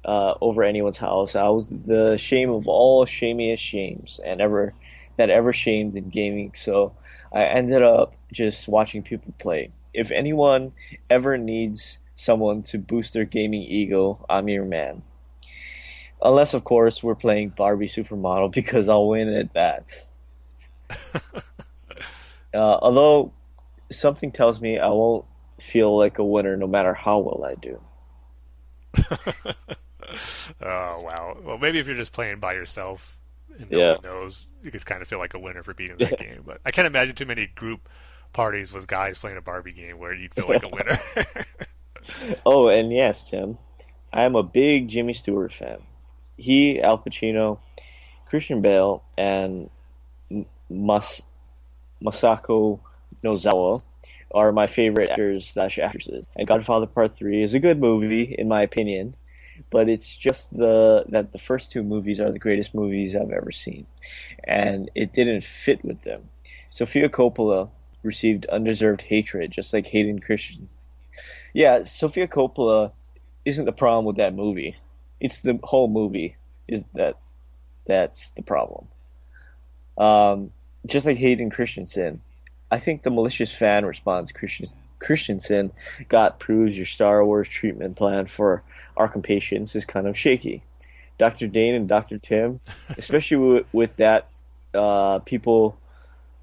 uh, 0.04 0.34
over 0.40 0.62
anyone's 0.62 0.98
house, 0.98 1.34
I 1.34 1.48
was 1.48 1.68
the 1.68 2.16
shame 2.16 2.50
of 2.50 2.68
all 2.68 3.04
shamiest 3.04 3.58
shames 3.58 4.20
and 4.24 4.40
ever 4.40 4.74
that 5.16 5.30
ever 5.30 5.52
shamed 5.52 5.96
in 5.96 6.08
gaming. 6.08 6.52
So 6.54 6.94
I 7.32 7.44
ended 7.44 7.82
up 7.82 8.14
just 8.32 8.68
watching 8.68 9.02
people 9.02 9.34
play. 9.38 9.70
If 9.92 10.12
anyone 10.12 10.72
ever 11.10 11.36
needs 11.36 11.98
someone 12.14 12.62
to 12.64 12.78
boost 12.78 13.12
their 13.12 13.24
gaming 13.24 13.62
ego, 13.62 14.24
I'm 14.28 14.48
your 14.48 14.64
man. 14.64 15.02
Unless, 16.20 16.54
of 16.54 16.64
course, 16.64 17.02
we're 17.02 17.14
playing 17.14 17.50
Barbie 17.50 17.88
Supermodel 17.88 18.52
because 18.54 18.88
I'll 18.88 19.08
win 19.08 19.28
at 19.28 19.52
that. 19.54 19.88
uh, 22.54 22.54
although 22.54 23.32
something 23.90 24.32
tells 24.32 24.60
me 24.60 24.78
I 24.78 24.88
won't 24.88 25.24
feel 25.60 25.96
like 25.96 26.18
a 26.18 26.24
winner 26.24 26.56
no 26.56 26.66
matter 26.66 26.94
how 26.94 27.18
well 27.18 27.44
I 27.44 27.54
do. 27.54 27.80
oh 30.62 31.00
wow! 31.02 31.36
Well, 31.42 31.58
maybe 31.58 31.78
if 31.78 31.86
you're 31.86 31.94
just 31.94 32.12
playing 32.12 32.40
by 32.40 32.54
yourself 32.54 33.18
and 33.58 33.70
no 33.70 33.78
yeah. 33.78 33.92
one 33.92 34.02
knows, 34.02 34.46
you 34.62 34.70
could 34.70 34.86
kind 34.86 35.02
of 35.02 35.08
feel 35.08 35.18
like 35.18 35.34
a 35.34 35.38
winner 35.38 35.62
for 35.62 35.74
beating 35.74 35.96
that 35.98 36.18
game. 36.18 36.42
But 36.44 36.60
I 36.64 36.70
can't 36.70 36.86
imagine 36.86 37.14
too 37.14 37.26
many 37.26 37.46
group 37.46 37.88
parties 38.32 38.72
with 38.72 38.86
guys 38.86 39.18
playing 39.18 39.36
a 39.36 39.42
Barbie 39.42 39.72
game 39.72 39.98
where 39.98 40.14
you'd 40.14 40.34
feel 40.34 40.48
like 40.48 40.62
a 40.62 40.68
winner. 40.68 40.98
oh, 42.46 42.68
and 42.68 42.90
yes, 42.92 43.28
Tim, 43.28 43.58
I 44.12 44.24
am 44.24 44.36
a 44.36 44.42
big 44.42 44.88
Jimmy 44.88 45.12
Stewart 45.12 45.52
fan. 45.52 45.78
He, 46.38 46.80
Al 46.80 46.98
Pacino, 46.98 47.58
Christian 48.26 48.62
Bale, 48.62 49.02
and 49.18 49.68
Mas- 50.70 51.22
Masako 52.02 52.80
Nozawa 53.22 53.82
are 54.30 54.52
my 54.52 54.66
favorite 54.66 55.10
actors 55.10 55.48
slash 55.48 55.78
actresses. 55.78 56.24
And 56.36 56.46
Godfather 56.46 56.86
Part 56.86 57.16
Three 57.16 57.42
is 57.42 57.54
a 57.54 57.58
good 57.58 57.80
movie 57.80 58.34
in 58.38 58.48
my 58.48 58.62
opinion, 58.62 59.16
but 59.70 59.88
it's 59.88 60.16
just 60.16 60.56
the 60.56 61.04
that 61.08 61.32
the 61.32 61.38
first 61.38 61.70
two 61.70 61.82
movies 61.82 62.20
are 62.20 62.30
the 62.30 62.38
greatest 62.38 62.74
movies 62.74 63.16
I've 63.16 63.32
ever 63.32 63.50
seen, 63.50 63.86
and 64.44 64.90
it 64.94 65.12
didn't 65.12 65.42
fit 65.44 65.84
with 65.84 66.02
them. 66.02 66.28
Sofia 66.70 67.08
Coppola 67.08 67.70
received 68.02 68.46
undeserved 68.46 69.02
hatred, 69.02 69.50
just 69.50 69.72
like 69.72 69.86
Hayden 69.88 70.20
Christensen. 70.20 70.68
Yeah, 71.52 71.84
Sofia 71.84 72.28
Coppola 72.28 72.92
isn't 73.44 73.64
the 73.64 73.72
problem 73.72 74.04
with 74.04 74.16
that 74.16 74.34
movie. 74.34 74.76
It's 75.20 75.38
the 75.40 75.58
whole 75.62 75.88
movie 75.88 76.36
is 76.66 76.82
that 76.94 77.16
that's 77.86 78.30
the 78.30 78.42
problem. 78.42 78.86
Um, 79.96 80.52
just 80.86 81.06
like 81.06 81.16
Hayden 81.16 81.50
Christensen, 81.50 82.20
I 82.70 82.78
think 82.78 83.02
the 83.02 83.10
malicious 83.10 83.52
fan 83.52 83.84
response 83.84 84.32
Christensen 84.98 85.72
got 86.08 86.38
proves 86.38 86.76
your 86.76 86.86
Star 86.86 87.24
Wars 87.24 87.48
treatment 87.48 87.96
plan 87.96 88.26
for 88.26 88.62
Arkham 88.96 89.22
patients 89.22 89.74
is 89.74 89.84
kind 89.84 90.06
of 90.06 90.18
shaky. 90.18 90.62
Dr. 91.16 91.48
Dane 91.48 91.74
and 91.74 91.88
Dr. 91.88 92.18
Tim, 92.18 92.60
especially 92.96 93.36
with, 93.36 93.66
with 93.72 93.96
that 93.96 94.28
uh, 94.74 95.18
people 95.20 95.76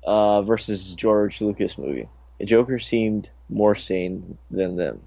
uh, 0.04 0.42
versus 0.42 0.94
George 0.96 1.42
Lucas 1.42 1.78
movie. 1.78 2.10
The 2.40 2.46
Joker 2.46 2.80
seemed 2.80 3.30
more 3.50 3.76
sane 3.76 4.38
than 4.52 4.76
them. 4.76 5.02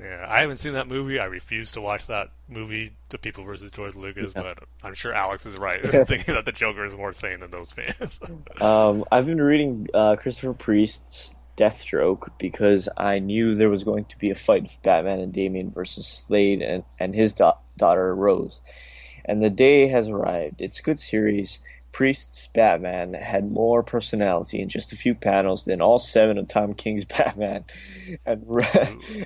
Yeah, 0.00 0.24
I 0.28 0.40
haven't 0.40 0.58
seen 0.58 0.72
that 0.74 0.88
movie. 0.88 1.18
I 1.18 1.26
refuse 1.26 1.72
to 1.72 1.80
watch 1.80 2.06
that 2.06 2.30
movie, 2.48 2.92
The 3.10 3.18
People 3.18 3.44
versus 3.44 3.70
George 3.70 3.94
Lucas, 3.94 4.32
yeah. 4.34 4.42
but 4.42 4.58
I'm 4.82 4.94
sure 4.94 5.12
Alex 5.12 5.44
is 5.44 5.56
right 5.56 5.82
thinking 6.06 6.34
that 6.34 6.46
the 6.46 6.52
Joker 6.52 6.84
is 6.84 6.94
more 6.94 7.12
sane 7.12 7.40
than 7.40 7.50
those 7.50 7.70
fans. 7.70 8.18
um, 8.60 9.04
I've 9.12 9.26
been 9.26 9.40
reading 9.40 9.88
uh, 9.92 10.16
Christopher 10.16 10.54
Priest's 10.54 11.34
Deathstroke 11.56 12.30
because 12.38 12.88
I 12.96 13.18
knew 13.18 13.54
there 13.54 13.68
was 13.68 13.84
going 13.84 14.06
to 14.06 14.18
be 14.18 14.30
a 14.30 14.34
fight 14.34 14.64
of 14.64 14.82
Batman 14.82 15.20
and 15.20 15.32
Damian 15.32 15.70
versus 15.70 16.06
Slade 16.06 16.62
and, 16.62 16.84
and 16.98 17.14
his 17.14 17.34
da- 17.34 17.58
daughter 17.76 18.14
Rose. 18.14 18.62
And 19.26 19.42
the 19.42 19.50
day 19.50 19.88
has 19.88 20.08
arrived. 20.08 20.62
It's 20.62 20.80
a 20.80 20.82
good 20.82 20.98
series. 20.98 21.60
Priest's 21.92 22.48
Batman 22.48 23.14
had 23.14 23.50
more 23.50 23.82
personality 23.82 24.60
in 24.60 24.68
just 24.68 24.92
a 24.92 24.96
few 24.96 25.14
panels 25.14 25.64
than 25.64 25.80
all 25.80 25.98
seven 25.98 26.38
of 26.38 26.48
Tom 26.48 26.74
King's 26.74 27.04
Batman, 27.16 27.64
and 28.24 28.44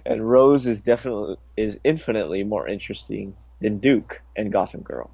and 0.05 0.23
Rose 0.23 0.67
is 0.67 0.81
definitely 0.81 1.37
is 1.57 1.79
infinitely 1.85 2.43
more 2.43 2.67
interesting 2.67 3.37
than 3.61 3.79
Duke 3.79 4.23
and 4.37 4.53
Gotham 4.53 4.83
Girl. 4.83 5.11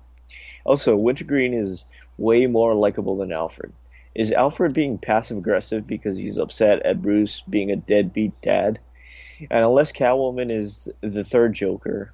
Also, 0.65 0.97
Wintergreen 0.97 1.55
is 1.55 1.85
way 2.19 2.47
more 2.47 2.75
likable 2.75 3.17
than 3.17 3.33
Alfred. 3.33 3.73
Is 4.15 4.33
Alfred 4.33 4.73
being 4.73 4.99
passive 4.99 5.39
aggressive 5.39 5.87
because 5.87 6.19
he's 6.19 6.39
upset 6.39 6.85
at 6.85 7.03
Bruce 7.03 7.43
being 7.49 7.71
a 7.71 7.77
deadbeat 7.77 8.41
dad? 8.43 8.81
And 9.51 9.65
unless 9.65 9.93
Catwoman 9.93 10.51
is 10.51 10.89
the 11.01 11.25
third 11.25 11.55
Joker, 11.55 12.13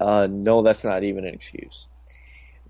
uh, 0.00 0.26
no, 0.30 0.62
that's 0.62 0.84
not 0.84 1.04
even 1.04 1.26
an 1.26 1.34
excuse. 1.34 1.86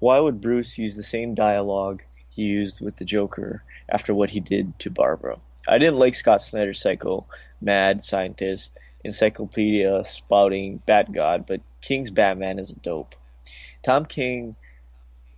Why 0.03 0.19
would 0.19 0.41
Bruce 0.41 0.79
use 0.79 0.97
the 0.97 1.05
same 1.05 1.37
dialogue 1.37 2.03
he 2.29 2.43
used 2.43 2.81
with 2.81 2.97
the 2.97 3.05
Joker 3.05 3.62
after 3.89 4.12
what 4.12 4.31
he 4.31 4.41
did 4.41 4.77
to 4.81 4.91
Barbara? 4.91 5.39
I 5.69 5.79
didn't 5.79 6.01
like 6.01 6.16
Scott 6.16 6.43
Snyder's 6.43 6.81
Psycho, 6.81 7.29
mad 7.61 8.03
scientist, 8.03 8.73
encyclopedia 9.05 10.05
spouting 10.05 10.83
Bat 10.87 11.12
God, 11.12 11.47
but 11.47 11.61
King's 11.81 12.11
Batman 12.11 12.59
is 12.59 12.70
a 12.70 12.74
dope. 12.74 13.15
Tom 13.85 14.05
King, 14.05 14.57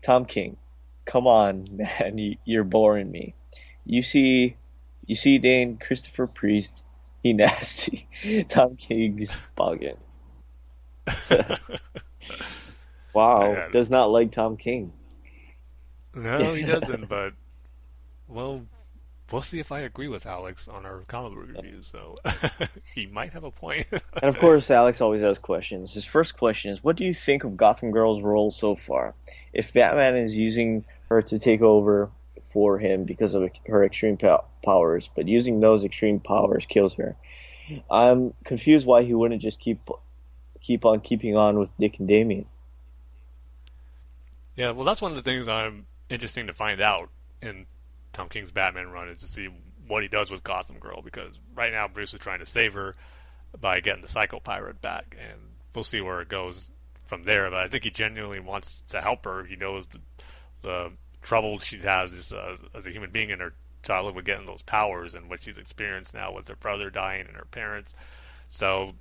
Tom 0.00 0.24
King, 0.24 0.56
come 1.04 1.26
on, 1.26 1.68
man, 1.76 2.38
you're 2.46 2.64
boring 2.64 3.10
me. 3.10 3.34
You 3.84 4.02
see, 4.02 4.56
you 5.04 5.14
see, 5.14 5.36
Dane 5.36 5.76
Christopher 5.76 6.26
Priest, 6.26 6.74
he 7.22 7.32
nasty. 7.34 8.08
Tom 8.48 8.76
King's 8.76 9.30
bugging. 9.58 9.98
Wow, 13.14 13.68
does 13.72 13.90
not 13.90 14.10
like 14.10 14.32
Tom 14.32 14.56
King. 14.56 14.92
No, 16.14 16.54
he 16.54 16.62
doesn't. 16.66 17.08
but 17.08 17.32
well, 18.28 18.62
we'll 19.30 19.42
see 19.42 19.58
if 19.58 19.72
I 19.72 19.80
agree 19.80 20.08
with 20.08 20.26
Alex 20.26 20.68
on 20.68 20.86
our 20.86 21.00
comic 21.08 21.34
book 21.34 21.56
reviews. 21.56 21.86
So 21.86 22.16
he 22.94 23.06
might 23.06 23.32
have 23.32 23.44
a 23.44 23.50
point. 23.50 23.86
and 23.92 24.24
of 24.24 24.38
course, 24.38 24.70
Alex 24.70 25.00
always 25.00 25.20
has 25.22 25.38
questions. 25.38 25.92
His 25.92 26.04
first 26.04 26.36
question 26.36 26.70
is, 26.72 26.82
"What 26.82 26.96
do 26.96 27.04
you 27.04 27.14
think 27.14 27.44
of 27.44 27.56
Gotham 27.56 27.90
Girl's 27.90 28.20
role 28.20 28.50
so 28.50 28.74
far? 28.74 29.14
If 29.52 29.72
Batman 29.72 30.16
is 30.16 30.36
using 30.36 30.84
her 31.08 31.22
to 31.22 31.38
take 31.38 31.62
over 31.62 32.10
for 32.52 32.78
him 32.78 33.04
because 33.04 33.34
of 33.34 33.50
her 33.66 33.84
extreme 33.84 34.16
powers, 34.64 35.10
but 35.14 35.28
using 35.28 35.60
those 35.60 35.84
extreme 35.84 36.20
powers 36.20 36.66
kills 36.66 36.94
her, 36.94 37.16
I'm 37.90 38.34
confused 38.44 38.86
why 38.86 39.02
he 39.02 39.14
wouldn't 39.14 39.42
just 39.42 39.58
keep 39.58 39.80
keep 40.60 40.84
on 40.84 41.00
keeping 41.00 41.36
on 41.36 41.58
with 41.58 41.76
Dick 41.76 41.98
and 41.98 42.08
Damian." 42.08 42.46
Yeah, 44.56 44.70
well, 44.70 44.84
that's 44.84 45.02
one 45.02 45.10
of 45.10 45.16
the 45.16 45.22
things 45.22 45.48
I'm 45.48 45.86
interesting 46.08 46.46
to 46.46 46.52
find 46.52 46.80
out 46.80 47.10
in 47.42 47.66
Tom 48.12 48.28
King's 48.28 48.52
Batman 48.52 48.90
run 48.90 49.08
is 49.08 49.20
to 49.20 49.26
see 49.26 49.48
what 49.86 50.02
he 50.02 50.08
does 50.08 50.30
with 50.30 50.44
Gotham 50.44 50.78
Girl 50.78 51.02
because 51.02 51.38
right 51.54 51.72
now 51.72 51.88
Bruce 51.88 52.14
is 52.14 52.20
trying 52.20 52.38
to 52.38 52.46
save 52.46 52.74
her 52.74 52.94
by 53.60 53.80
getting 53.80 54.02
the 54.02 54.08
Psycho 54.08 54.40
Pirate 54.40 54.80
back, 54.80 55.16
and 55.20 55.40
we'll 55.74 55.84
see 55.84 56.00
where 56.00 56.20
it 56.20 56.28
goes 56.28 56.70
from 57.04 57.24
there. 57.24 57.50
But 57.50 57.60
I 57.60 57.68
think 57.68 57.84
he 57.84 57.90
genuinely 57.90 58.40
wants 58.40 58.82
to 58.88 59.00
help 59.00 59.24
her. 59.24 59.44
He 59.44 59.56
knows 59.56 59.86
the, 59.86 60.00
the 60.62 60.92
trouble 61.22 61.58
she 61.58 61.78
has 61.78 62.12
as, 62.12 62.32
uh, 62.32 62.56
as 62.74 62.86
a 62.86 62.90
human 62.90 63.10
being 63.10 63.30
in 63.30 63.40
her 63.40 63.54
childhood 63.82 64.14
with 64.14 64.24
getting 64.24 64.46
those 64.46 64.62
powers 64.62 65.14
and 65.14 65.28
what 65.28 65.42
she's 65.42 65.58
experienced 65.58 66.14
now 66.14 66.32
with 66.32 66.48
her 66.48 66.56
brother 66.56 66.90
dying 66.90 67.26
and 67.26 67.36
her 67.36 67.46
parents. 67.50 67.94
So 68.48 68.94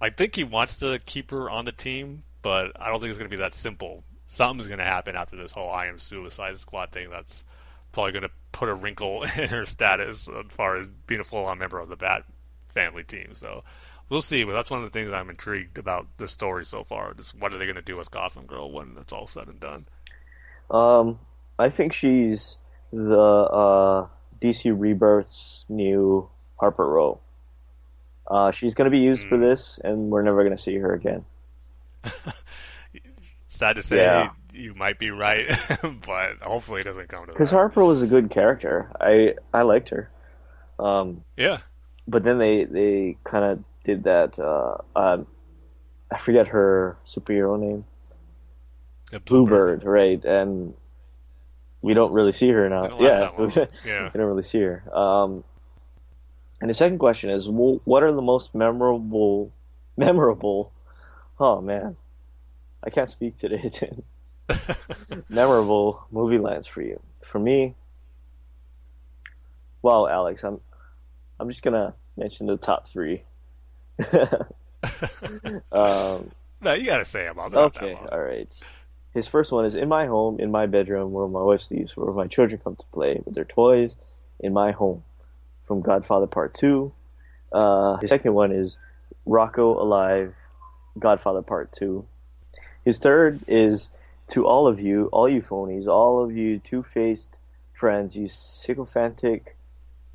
I 0.00 0.10
think 0.10 0.36
he 0.36 0.44
wants 0.44 0.76
to 0.76 1.00
keep 1.06 1.30
her 1.30 1.50
on 1.50 1.64
the 1.64 1.72
team, 1.72 2.22
but 2.42 2.72
I 2.80 2.88
don't 2.88 3.00
think 3.00 3.10
it's 3.10 3.18
going 3.18 3.30
to 3.30 3.36
be 3.36 3.42
that 3.42 3.54
simple. 3.54 4.04
Something's 4.28 4.68
going 4.68 4.78
to 4.78 4.84
happen 4.84 5.16
after 5.16 5.36
this 5.36 5.52
whole 5.52 5.70
I 5.70 5.86
am 5.86 5.98
Suicide 5.98 6.58
Squad 6.58 6.92
thing 6.92 7.08
that's 7.10 7.44
probably 7.92 8.12
going 8.12 8.22
to 8.22 8.30
put 8.52 8.68
a 8.68 8.74
wrinkle 8.74 9.22
in 9.36 9.48
her 9.48 9.64
status 9.64 10.28
as 10.28 10.44
far 10.50 10.76
as 10.76 10.88
being 11.06 11.20
a 11.20 11.24
full-on 11.24 11.58
member 11.58 11.80
of 11.80 11.88
the 11.88 11.96
Bat 11.96 12.24
family 12.68 13.02
team. 13.02 13.34
So 13.34 13.64
we'll 14.10 14.22
see. 14.22 14.44
But 14.44 14.52
that's 14.52 14.70
one 14.70 14.84
of 14.84 14.90
the 14.90 14.98
things 14.98 15.12
I'm 15.12 15.30
intrigued 15.30 15.78
about 15.78 16.06
the 16.18 16.28
story 16.28 16.66
so 16.66 16.84
far. 16.84 17.14
Just 17.14 17.34
what 17.34 17.54
are 17.54 17.58
they 17.58 17.64
going 17.64 17.76
to 17.76 17.82
do 17.82 17.96
with 17.96 18.10
Gotham 18.10 18.44
Girl 18.46 18.70
when 18.70 18.96
it's 19.00 19.14
all 19.14 19.26
said 19.26 19.48
and 19.48 19.58
done? 19.58 19.86
Um, 20.70 21.18
I 21.58 21.70
think 21.70 21.94
she's 21.94 22.58
the 22.92 23.18
uh, 23.18 24.08
DC 24.42 24.78
Rebirth's 24.78 25.64
new 25.70 26.28
Harper 26.60 26.86
Row. 26.86 27.20
Uh, 28.30 28.50
she's 28.50 28.74
going 28.74 28.84
to 28.84 28.90
be 28.90 29.02
used 29.02 29.24
mm. 29.24 29.28
for 29.30 29.36
hmm. 29.36 29.42
this, 29.42 29.80
and 29.82 30.10
we're 30.10 30.20
never 30.20 30.44
going 30.44 30.54
to 30.54 30.62
see 30.62 30.76
her 30.76 30.92
again. 30.92 31.24
Sad 33.58 33.74
to 33.74 33.82
say, 33.82 33.96
yeah. 33.96 34.30
you 34.52 34.72
might 34.72 35.00
be 35.00 35.10
right, 35.10 35.48
but 35.82 36.38
hopefully 36.40 36.82
it 36.82 36.84
doesn't 36.84 37.08
come 37.08 37.22
to 37.22 37.26
that. 37.26 37.32
Because 37.32 37.50
Harper 37.50 37.82
was 37.84 38.04
a 38.04 38.06
good 38.06 38.30
character. 38.30 38.88
I 39.00 39.34
I 39.52 39.62
liked 39.62 39.88
her. 39.88 40.08
Um, 40.78 41.24
yeah. 41.36 41.58
But 42.06 42.22
then 42.22 42.38
they 42.38 42.66
they 42.66 43.16
kind 43.24 43.44
of 43.44 43.64
did 43.82 44.04
that. 44.04 44.38
Uh, 44.38 44.76
uh, 44.94 45.18
I 46.08 46.18
forget 46.18 46.46
her 46.46 46.98
superhero 47.04 47.58
name. 47.58 47.84
Yeah, 49.10 49.18
Bluebird. 49.18 49.80
Bluebird, 49.80 49.84
right? 49.84 50.24
And 50.24 50.74
we 51.82 51.94
don't 51.94 52.12
really 52.12 52.32
see 52.32 52.50
her 52.50 52.68
now. 52.68 52.96
Yeah, 53.00 53.32
yeah, 53.84 54.04
we 54.04 54.18
don't 54.20 54.28
really 54.28 54.44
see 54.44 54.60
her. 54.60 54.84
Um, 54.96 55.42
and 56.60 56.70
the 56.70 56.74
second 56.74 56.98
question 56.98 57.30
is, 57.30 57.48
what 57.48 58.04
are 58.04 58.12
the 58.12 58.22
most 58.22 58.54
memorable, 58.54 59.50
memorable? 59.96 60.70
Oh 61.40 61.60
man, 61.60 61.96
I 62.82 62.90
can't 62.90 63.10
speak 63.10 63.36
today. 63.38 63.70
memorable 65.28 66.06
movie 66.10 66.38
lines 66.38 66.66
for 66.66 66.82
you. 66.82 67.00
For 67.22 67.38
me, 67.38 67.74
well, 69.82 70.08
Alex, 70.08 70.44
I'm, 70.44 70.60
I'm 71.38 71.48
just 71.48 71.62
gonna 71.62 71.94
mention 72.16 72.46
the 72.46 72.56
top 72.56 72.88
three. 72.88 73.22
um, 75.72 76.30
no, 76.60 76.74
you 76.74 76.86
gotta 76.86 77.04
say 77.04 77.24
them. 77.24 77.38
Okay, 77.38 77.94
all 77.94 78.20
right. 78.20 78.52
His 79.14 79.26
first 79.26 79.50
one 79.52 79.64
is 79.64 79.74
in 79.74 79.88
my 79.88 80.06
home, 80.06 80.38
in 80.38 80.50
my 80.50 80.66
bedroom, 80.66 81.12
where 81.12 81.26
my 81.26 81.42
wife 81.42 81.62
sleeps, 81.62 81.96
where 81.96 82.12
my 82.12 82.26
children 82.26 82.60
come 82.62 82.76
to 82.76 82.86
play 82.92 83.20
with 83.24 83.34
their 83.34 83.44
toys, 83.44 83.96
in 84.40 84.52
my 84.52 84.72
home, 84.72 85.02
from 85.62 85.80
Godfather 85.80 86.26
Part 86.26 86.54
Two. 86.54 86.92
Uh, 87.50 87.96
his 87.96 88.10
second 88.10 88.34
one 88.34 88.52
is 88.52 88.78
Rocco 89.24 89.80
Alive, 89.82 90.34
Godfather 90.98 91.42
Part 91.42 91.72
Two. 91.72 92.06
His 92.88 92.96
third 92.96 93.40
is 93.48 93.90
to 94.28 94.46
all 94.46 94.66
of 94.66 94.80
you, 94.80 95.10
all 95.12 95.28
you 95.28 95.42
phonies, 95.42 95.86
all 95.86 96.24
of 96.24 96.34
you 96.34 96.58
two-faced 96.58 97.36
friends, 97.74 98.16
you 98.16 98.28
sycophantic 98.28 99.58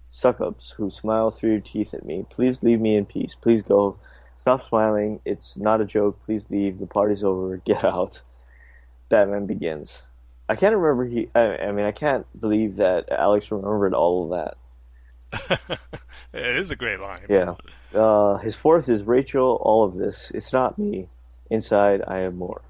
suck-ups 0.10 0.72
who 0.72 0.90
smile 0.90 1.30
through 1.30 1.52
your 1.52 1.60
teeth 1.60 1.94
at 1.94 2.04
me. 2.04 2.26
Please 2.32 2.64
leave 2.64 2.82
me 2.82 2.96
in 2.96 3.06
peace. 3.06 3.36
Please 3.36 3.62
go. 3.62 4.00
Stop 4.40 4.64
smiling. 4.68 5.20
It's 5.24 5.56
not 5.56 5.82
a 5.82 5.86
joke. 5.86 6.20
Please 6.26 6.50
leave. 6.50 6.80
The 6.80 6.88
party's 6.88 7.24
over. 7.24 7.58
Get 7.64 7.84
out. 7.84 8.22
Batman 9.08 9.46
Begins. 9.46 10.02
I 10.50 10.56
can't 10.56 10.76
remember. 10.76 11.06
He. 11.06 11.30
I, 11.36 11.58
I 11.58 11.72
mean, 11.74 11.86
I 11.86 11.92
can't 11.92 12.26
believe 12.42 12.78
that 12.78 13.12
Alex 13.12 13.52
remembered 13.52 13.94
all 13.94 14.34
of 14.34 14.56
that. 15.38 15.80
it 16.34 16.58
is 16.58 16.72
a 16.72 16.76
great 16.76 17.00
line. 17.00 17.28
Yeah. 17.30 17.54
Uh, 17.94 18.38
his 18.38 18.56
fourth 18.56 18.90
is 18.90 19.04
Rachel. 19.04 19.60
All 19.62 19.84
of 19.84 19.94
this. 19.94 20.32
It's 20.34 20.52
not 20.52 20.80
me. 20.80 21.08
Inside, 21.54 22.02
I 22.08 22.22
am 22.22 22.36
more. 22.38 22.64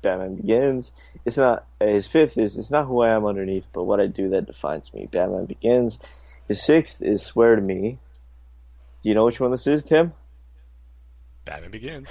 Batman 0.00 0.36
Begins. 0.36 0.92
It's 1.26 1.36
not. 1.36 1.66
His 1.78 2.06
fifth 2.06 2.38
is 2.38 2.56
it's 2.56 2.70
not 2.70 2.86
who 2.86 3.02
I 3.02 3.10
am 3.14 3.26
underneath, 3.26 3.68
but 3.70 3.84
what 3.84 4.00
I 4.00 4.06
do 4.06 4.30
that 4.30 4.46
defines 4.46 4.94
me. 4.94 5.06
Batman 5.12 5.44
Begins. 5.44 5.98
His 6.46 6.62
sixth 6.62 7.02
is 7.02 7.22
Swear 7.22 7.56
to 7.56 7.60
Me. 7.60 7.98
Do 9.02 9.08
you 9.10 9.14
know 9.14 9.26
which 9.26 9.40
one 9.40 9.50
this 9.50 9.66
is, 9.66 9.84
Tim? 9.84 10.14
Batman 11.44 11.70
Begins. 11.70 12.08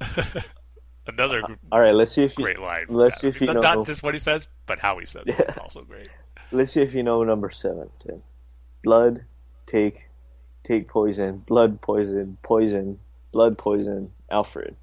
Another 1.08 1.42
uh, 1.42 1.56
all 1.72 1.80
right. 1.80 1.94
Let's 1.94 2.12
see 2.12 2.22
if 2.22 2.38
you, 2.38 2.44
great 2.44 2.60
line. 2.60 2.86
Let's 2.88 3.20
see 3.20 3.26
if 3.26 3.40
you 3.40 3.48
not, 3.48 3.56
know. 3.56 3.62
Not 3.62 3.86
just 3.86 4.04
what 4.04 4.14
he 4.14 4.20
says, 4.20 4.46
but 4.68 4.78
how 4.78 5.00
he 5.00 5.06
says 5.06 5.24
it. 5.26 5.40
It's 5.40 5.58
also 5.58 5.82
great. 5.82 6.08
Let's 6.52 6.70
see 6.70 6.82
if 6.82 6.94
you 6.94 7.02
know 7.02 7.24
number 7.24 7.50
seven. 7.50 7.90
Tim. 8.06 8.22
Blood, 8.84 9.24
take, 9.66 10.08
take 10.62 10.86
poison. 10.86 11.38
Blood, 11.38 11.80
poison, 11.80 12.38
poison. 12.44 13.00
Blood, 13.32 13.58
poison. 13.58 14.12
Alfred. 14.30 14.76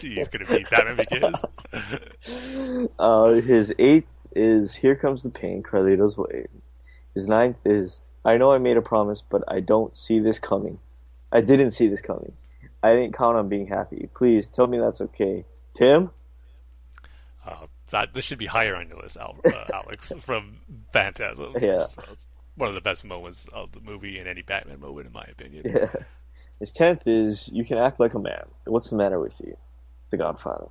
He's 0.00 0.28
gonna 0.28 0.46
be 0.46 0.64
Batman 0.70 0.96
Begins. 0.96 2.88
uh, 2.98 3.32
his 3.34 3.74
eighth 3.78 4.12
is 4.34 4.74
Here 4.74 4.96
Comes 4.96 5.22
the 5.22 5.30
Pain, 5.30 5.62
Carlito's 5.62 6.16
Way. 6.16 6.46
His 7.14 7.28
ninth 7.28 7.56
is 7.64 8.00
I 8.24 8.38
know 8.38 8.52
I 8.52 8.58
made 8.58 8.76
a 8.76 8.82
promise, 8.82 9.22
but 9.22 9.44
I 9.48 9.60
don't 9.60 9.96
see 9.96 10.18
this 10.18 10.38
coming. 10.38 10.78
I 11.30 11.40
didn't 11.40 11.72
see 11.72 11.88
this 11.88 12.00
coming. 12.00 12.32
I 12.82 12.94
didn't 12.94 13.14
count 13.14 13.36
on 13.36 13.48
being 13.48 13.66
happy. 13.66 14.08
Please 14.14 14.46
tell 14.46 14.66
me 14.66 14.78
that's 14.78 15.00
okay. 15.00 15.44
Tim? 15.74 16.10
Uh, 17.46 17.66
that 17.90 18.14
this 18.14 18.24
should 18.24 18.38
be 18.38 18.46
higher 18.46 18.76
on 18.76 18.88
your 18.88 18.98
list, 18.98 19.16
uh, 19.18 19.32
Alex, 19.74 20.12
from 20.20 20.58
Phantasm. 20.92 21.54
Yeah. 21.60 21.86
So 21.86 22.02
one 22.56 22.68
of 22.68 22.74
the 22.74 22.80
best 22.80 23.04
moments 23.04 23.46
of 23.52 23.72
the 23.72 23.80
movie 23.80 24.18
and 24.18 24.28
any 24.28 24.42
Batman 24.42 24.80
moment, 24.80 25.06
in 25.06 25.12
my 25.12 25.24
opinion. 25.30 25.64
Yeah. 25.66 25.88
His 26.60 26.72
tenth 26.72 27.06
is 27.06 27.48
You 27.52 27.64
Can 27.64 27.78
Act 27.78 28.00
Like 28.00 28.14
a 28.14 28.18
Man. 28.18 28.44
What's 28.64 28.90
the 28.90 28.96
matter 28.96 29.18
with 29.18 29.40
you? 29.40 29.56
The 30.10 30.16
Godfather. 30.16 30.68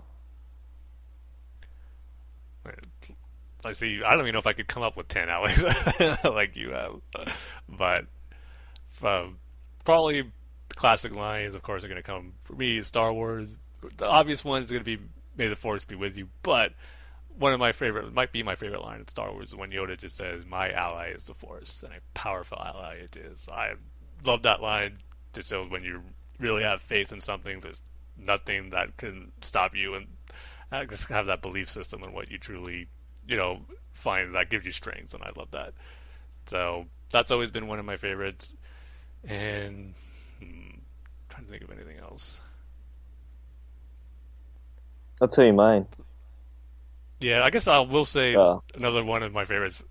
I 3.66 3.74
see. 3.74 4.02
I 4.04 4.12
don't 4.12 4.22
even 4.22 4.34
know 4.34 4.40
if 4.40 4.48
I 4.48 4.54
could 4.54 4.68
come 4.68 4.84
up 4.84 4.98
with 4.98 5.08
ten, 5.08 5.30
Alex, 5.30 5.64
like 6.24 6.56
you 6.56 6.72
have. 6.72 7.00
But 7.70 8.06
um, 9.02 9.38
probably 9.86 10.32
classic 10.76 11.14
lines, 11.14 11.56
of 11.56 11.62
course, 11.62 11.84
are 11.84 11.88
going 11.88 11.98
to 11.98 12.04
come 12.04 12.34
for 12.44 12.54
me. 12.54 12.82
Star 12.82 13.14
Wars, 13.14 13.60
the 13.98 14.08
obvious 14.08 14.44
one 14.44 14.64
is 14.64 14.72
going 14.72 14.84
to 14.84 14.98
be 14.98 15.04
"May 15.38 15.48
the 15.48 15.56
Force 15.56 15.86
be 15.86 15.96
with 15.96 16.18
you," 16.18 16.30
but 16.42 16.74
one 17.38 17.54
of 17.54 17.60
my 17.60 17.72
favorite 17.72 18.14
might 18.14 18.32
be 18.32 18.44
my 18.44 18.56
favorite 18.56 18.82
line 18.82 19.00
in 19.00 19.08
Star 19.08 19.32
Wars 19.32 19.56
when 19.56 19.72
Yoda 19.72 19.98
just 19.98 20.18
says, 20.18 20.46
"My 20.46 20.72
ally 20.72 21.12
is 21.12 21.26
the 21.26 21.34
Force," 21.34 21.84
and 21.84 21.94
a 21.94 22.00
powerful 22.14 22.58
ally 22.60 22.96
it 22.96 23.16
is. 23.16 23.48
I 23.50 23.74
love 24.26 24.44
that 24.44 24.62
line. 24.62 25.00
Shows 25.42 25.70
when 25.70 25.84
you 25.84 26.02
really 26.40 26.64
have 26.64 26.82
faith 26.82 27.12
in 27.12 27.22
something, 27.22 27.60
there's 27.60 27.82
nothing 28.18 28.70
that 28.70 28.98
can 28.98 29.32
stop 29.42 29.76
you, 29.76 29.96
and 29.96 30.08
I 30.72 30.86
just 30.86 31.08
have 31.08 31.26
that 31.28 31.42
belief 31.42 31.70
system 31.70 32.04
in 32.04 32.14
what 32.14 32.30
you 32.32 32.38
truly, 32.38 32.88
you 33.28 33.38
know, 33.38 33.62
find 33.94 34.36
that 34.36 34.50
gives 34.50 34.66
you 34.66 34.72
strength, 34.72 35.14
and 35.14 35.24
I 35.24 35.32
love 35.36 35.52
that. 35.52 35.74
So 36.48 36.86
that's 37.12 37.32
always 37.32 37.52
been 37.52 37.68
one 37.68 37.80
of 37.80 37.86
my 37.86 37.98
favorites. 37.98 38.54
And 39.24 39.94
hmm, 40.40 40.80
trying 41.30 41.46
to 41.46 41.52
think 41.52 41.64
of 41.64 41.72
anything 41.72 41.98
else. 41.98 42.42
I'll 45.22 45.28
tell 45.28 45.46
you 45.46 45.54
mine. 45.54 45.88
Yeah, 47.20 47.44
I 47.44 47.50
guess 47.50 47.68
I 47.68 47.80
will 47.80 48.04
say 48.04 48.36
oh. 48.36 48.64
another 48.76 49.04
one 49.04 49.24
of 49.24 49.32
my 49.32 49.46
favorites 49.46 49.82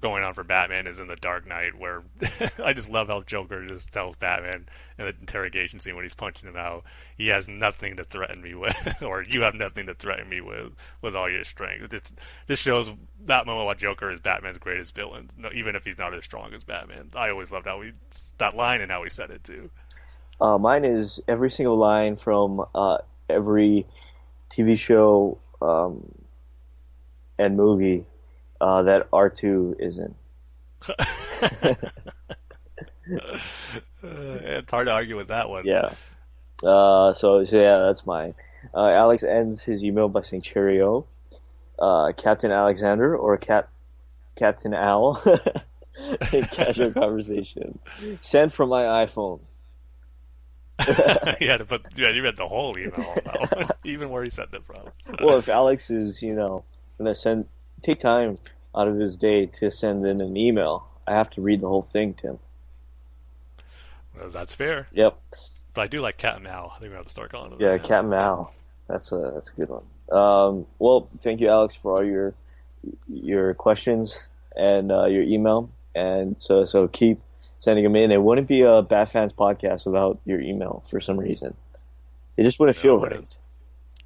going 0.00 0.24
on 0.24 0.34
for 0.34 0.44
Batman 0.44 0.86
is 0.86 0.98
in 0.98 1.08
the 1.08 1.16
Dark 1.16 1.46
Knight, 1.46 1.78
where 1.78 2.02
I 2.64 2.72
just 2.72 2.88
love 2.88 3.08
how 3.08 3.22
Joker 3.22 3.66
just 3.66 3.92
tells 3.92 4.16
Batman 4.16 4.66
in 4.98 5.06
the 5.06 5.14
interrogation 5.20 5.80
scene 5.80 5.94
when 5.96 6.04
he's 6.04 6.14
punching 6.14 6.48
him 6.48 6.56
out, 6.56 6.84
he 7.16 7.28
has 7.28 7.48
nothing 7.48 7.96
to 7.96 8.04
threaten 8.04 8.42
me 8.42 8.54
with, 8.54 8.96
or 9.02 9.22
you 9.22 9.42
have 9.42 9.54
nothing 9.54 9.86
to 9.86 9.94
threaten 9.94 10.28
me 10.28 10.40
with, 10.40 10.72
with 11.02 11.16
all 11.16 11.30
your 11.30 11.44
strength. 11.44 11.90
This, 11.90 12.02
this 12.46 12.58
shows 12.58 12.90
that 13.24 13.46
moment 13.46 13.66
why 13.66 13.74
Joker 13.74 14.10
is 14.10 14.20
Batman's 14.20 14.58
greatest 14.58 14.94
villain, 14.94 15.30
even 15.54 15.74
if 15.76 15.84
he's 15.84 15.98
not 15.98 16.14
as 16.14 16.24
strong 16.24 16.54
as 16.54 16.64
Batman. 16.64 17.10
I 17.14 17.30
always 17.30 17.50
loved 17.50 17.66
how 17.66 17.80
he 17.80 17.92
that 18.38 18.54
line 18.56 18.80
and 18.80 18.90
how 18.90 19.02
he 19.02 19.10
said 19.10 19.30
it 19.30 19.44
too. 19.44 19.70
Uh, 20.40 20.58
mine 20.58 20.84
is 20.84 21.20
every 21.28 21.50
single 21.50 21.76
line 21.76 22.16
from 22.16 22.64
uh, 22.74 22.98
every 23.28 23.86
TV 24.50 24.76
show 24.76 25.38
um, 25.62 26.12
and 27.38 27.56
movie 27.56 28.04
uh, 28.64 28.82
that 28.84 29.10
R2 29.10 29.76
is 29.78 29.98
in. 29.98 30.14
it's 34.02 34.70
hard 34.70 34.86
to 34.86 34.92
argue 34.92 35.16
with 35.16 35.28
that 35.28 35.50
one. 35.50 35.66
Yeah. 35.66 35.92
Uh, 36.62 37.12
so, 37.12 37.44
so, 37.44 37.60
yeah, 37.60 37.78
that's 37.78 38.06
mine. 38.06 38.34
Uh, 38.74 38.88
Alex 38.88 39.22
ends 39.22 39.62
his 39.62 39.84
email 39.84 40.08
by 40.08 40.22
saying 40.22 40.40
cheerio. 40.40 41.04
Uh, 41.78 42.12
Captain 42.16 42.50
Alexander 42.50 43.14
or 43.14 43.36
Cap 43.36 43.68
Captain 44.34 44.72
Al. 44.72 45.22
In 46.32 46.44
casual 46.52 46.92
conversation. 46.94 47.78
Sent 48.22 48.54
from 48.54 48.70
my 48.70 49.04
iPhone. 49.04 49.40
you 51.40 51.50
had 51.50 51.58
to 51.58 51.66
put 51.66 51.82
yeah, 51.96 52.08
you 52.08 52.22
read 52.22 52.36
the 52.36 52.48
whole 52.48 52.76
email 52.76 53.14
even 53.84 54.10
where 54.10 54.24
he 54.24 54.30
sent 54.30 54.52
it 54.54 54.64
from. 54.64 54.80
well, 55.22 55.38
if 55.38 55.48
Alex 55.48 55.88
is, 55.88 56.20
you 56.20 56.34
know, 56.34 56.64
gonna 56.98 57.14
send 57.14 57.46
take 57.82 58.00
time 58.00 58.38
out 58.76 58.88
of 58.88 58.96
his 58.96 59.16
day 59.16 59.46
to 59.46 59.70
send 59.70 60.04
in 60.06 60.20
an 60.20 60.36
email, 60.36 60.86
I 61.06 61.12
have 61.12 61.30
to 61.30 61.40
read 61.40 61.60
the 61.60 61.68
whole 61.68 61.82
thing, 61.82 62.14
Tim. 62.14 62.38
Well, 64.18 64.30
that's 64.30 64.54
fair. 64.54 64.86
Yep. 64.92 65.18
But 65.74 65.80
I 65.82 65.86
do 65.88 66.00
like 66.00 66.18
Cat 66.18 66.36
and 66.36 66.44
Mal. 66.44 66.72
I 66.74 66.78
think 66.78 66.90
we 66.90 66.96
have 66.96 67.06
to 67.06 67.10
start 67.10 67.30
calling 67.32 67.50
them. 67.50 67.60
Yeah, 67.60 67.72
that. 67.72 67.82
Cat 67.84 68.00
and 68.00 68.10
Mal. 68.10 68.52
That's 68.88 69.10
a 69.12 69.32
that's 69.34 69.48
a 69.48 69.52
good 69.52 69.68
one. 69.68 69.84
Um, 70.12 70.66
well, 70.78 71.08
thank 71.18 71.40
you, 71.40 71.48
Alex, 71.48 71.74
for 71.74 71.96
all 71.98 72.04
your 72.04 72.34
your 73.08 73.54
questions 73.54 74.24
and 74.56 74.92
uh, 74.92 75.06
your 75.06 75.22
email. 75.22 75.70
And 75.94 76.36
so 76.38 76.64
so 76.64 76.86
keep 76.88 77.20
sending 77.58 77.82
them 77.84 77.96
in. 77.96 78.12
It 78.12 78.22
wouldn't 78.22 78.46
be 78.46 78.62
a 78.62 78.82
Bat 78.82 79.10
Fans 79.12 79.32
podcast 79.32 79.86
without 79.86 80.20
your 80.24 80.40
email 80.40 80.84
for 80.88 81.00
some 81.00 81.18
reason. 81.18 81.54
It 82.36 82.42
just 82.44 82.60
wouldn't 82.60 82.76
No, 82.78 82.82
feel 82.82 82.98
right. 82.98 83.36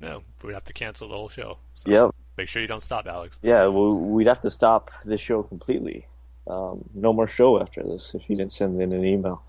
No, 0.00 0.22
we'd 0.42 0.52
have 0.54 0.64
to 0.64 0.72
cancel 0.72 1.08
the 1.08 1.14
whole 1.14 1.28
show. 1.28 1.58
So 1.74 1.90
Yep. 1.90 2.14
Make 2.38 2.48
sure 2.48 2.62
you 2.62 2.68
don't 2.68 2.84
stop, 2.84 3.08
Alex. 3.08 3.38
Yeah. 3.42 3.66
Well, 3.66 3.94
we'd 3.94 4.28
have 4.28 4.40
to 4.42 4.50
stop 4.50 4.92
this 5.04 5.20
show 5.20 5.42
completely. 5.42 6.06
Um, 6.46 6.88
no 6.94 7.12
more 7.12 7.26
show 7.26 7.60
after 7.60 7.82
this 7.82 8.12
if 8.14 8.30
you 8.30 8.36
didn't 8.36 8.52
send 8.52 8.80
in 8.80 8.92
an 8.92 9.04
email. 9.04 9.42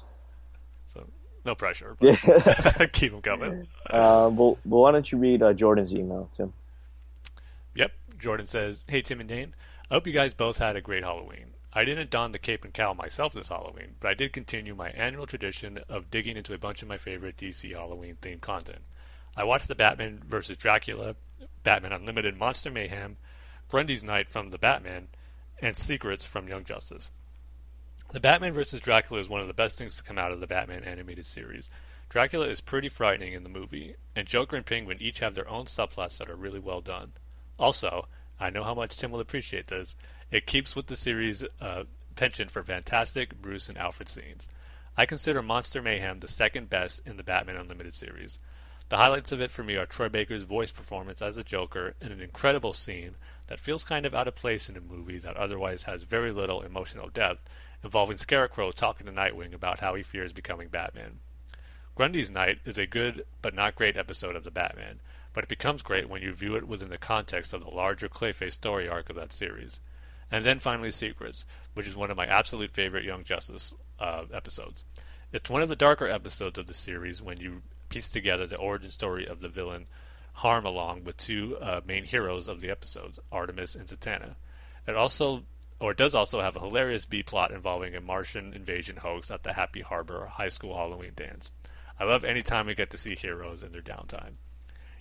So 0.91 1.07
no 1.45 1.53
pressure. 1.53 1.95
Keep 2.91 3.11
them 3.11 3.21
coming. 3.21 3.67
uh, 3.91 4.29
well, 4.33 4.57
well, 4.65 4.81
why 4.81 4.91
don't 4.91 5.09
you 5.11 5.19
read 5.19 5.43
uh, 5.43 5.53
Jordan's 5.53 5.93
email, 5.93 6.31
Tim? 6.35 6.51
Yep. 7.75 7.91
Jordan 8.17 8.47
says, 8.47 8.81
Hey, 8.87 9.03
Tim 9.03 9.19
and 9.19 9.29
Dane. 9.29 9.53
I 9.91 9.93
hope 9.93 10.07
you 10.07 10.13
guys 10.13 10.33
both 10.33 10.57
had 10.57 10.75
a 10.75 10.81
great 10.81 11.03
Halloween. 11.03 11.53
I 11.71 11.85
didn't 11.85 12.09
don 12.09 12.31
the 12.31 12.39
cape 12.39 12.65
and 12.65 12.73
cowl 12.73 12.95
myself 12.95 13.33
this 13.33 13.49
Halloween, 13.49 13.97
but 13.99 14.09
I 14.09 14.13
did 14.15 14.33
continue 14.33 14.73
my 14.73 14.89
annual 14.89 15.27
tradition 15.27 15.79
of 15.87 16.09
digging 16.09 16.35
into 16.37 16.55
a 16.55 16.57
bunch 16.57 16.81
of 16.81 16.87
my 16.87 16.97
favorite 16.97 17.37
DC 17.37 17.71
Halloween 17.71 18.17
themed 18.19 18.41
content. 18.41 18.79
I 19.37 19.43
watched 19.43 19.67
the 19.67 19.75
Batman 19.75 20.23
vs. 20.27 20.57
Dracula, 20.57 21.15
Batman 21.63 21.93
Unlimited 21.93 22.37
Monster 22.37 22.71
Mayhem, 22.71 23.17
Grundy's 23.69 24.03
Night 24.03 24.29
from 24.29 24.49
The 24.49 24.57
Batman, 24.57 25.09
and 25.61 25.75
Secrets 25.77 26.25
from 26.25 26.47
Young 26.47 26.63
Justice. 26.63 27.11
The 28.11 28.19
Batman 28.19 28.53
vs. 28.53 28.79
Dracula 28.79 29.21
is 29.21 29.29
one 29.29 29.41
of 29.41 29.47
the 29.47 29.53
best 29.53 29.77
things 29.77 29.95
to 29.97 30.03
come 30.03 30.17
out 30.17 30.31
of 30.31 30.39
the 30.39 30.47
Batman 30.47 30.83
animated 30.83 31.25
series. 31.25 31.69
Dracula 32.09 32.47
is 32.47 32.59
pretty 32.59 32.89
frightening 32.89 33.33
in 33.33 33.43
the 33.43 33.49
movie, 33.49 33.95
and 34.15 34.27
Joker 34.27 34.55
and 34.55 34.65
Penguin 34.65 34.97
each 34.99 35.19
have 35.19 35.35
their 35.35 35.47
own 35.47 35.65
subplots 35.65 36.17
that 36.17 36.29
are 36.29 36.35
really 36.35 36.59
well 36.59 36.81
done. 36.81 37.11
Also, 37.59 38.07
I 38.39 38.49
know 38.49 38.63
how 38.63 38.73
much 38.73 38.97
Tim 38.97 39.11
will 39.11 39.19
appreciate 39.19 39.67
this. 39.67 39.95
It 40.31 40.47
keeps 40.47 40.75
with 40.75 40.87
the 40.87 40.95
series' 40.95 41.43
uh, 41.61 41.83
penchant 42.15 42.49
for 42.49 42.63
fantastic 42.63 43.39
Bruce 43.39 43.69
and 43.69 43.77
Alfred 43.77 44.09
scenes. 44.09 44.47
I 44.97 45.05
consider 45.05 45.43
Monster 45.43 45.81
Mayhem 45.81 46.19
the 46.19 46.27
second 46.27 46.69
best 46.69 47.01
in 47.05 47.17
the 47.17 47.23
Batman 47.23 47.57
Unlimited 47.57 47.93
series. 47.93 48.39
The 48.89 48.97
highlights 48.97 49.31
of 49.31 49.39
it 49.39 49.51
for 49.51 49.63
me 49.63 49.75
are 49.75 49.85
Troy 49.85 50.09
Baker's 50.09 50.43
voice 50.43 50.71
performance 50.71 51.21
as 51.21 51.35
the 51.35 51.43
Joker 51.43 51.93
in 52.01 52.11
an 52.11 52.21
incredible 52.21 52.73
scene 52.73 53.15
that 53.45 53.59
feels 53.59 53.83
kind 53.83 54.03
of 54.03 54.15
out 54.15 54.27
of 54.27 54.35
place 54.35 54.67
in 54.67 54.75
a 54.75 54.81
movie 54.81 55.19
that 55.19 55.37
otherwise 55.37 55.83
has 55.83 56.03
very 56.03 56.31
little 56.31 56.63
emotional 56.63 57.07
depth, 57.07 57.47
involving 57.83 58.17
Scarecrow 58.17 58.71
talking 58.71 59.05
to 59.05 59.11
Nightwing 59.11 59.53
about 59.53 59.79
how 59.79 59.93
he 59.93 60.01
fears 60.01 60.33
becoming 60.33 60.69
Batman. 60.69 61.19
Grundy's 61.93 62.31
Night 62.31 62.59
is 62.65 62.79
a 62.79 62.87
good 62.87 63.25
but 63.43 63.53
not 63.53 63.75
great 63.75 63.95
episode 63.95 64.35
of 64.35 64.43
The 64.43 64.49
Batman, 64.49 65.01
but 65.33 65.43
it 65.43 65.49
becomes 65.49 65.83
great 65.83 66.09
when 66.09 66.23
you 66.23 66.33
view 66.33 66.55
it 66.55 66.67
within 66.67 66.89
the 66.89 66.97
context 66.97 67.53
of 67.53 67.61
the 67.61 67.69
larger 67.69 68.09
Clayface 68.09 68.53
story 68.53 68.89
arc 68.89 69.11
of 69.11 69.15
that 69.17 69.33
series. 69.33 69.79
And 70.31 70.43
then 70.43 70.57
finally 70.57 70.91
Secrets, 70.91 71.45
which 71.75 71.85
is 71.85 71.95
one 71.95 72.09
of 72.09 72.17
my 72.17 72.25
absolute 72.25 72.71
favorite 72.71 73.03
Young 73.03 73.23
Justice 73.23 73.75
uh, 73.99 74.23
episodes. 74.33 74.83
It's 75.31 75.49
one 75.49 75.61
of 75.61 75.69
the 75.69 75.75
darker 75.75 76.07
episodes 76.07 76.57
of 76.57 76.65
the 76.65 76.73
series 76.73 77.21
when 77.21 77.39
you 77.39 77.61
piece 77.89 78.09
together 78.09 78.47
the 78.47 78.57
origin 78.57 78.91
story 78.91 79.27
of 79.27 79.41
the 79.41 79.49
villain 79.49 79.87
Harm 80.39 80.65
along 80.65 81.03
with 81.03 81.17
two 81.17 81.57
uh, 81.59 81.81
main 81.85 82.05
heroes 82.05 82.47
of 82.47 82.61
the 82.61 82.69
episodes, 82.69 83.19
Artemis 83.29 83.75
and 83.75 83.87
Zatanna. 83.87 84.35
It 84.87 84.95
also, 84.95 85.43
or 85.81 85.91
it 85.91 85.97
does 85.97 86.15
also 86.15 86.39
have 86.39 86.55
a 86.55 86.61
hilarious 86.61 87.03
B 87.03 87.23
plot 87.23 87.51
involving 87.51 87.93
a 87.93 87.99
Martian 87.99 88.53
invasion 88.53 88.95
hoax 88.95 89.31
at 89.31 89.43
the 89.43 89.51
Happy 89.51 89.81
Harbor 89.81 90.27
High 90.27 90.47
School 90.47 90.77
Halloween 90.77 91.11
dance. 91.13 91.51
I 91.99 92.05
love 92.05 92.23
any 92.23 92.41
time 92.41 92.67
we 92.67 92.73
get 92.73 92.89
to 92.91 92.97
see 92.97 93.17
heroes 93.17 93.63
in 93.63 93.73
their 93.73 93.81
downtime. 93.81 94.35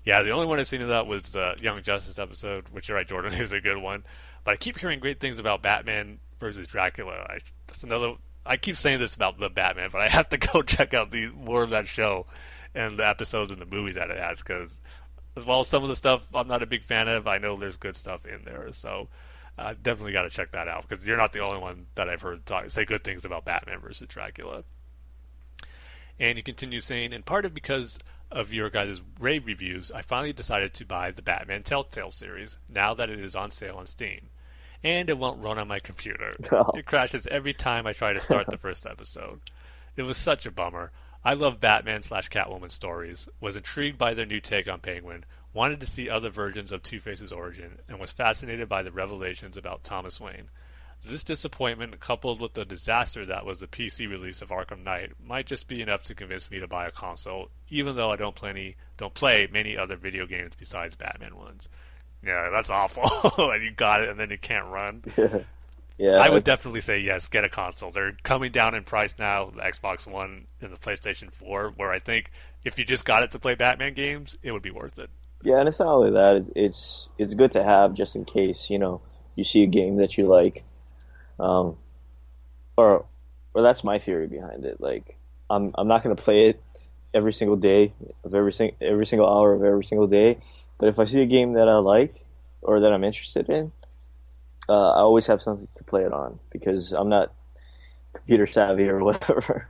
Yeah, 0.05 0.25
the 0.25 0.31
only 0.31 0.47
one 0.47 0.59
I've 0.59 0.67
seen 0.67 0.83
of 0.83 0.89
that 0.89 1.07
was 1.07 1.23
the 1.23 1.55
Young 1.63 1.81
Justice 1.83 2.19
episode, 2.19 2.71
which 2.71 2.89
you're 2.89 2.99
right, 2.99 3.07
Jordan 3.07 3.35
is 3.41 3.53
a 3.53 3.61
good 3.61 3.79
one. 3.79 4.03
But 4.43 4.55
I 4.55 4.57
keep 4.57 4.77
hearing 4.77 4.99
great 4.99 5.21
things 5.21 5.39
about 5.39 5.63
Batman 5.63 6.19
versus 6.41 6.67
Dracula. 6.67 7.13
I, 7.13 7.39
that's 7.69 7.85
another. 7.85 8.15
I 8.45 8.57
keep 8.57 8.77
saying 8.77 8.99
this 8.99 9.15
about 9.15 9.39
the 9.39 9.51
Batman, 9.51 9.91
but 9.93 10.01
I 10.01 10.09
have 10.09 10.31
to 10.31 10.37
go 10.53 10.63
check 10.63 10.95
out 10.95 11.13
the 11.13 11.29
more 11.29 11.63
of 11.63 11.71
that 11.71 11.87
show 11.87 12.27
and 12.79 12.99
the 12.99 13.07
episodes 13.07 13.53
and 13.53 13.61
the 13.61 13.67
movie 13.67 13.93
that 13.93 14.11
it 14.11 14.19
has 14.19 14.39
because, 14.39 14.79
as 15.37 15.45
well 15.45 15.61
as 15.61 15.69
some 15.69 15.83
of 15.83 15.89
the 15.89 15.97
stuff 15.97 16.23
I'm 16.35 16.49
not 16.49 16.63
a 16.63 16.67
big 16.67 16.83
fan 16.83 17.09
of, 17.09 17.27
I 17.27 17.39
know 17.39 17.57
there's 17.57 17.77
good 17.77 17.97
stuff 17.97 18.27
in 18.27 18.45
there. 18.45 18.73
So. 18.73 19.09
I 19.61 19.75
definitely 19.75 20.13
got 20.13 20.23
to 20.23 20.31
check 20.31 20.53
that 20.53 20.69
out 20.69 20.89
because 20.89 21.05
you're 21.05 21.17
not 21.17 21.33
the 21.33 21.41
only 21.41 21.59
one 21.59 21.87
that 21.97 22.09
I've 22.09 22.23
heard 22.23 22.47
talk, 22.47 22.71
say 22.71 22.85
good 22.85 23.03
things 23.03 23.25
about 23.25 23.45
Batman 23.45 23.81
versus 23.81 24.07
Dracula. 24.07 24.63
And 26.21 26.39
he 26.39 26.43
continues 26.43 26.85
saying, 26.85 27.13
in 27.13 27.23
part 27.23 27.45
of 27.45 27.55
because 27.55 27.99
of 28.31 28.53
your 28.53 28.71
guys' 28.71 29.01
rave 29.19 29.47
reviews, 29.47 29.91
I 29.91 30.03
finally 30.03 30.33
decided 30.33 30.75
to 30.75 30.85
buy 30.85 31.11
the 31.11 31.23
Batman 31.23 31.63
Telltale 31.63 32.11
series 32.11 32.57
now 32.69 32.95
that 32.95 33.11
it 33.11 33.19
is 33.19 33.37
on 33.37 33.51
sale 33.51 33.77
on 33.77 33.87
Steam. 33.87 34.29
And 34.85 35.11
it 35.11 35.19
won't 35.19 35.43
run 35.43 35.59
on 35.59 35.69
my 35.69 35.81
computer. 35.81 36.33
Oh. 36.53 36.71
It 36.77 36.87
crashes 36.87 37.27
every 37.29 37.53
time 37.53 37.87
I 37.87 37.93
try 37.93 38.13
to 38.13 38.21
start 38.21 38.47
the 38.49 38.57
first 38.57 38.87
episode. 38.87 39.41
It 39.97 40.03
was 40.03 40.17
such 40.17 40.47
a 40.47 40.51
bummer. 40.51 40.93
I 41.25 41.35
love 41.35 41.61
Batman 41.61 42.03
slash 42.03 42.31
Catwoman 42.31 42.71
stories, 42.71 43.29
was 43.41 43.57
intrigued 43.57 43.99
by 43.99 44.15
their 44.15 44.27
new 44.27 44.41
take 44.41 44.69
on 44.69 44.81
Penguin, 44.81 45.25
wanted 45.53 45.81
to 45.81 45.87
see 45.87 46.09
other 46.09 46.31
versions 46.31 46.71
of 46.71 46.83
Two 46.83 47.01
Face's 47.01 47.33
origin, 47.33 47.81
and 47.89 47.99
was 47.99 48.13
fascinated 48.13 48.69
by 48.69 48.83
the 48.83 48.93
revelations 48.93 49.57
about 49.57 49.83
Thomas 49.83 50.21
Wayne. 50.21 50.49
This 51.05 51.25
disappointment, 51.25 51.99
coupled 52.01 52.41
with 52.41 52.55
the 52.55 52.65
disaster 52.65 53.25
that 53.27 53.47
was 53.47 53.61
the 53.61 53.67
PC 53.67 54.09
release 54.09 54.43
of 54.43 54.51
Arkham 54.51 54.85
Knight, 54.85 55.13
might 55.23 55.47
just 55.47 55.69
be 55.69 55.81
enough 55.81 56.03
to 56.05 56.15
convince 56.15 56.51
me 56.51 56.61
to 56.61 56.67
buy 56.67 56.87
a 56.87 56.91
console, 56.91 57.51
even 57.69 57.97
though 57.97 58.11
I 58.11 58.17
don't 58.17 58.35
play, 58.35 58.51
any, 58.51 58.77
don't 58.97 59.15
play 59.15 59.49
many 59.51 59.77
other 59.77 59.97
video 59.97 60.27
games 60.27 60.53
besides 60.59 60.97
Batman 60.97 61.37
ones. 61.37 61.69
Yeah, 62.25 62.51
that's 62.51 62.71
awful. 62.71 63.05
and 63.53 63.63
you 63.63 63.71
got 63.71 64.03
it, 64.03 64.09
and 64.09 64.19
then 64.19 64.31
you 64.31 64.39
can't 64.39 64.67
run. 64.67 65.05
Yeah, 65.99 66.19
I 66.19 66.31
would 66.31 66.45
definitely 66.45 66.81
say 66.81 66.99
yes, 66.99 67.29
get 67.29 67.45
a 67.45 67.49
console. 67.49 67.91
They're 67.91 68.17
coming 68.23 68.53
down 68.53 68.75
in 68.75 68.85
price 68.85 69.15
now, 69.19 69.51
the 69.51 69.63
Xbox 69.63 70.07
One 70.07 70.47
and 70.61 70.73
the 70.73 70.77
PlayStation 70.77 71.33
4, 71.33 71.73
where 71.77 71.91
I 71.91 71.99
think 71.99 72.31
if 72.65 72.79
you 72.79 72.85
just 72.85 73.05
got 73.05 73.25
it 73.25 73.33
to 73.33 73.39
play 73.39 73.57
Batman 73.57 73.95
games, 73.95 74.39
it 74.43 74.53
would 74.53 74.63
be 74.63 74.71
worth 74.71 74.99
it. 74.99 75.11
Yeah, 75.43 75.59
and 75.59 75.69
it's 75.69 75.81
not 75.81 75.89
only 75.89 76.13
that; 76.13 76.37
it's 76.37 76.51
it's, 76.55 77.09
it's 77.19 77.35
good 77.35 77.53
to 77.53 77.63
have 77.63 77.95
just 77.95 78.17
in 78.17 78.25
case 78.25 78.71
you 78.71 78.79
know 78.79 79.01
you 79.35 79.45
see 79.45 79.63
a 79.63 79.67
game 79.67 79.97
that 79.97 80.17
you 80.17 80.27
like, 80.27 80.65
um, 81.39 81.77
or 82.77 83.07
or 83.55 83.63
that's 83.63 83.85
my 83.85 83.99
theory 83.99 84.27
behind 84.27 84.65
it. 84.65 84.81
Like, 84.81 85.17
I'm 85.51 85.73
I'm 85.77 85.89
not 85.89 86.03
going 86.03 86.15
to 86.15 86.23
play 86.23 86.49
it 86.49 86.63
every 87.15 87.33
single 87.33 87.57
day 87.57 87.93
of 88.25 88.35
every 88.35 88.53
sing- 88.53 88.77
every 88.81 89.07
single 89.07 89.29
hour 89.29 89.53
of 89.53 89.63
every 89.63 89.85
single 89.85 90.07
day, 90.07 90.39
but 90.79 90.89
if 90.89 90.99
I 90.99 91.05
see 91.05 91.23
a 91.23 91.27
game 91.27 91.55
that 91.55 91.69
I 91.69 91.77
like 91.77 92.15
or 92.61 92.81
that 92.81 92.93
I'm 92.93 93.05
interested 93.05 93.49
in, 93.49 93.73
uh, 94.69 94.91
I 94.91 95.01
always 95.01 95.27
have 95.27 95.41
something 95.43 95.69
to 95.77 95.85
play 95.85 96.05
it 96.05 96.13
on 96.13 96.39
because 96.51 96.93
I'm 96.93 97.09
not 97.09 97.33
computer 98.13 98.47
savvy 98.47 98.89
or 98.89 99.03
whatever. 99.05 99.69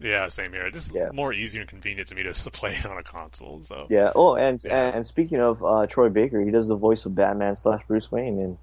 Yeah, 0.00 0.26
same 0.28 0.52
here. 0.52 0.66
It's 0.66 0.90
Yeah. 0.90 1.10
more 1.12 1.32
easy 1.32 1.58
and 1.60 1.68
convenient 1.68 2.08
to 2.08 2.14
me 2.14 2.22
to 2.32 2.50
play 2.50 2.74
it 2.74 2.86
on 2.86 2.98
a 2.98 3.02
console. 3.02 3.62
So 3.64 3.86
Yeah. 3.90 4.10
Oh, 4.14 4.34
and 4.34 4.62
Yeah. 4.64 4.90
and 4.94 5.06
speaking 5.06 5.40
of 5.40 5.64
uh, 5.64 5.86
Troy 5.86 6.08
Baker, 6.08 6.40
he 6.40 6.50
does 6.50 6.66
the 6.66 6.76
voice 6.76 7.06
of 7.06 7.14
Batman 7.14 7.54
slash 7.56 7.82
Bruce 7.86 8.10
Wayne 8.10 8.38
in 8.38 8.58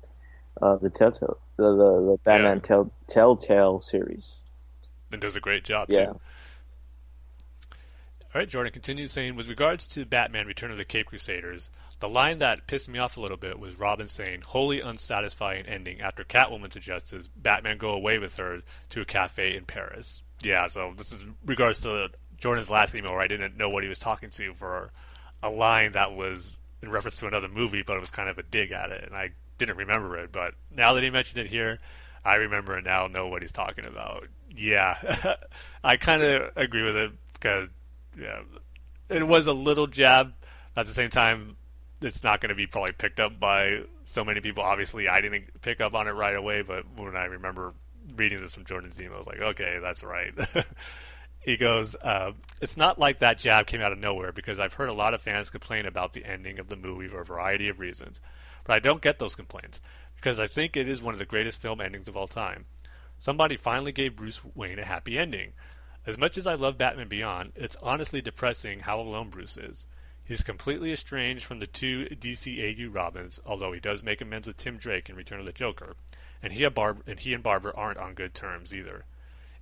uh, 0.61 0.75
the 0.75 0.89
Telltale, 0.89 1.37
the 1.57 1.63
the, 1.75 2.11
the 2.11 2.19
Batman 2.23 2.57
Yeah. 2.57 2.61
tell, 2.61 2.91
Telltale 3.07 3.79
series. 3.79 4.33
and 5.11 5.21
does 5.21 5.35
a 5.35 5.39
great 5.39 5.63
job 5.63 5.89
Yeah. 5.89 6.05
too. 6.07 6.19
All 8.35 8.39
right, 8.41 8.47
Jordan 8.49 8.71
continues 8.71 9.11
saying, 9.11 9.35
with 9.35 9.47
regards 9.47 9.87
to 9.87 10.05
Batman: 10.05 10.45
Return 10.45 10.69
of 10.69 10.77
the 10.77 10.85
Caped 10.85 11.09
Crusaders, 11.09 11.69
the 11.99 12.09
line 12.09 12.39
that 12.39 12.67
pissed 12.67 12.87
me 12.89 12.99
off 12.99 13.17
a 13.17 13.21
little 13.21 13.37
bit 13.37 13.59
was 13.59 13.77
Robin 13.77 14.07
saying, 14.07 14.41
"Holy 14.41 14.79
unsatisfying 14.79 15.65
ending." 15.65 16.01
After 16.01 16.23
Catwoman 16.23 16.71
suggests 16.71 17.27
Batman 17.35 17.77
go 17.77 17.91
away 17.91 18.17
with 18.19 18.37
her 18.37 18.61
to 18.91 19.01
a 19.01 19.05
cafe 19.05 19.55
in 19.55 19.65
Paris. 19.65 20.21
Yeah, 20.41 20.67
so 20.67 20.93
this 20.97 21.11
is 21.11 21.25
regards 21.45 21.81
to 21.81 22.09
Jordan's 22.37 22.69
last 22.69 22.95
email 22.95 23.11
where 23.11 23.21
I 23.21 23.27
didn't 23.27 23.57
know 23.57 23.69
what 23.69 23.83
he 23.83 23.89
was 23.89 23.99
talking 23.99 24.29
to 24.31 24.53
for 24.53 24.91
a 25.43 25.49
line 25.49 25.91
that 25.93 26.13
was 26.13 26.57
in 26.81 26.89
reference 26.89 27.17
to 27.17 27.27
another 27.27 27.49
movie, 27.49 27.83
but 27.83 27.97
it 27.97 27.99
was 27.99 28.11
kind 28.11 28.29
of 28.29 28.37
a 28.37 28.43
dig 28.43 28.71
at 28.71 28.91
it, 28.91 29.03
and 29.03 29.15
I 29.15 29.31
didn't 29.57 29.77
remember 29.77 30.17
it. 30.17 30.31
But 30.31 30.53
now 30.71 30.93
that 30.93 31.03
he 31.03 31.09
mentioned 31.09 31.45
it 31.45 31.47
here, 31.47 31.79
I 32.23 32.35
remember 32.35 32.75
and 32.75 32.85
now 32.85 33.07
know 33.07 33.27
what 33.27 33.41
he's 33.41 33.51
talking 33.51 33.85
about. 33.85 34.27
Yeah, 34.55 35.35
I 35.83 35.97
kind 35.97 36.23
of 36.23 36.51
agree 36.55 36.83
with 36.83 36.95
it 36.95 37.11
because 37.33 37.69
yeah, 38.17 38.41
it 39.09 39.27
was 39.27 39.47
a 39.47 39.53
little 39.53 39.87
jab. 39.87 40.33
At 40.77 40.85
the 40.85 40.93
same 40.93 41.09
time, 41.09 41.57
it's 42.01 42.23
not 42.23 42.41
going 42.41 42.49
to 42.49 42.55
be 42.55 42.67
probably 42.67 42.93
picked 42.93 43.19
up 43.19 43.39
by 43.39 43.81
so 44.05 44.23
many 44.23 44.41
people. 44.41 44.63
Obviously, 44.63 45.07
I 45.07 45.21
didn't 45.21 45.61
pick 45.61 45.81
up 45.81 45.93
on 45.93 46.07
it 46.07 46.11
right 46.11 46.35
away, 46.35 46.61
but 46.61 46.83
when 46.95 47.15
I 47.15 47.25
remember 47.25 47.73
reading 48.15 48.41
this 48.41 48.53
from 48.53 48.65
Jordan's 48.65 48.99
email, 48.99 49.15
I 49.15 49.17
was 49.17 49.27
like, 49.27 49.41
okay, 49.41 49.79
that's 49.81 50.03
right. 50.03 50.33
he 51.39 51.57
goes, 51.57 51.95
uh, 51.95 52.31
it's 52.61 52.77
not 52.77 52.99
like 52.99 53.19
that 53.19 53.39
jab 53.39 53.67
came 53.67 53.81
out 53.81 53.91
of 53.91 53.99
nowhere 53.99 54.31
because 54.31 54.59
I've 54.59 54.73
heard 54.73 54.89
a 54.89 54.93
lot 54.93 55.13
of 55.13 55.21
fans 55.21 55.49
complain 55.49 55.85
about 55.85 56.13
the 56.13 56.25
ending 56.25 56.59
of 56.59 56.69
the 56.69 56.75
movie 56.75 57.07
for 57.07 57.21
a 57.21 57.25
variety 57.25 57.69
of 57.69 57.79
reasons. 57.79 58.21
But 58.63 58.73
I 58.73 58.79
don't 58.79 59.01
get 59.01 59.19
those 59.19 59.35
complaints 59.35 59.81
because 60.15 60.39
I 60.39 60.47
think 60.47 60.75
it 60.75 60.87
is 60.87 61.01
one 61.01 61.13
of 61.13 61.19
the 61.19 61.25
greatest 61.25 61.61
film 61.61 61.81
endings 61.81 62.07
of 62.07 62.17
all 62.17 62.27
time. 62.27 62.65
Somebody 63.17 63.57
finally 63.57 63.91
gave 63.91 64.15
Bruce 64.15 64.41
Wayne 64.55 64.79
a 64.79 64.85
happy 64.85 65.17
ending. 65.17 65.53
As 66.05 66.17
much 66.17 66.37
as 66.37 66.47
I 66.47 66.55
love 66.55 66.77
Batman 66.77 67.09
Beyond, 67.09 67.51
it's 67.55 67.75
honestly 67.81 68.21
depressing 68.21 68.81
how 68.81 68.99
alone 68.99 69.29
Bruce 69.29 69.57
is. 69.57 69.85
He's 70.29 70.43
completely 70.43 70.91
estranged 70.93 71.43
from 71.43 71.57
the 71.57 71.65
two 71.65 72.05
DCAU 72.05 72.93
Robins, 72.93 73.39
although 73.47 73.71
he 73.71 73.79
does 73.79 74.03
make 74.03 74.21
amends 74.21 74.45
with 74.45 74.57
Tim 74.57 74.77
Drake 74.77 75.09
in 75.09 75.15
Return 75.15 75.39
of 75.39 75.47
the 75.47 75.51
Joker, 75.51 75.95
and 76.43 76.53
he, 76.53 76.67
Barb- 76.67 77.01
and 77.07 77.19
he 77.19 77.33
and 77.33 77.41
Barbara 77.41 77.73
aren't 77.75 77.97
on 77.97 78.13
good 78.13 78.35
terms 78.35 78.71
either. 78.71 79.05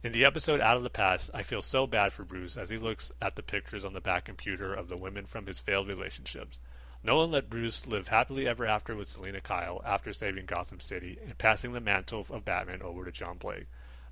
In 0.03 0.11
the 0.11 0.25
episode 0.25 0.59
Out 0.59 0.75
of 0.75 0.83
the 0.83 0.89
Past, 0.89 1.29
I 1.33 1.41
feel 1.41 1.61
so 1.61 1.87
bad 1.87 2.11
for 2.11 2.25
Bruce 2.25 2.57
as 2.57 2.69
he 2.69 2.75
looks 2.75 3.13
at 3.21 3.37
the 3.37 3.43
pictures 3.43 3.85
on 3.85 3.93
the 3.93 4.01
Bat 4.01 4.25
computer 4.25 4.73
of 4.73 4.89
the 4.89 4.97
women 4.97 5.25
from 5.25 5.45
his 5.45 5.57
failed 5.57 5.87
relationships. 5.87 6.59
Nolan 7.01 7.31
let 7.31 7.49
Bruce 7.49 7.87
live 7.87 8.09
happily 8.09 8.45
ever 8.45 8.65
after 8.65 8.93
with 8.93 9.07
Selina 9.07 9.39
Kyle 9.39 9.81
after 9.85 10.11
saving 10.11 10.47
Gotham 10.47 10.81
City 10.81 11.17
and 11.23 11.37
passing 11.37 11.71
the 11.71 11.79
mantle 11.79 12.27
of 12.29 12.43
Batman 12.43 12.81
over 12.81 13.05
to 13.05 13.11
John 13.13 13.37
Blake. 13.37 13.67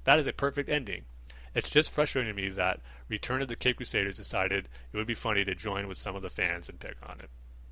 That 0.06 0.20
is 0.20 0.28
a 0.28 0.32
perfect 0.32 0.70
ending. 0.70 1.04
It's 1.56 1.70
just 1.70 1.90
frustrating 1.90 2.36
to 2.36 2.42
me 2.42 2.50
that 2.50 2.82
Return 3.08 3.42
of 3.42 3.48
the 3.48 3.56
Caped 3.56 3.78
Crusaders 3.78 4.18
decided 4.18 4.68
it 4.92 4.98
would 4.98 5.08
be 5.08 5.14
funny 5.14 5.46
to 5.46 5.56
join 5.56 5.88
with 5.88 5.98
some 5.98 6.16
of 6.16 6.22
the 6.22 6.30
fans 6.30 6.68
and 6.68 6.80
pick 6.80 6.98
on 7.02 7.20
it. 7.22 7.30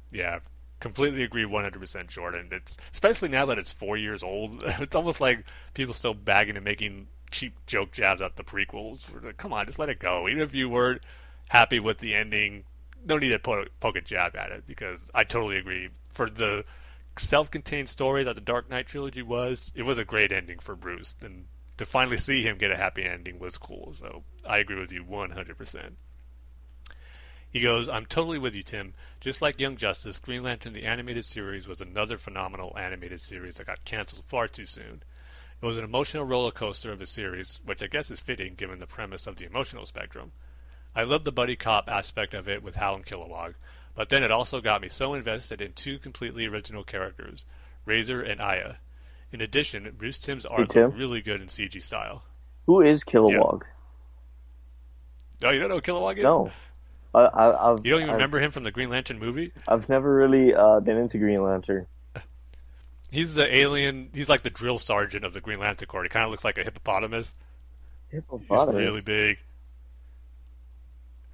Yeah, 0.09 0.39
completely 0.79 1.23
agree 1.23 1.43
100% 1.43 2.07
Jordan. 2.07 2.47
It's 2.51 2.77
especially 2.93 3.29
now 3.29 3.45
that 3.45 3.57
it's 3.57 3.71
4 3.71 3.97
years 3.97 4.23
old. 4.23 4.63
It's 4.79 4.95
almost 4.95 5.19
like 5.19 5.43
people 5.73 5.93
still 5.93 6.13
bagging 6.13 6.55
and 6.55 6.63
making 6.63 7.07
cheap 7.29 7.53
joke 7.65 7.91
jabs 7.91 8.21
at 8.21 8.37
the 8.37 8.43
prequels. 8.43 9.01
Like, 9.21 9.37
Come 9.37 9.51
on, 9.51 9.65
just 9.65 9.79
let 9.79 9.89
it 9.89 9.99
go. 9.99 10.29
Even 10.29 10.41
if 10.41 10.53
you 10.53 10.69
weren't 10.69 11.01
happy 11.49 11.79
with 11.79 11.97
the 11.97 12.15
ending, 12.15 12.63
no 13.05 13.17
need 13.17 13.29
to 13.29 13.39
poke, 13.39 13.67
poke 13.81 13.97
a 13.97 14.01
jab 14.01 14.35
at 14.35 14.51
it 14.51 14.65
because 14.65 14.99
I 15.13 15.25
totally 15.25 15.57
agree. 15.57 15.89
For 16.09 16.29
the 16.29 16.63
self-contained 17.17 17.89
story 17.89 18.23
that 18.23 18.35
the 18.35 18.41
Dark 18.41 18.69
Knight 18.69 18.87
trilogy 18.87 19.21
was, 19.21 19.71
it 19.75 19.83
was 19.83 19.99
a 19.99 20.05
great 20.05 20.31
ending 20.31 20.59
for 20.59 20.75
Bruce, 20.75 21.15
and 21.21 21.45
to 21.77 21.85
finally 21.85 22.17
see 22.17 22.43
him 22.43 22.57
get 22.57 22.71
a 22.71 22.77
happy 22.77 23.03
ending 23.03 23.39
was 23.39 23.57
cool. 23.57 23.93
So 23.93 24.23
I 24.47 24.57
agree 24.57 24.79
with 24.79 24.91
you 24.91 25.03
100%. 25.03 25.93
He 27.53 27.61
goes, 27.61 27.87
I'm 27.87 28.07
totally 28.07 28.39
with 28.39 28.55
you, 28.55 28.63
Tim. 28.63 28.95
Just 29.19 29.41
like 29.41 29.59
Young 29.59 29.77
Justice, 29.77 30.17
Green 30.17 30.41
Lantern 30.41 30.73
the 30.73 30.85
animated 30.85 31.23
series 31.23 31.67
was 31.67 31.81
another 31.81 32.17
phenomenal 32.17 32.75
animated 32.77 33.21
series 33.21 33.55
that 33.55 33.67
got 33.67 33.85
canceled 33.85 34.25
far 34.25 34.47
too 34.47 34.65
soon. 34.65 35.03
It 35.61 35.65
was 35.65 35.77
an 35.77 35.83
emotional 35.83 36.25
roller 36.25 36.51
coaster 36.51 36.91
of 36.91 36.99
a 36.99 37.05
series, 37.05 37.59
which 37.63 37.83
I 37.83 37.87
guess 37.87 38.09
is 38.09 38.19
fitting 38.19 38.55
given 38.55 38.79
the 38.79 38.87
premise 38.87 39.27
of 39.27 39.35
the 39.35 39.45
emotional 39.45 39.85
spectrum. 39.85 40.31
I 40.95 41.03
loved 41.03 41.25
the 41.25 41.31
buddy 41.31 41.55
cop 41.55 41.89
aspect 41.89 42.33
of 42.33 42.49
it 42.49 42.63
with 42.63 42.75
Hal 42.75 42.95
and 42.95 43.05
Kilowog, 43.05 43.53
but 43.95 44.09
then 44.09 44.23
it 44.23 44.31
also 44.31 44.59
got 44.59 44.81
me 44.81 44.89
so 44.89 45.13
invested 45.13 45.61
in 45.61 45.73
two 45.73 45.99
completely 45.99 46.47
original 46.47 46.83
characters, 46.83 47.45
Razer 47.87 48.27
and 48.27 48.41
Aya. 48.41 48.75
In 49.33 49.41
addition, 49.41 49.91
Bruce 49.97 50.19
Timm's 50.19 50.45
art 50.45 50.75
looked 50.75 50.95
really 50.95 51.19
good 51.21 51.41
in 51.41 51.47
CG 51.47 51.81
style. 51.81 52.23
Who 52.67 52.81
is 52.81 53.03
Kilowog? 53.03 53.63
Oh, 55.43 55.49
you 55.49 55.59
don't 55.59 55.69
know 55.69 55.75
who 55.75 55.81
Kilowog 55.81 56.17
is? 56.17 56.23
No. 56.23 56.51
I, 57.15 57.21
I, 57.25 57.71
I've, 57.71 57.85
You 57.85 57.91
don't 57.93 58.01
even 58.01 58.09
I've, 58.11 58.15
remember 58.17 58.39
him 58.39 58.51
from 58.51 58.63
the 58.63 58.71
Green 58.71 58.89
Lantern 58.89 59.17
movie? 59.17 59.51
I've 59.67 59.89
never 59.89 60.13
really 60.13 60.53
uh, 60.53 60.79
been 60.81 60.97
into 60.97 61.17
Green 61.17 61.43
Lantern. 61.43 61.87
He's 63.11 63.33
the 63.33 63.55
alien. 63.57 64.09
He's 64.13 64.29
like 64.29 64.43
the 64.43 64.51
drill 64.51 64.77
sergeant 64.77 65.25
of 65.25 65.33
the 65.33 65.41
Green 65.41 65.59
Lantern 65.59 65.87
Corps. 65.87 66.03
He 66.03 66.09
kind 66.09 66.25
of 66.25 66.29
looks 66.31 66.45
like 66.45 66.59
a 66.59 66.63
hippopotamus. 66.63 67.33
Hippopotamus. 68.09 68.75
He's 68.75 68.81
really 68.81 69.01
big. 69.01 69.39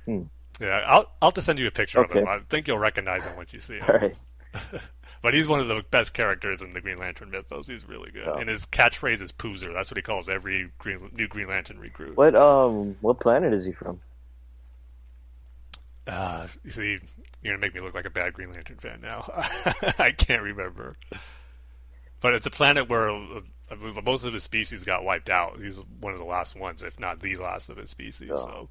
Hmm. 0.06 0.22
Yeah, 0.62 0.84
I'll 0.88 1.12
I'll 1.22 1.32
just 1.32 1.46
send 1.46 1.60
you 1.60 1.68
a 1.68 1.72
picture 1.72 2.00
Okay. 2.00 2.20
of 2.20 2.24
him. 2.24 2.28
I 2.30 2.40
think 2.50 2.68
you'll 2.68 2.80
recognize 2.80 3.26
him 3.26 3.36
once 3.36 3.54
you 3.54 3.60
see 3.60 3.76
him. 3.76 3.86
All 3.88 3.96
right. 3.96 4.16
But 5.22 5.34
he's 5.34 5.48
one 5.50 5.60
of 5.60 5.68
the 5.68 5.84
best 5.92 6.14
characters 6.14 6.62
in 6.62 6.72
the 6.74 6.80
Green 6.80 6.98
Lantern 6.98 7.30
mythos. 7.32 7.68
He's 7.68 7.88
really 7.88 8.10
good, 8.12 8.28
Oh. 8.28 8.36
and 8.36 8.48
his 8.50 8.66
catchphrase 8.66 9.22
is 9.22 9.32
"Poozer." 9.34 9.74
That's 9.74 9.92
what 9.92 9.98
he 9.98 10.02
calls 10.02 10.30
every 10.30 10.72
green, 10.78 11.10
new 11.14 11.28
Green 11.28 11.48
Lantern 11.50 11.78
recruit. 11.80 12.16
What 12.16 12.36
um 12.36 12.96
what 13.02 13.20
planet 13.20 13.54
is 13.54 13.66
he 13.66 13.72
from? 13.74 14.00
Uh, 16.08 16.48
you 16.64 16.72
see, 16.72 17.00
you're 17.42 17.54
gonna 17.54 17.58
make 17.60 17.76
me 17.76 17.82
look 17.82 17.94
like 17.94 18.06
a 18.06 18.10
bad 18.10 18.34
Green 18.34 18.52
Lantern 18.52 18.78
fan 18.78 19.02
now. 19.02 19.30
I 20.00 20.12
can't 20.18 20.42
remember, 20.42 20.98
but 22.22 22.34
it's 22.34 22.46
a 22.46 22.52
planet 22.52 22.90
where 22.90 23.10
uh, 23.10 23.42
most 24.04 24.24
of 24.26 24.34
his 24.34 24.44
species 24.44 24.84
got 24.84 25.04
wiped 25.04 25.30
out. 25.30 25.60
He's 25.62 25.78
one 26.00 26.14
of 26.14 26.20
the 26.20 26.26
last 26.26 26.56
ones, 26.56 26.82
if 26.82 27.00
not 27.00 27.20
the 27.20 27.36
last 27.36 27.70
of 27.70 27.78
his 27.78 27.90
species. 27.92 28.30
Oh. 28.34 28.38
So, 28.38 28.70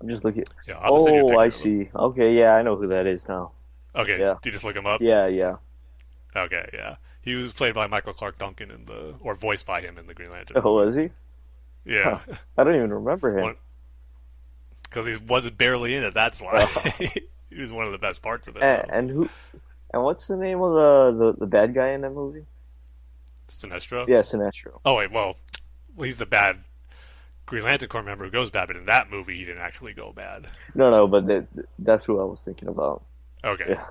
I'm 0.00 0.08
just 0.08 0.24
looking. 0.24 0.44
yeah, 0.66 0.78
I'll 0.78 0.94
just 0.96 1.04
send 1.04 1.16
you 1.18 1.28
a 1.28 1.34
Oh, 1.36 1.38
I 1.38 1.50
see. 1.50 1.90
Okay, 1.94 2.34
yeah, 2.34 2.54
I 2.54 2.62
know 2.62 2.74
who 2.76 2.88
that 2.88 3.06
is 3.06 3.20
now. 3.28 3.52
Okay, 3.94 4.18
Yeah. 4.18 4.34
do 4.40 4.48
you 4.48 4.52
just 4.52 4.64
look 4.64 4.76
him 4.76 4.86
up? 4.86 5.00
Yeah, 5.00 5.26
yeah. 5.26 5.56
Okay, 6.36 6.68
yeah. 6.72 6.96
He 7.22 7.34
was 7.34 7.52
played 7.52 7.74
by 7.74 7.86
Michael 7.86 8.12
Clarke 8.12 8.38
Duncan 8.38 8.70
in 8.70 8.86
the, 8.86 9.14
or 9.20 9.34
voiced 9.34 9.66
by 9.66 9.80
him 9.80 9.98
in 9.98 10.06
the 10.06 10.14
Green 10.14 10.30
Lantern. 10.30 10.62
Oh, 10.64 10.74
was 10.74 10.94
he? 10.94 11.10
Yeah, 11.84 12.20
Huh. 12.28 12.36
I 12.56 12.64
don't 12.64 12.74
even 12.76 12.92
remember 12.92 13.36
him. 13.36 13.56
Because 14.82 15.06
he 15.06 15.16
wasn't 15.16 15.56
barely 15.58 15.94
in 15.94 16.02
it. 16.02 16.14
That's 16.14 16.40
why 16.40 16.66
oh. 16.76 16.90
he 17.50 17.60
was 17.60 17.72
one 17.72 17.86
of 17.86 17.92
the 17.92 17.98
best 17.98 18.22
parts 18.22 18.48
of 18.48 18.56
it. 18.56 18.62
And, 18.62 18.90
and 18.90 19.10
who? 19.10 19.28
And 19.92 20.02
what's 20.02 20.26
the 20.26 20.36
name 20.36 20.60
of 20.60 20.72
the, 20.74 21.24
the, 21.24 21.38
the 21.40 21.46
bad 21.46 21.74
guy 21.74 21.88
in 21.90 22.00
that 22.02 22.12
movie? 22.12 22.46
Sinestro. 23.48 24.06
Yeah, 24.08 24.20
Sinestro. 24.20 24.80
Oh 24.84 24.94
wait, 24.96 25.10
well, 25.10 25.36
well, 25.96 26.06
he's 26.06 26.18
the 26.18 26.26
bad 26.26 26.62
Green 27.46 27.64
Lantern 27.64 27.88
Corps 27.88 28.02
member 28.02 28.24
who 28.24 28.30
goes 28.30 28.50
bad, 28.50 28.68
but 28.68 28.76
in 28.76 28.86
that 28.86 29.10
movie 29.10 29.36
he 29.36 29.44
didn't 29.44 29.62
actually 29.62 29.92
go 29.92 30.12
bad. 30.12 30.46
No, 30.74 30.90
no, 30.90 31.06
but 31.08 31.26
that, 31.26 31.46
that's 31.80 32.04
who 32.04 32.20
I 32.20 32.24
was 32.24 32.40
thinking 32.40 32.68
about. 32.68 33.02
Okay. 33.44 33.66
Yeah. 33.68 33.86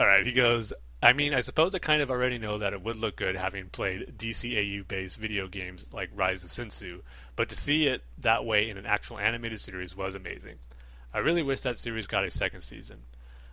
All 0.00 0.06
right. 0.06 0.26
He 0.26 0.32
goes. 0.32 0.72
I 1.02 1.12
mean, 1.12 1.34
I 1.34 1.42
suppose 1.42 1.74
I 1.74 1.80
kind 1.80 2.00
of 2.00 2.10
already 2.10 2.38
know 2.38 2.56
that 2.56 2.72
it 2.72 2.82
would 2.82 2.96
look 2.96 3.16
good 3.16 3.36
having 3.36 3.68
played 3.68 4.14
DCAU-based 4.16 5.18
video 5.18 5.48
games 5.48 5.84
like 5.92 6.08
Rise 6.14 6.44
of 6.44 6.52
Sin 6.52 6.70
Tzu, 6.70 7.02
but 7.36 7.50
to 7.50 7.54
see 7.54 7.86
it 7.88 8.02
that 8.16 8.46
way 8.46 8.70
in 8.70 8.78
an 8.78 8.86
actual 8.86 9.18
animated 9.18 9.60
series 9.60 9.94
was 9.94 10.14
amazing. 10.14 10.54
I 11.12 11.18
really 11.18 11.42
wish 11.42 11.60
that 11.60 11.76
series 11.76 12.06
got 12.06 12.24
a 12.24 12.30
second 12.30 12.62
season. 12.62 13.02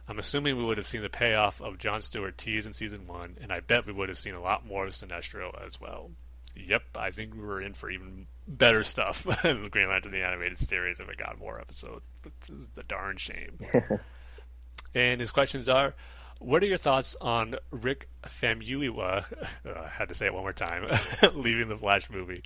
I'm 0.07 0.17
assuming 0.17 0.55
we 0.55 0.63
would 0.63 0.77
have 0.77 0.87
seen 0.87 1.01
the 1.01 1.09
payoff 1.09 1.61
of 1.61 1.77
John 1.77 2.01
Stewart 2.01 2.37
tease 2.37 2.65
in 2.65 2.73
season 2.73 3.05
one, 3.05 3.37
and 3.41 3.51
I 3.51 3.59
bet 3.59 3.85
we 3.85 3.91
would 3.91 4.07
have 4.07 4.17
seen 4.17 4.33
a 4.33 4.41
lot 4.41 4.65
more 4.65 4.87
of 4.87 4.93
Sinestro 4.93 5.53
as 5.65 5.81
well. 5.81 6.11
Yep, 6.55 6.83
I 6.95 7.11
think 7.11 7.33
we 7.33 7.41
were 7.41 7.61
in 7.61 7.73
for 7.73 7.89
even 7.89 8.27
better 8.47 8.83
stuff 8.83 9.25
in 9.45 9.63
the 9.63 9.69
Green 9.69 9.89
Lantern 9.89 10.11
the 10.11 10.23
animated 10.23 10.59
series 10.59 10.99
if 10.99 11.09
it 11.09 11.17
got 11.17 11.39
more 11.39 11.59
episodes, 11.59 12.05
which 12.23 12.49
is 12.49 12.65
a 12.77 12.83
darn 12.83 13.17
shame. 13.17 13.59
and 14.95 15.19
his 15.19 15.31
questions 15.31 15.69
are: 15.69 15.93
What 16.39 16.63
are 16.63 16.67
your 16.67 16.77
thoughts 16.77 17.15
on 17.21 17.55
Rick 17.71 18.09
Famuyiwa? 18.25 19.25
Uh, 19.63 19.83
I 19.85 19.89
had 19.89 20.09
to 20.09 20.15
say 20.15 20.25
it 20.25 20.33
one 20.33 20.41
more 20.41 20.53
time. 20.53 20.87
leaving 21.35 21.69
the 21.69 21.77
Flash 21.77 22.09
movie. 22.09 22.41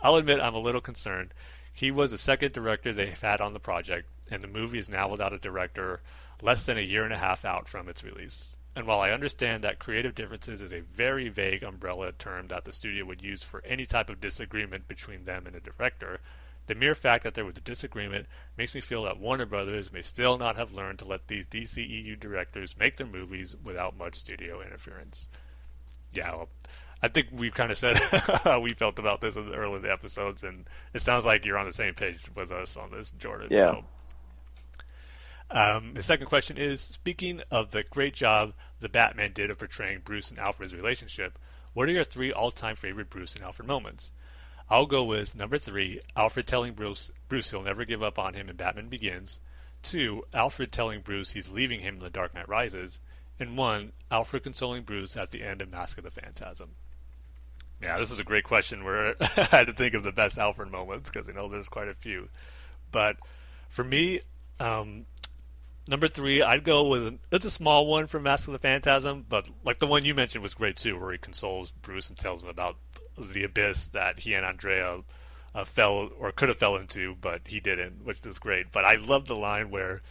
I'll 0.00 0.16
admit 0.16 0.40
I'm 0.40 0.54
a 0.54 0.58
little 0.58 0.80
concerned. 0.80 1.34
He 1.74 1.90
was 1.90 2.10
the 2.10 2.18
second 2.18 2.52
director 2.52 2.92
they've 2.92 3.20
had 3.20 3.40
on 3.40 3.52
the 3.52 3.60
project, 3.60 4.08
and 4.30 4.42
the 4.42 4.48
movie 4.48 4.78
is 4.78 4.88
now 4.88 5.08
without 5.08 5.32
a 5.32 5.38
director, 5.38 6.00
less 6.40 6.64
than 6.64 6.78
a 6.78 6.82
year 6.82 7.04
and 7.04 7.12
a 7.12 7.18
half 7.18 7.44
out 7.44 7.68
from 7.68 7.88
its 7.88 8.02
release. 8.02 8.56
And 8.76 8.86
while 8.86 9.00
I 9.00 9.10
understand 9.10 9.62
that 9.62 9.78
creative 9.78 10.14
differences 10.14 10.60
is 10.60 10.72
a 10.72 10.80
very 10.80 11.28
vague 11.28 11.62
umbrella 11.62 12.12
term 12.12 12.48
that 12.48 12.64
the 12.64 12.72
studio 12.72 13.04
would 13.04 13.22
use 13.22 13.44
for 13.44 13.62
any 13.64 13.86
type 13.86 14.10
of 14.10 14.20
disagreement 14.20 14.88
between 14.88 15.24
them 15.24 15.46
and 15.46 15.54
a 15.54 15.60
director, 15.60 16.20
the 16.66 16.74
mere 16.74 16.94
fact 16.94 17.24
that 17.24 17.34
there 17.34 17.44
was 17.44 17.56
a 17.56 17.60
disagreement 17.60 18.26
makes 18.56 18.74
me 18.74 18.80
feel 18.80 19.04
that 19.04 19.20
Warner 19.20 19.46
Brothers 19.46 19.92
may 19.92 20.02
still 20.02 20.38
not 20.38 20.56
have 20.56 20.72
learned 20.72 20.98
to 21.00 21.04
let 21.04 21.28
these 21.28 21.46
DCEU 21.46 22.18
directors 22.18 22.76
make 22.78 22.96
their 22.96 23.06
movies 23.06 23.54
without 23.62 23.96
much 23.96 24.16
studio 24.16 24.60
interference. 24.62 25.28
Yeah, 26.12 26.30
well, 26.34 26.48
I 27.02 27.08
think 27.08 27.28
we 27.32 27.50
kind 27.50 27.70
of 27.70 27.76
said 27.76 27.98
how 28.44 28.60
we 28.60 28.72
felt 28.72 28.98
about 28.98 29.20
this 29.20 29.36
in 29.36 29.50
the 29.50 29.56
early 29.56 29.88
episodes, 29.88 30.42
and 30.42 30.64
it 30.94 31.02
sounds 31.02 31.24
like 31.26 31.44
you're 31.44 31.58
on 31.58 31.66
the 31.66 31.72
same 31.72 31.94
page 31.94 32.18
with 32.34 32.50
us 32.50 32.76
on 32.76 32.90
this, 32.90 33.12
Jordan. 33.18 33.48
Yeah. 33.50 33.72
So. 33.72 33.84
Um, 35.50 35.94
the 35.94 36.02
second 36.02 36.26
question 36.26 36.58
is 36.58 36.80
Speaking 36.80 37.42
of 37.50 37.70
the 37.70 37.84
great 37.84 38.14
job 38.14 38.54
the 38.80 38.88
Batman 38.88 39.32
did 39.32 39.50
of 39.50 39.58
portraying 39.58 40.00
Bruce 40.04 40.30
and 40.30 40.38
Alfred's 40.38 40.74
relationship, 40.74 41.38
what 41.72 41.88
are 41.88 41.92
your 41.92 42.04
three 42.04 42.32
all 42.32 42.50
time 42.50 42.76
favorite 42.76 43.10
Bruce 43.10 43.34
and 43.34 43.44
Alfred 43.44 43.68
moments? 43.68 44.12
I'll 44.70 44.86
go 44.86 45.04
with 45.04 45.34
number 45.34 45.58
three 45.58 46.00
Alfred 46.16 46.46
telling 46.46 46.72
Bruce, 46.72 47.10
Bruce 47.28 47.50
he'll 47.50 47.62
never 47.62 47.84
give 47.84 48.02
up 48.02 48.18
on 48.18 48.34
him 48.34 48.48
in 48.48 48.56
Batman 48.56 48.88
Begins. 48.88 49.40
Two, 49.82 50.24
Alfred 50.32 50.72
telling 50.72 51.02
Bruce 51.02 51.32
he's 51.32 51.50
leaving 51.50 51.80
him 51.80 51.96
in 51.96 52.00
The 52.00 52.10
Dark 52.10 52.34
Knight 52.34 52.48
Rises. 52.48 52.98
And 53.38 53.58
one, 53.58 53.92
Alfred 54.10 54.44
consoling 54.44 54.84
Bruce 54.84 55.16
at 55.16 55.30
the 55.30 55.42
end 55.42 55.60
of 55.60 55.70
Mask 55.70 55.98
of 55.98 56.04
the 56.04 56.10
Phantasm. 56.10 56.70
Yeah, 57.82 57.98
this 57.98 58.10
is 58.10 58.18
a 58.18 58.24
great 58.24 58.44
question 58.44 58.84
where 58.84 59.16
I 59.20 59.42
had 59.42 59.66
to 59.66 59.72
think 59.74 59.94
of 59.94 60.04
the 60.04 60.12
best 60.12 60.38
Alfred 60.38 60.70
moments 60.70 61.10
because 61.10 61.28
I 61.28 61.32
know 61.32 61.48
there's 61.48 61.68
quite 61.68 61.88
a 61.88 61.94
few. 61.94 62.28
But 62.90 63.16
for 63.68 63.84
me, 63.84 64.20
um, 64.58 65.04
number 65.86 66.08
three, 66.08 66.42
I'd 66.42 66.64
go 66.64 66.84
with 66.84 67.18
it's 67.30 67.44
a 67.44 67.50
small 67.50 67.86
one 67.86 68.06
from 68.06 68.24
Mask 68.24 68.48
of 68.48 68.52
the 68.52 68.58
Phantasm, 68.58 69.24
but 69.28 69.48
like 69.64 69.78
the 69.78 69.86
one 69.86 70.04
you 70.04 70.14
mentioned 70.14 70.42
was 70.42 70.54
great 70.54 70.76
too, 70.76 70.98
where 70.98 71.12
he 71.12 71.18
consoles 71.18 71.72
Bruce 71.72 72.08
and 72.08 72.18
tells 72.18 72.42
him 72.42 72.48
about 72.48 72.76
the 73.18 73.44
abyss 73.44 73.86
that 73.88 74.20
he 74.20 74.34
and 74.34 74.44
Andrea 74.44 75.00
uh, 75.54 75.64
fell 75.64 76.10
or 76.18 76.32
could 76.32 76.48
have 76.48 76.58
fell 76.58 76.76
into, 76.76 77.16
but 77.20 77.42
he 77.46 77.60
didn't, 77.60 78.04
which 78.04 78.22
was 78.24 78.38
great. 78.38 78.72
But 78.72 78.84
I 78.84 78.96
love 78.96 79.26
the 79.26 79.36
line 79.36 79.70
where 79.70 80.02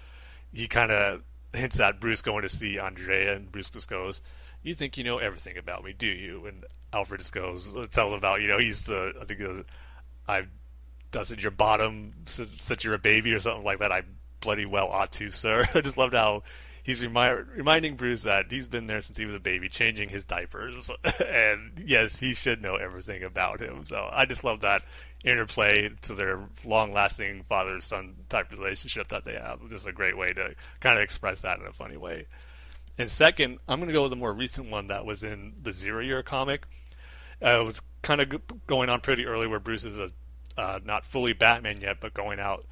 he 0.54 0.68
kind 0.68 0.92
of 0.92 1.22
hints 1.54 1.80
at 1.80 2.00
Bruce 2.00 2.22
going 2.22 2.44
to 2.44 2.50
see 2.50 2.80
Andrea, 2.80 3.36
and 3.36 3.52
Bruce 3.52 3.70
just 3.70 3.90
goes, 3.90 4.22
"You 4.62 4.74
think 4.74 4.98
you 4.98 5.04
know 5.04 5.18
everything 5.18 5.58
about 5.58 5.84
me, 5.84 5.94
do 5.94 6.08
you?" 6.08 6.46
And 6.46 6.66
Alfred 6.94 7.20
just 7.20 7.34
goes, 7.34 7.68
tells 7.92 8.12
him 8.12 8.18
about 8.18 8.42
you 8.42 8.48
know 8.48 8.58
he's 8.60 8.84
the 8.84 9.14
I 9.22 9.26
think 9.26 9.40
was, 9.42 9.64
I've 10.28 10.50
doesn't 11.12 11.42
your 11.42 11.52
bottom 11.52 12.12
since 12.26 12.84
you're 12.84 12.96
a 12.96 13.00
baby 13.00 13.34
or 13.34 13.40
something 13.40 13.64
like 13.64 13.80
that? 13.80 13.92
I 13.92 14.02
bloody 14.44 14.66
well 14.66 14.90
ought 14.90 15.12
to, 15.14 15.32
sir. 15.32 15.66
I 15.74 15.82
just 15.82 15.98
loved 15.98 16.14
how 16.14 16.44
he's 16.84 17.02
remi- 17.02 17.44
reminding 17.56 17.96
Bruce 17.96 18.24
that 18.24 18.52
he's 18.52 18.68
been 18.68 18.88
there 18.88 19.02
since 19.02 19.18
he 19.18 19.26
was 19.26 19.34
a 19.34 19.40
baby, 19.40 19.70
changing 19.70 20.10
his 20.10 20.26
diapers, 20.26 20.92
and 21.28 21.82
yes, 21.84 22.18
he 22.18 22.34
should 22.34 22.62
know 22.62 22.76
everything 22.76 23.24
about 23.24 23.62
him. 23.62 23.86
So 23.86 24.10
I 24.12 24.26
just 24.26 24.44
love 24.44 24.62
that 24.62 24.84
interplay 25.24 25.90
to 26.02 26.14
their 26.14 26.42
long-lasting 26.66 27.44
father-son 27.44 28.16
type 28.28 28.52
relationship 28.52 29.08
that 29.08 29.24
they 29.24 29.34
have. 29.34 29.68
Just 29.70 29.88
a 29.88 29.94
great 29.94 30.18
way 30.18 30.34
to 30.34 30.54
kind 30.82 30.98
of 30.98 31.04
express 31.04 31.40
that 31.42 31.60
in 31.60 31.66
a 31.66 31.72
funny 31.72 31.98
way. 31.98 32.28
And 32.98 33.10
second, 33.10 33.60
I'm 33.68 33.80
going 33.80 33.88
to 33.88 33.94
go 33.94 34.04
with 34.04 34.14
a 34.14 34.18
more 34.18 34.34
recent 34.34 34.70
one 34.70 34.88
that 34.88 35.06
was 35.06 35.24
in 35.24 35.54
the 35.62 35.72
Zero 35.72 36.02
Year 36.02 36.22
comic. 36.22 36.66
Uh, 37.42 37.62
it 37.62 37.64
was 37.64 37.82
kind 38.02 38.22
of 38.22 38.34
going 38.68 38.90
on 38.90 39.02
pretty 39.02 39.26
early, 39.26 39.48
where 39.48 39.60
Bruce 39.60 39.86
is 39.86 39.98
a, 39.98 40.10
uh, 40.58 40.80
not 40.84 41.06
fully 41.06 41.34
Batman 41.34 41.82
yet, 41.82 41.98
but 42.02 42.14
going 42.14 42.40
out 42.40 42.66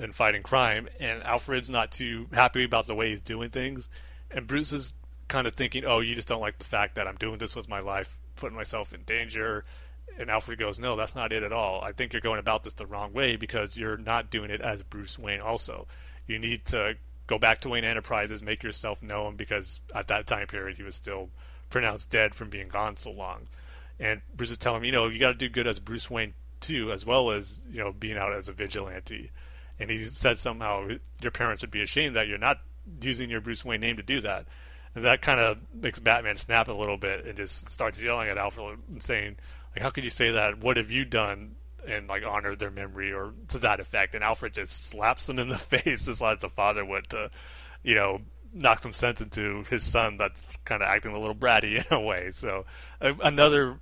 and 0.00 0.14
fighting 0.14 0.42
crime, 0.42 0.88
and 1.00 1.22
Alfred's 1.22 1.70
not 1.70 1.90
too 1.90 2.28
happy 2.32 2.64
about 2.64 2.86
the 2.86 2.94
way 2.94 3.10
he's 3.10 3.20
doing 3.20 3.50
things, 3.50 3.88
and 4.30 4.46
Bruce 4.46 4.72
is 4.72 4.92
kind 5.28 5.46
of 5.46 5.54
thinking, 5.54 5.84
"Oh, 5.84 6.00
you 6.00 6.14
just 6.14 6.28
don't 6.28 6.40
like 6.40 6.58
the 6.58 6.64
fact 6.64 6.94
that 6.94 7.06
I'm 7.06 7.16
doing 7.16 7.38
this 7.38 7.54
with 7.54 7.68
my 7.68 7.80
life, 7.80 8.16
putting 8.36 8.56
myself 8.56 8.92
in 8.92 9.02
danger." 9.02 9.64
And 10.18 10.30
Alfred 10.30 10.58
goes, 10.58 10.78
"No, 10.78 10.96
that's 10.96 11.14
not 11.14 11.32
it 11.32 11.42
at 11.42 11.52
all. 11.52 11.82
I 11.82 11.92
think 11.92 12.12
you're 12.12 12.22
going 12.22 12.40
about 12.40 12.64
this 12.64 12.72
the 12.72 12.86
wrong 12.86 13.12
way 13.12 13.36
because 13.36 13.76
you're 13.76 13.98
not 13.98 14.30
doing 14.30 14.50
it 14.50 14.60
as 14.60 14.82
Bruce 14.82 15.18
Wayne. 15.18 15.40
Also, 15.40 15.86
you 16.26 16.38
need 16.38 16.64
to 16.66 16.96
go 17.26 17.38
back 17.38 17.60
to 17.60 17.68
Wayne 17.68 17.84
Enterprises, 17.84 18.42
make 18.42 18.62
yourself 18.62 19.02
known 19.02 19.36
because 19.36 19.80
at 19.94 20.08
that 20.08 20.26
time 20.26 20.46
period 20.46 20.78
he 20.78 20.82
was 20.82 20.96
still 20.96 21.28
pronounced 21.68 22.10
dead 22.10 22.34
from 22.34 22.48
being 22.48 22.68
gone 22.68 22.96
so 22.96 23.10
long." 23.10 23.48
And 24.00 24.22
Bruce 24.34 24.50
is 24.50 24.58
telling 24.58 24.80
him, 24.80 24.84
"You 24.86 24.92
know, 24.92 25.08
you 25.08 25.18
got 25.18 25.32
to 25.32 25.34
do 25.34 25.48
good 25.48 25.66
as 25.66 25.78
Bruce 25.78 26.08
Wayne 26.08 26.34
too, 26.60 26.90
as 26.90 27.04
well 27.04 27.30
as 27.30 27.66
you 27.70 27.78
know 27.78 27.92
being 27.92 28.16
out 28.16 28.32
as 28.32 28.48
a 28.48 28.52
vigilante." 28.52 29.30
And 29.78 29.90
he 29.90 30.04
said 30.04 30.38
somehow 30.38 30.88
your 31.20 31.30
parents 31.30 31.62
would 31.62 31.70
be 31.70 31.82
ashamed 31.82 32.16
that 32.16 32.28
you're 32.28 32.38
not 32.38 32.60
using 33.00 33.30
your 33.30 33.40
Bruce 33.40 33.64
Wayne 33.64 33.80
name 33.80 33.96
to 33.96 34.02
do 34.02 34.20
that. 34.20 34.46
And 34.94 35.04
that 35.04 35.22
kind 35.22 35.38
of 35.38 35.58
makes 35.74 35.98
Batman 35.98 36.36
snap 36.36 36.68
a 36.68 36.72
little 36.72 36.96
bit 36.96 37.26
and 37.26 37.36
just 37.36 37.70
starts 37.70 38.00
yelling 38.00 38.28
at 38.28 38.38
Alfred 38.38 38.78
and 38.88 39.02
saying, 39.02 39.36
like, 39.74 39.82
how 39.82 39.90
could 39.90 40.04
you 40.04 40.10
say 40.10 40.30
that? 40.32 40.58
What 40.58 40.76
have 40.76 40.90
you 40.90 41.04
done? 41.04 41.56
And 41.86 42.08
like 42.08 42.24
honor 42.26 42.56
their 42.56 42.70
memory 42.70 43.12
or 43.12 43.32
to 43.48 43.58
that 43.60 43.80
effect. 43.80 44.14
And 44.14 44.24
Alfred 44.24 44.54
just 44.54 44.88
slaps 44.88 45.28
him 45.28 45.38
in 45.38 45.48
the 45.48 45.58
face 45.58 46.06
just 46.06 46.22
as 46.22 46.44
a 46.44 46.48
father 46.48 46.84
would 46.84 47.08
to, 47.10 47.30
you 47.82 47.94
know, 47.94 48.20
knock 48.52 48.82
some 48.82 48.92
sense 48.92 49.20
into 49.20 49.64
his 49.70 49.82
son 49.82 50.16
that's 50.16 50.42
kind 50.64 50.82
of 50.82 50.88
acting 50.88 51.12
a 51.12 51.18
little 51.18 51.34
bratty 51.34 51.76
in 51.90 51.96
a 51.96 52.00
way. 52.00 52.32
So 52.36 52.64
another 53.00 53.78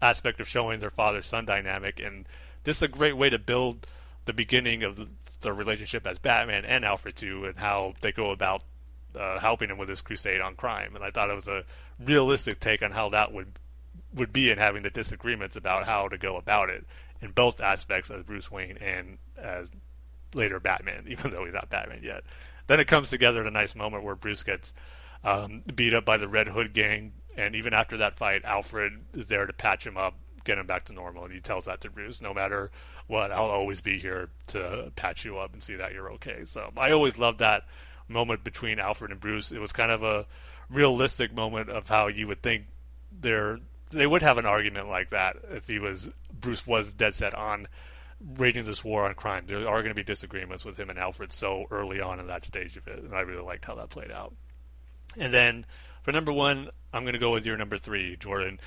aspect 0.00 0.40
of 0.40 0.48
showing 0.48 0.80
their 0.80 0.90
father 0.90 1.22
son 1.22 1.44
dynamic 1.44 2.00
and 2.00 2.26
just 2.64 2.82
a 2.82 2.88
great 2.88 3.16
way 3.16 3.30
to 3.30 3.38
build 3.38 3.86
the 4.26 4.32
beginning 4.32 4.82
of 4.82 5.08
the, 5.40 5.52
relationship 5.52 6.06
as 6.06 6.18
Batman 6.18 6.64
and 6.64 6.84
Alfred 6.84 7.16
too, 7.16 7.44
and 7.44 7.58
how 7.58 7.94
they 8.00 8.12
go 8.12 8.30
about 8.30 8.62
uh, 9.18 9.38
helping 9.38 9.70
him 9.70 9.78
with 9.78 9.88
his 9.88 10.02
crusade 10.02 10.40
on 10.40 10.54
crime. 10.54 10.94
And 10.94 11.04
I 11.04 11.10
thought 11.10 11.30
it 11.30 11.34
was 11.34 11.48
a 11.48 11.64
realistic 11.98 12.60
take 12.60 12.82
on 12.82 12.92
how 12.92 13.08
that 13.10 13.32
would 13.32 13.58
would 14.12 14.32
be, 14.32 14.50
and 14.50 14.58
having 14.58 14.82
the 14.82 14.90
disagreements 14.90 15.56
about 15.56 15.86
how 15.86 16.08
to 16.08 16.18
go 16.18 16.36
about 16.36 16.68
it 16.68 16.84
in 17.20 17.30
both 17.30 17.60
aspects 17.60 18.10
as 18.10 18.24
Bruce 18.24 18.50
Wayne 18.50 18.76
and 18.78 19.18
as 19.36 19.70
later 20.34 20.58
Batman, 20.58 21.04
even 21.08 21.30
though 21.30 21.44
he's 21.44 21.54
not 21.54 21.70
Batman 21.70 22.02
yet. 22.02 22.24
Then 22.66 22.80
it 22.80 22.86
comes 22.86 23.10
together 23.10 23.40
in 23.40 23.46
a 23.46 23.52
nice 23.52 23.74
moment 23.74 24.04
where 24.04 24.14
Bruce 24.14 24.42
gets 24.42 24.72
um, 25.24 25.62
beat 25.74 25.94
up 25.94 26.04
by 26.04 26.16
the 26.16 26.28
Red 26.28 26.48
Hood 26.48 26.72
gang, 26.72 27.12
and 27.36 27.54
even 27.54 27.74
after 27.74 27.96
that 27.98 28.16
fight, 28.16 28.44
Alfred 28.44 28.92
is 29.14 29.26
there 29.26 29.46
to 29.46 29.52
patch 29.52 29.86
him 29.86 29.96
up, 29.96 30.14
get 30.44 30.58
him 30.58 30.66
back 30.66 30.84
to 30.86 30.92
normal, 30.92 31.24
and 31.24 31.32
he 31.32 31.40
tells 31.40 31.64
that 31.64 31.80
to 31.82 31.90
Bruce, 31.90 32.20
no 32.20 32.34
matter 32.34 32.70
what, 33.06 33.32
I'll 33.32 33.44
always 33.44 33.80
be 33.80 33.98
here 33.98 34.28
to 34.48 34.92
patch 34.96 35.24
you 35.24 35.38
up 35.38 35.52
and 35.52 35.62
see 35.62 35.76
that 35.76 35.92
you're 35.92 36.10
okay. 36.12 36.44
So 36.44 36.70
I 36.76 36.90
always 36.92 37.18
loved 37.18 37.38
that 37.40 37.64
moment 38.08 38.44
between 38.44 38.78
Alfred 38.78 39.10
and 39.10 39.20
Bruce. 39.20 39.52
It 39.52 39.60
was 39.60 39.72
kind 39.72 39.90
of 39.90 40.02
a 40.02 40.26
realistic 40.68 41.34
moment 41.34 41.68
of 41.68 41.88
how 41.88 42.06
you 42.06 42.26
would 42.26 42.42
think 42.42 42.64
they're 43.20 43.58
they 43.92 44.06
would 44.06 44.22
have 44.22 44.38
an 44.38 44.46
argument 44.46 44.88
like 44.88 45.10
that 45.10 45.36
if 45.50 45.66
he 45.66 45.78
was 45.80 46.10
Bruce 46.32 46.64
was 46.66 46.92
dead 46.92 47.14
set 47.14 47.34
on 47.34 47.66
waging 48.20 48.64
this 48.64 48.84
war 48.84 49.06
on 49.06 49.14
crime. 49.14 49.44
There 49.46 49.68
are 49.68 49.82
going 49.82 49.88
to 49.88 49.94
be 49.94 50.04
disagreements 50.04 50.64
with 50.64 50.76
him 50.76 50.90
and 50.90 50.98
Alfred 50.98 51.32
so 51.32 51.66
early 51.70 52.00
on 52.00 52.20
in 52.20 52.26
that 52.28 52.44
stage 52.44 52.76
of 52.76 52.86
it, 52.86 53.02
and 53.02 53.14
I 53.14 53.20
really 53.20 53.42
liked 53.42 53.64
how 53.64 53.74
that 53.76 53.90
played 53.90 54.10
out. 54.10 54.32
And 55.16 55.32
then 55.32 55.66
for 56.02 56.12
number 56.12 56.32
one, 56.32 56.68
I'm 56.92 57.02
going 57.02 57.14
to 57.14 57.18
go 57.18 57.32
with 57.32 57.46
your 57.46 57.56
number 57.56 57.78
three, 57.78 58.16
Jordan. 58.16 58.60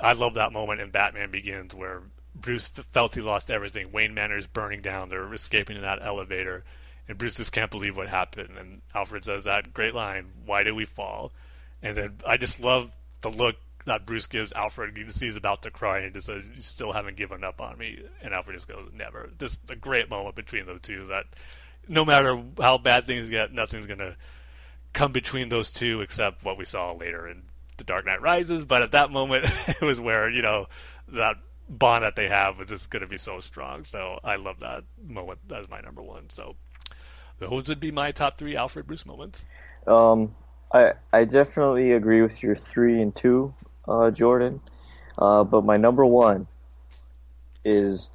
I 0.00 0.12
love 0.12 0.34
that 0.34 0.52
moment 0.52 0.80
in 0.80 0.90
Batman 0.90 1.30
Begins 1.30 1.74
where 1.74 2.02
Bruce 2.34 2.68
felt 2.68 3.14
he 3.14 3.20
lost 3.20 3.50
everything. 3.50 3.92
Wayne 3.92 4.14
Manor 4.14 4.36
is 4.36 4.46
burning 4.46 4.82
down. 4.82 5.08
They're 5.08 5.32
escaping 5.32 5.76
in 5.76 5.82
that 5.82 6.02
elevator, 6.02 6.64
and 7.08 7.16
Bruce 7.16 7.36
just 7.36 7.52
can't 7.52 7.70
believe 7.70 7.96
what 7.96 8.08
happened. 8.08 8.58
And 8.58 8.82
Alfred 8.94 9.24
says 9.24 9.44
that 9.44 9.72
great 9.72 9.94
line, 9.94 10.32
"Why 10.44 10.62
did 10.62 10.72
we 10.72 10.84
fall?" 10.84 11.32
And 11.82 11.96
then 11.96 12.18
I 12.26 12.36
just 12.36 12.60
love 12.60 12.92
the 13.22 13.30
look 13.30 13.56
that 13.86 14.04
Bruce 14.04 14.26
gives 14.26 14.52
Alfred. 14.52 14.96
You 14.98 15.04
can 15.04 15.12
see 15.12 15.26
he's 15.26 15.36
about 15.36 15.62
to 15.62 15.70
cry 15.70 16.00
and 16.00 16.12
just 16.12 16.26
says, 16.26 16.50
"You 16.54 16.60
still 16.60 16.92
haven't 16.92 17.16
given 17.16 17.42
up 17.42 17.60
on 17.60 17.78
me." 17.78 18.02
And 18.20 18.34
Alfred 18.34 18.56
just 18.56 18.68
goes, 18.68 18.90
"Never." 18.92 19.30
Just 19.38 19.70
a 19.70 19.76
great 19.76 20.10
moment 20.10 20.34
between 20.34 20.66
those 20.66 20.82
two. 20.82 21.06
That 21.06 21.26
no 21.88 22.04
matter 22.04 22.42
how 22.60 22.78
bad 22.78 23.06
things 23.06 23.30
get, 23.30 23.52
nothing's 23.52 23.86
gonna 23.86 24.16
come 24.92 25.12
between 25.12 25.48
those 25.48 25.70
two 25.70 26.00
except 26.00 26.42
what 26.42 26.58
we 26.58 26.64
saw 26.64 26.92
later 26.92 27.28
in 27.28 27.44
The 27.76 27.84
Dark 27.84 28.06
Knight 28.06 28.20
Rises. 28.20 28.64
But 28.64 28.82
at 28.82 28.92
that 28.92 29.10
moment, 29.10 29.50
it 29.68 29.80
was 29.80 30.00
where 30.00 30.28
you 30.28 30.42
know 30.42 30.66
that 31.08 31.36
bond 31.68 32.04
that 32.04 32.16
they 32.16 32.28
have 32.28 32.60
is 32.60 32.68
just 32.68 32.90
going 32.90 33.02
to 33.02 33.08
be 33.08 33.18
so 33.18 33.40
strong. 33.40 33.84
So 33.84 34.20
I 34.22 34.36
love 34.36 34.60
that 34.60 34.84
moment 35.04 35.40
as 35.54 35.68
my 35.68 35.80
number 35.80 36.02
one. 36.02 36.30
So 36.30 36.56
those 37.38 37.68
would 37.68 37.80
be 37.80 37.90
my 37.90 38.12
top 38.12 38.38
three 38.38 38.56
Alfred 38.56 38.86
Bruce 38.86 39.06
moments. 39.06 39.44
Um, 39.86 40.34
I 40.72 40.94
I 41.12 41.24
definitely 41.24 41.92
agree 41.92 42.22
with 42.22 42.42
your 42.42 42.56
three 42.56 43.00
and 43.00 43.14
two, 43.14 43.54
uh, 43.86 44.10
Jordan. 44.10 44.60
Uh, 45.18 45.44
but 45.44 45.64
my 45.64 45.76
number 45.76 46.04
one 46.04 46.46
is 47.64 48.10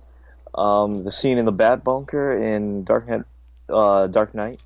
um, 0.54 1.04
the 1.04 1.12
scene 1.12 1.38
in 1.38 1.46
the 1.46 1.52
Bat 1.52 1.84
Bunker 1.84 2.38
in 2.38 2.84
Dark 2.84 3.08
Knight, 3.08 3.24
uh, 3.70 4.08
Dark 4.08 4.36
Knight, 4.36 4.60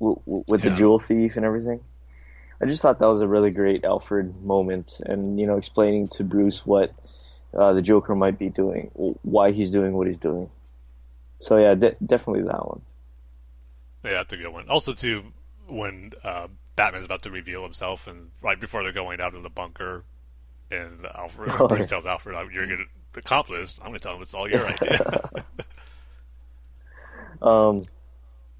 w- 0.00 0.20
w- 0.24 0.44
with 0.46 0.64
yeah. 0.64 0.70
the 0.70 0.76
jewel 0.76 0.98
thief 0.98 1.36
and 1.36 1.44
everything. 1.44 1.80
I 2.62 2.66
just 2.66 2.80
thought 2.80 3.00
that 3.00 3.06
was 3.06 3.20
a 3.20 3.26
really 3.26 3.50
great 3.50 3.84
Alfred 3.84 4.44
moment, 4.44 5.00
and 5.04 5.40
you 5.40 5.46
know, 5.46 5.56
explaining 5.56 6.08
to 6.08 6.24
Bruce 6.24 6.64
what 6.64 6.92
uh, 7.54 7.72
the 7.72 7.82
Joker 7.82 8.14
might 8.14 8.38
be 8.38 8.50
doing, 8.50 8.90
why 9.22 9.50
he's 9.50 9.72
doing 9.72 9.94
what 9.94 10.06
he's 10.06 10.16
doing. 10.16 10.48
So 11.40 11.56
yeah, 11.56 11.74
de- 11.74 11.96
definitely 12.06 12.44
that 12.44 12.66
one. 12.66 12.82
Yeah, 14.04 14.12
that's 14.12 14.32
a 14.32 14.36
good 14.36 14.52
one. 14.52 14.68
Also, 14.68 14.92
too, 14.92 15.32
when 15.66 16.12
uh, 16.22 16.46
Batman's 16.76 17.04
about 17.04 17.22
to 17.22 17.30
reveal 17.30 17.64
himself, 17.64 18.06
and 18.06 18.30
right 18.40 18.60
before 18.60 18.84
they're 18.84 18.92
going 18.92 19.20
out 19.20 19.34
of 19.34 19.42
the 19.42 19.50
bunker, 19.50 20.04
and 20.70 21.04
Alfred 21.06 21.50
oh, 21.58 21.66
Bruce 21.66 21.82
yeah. 21.82 21.86
tells 21.88 22.06
Alfred, 22.06 22.36
"You're 22.52 22.66
going 22.66 22.86
to 23.14 23.18
accomplice." 23.18 23.80
I'm 23.82 23.88
going 23.88 23.98
to 23.98 24.00
tell 24.00 24.14
him 24.14 24.22
it's 24.22 24.34
all 24.34 24.48
your 24.48 24.68
idea. 24.68 25.30
um, 27.42 27.82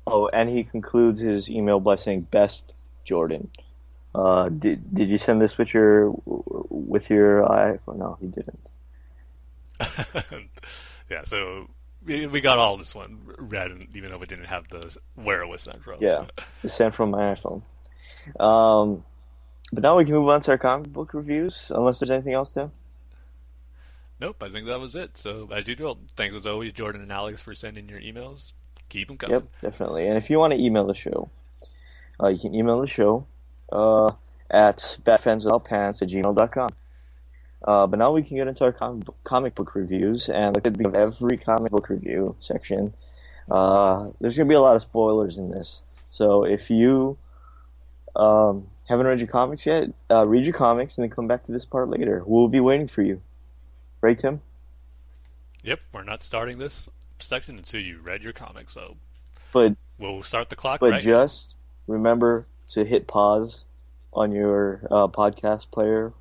oh, 0.08 0.28
and 0.32 0.48
he 0.48 0.64
concludes 0.64 1.20
his 1.20 1.48
email 1.48 1.78
by 1.78 1.94
saying, 1.94 2.22
"Best 2.32 2.72
Jordan." 3.04 3.48
Uh, 4.14 4.48
did 4.51 4.94
did 4.94 5.09
you 5.09 5.18
send 5.18 5.40
this 5.40 5.56
with 5.56 5.72
your 5.72 6.12
with 6.24 7.09
your 7.09 7.43
iPhone? 7.44 7.97
No, 7.97 8.18
he 8.20 8.26
didn't. 8.26 8.68
yeah, 11.10 11.24
so 11.24 11.68
we, 12.05 12.26
we 12.26 12.40
got 12.40 12.59
all 12.59 12.76
this 12.76 12.94
one 12.94 13.20
read, 13.39 13.70
even 13.94 14.10
though 14.10 14.18
we 14.18 14.26
didn't 14.26 14.47
have 14.47 14.68
the 14.68 14.94
where 15.14 15.43
it 15.43 15.48
was 15.48 15.62
sent 15.62 15.82
from. 15.82 15.97
Yeah, 16.01 16.26
it's 16.62 16.74
sent 16.74 16.94
from 16.94 17.10
my 17.10 17.34
iPhone. 17.34 17.62
Um, 18.39 19.02
but 19.72 19.82
now 19.82 19.97
we 19.97 20.05
can 20.05 20.14
move 20.14 20.28
on 20.28 20.43
to 20.43 20.51
our 20.52 20.59
comic 20.59 20.93
book 20.93 21.14
reviews, 21.14 21.72
unless 21.74 21.98
there's 21.98 22.10
anything 22.10 22.34
else, 22.34 22.52
Tim. 22.52 22.70
Nope, 24.20 24.43
I 24.43 24.51
think 24.51 24.66
that 24.66 24.78
was 24.78 24.94
it. 24.94 25.16
So, 25.16 25.48
as 25.52 25.66
usual, 25.66 25.98
thanks 26.16 26.36
as 26.36 26.47
always, 26.47 26.74
Jordan 26.74 27.01
and 27.01 27.10
Alex, 27.10 27.43
for 27.43 27.55
sending 27.55 27.89
your 27.89 27.98
emails. 27.98 28.52
Keep 28.89 29.09
them 29.09 29.16
coming. 29.16 29.34
Yep, 29.34 29.48
definitely. 29.62 30.06
And 30.06 30.18
if 30.18 30.28
you 30.28 30.39
want 30.39 30.52
to 30.52 30.60
email 30.60 30.86
the 30.86 30.94
show, 30.94 31.30
uh, 32.22 32.28
you 32.28 32.39
can 32.39 32.55
email 32.55 32.80
the 32.80 32.86
show 32.86 33.26
uh, 33.72 34.12
at 34.50 34.96
batfanswithoutpants 35.04 36.02
at 36.02 36.08
gmail.com. 36.08 36.70
Uh, 37.64 37.86
but 37.86 37.98
now 37.98 38.12
we 38.12 38.22
can 38.22 38.36
get 38.36 38.48
into 38.48 38.64
our 38.64 38.72
comic 38.72 39.04
book, 39.04 39.16
comic 39.24 39.54
book 39.54 39.74
reviews, 39.74 40.28
and 40.28 40.54
look 40.54 40.66
at 40.66 40.74
the 40.74 40.90
every 40.94 41.36
comic 41.36 41.70
book 41.70 41.88
review 41.88 42.34
section. 42.40 42.92
Uh, 43.50 44.08
there's 44.20 44.36
going 44.36 44.48
to 44.48 44.52
be 44.52 44.56
a 44.56 44.60
lot 44.60 44.76
of 44.76 44.82
spoilers 44.82 45.38
in 45.38 45.50
this, 45.50 45.80
so 46.10 46.44
if 46.44 46.70
you 46.70 47.16
um, 48.16 48.66
haven't 48.88 49.06
read 49.06 49.20
your 49.20 49.28
comics 49.28 49.64
yet, 49.64 49.88
uh, 50.10 50.26
read 50.26 50.44
your 50.44 50.54
comics 50.54 50.96
and 50.96 51.04
then 51.04 51.10
come 51.10 51.28
back 51.28 51.44
to 51.44 51.52
this 51.52 51.64
part 51.64 51.88
later. 51.88 52.22
We'll 52.26 52.48
be 52.48 52.60
waiting 52.60 52.88
for 52.88 53.02
you, 53.02 53.20
right, 54.00 54.18
Tim? 54.18 54.40
Yep, 55.62 55.80
we're 55.92 56.02
not 56.02 56.24
starting 56.24 56.58
this 56.58 56.88
section 57.20 57.56
until 57.58 57.80
you 57.80 58.00
read 58.00 58.24
your 58.24 58.32
comics, 58.32 58.72
so 58.72 58.96
but 59.52 59.76
we'll 59.98 60.24
start 60.24 60.50
the 60.50 60.56
clock. 60.56 60.80
But 60.80 60.92
right 60.92 61.02
just 61.02 61.54
remember 61.86 62.46
to 62.70 62.84
hit 62.84 63.06
pause 63.06 63.64
on 64.12 64.32
your 64.32 64.86
uh, 64.90 65.09
podcast 65.09 65.70
player 65.70 66.12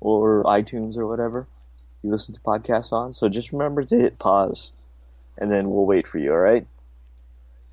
or 0.00 0.44
iTunes 0.44 0.96
or 0.96 1.06
whatever 1.06 1.46
you 2.02 2.10
listen 2.10 2.34
to 2.34 2.40
podcasts 2.40 2.92
on. 2.92 3.12
So 3.12 3.28
just 3.28 3.52
remember 3.52 3.84
to 3.84 3.96
hit 3.96 4.18
pause 4.18 4.72
and 5.38 5.50
then 5.50 5.70
we'll 5.70 5.86
wait 5.86 6.06
for 6.06 6.18
you. 6.18 6.32
All 6.32 6.38
right? 6.38 6.66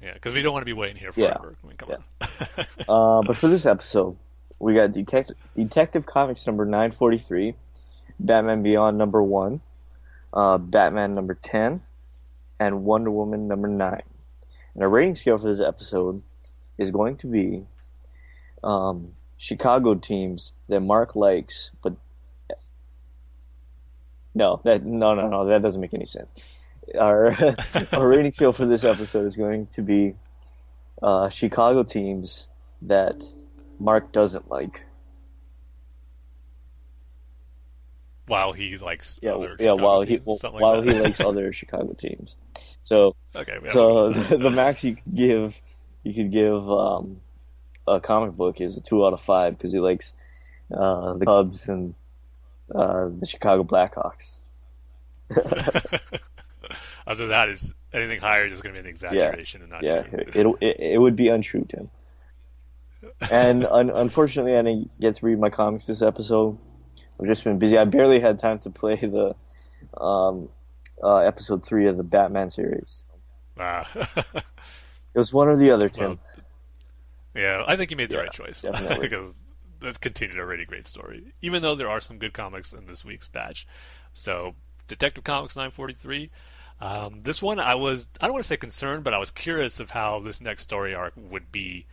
Yeah, 0.02 0.14
because 0.14 0.34
we 0.34 0.42
don't 0.42 0.54
want 0.54 0.62
to 0.62 0.66
be 0.66 0.74
waiting 0.74 0.96
here 0.98 1.12
Yeah. 1.16 1.34
forever. 1.34 1.56
I 1.64 1.68
mean, 1.68 1.78
come 1.78 1.90
Yeah. 1.90 2.28
on. 2.58 2.66
Uh, 2.88 3.22
but 3.24 3.36
for 3.36 3.48
this 3.48 3.66
episode, 3.66 4.18
we 4.60 4.74
got 4.74 4.92
Detective 4.92 5.36
Detective 5.56 6.06
Comics 6.06 6.46
number 6.48 6.66
nine 6.66 6.92
forty 6.92 7.18
three, 7.18 7.56
Batman 8.20 8.64
Beyond 8.64 8.98
number 8.98 9.22
one, 9.22 9.62
uh, 10.34 10.58
Batman 10.58 11.14
number 11.14 11.34
ten, 11.36 11.82
and 12.60 12.84
Wonder 12.86 13.12
Woman 13.12 13.48
number 13.48 13.68
nine. 13.68 14.04
And 14.74 14.84
our 14.84 14.90
rating 14.90 15.16
scale 15.16 15.38
for 15.38 15.52
this 15.52 15.60
episode 15.62 16.22
is 16.78 16.92
going 16.92 17.18
to 17.18 17.28
be 17.28 17.66
um, 18.64 19.14
Chicago 19.38 19.96
teams 19.96 20.54
that 20.68 20.80
Mark 20.82 21.16
likes, 21.16 21.72
but 21.82 21.96
no, 24.34 24.62
that 24.64 24.86
no 24.86 25.16
no 25.16 25.28
no 25.28 25.46
that 25.48 25.62
doesn't 25.62 25.82
make 25.82 25.94
any 25.94 26.06
sense. 26.06 26.34
Our 27.00 27.56
our 27.92 28.08
rating 28.08 28.32
scale 28.32 28.54
for 28.54 28.66
this 28.66 28.84
episode 28.84 29.26
is 29.26 29.36
going 29.36 29.68
to 29.68 29.82
be 29.82 30.16
uh, 31.02 31.30
Chicago 31.30 31.84
teams 31.84 32.48
that 32.84 33.24
Mark 33.80 34.12
doesn't 34.12 34.50
like. 34.50 34.82
while 38.28 38.54
he 38.54 38.78
likes 38.78 39.20
Yeah, 39.22 39.32
other 39.32 39.56
yeah. 39.60 39.74
Chicago 39.74 39.84
While 39.84 40.02
he 40.04 40.18
teams, 40.18 40.40
something 40.40 40.54
like 40.54 40.62
while 40.62 40.82
that. 40.84 40.94
he 40.94 41.00
likes 41.00 41.20
other 41.20 41.52
Chicago 41.52 41.94
teams. 41.94 42.36
So 42.84 43.16
okay, 43.36 43.56
so 43.70 44.14
the, 44.14 44.38
the 44.44 44.50
max 44.52 44.84
you 44.84 44.96
could 44.96 45.16
give 45.16 45.60
you 46.04 46.14
could 46.14 46.32
give 46.32 46.70
um, 46.70 47.22
a 47.96 48.00
comic 48.02 48.32
book 48.36 48.62
is 48.62 48.78
a 48.78 48.82
two 48.82 49.06
out 49.06 49.14
of 49.14 49.22
five 49.22 49.58
because 49.58 49.72
he 49.72 49.80
likes 49.80 50.14
uh, 50.74 51.14
the 51.14 51.26
Cubs 51.26 51.68
and 51.68 51.96
uh, 52.74 53.10
the 53.20 53.26
Chicago 53.26 53.64
Blackhawks. 53.64 54.36
Other 57.08 57.24
than 57.24 57.30
that, 57.30 57.50
is 57.50 57.74
anything 57.94 58.20
higher 58.20 58.46
is 58.46 58.62
going 58.62 58.76
to 58.76 58.82
be 58.82 58.88
an 58.88 58.90
exaggeration 58.94 59.62
and 59.62 59.72
not 59.72 59.84
Yeah, 59.84 60.04
true. 60.04 60.20
it, 60.20 60.46
it 60.62 60.80
it 60.94 60.98
would 61.02 61.16
be 61.16 61.30
untrue, 61.30 61.66
Tim. 61.68 61.90
And 63.32 63.66
un- 63.66 63.90
unfortunately, 63.90 64.54
I 64.56 64.62
didn't 64.62 64.92
get 65.00 65.16
to 65.16 65.26
read 65.26 65.40
my 65.40 65.50
comics 65.50 65.86
this 65.86 66.02
episode. 66.02 66.58
I've 67.20 67.26
just 67.28 67.44
been 67.44 67.58
busy. 67.58 67.78
I 67.78 67.86
barely 67.86 68.20
had 68.20 68.40
time 68.40 68.60
to 68.60 68.70
play 68.70 68.96
the 68.98 69.36
um, 70.00 70.50
uh, 71.04 71.18
episode 71.18 71.66
three 71.66 71.88
of 71.88 71.98
the 71.98 72.04
Batman 72.04 72.50
series. 72.50 73.04
Ah. 73.60 73.90
It 75.12 75.18
was 75.18 75.34
one 75.34 75.48
or 75.48 75.58
the 75.58 75.72
other, 75.72 75.90
Tim. 75.90 76.06
Well, 76.08 76.20
yeah, 77.36 77.64
I 77.68 77.76
think 77.76 77.92
you 77.92 77.98
made 77.98 78.10
the 78.10 78.18
Yeah, 78.18 78.18
right 78.18 78.32
choice 78.32 78.66
because 79.00 79.34
that 79.80 80.02
continued 80.02 80.40
a 80.40 80.46
really 80.46 80.66
great 80.66 80.88
story. 80.88 81.34
Even 81.42 81.62
though 81.62 81.76
there 81.76 81.90
are 81.90 82.02
some 82.02 82.18
good 82.18 82.34
comics 82.34 82.74
in 82.74 82.86
this 82.88 83.06
week's 83.06 83.28
batch, 83.28 83.68
so 84.14 84.56
Detective 84.88 85.24
Comics 85.24 85.56
943. 85.56 86.32
Um, 86.82 87.24
this 87.24 87.42
one, 87.42 87.60
I 87.60 87.76
was 87.76 88.08
I 88.22 88.26
don't 88.28 88.34
want 88.34 88.44
to 88.46 88.48
say 88.48 88.58
concerned, 88.58 89.04
but 89.04 89.14
I 89.14 89.18
was 89.18 89.32
curious 89.32 89.80
of 89.80 89.92
how 89.92 90.20
this 90.20 90.42
next 90.42 90.64
story 90.64 90.96
arc 90.96 91.14
would 91.18 91.52
be 91.52 91.88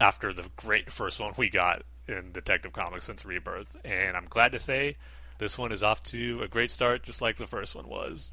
after 0.00 0.32
the 0.32 0.50
great 0.56 0.90
first 0.92 1.20
one 1.20 1.32
we 1.36 1.48
got 1.48 1.82
in 2.08 2.32
Detective 2.32 2.72
Comics 2.72 3.06
since 3.06 3.24
Rebirth, 3.24 3.76
and 3.84 4.16
I'm 4.16 4.26
glad 4.28 4.52
to 4.52 4.58
say 4.58 4.96
this 5.38 5.56
one 5.56 5.72
is 5.72 5.82
off 5.82 6.02
to 6.04 6.42
a 6.42 6.48
great 6.48 6.70
start, 6.70 7.02
just 7.02 7.22
like 7.22 7.38
the 7.38 7.46
first 7.46 7.74
one 7.74 7.88
was. 7.88 8.32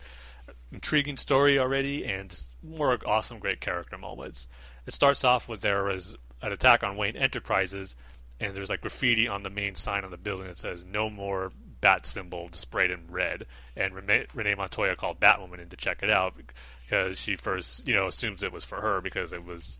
Intriguing 0.72 1.18
story 1.18 1.60
already, 1.60 2.06
and 2.06 2.44
more 2.64 2.98
awesome, 3.06 3.40
great 3.40 3.62
character 3.62 3.98
moments. 3.98 4.48
It 4.86 4.94
starts 4.94 5.24
off 5.24 5.48
with 5.48 5.62
there 5.62 5.84
was 5.84 6.16
an 6.42 6.52
attack 6.52 6.84
on 6.84 6.98
Wayne 6.98 7.16
Enterprises, 7.16 7.96
and 8.40 8.56
there's 8.56 8.70
like 8.70 8.82
graffiti 8.82 9.28
on 9.28 9.44
the 9.44 9.50
main 9.50 9.76
sign 9.76 10.04
on 10.04 10.12
the 10.12 10.18
building 10.18 10.48
that 10.48 10.58
says 10.58 10.84
"No 10.84 11.10
more 11.10 11.52
bat 11.82 12.06
symbol" 12.06 12.50
sprayed 12.54 12.92
in 12.92 13.06
red. 13.10 13.46
And 13.76 13.94
Renee, 13.94 14.26
Renee 14.34 14.56
Montoya 14.56 14.96
called 14.96 15.20
Batwoman 15.20 15.60
in 15.60 15.70
to 15.70 15.78
check 15.78 16.04
it 16.04 16.10
out 16.10 16.36
because 16.38 17.18
she 17.18 17.36
first, 17.36 17.88
you 17.88 17.94
know, 17.94 18.08
assumes 18.08 18.44
it 18.44 18.52
was 18.52 18.66
for 18.66 18.82
her 18.82 19.02
because 19.02 19.34
it 19.34 19.44
was 19.44 19.80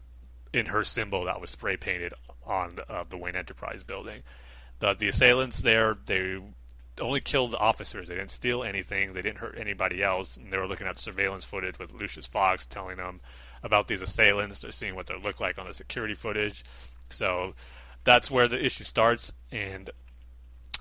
in 0.54 0.68
her 0.68 0.84
symbol 0.84 1.26
that 1.26 1.42
was 1.42 1.50
spray 1.50 1.78
painted 1.78 2.14
on 2.46 2.76
the, 2.76 2.92
uh, 2.92 3.04
the 3.10 3.18
Wayne 3.18 3.36
Enterprise 3.36 3.84
building. 3.84 4.24
The, 4.80 4.94
the 4.94 5.10
assailants 5.10 5.60
there, 5.60 5.98
they 6.06 6.40
only 7.00 7.22
killed 7.22 7.52
the 7.52 7.58
officers. 7.58 8.08
They 8.08 8.16
didn't 8.16 8.32
steal 8.32 8.64
anything. 8.64 9.14
They 9.14 9.22
didn't 9.22 9.38
hurt 9.38 9.58
anybody 9.58 10.04
else. 10.04 10.38
And 10.38 10.52
they 10.52 10.58
were 10.58 10.68
looking 10.68 10.88
at 10.88 11.00
surveillance 11.00 11.46
footage 11.46 11.80
with 11.80 11.94
Lucius 11.94 12.28
Fox 12.28 12.66
telling 12.66 12.98
them 12.98 13.22
about 13.64 13.88
these 13.88 14.02
assailants. 14.02 14.60
They're 14.60 14.72
seeing 14.72 14.96
what 14.96 15.08
they 15.08 15.18
look 15.18 15.40
like 15.40 15.58
on 15.58 15.68
the 15.68 15.74
security 15.74 16.16
footage. 16.16 16.64
So 17.10 17.54
that's 18.04 18.32
where 18.32 18.48
the 18.48 18.64
issue 18.64 18.84
starts. 18.84 19.32
And 19.52 19.90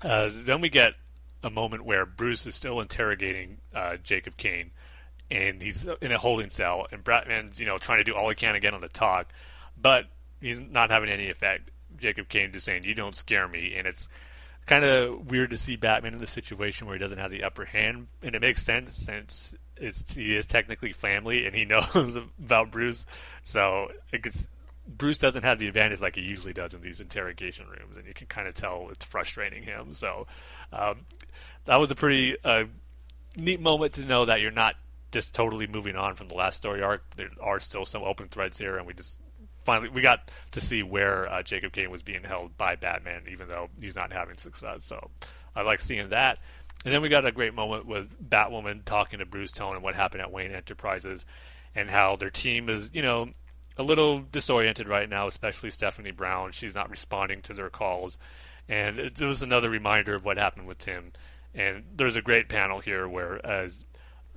uh, 0.03 0.29
then 0.33 0.61
we 0.61 0.69
get 0.69 0.93
a 1.43 1.49
moment 1.49 1.85
where 1.85 2.05
Bruce 2.05 2.45
is 2.45 2.55
still 2.55 2.79
interrogating 2.79 3.57
uh, 3.73 3.97
Jacob 3.97 4.37
Kane, 4.37 4.71
and 5.31 5.61
he's 5.61 5.87
in 6.01 6.11
a 6.11 6.17
holding 6.17 6.49
cell, 6.49 6.87
and 6.91 7.03
Batman's 7.03 7.59
you 7.59 7.65
know 7.65 7.77
trying 7.77 7.99
to 7.99 8.03
do 8.03 8.15
all 8.15 8.29
he 8.29 8.35
can 8.35 8.55
again 8.55 8.73
on 8.73 8.81
the 8.81 8.89
talk, 8.89 9.27
but 9.79 10.05
he's 10.41 10.59
not 10.59 10.89
having 10.89 11.09
any 11.09 11.29
effect. 11.29 11.71
Jacob 11.97 12.29
Kane 12.29 12.51
just 12.51 12.65
saying, 12.65 12.83
"You 12.83 12.93
don't 12.93 13.15
scare 13.15 13.47
me," 13.47 13.75
and 13.75 13.87
it's 13.87 14.07
kind 14.65 14.83
of 14.85 15.29
weird 15.31 15.49
to 15.49 15.57
see 15.57 15.75
Batman 15.75 16.13
in 16.13 16.19
this 16.19 16.31
situation 16.31 16.87
where 16.87 16.95
he 16.95 16.99
doesn't 16.99 17.17
have 17.17 17.31
the 17.31 17.43
upper 17.43 17.65
hand, 17.65 18.07
and 18.21 18.35
it 18.35 18.41
makes 18.41 18.63
sense 18.63 18.95
since 18.95 19.55
it's 19.79 20.13
he 20.13 20.35
is 20.35 20.45
technically 20.45 20.93
family 20.93 21.45
and 21.45 21.55
he 21.55 21.65
knows 21.95 22.15
about 22.15 22.71
Bruce, 22.71 23.05
so 23.43 23.89
gets. 24.21 24.47
Bruce 24.87 25.19
doesn't 25.19 25.43
have 25.43 25.59
the 25.59 25.67
advantage 25.67 25.99
like 25.99 26.15
he 26.15 26.21
usually 26.21 26.51
does 26.51 26.73
in 26.73 26.81
these 26.81 26.99
interrogation 26.99 27.67
rooms, 27.67 27.95
and 27.95 28.07
you 28.07 28.13
can 28.13 28.25
kind 28.25 28.47
of 28.47 28.55
tell 28.55 28.89
it's 28.91 29.05
frustrating 29.05 29.61
him. 29.61 29.93
So 29.93 30.25
um, 30.73 31.05
that 31.65 31.79
was 31.79 31.91
a 31.91 31.95
pretty 31.95 32.35
uh, 32.43 32.63
neat 33.35 33.61
moment 33.61 33.93
to 33.93 34.05
know 34.05 34.25
that 34.25 34.41
you're 34.41 34.49
not 34.49 34.75
just 35.11 35.33
totally 35.33 35.67
moving 35.67 35.95
on 35.95 36.15
from 36.15 36.27
the 36.27 36.35
last 36.35 36.57
story 36.57 36.81
arc. 36.81 37.03
There 37.15 37.29
are 37.41 37.59
still 37.59 37.85
some 37.85 38.03
open 38.03 38.29
threads 38.29 38.57
here, 38.57 38.77
and 38.77 38.87
we 38.87 38.93
just 38.93 39.19
finally 39.63 39.89
we 39.89 40.01
got 40.01 40.31
to 40.51 40.61
see 40.61 40.83
where 40.83 41.31
uh, 41.31 41.43
Jacob 41.43 41.73
Kane 41.73 41.91
was 41.91 42.01
being 42.01 42.23
held 42.23 42.57
by 42.57 42.75
Batman, 42.75 43.23
even 43.29 43.47
though 43.47 43.69
he's 43.79 43.95
not 43.95 44.11
having 44.11 44.37
success. 44.37 44.81
So 44.83 45.09
I 45.55 45.61
like 45.61 45.81
seeing 45.81 46.09
that. 46.09 46.39
And 46.85 46.93
then 46.93 47.01
we 47.01 47.09
got 47.09 47.25
a 47.25 47.31
great 47.31 47.53
moment 47.53 47.85
with 47.85 48.17
Batwoman 48.29 48.85
talking 48.85 49.19
to 49.19 49.25
Bruce, 49.25 49.51
telling 49.51 49.75
him 49.75 49.83
what 49.83 49.95
happened 49.95 50.21
at 50.21 50.31
Wayne 50.31 50.51
Enterprises, 50.51 51.25
and 51.75 51.89
how 51.89 52.15
their 52.15 52.29
team 52.29 52.69
is, 52.69 52.89
you 52.93 53.01
know, 53.01 53.29
a 53.77 53.83
little 53.83 54.19
disoriented 54.19 54.87
right 54.87 55.09
now, 55.09 55.27
especially 55.27 55.71
Stephanie 55.71 56.11
Brown. 56.11 56.51
She's 56.51 56.75
not 56.75 56.89
responding 56.89 57.41
to 57.43 57.53
their 57.53 57.69
calls, 57.69 58.17
and 58.67 58.99
it, 58.99 59.21
was 59.21 59.41
another 59.41 59.69
reminder 59.69 60.15
of 60.15 60.25
what 60.25 60.37
happened 60.37 60.67
with 60.67 60.77
Tim. 60.77 61.11
And 61.53 61.83
there's 61.95 62.15
a 62.15 62.21
great 62.21 62.47
panel 62.47 62.79
here 62.79 63.07
where, 63.07 63.43
as 63.45 63.83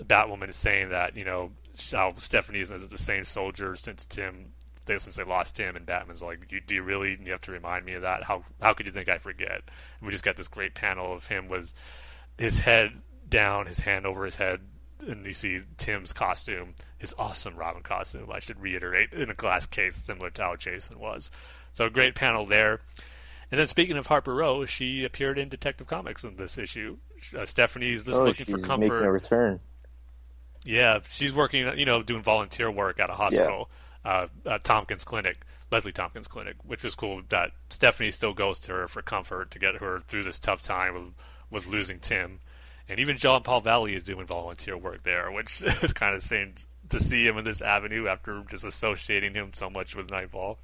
Batwoman 0.01 0.48
is 0.48 0.56
saying 0.56 0.90
that, 0.90 1.16
you 1.16 1.24
know, 1.24 1.52
how 1.90 2.14
Stephanie 2.19 2.60
isn't 2.60 2.90
the 2.90 2.98
same 2.98 3.24
soldier 3.24 3.77
since 3.77 4.05
Tim, 4.05 4.52
they, 4.86 4.98
since 4.98 5.16
they 5.16 5.24
lost 5.24 5.56
Tim, 5.56 5.77
and 5.77 5.86
Batman's 5.86 6.23
like, 6.23 6.51
you, 6.51 6.60
"Do 6.60 6.74
you 6.74 6.82
really? 6.82 7.19
You 7.23 7.32
have 7.32 7.40
to 7.43 7.52
remind 7.52 7.85
me 7.85 7.94
of 7.94 8.02
that? 8.02 8.24
How 8.24 8.44
how 8.60 8.73
could 8.73 8.86
you 8.86 8.93
think 8.93 9.09
I 9.09 9.19
forget?" 9.19 9.62
And 10.01 10.06
we 10.06 10.10
just 10.10 10.24
got 10.24 10.36
this 10.36 10.48
great 10.48 10.74
panel 10.74 11.12
of 11.12 11.27
him 11.27 11.48
with 11.48 11.73
his 12.38 12.59
head 12.60 13.02
down, 13.28 13.66
his 13.66 13.80
hand 13.80 14.06
over 14.06 14.24
his 14.24 14.36
head, 14.36 14.60
and 15.06 15.24
you 15.26 15.34
see 15.34 15.60
Tim's 15.78 16.12
costume, 16.12 16.74
his 16.98 17.14
awesome 17.18 17.56
Robin 17.56 17.82
costume. 17.82 18.30
I 18.32 18.38
should 18.38 18.60
reiterate, 18.60 19.12
in 19.12 19.30
a 19.30 19.34
glass 19.34 19.66
case, 19.66 19.96
similar 19.96 20.30
to 20.30 20.42
how 20.42 20.56
Jason 20.56 20.98
was. 20.98 21.30
So 21.72 21.86
a 21.86 21.90
great 21.90 22.14
panel 22.14 22.46
there. 22.46 22.80
And 23.50 23.59
then 23.59 23.66
speaking 23.66 23.96
of 23.96 24.06
Harper 24.06 24.34
Row, 24.34 24.64
she 24.64 25.04
appeared 25.04 25.38
in 25.38 25.48
Detective 25.48 25.86
Comics 25.86 26.24
in 26.24 26.36
this 26.36 26.56
issue. 26.56 26.96
Uh, 27.36 27.44
Stephanie's 27.44 28.04
just 28.04 28.20
oh, 28.20 28.24
looking 28.24 28.46
she's 28.46 28.54
for 28.54 28.78
making 28.78 28.92
a 28.92 29.12
return. 29.12 29.60
Yeah, 30.64 31.00
she's 31.10 31.34
working, 31.34 31.76
you 31.76 31.84
know, 31.84 32.02
doing 32.02 32.22
volunteer 32.22 32.70
work 32.70 33.00
at 33.00 33.10
a 33.10 33.14
hospital, 33.14 33.68
uh, 34.04 34.28
at 34.46 34.64
Tompkins 34.64 35.04
Clinic, 35.04 35.44
Leslie 35.70 35.92
Tompkins 35.92 36.28
Clinic, 36.28 36.56
which 36.64 36.84
was 36.84 36.94
cool. 36.94 37.22
That 37.28 37.50
Stephanie 37.68 38.10
still 38.10 38.32
goes 38.32 38.59
to 38.60 38.72
her 38.72 38.88
for 38.88 39.02
comfort 39.02 39.50
to 39.50 39.59
get 39.59 39.76
her 39.76 40.00
through 40.06 40.22
this 40.22 40.38
tough 40.38 40.62
time 40.62 40.94
with, 40.94 41.14
with 41.53 41.69
losing 41.69 42.01
Tim, 42.01 42.41
and 42.89 42.99
even 42.99 43.16
John 43.16 43.43
Paul 43.43 43.61
Valley 43.61 43.95
is 43.95 44.03
doing 44.03 44.27
volunteer 44.27 44.77
work 44.77 45.05
there, 45.05 45.31
which 45.31 45.62
is 45.83 45.93
kind 45.93 46.15
of 46.15 46.23
strange 46.23 46.66
to 46.89 46.99
see 47.01 47.27
him 47.27 47.39
in 47.39 47.45
this 47.45 47.62
avenue 47.62 48.09
after 48.09 48.43
just 48.51 48.65
associating 48.65 49.35
him 49.35 49.53
so 49.55 49.70
much 49.70 49.95
with 49.95 50.11
Knightfall. 50.11 50.59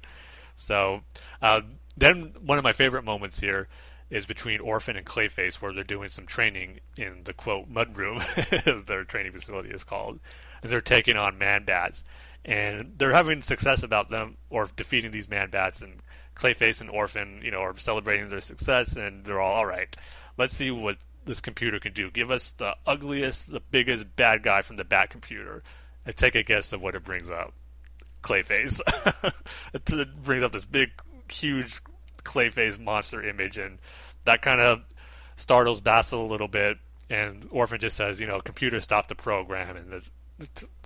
So 0.55 1.01
uh, 1.41 1.61
then 1.95 2.33
one 2.41 2.57
of 2.57 2.63
my 2.63 2.73
favorite 2.73 3.03
moments 3.03 3.39
here 3.39 3.67
is 4.09 4.25
between 4.25 4.59
Orphan 4.59 4.95
and 4.95 5.05
Clayface, 5.05 5.55
where 5.55 5.71
they're 5.71 5.83
doing 5.83 6.09
some 6.09 6.25
training 6.25 6.79
in 6.97 7.21
the 7.25 7.33
quote 7.33 7.69
mud 7.69 7.95
room, 7.95 8.21
as 8.65 8.83
their 8.85 9.03
training 9.03 9.31
facility 9.31 9.69
is 9.69 9.83
called. 9.83 10.19
And 10.61 10.71
they're 10.71 10.81
taking 10.81 11.15
on 11.15 11.37
man 11.37 11.63
bats, 11.63 12.03
and 12.43 12.93
they're 12.97 13.13
having 13.13 13.41
success 13.41 13.83
about 13.83 14.09
them 14.09 14.37
or 14.49 14.67
defeating 14.75 15.11
these 15.11 15.29
man 15.29 15.49
bats. 15.49 15.81
And 15.81 16.01
Clayface 16.35 16.81
and 16.81 16.89
Orphan, 16.89 17.41
you 17.43 17.51
know, 17.51 17.61
are 17.61 17.77
celebrating 17.77 18.29
their 18.29 18.41
success, 18.41 18.95
and 18.95 19.25
they're 19.25 19.39
all 19.39 19.53
all 19.53 19.65
right. 19.65 19.95
Let's 20.39 20.55
see 20.55 20.71
what 20.71 20.95
this 21.25 21.41
computer 21.41 21.79
can 21.79 21.91
do. 21.91 22.09
Give 22.09 22.31
us 22.31 22.53
the 22.57 22.75
ugliest, 22.87 23.51
the 23.51 23.59
biggest 23.59 24.15
bad 24.15 24.41
guy 24.41 24.61
from 24.61 24.77
the 24.77 24.85
Bat 24.85 25.09
computer, 25.09 25.63
and 26.05 26.15
take 26.15 26.33
a 26.33 26.43
guess 26.43 26.71
of 26.71 26.81
what 26.81 26.95
it 26.95 27.03
brings 27.03 27.29
up. 27.29 27.53
Clayface. 28.23 28.79
it 29.73 30.23
brings 30.23 30.43
up 30.43 30.53
this 30.53 30.63
big, 30.63 30.91
huge 31.29 31.81
Clayface 32.23 32.79
monster 32.79 33.21
image, 33.21 33.57
and 33.57 33.79
that 34.23 34.41
kind 34.41 34.61
of 34.61 34.79
startles 35.35 35.81
Basil 35.81 36.25
a 36.25 36.31
little 36.31 36.47
bit. 36.47 36.77
And 37.09 37.45
Orphan 37.51 37.81
just 37.81 37.97
says, 37.97 38.21
you 38.21 38.25
know, 38.25 38.39
computer 38.39 38.79
stop 38.79 39.09
the 39.09 39.15
program, 39.15 39.75
and 39.75 39.91
the 39.91 40.07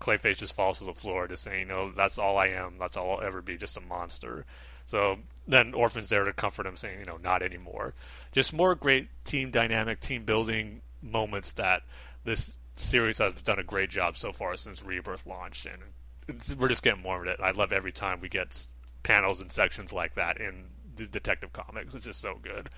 Clayface 0.02 0.38
just 0.38 0.56
falls 0.56 0.80
to 0.80 0.86
the 0.86 0.96
floor, 0.96 1.28
just 1.28 1.44
saying, 1.44 1.60
"You 1.60 1.66
know, 1.68 1.92
that's 1.92 2.18
all 2.18 2.40
I 2.40 2.48
am. 2.48 2.78
That's 2.80 2.98
all 2.98 3.18
I'll 3.18 3.22
ever 3.22 3.44
be, 3.44 3.56
just 3.58 3.78
a 3.78 3.82
monster." 3.82 4.46
So 4.88 5.20
then 5.48 5.74
Orphan's 5.74 6.10
there 6.10 6.24
to 6.24 6.34
comfort 6.34 6.66
him, 6.66 6.78
saying, 6.78 7.00
"You 7.00 7.06
know, 7.06 7.18
not 7.18 7.42
anymore." 7.42 7.94
Just 8.32 8.54
more 8.54 8.76
great 8.76 9.10
team 9.26 9.52
dynamic, 9.52 10.00
team 10.00 10.26
building 10.26 10.82
moments 11.02 11.54
that 11.54 11.84
this 12.24 12.56
series 12.76 13.20
has 13.20 13.34
done 13.42 13.60
a 13.60 13.64
great 13.64 13.90
job 13.90 14.18
so 14.18 14.32
far 14.32 14.56
since 14.58 14.84
Rebirth 14.84 15.26
launched, 15.26 15.66
and 15.66 16.60
we're 16.60 16.70
just 16.70 16.84
getting 16.84 17.02
more 17.04 17.22
of 17.22 17.28
it. 17.28 17.40
I 17.42 17.52
love 17.52 17.72
every 17.72 17.92
time 17.92 18.22
we 18.22 18.30
get 18.30 18.66
panels 19.04 19.42
and 19.42 19.52
sections 19.52 19.92
like 19.92 20.16
that 20.16 20.40
in 20.40 20.66
the 20.96 21.06
Detective 21.06 21.54
Comics. 21.54 21.94
It's 21.94 22.06
just 22.06 22.22
so 22.22 22.40
good. 22.42 22.70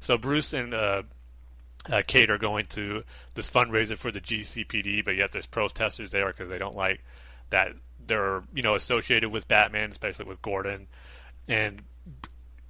So 0.00 0.18
Bruce 0.18 0.52
and 0.52 0.74
uh, 0.74 1.02
uh, 1.88 2.02
Kate 2.06 2.30
are 2.30 2.38
going 2.38 2.66
to 2.70 3.04
this 3.34 3.50
fundraiser 3.50 3.96
for 3.96 4.10
the 4.10 4.20
GCPD, 4.20 5.04
but 5.04 5.16
yet 5.16 5.32
there's 5.32 5.46
protesters 5.46 6.10
there 6.10 6.26
because 6.26 6.48
they 6.48 6.58
don't 6.58 6.76
like 6.76 7.04
that 7.50 7.72
they're 8.06 8.42
you 8.54 8.62
know 8.62 8.74
associated 8.74 9.30
with 9.30 9.48
Batman, 9.48 9.90
especially 9.90 10.24
with 10.24 10.42
Gordon. 10.42 10.88
And 11.48 11.82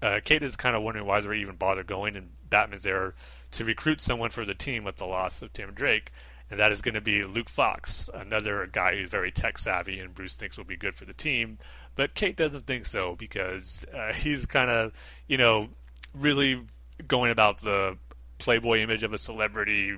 uh, 0.03 0.21
Kate 0.25 0.43
is 0.43 0.57
kind 0.57 0.77
of 0.77 0.83
wondering 0.83 1.07
why 1.07 1.21
they 1.21 1.37
even 1.37 1.57
bother 1.57 1.83
going, 1.83 2.17
and 2.17 2.31
Batman's 2.49 2.83
there 2.83 3.15
to 3.53 3.65
recruit 3.65 4.01
someone 4.01 4.31
for 4.31 4.45
the 4.45 4.55
team 4.55 4.85
with 4.85 4.97
the 4.97 5.07
loss 5.07 5.43
of 5.43 5.53
Tim 5.53 5.73
Drake, 5.73 6.11
and 6.51 6.59
that 6.59 6.73
is 6.73 6.81
going 6.81 6.95
to 6.95 7.01
be 7.01 7.23
Luke 7.23 7.49
Fox, 7.49 8.09
another 8.13 8.69
guy 8.71 8.97
who's 8.97 9.11
very 9.11 9.31
tech 9.31 9.59
savvy, 9.59 9.99
and 10.01 10.15
Bruce 10.15 10.35
thinks 10.35 10.57
will 10.57 10.65
be 10.65 10.77
good 10.77 10.95
for 10.95 11.05
the 11.05 11.13
team. 11.13 11.59
But 11.95 12.15
Kate 12.15 12.37
doesn't 12.37 12.67
think 12.67 12.87
so 12.87 13.15
because 13.17 13.85
uh, 13.95 14.13
he's 14.15 14.47
kind 14.47 14.71
of, 14.71 14.93
you 15.27 15.37
know, 15.37 15.69
really 16.15 16.63
going 17.07 17.31
about 17.31 17.63
the 17.63 17.97
playboy 18.39 18.81
image 18.81 19.03
of 19.03 19.13
a 19.13 19.19
celebrity, 19.19 19.97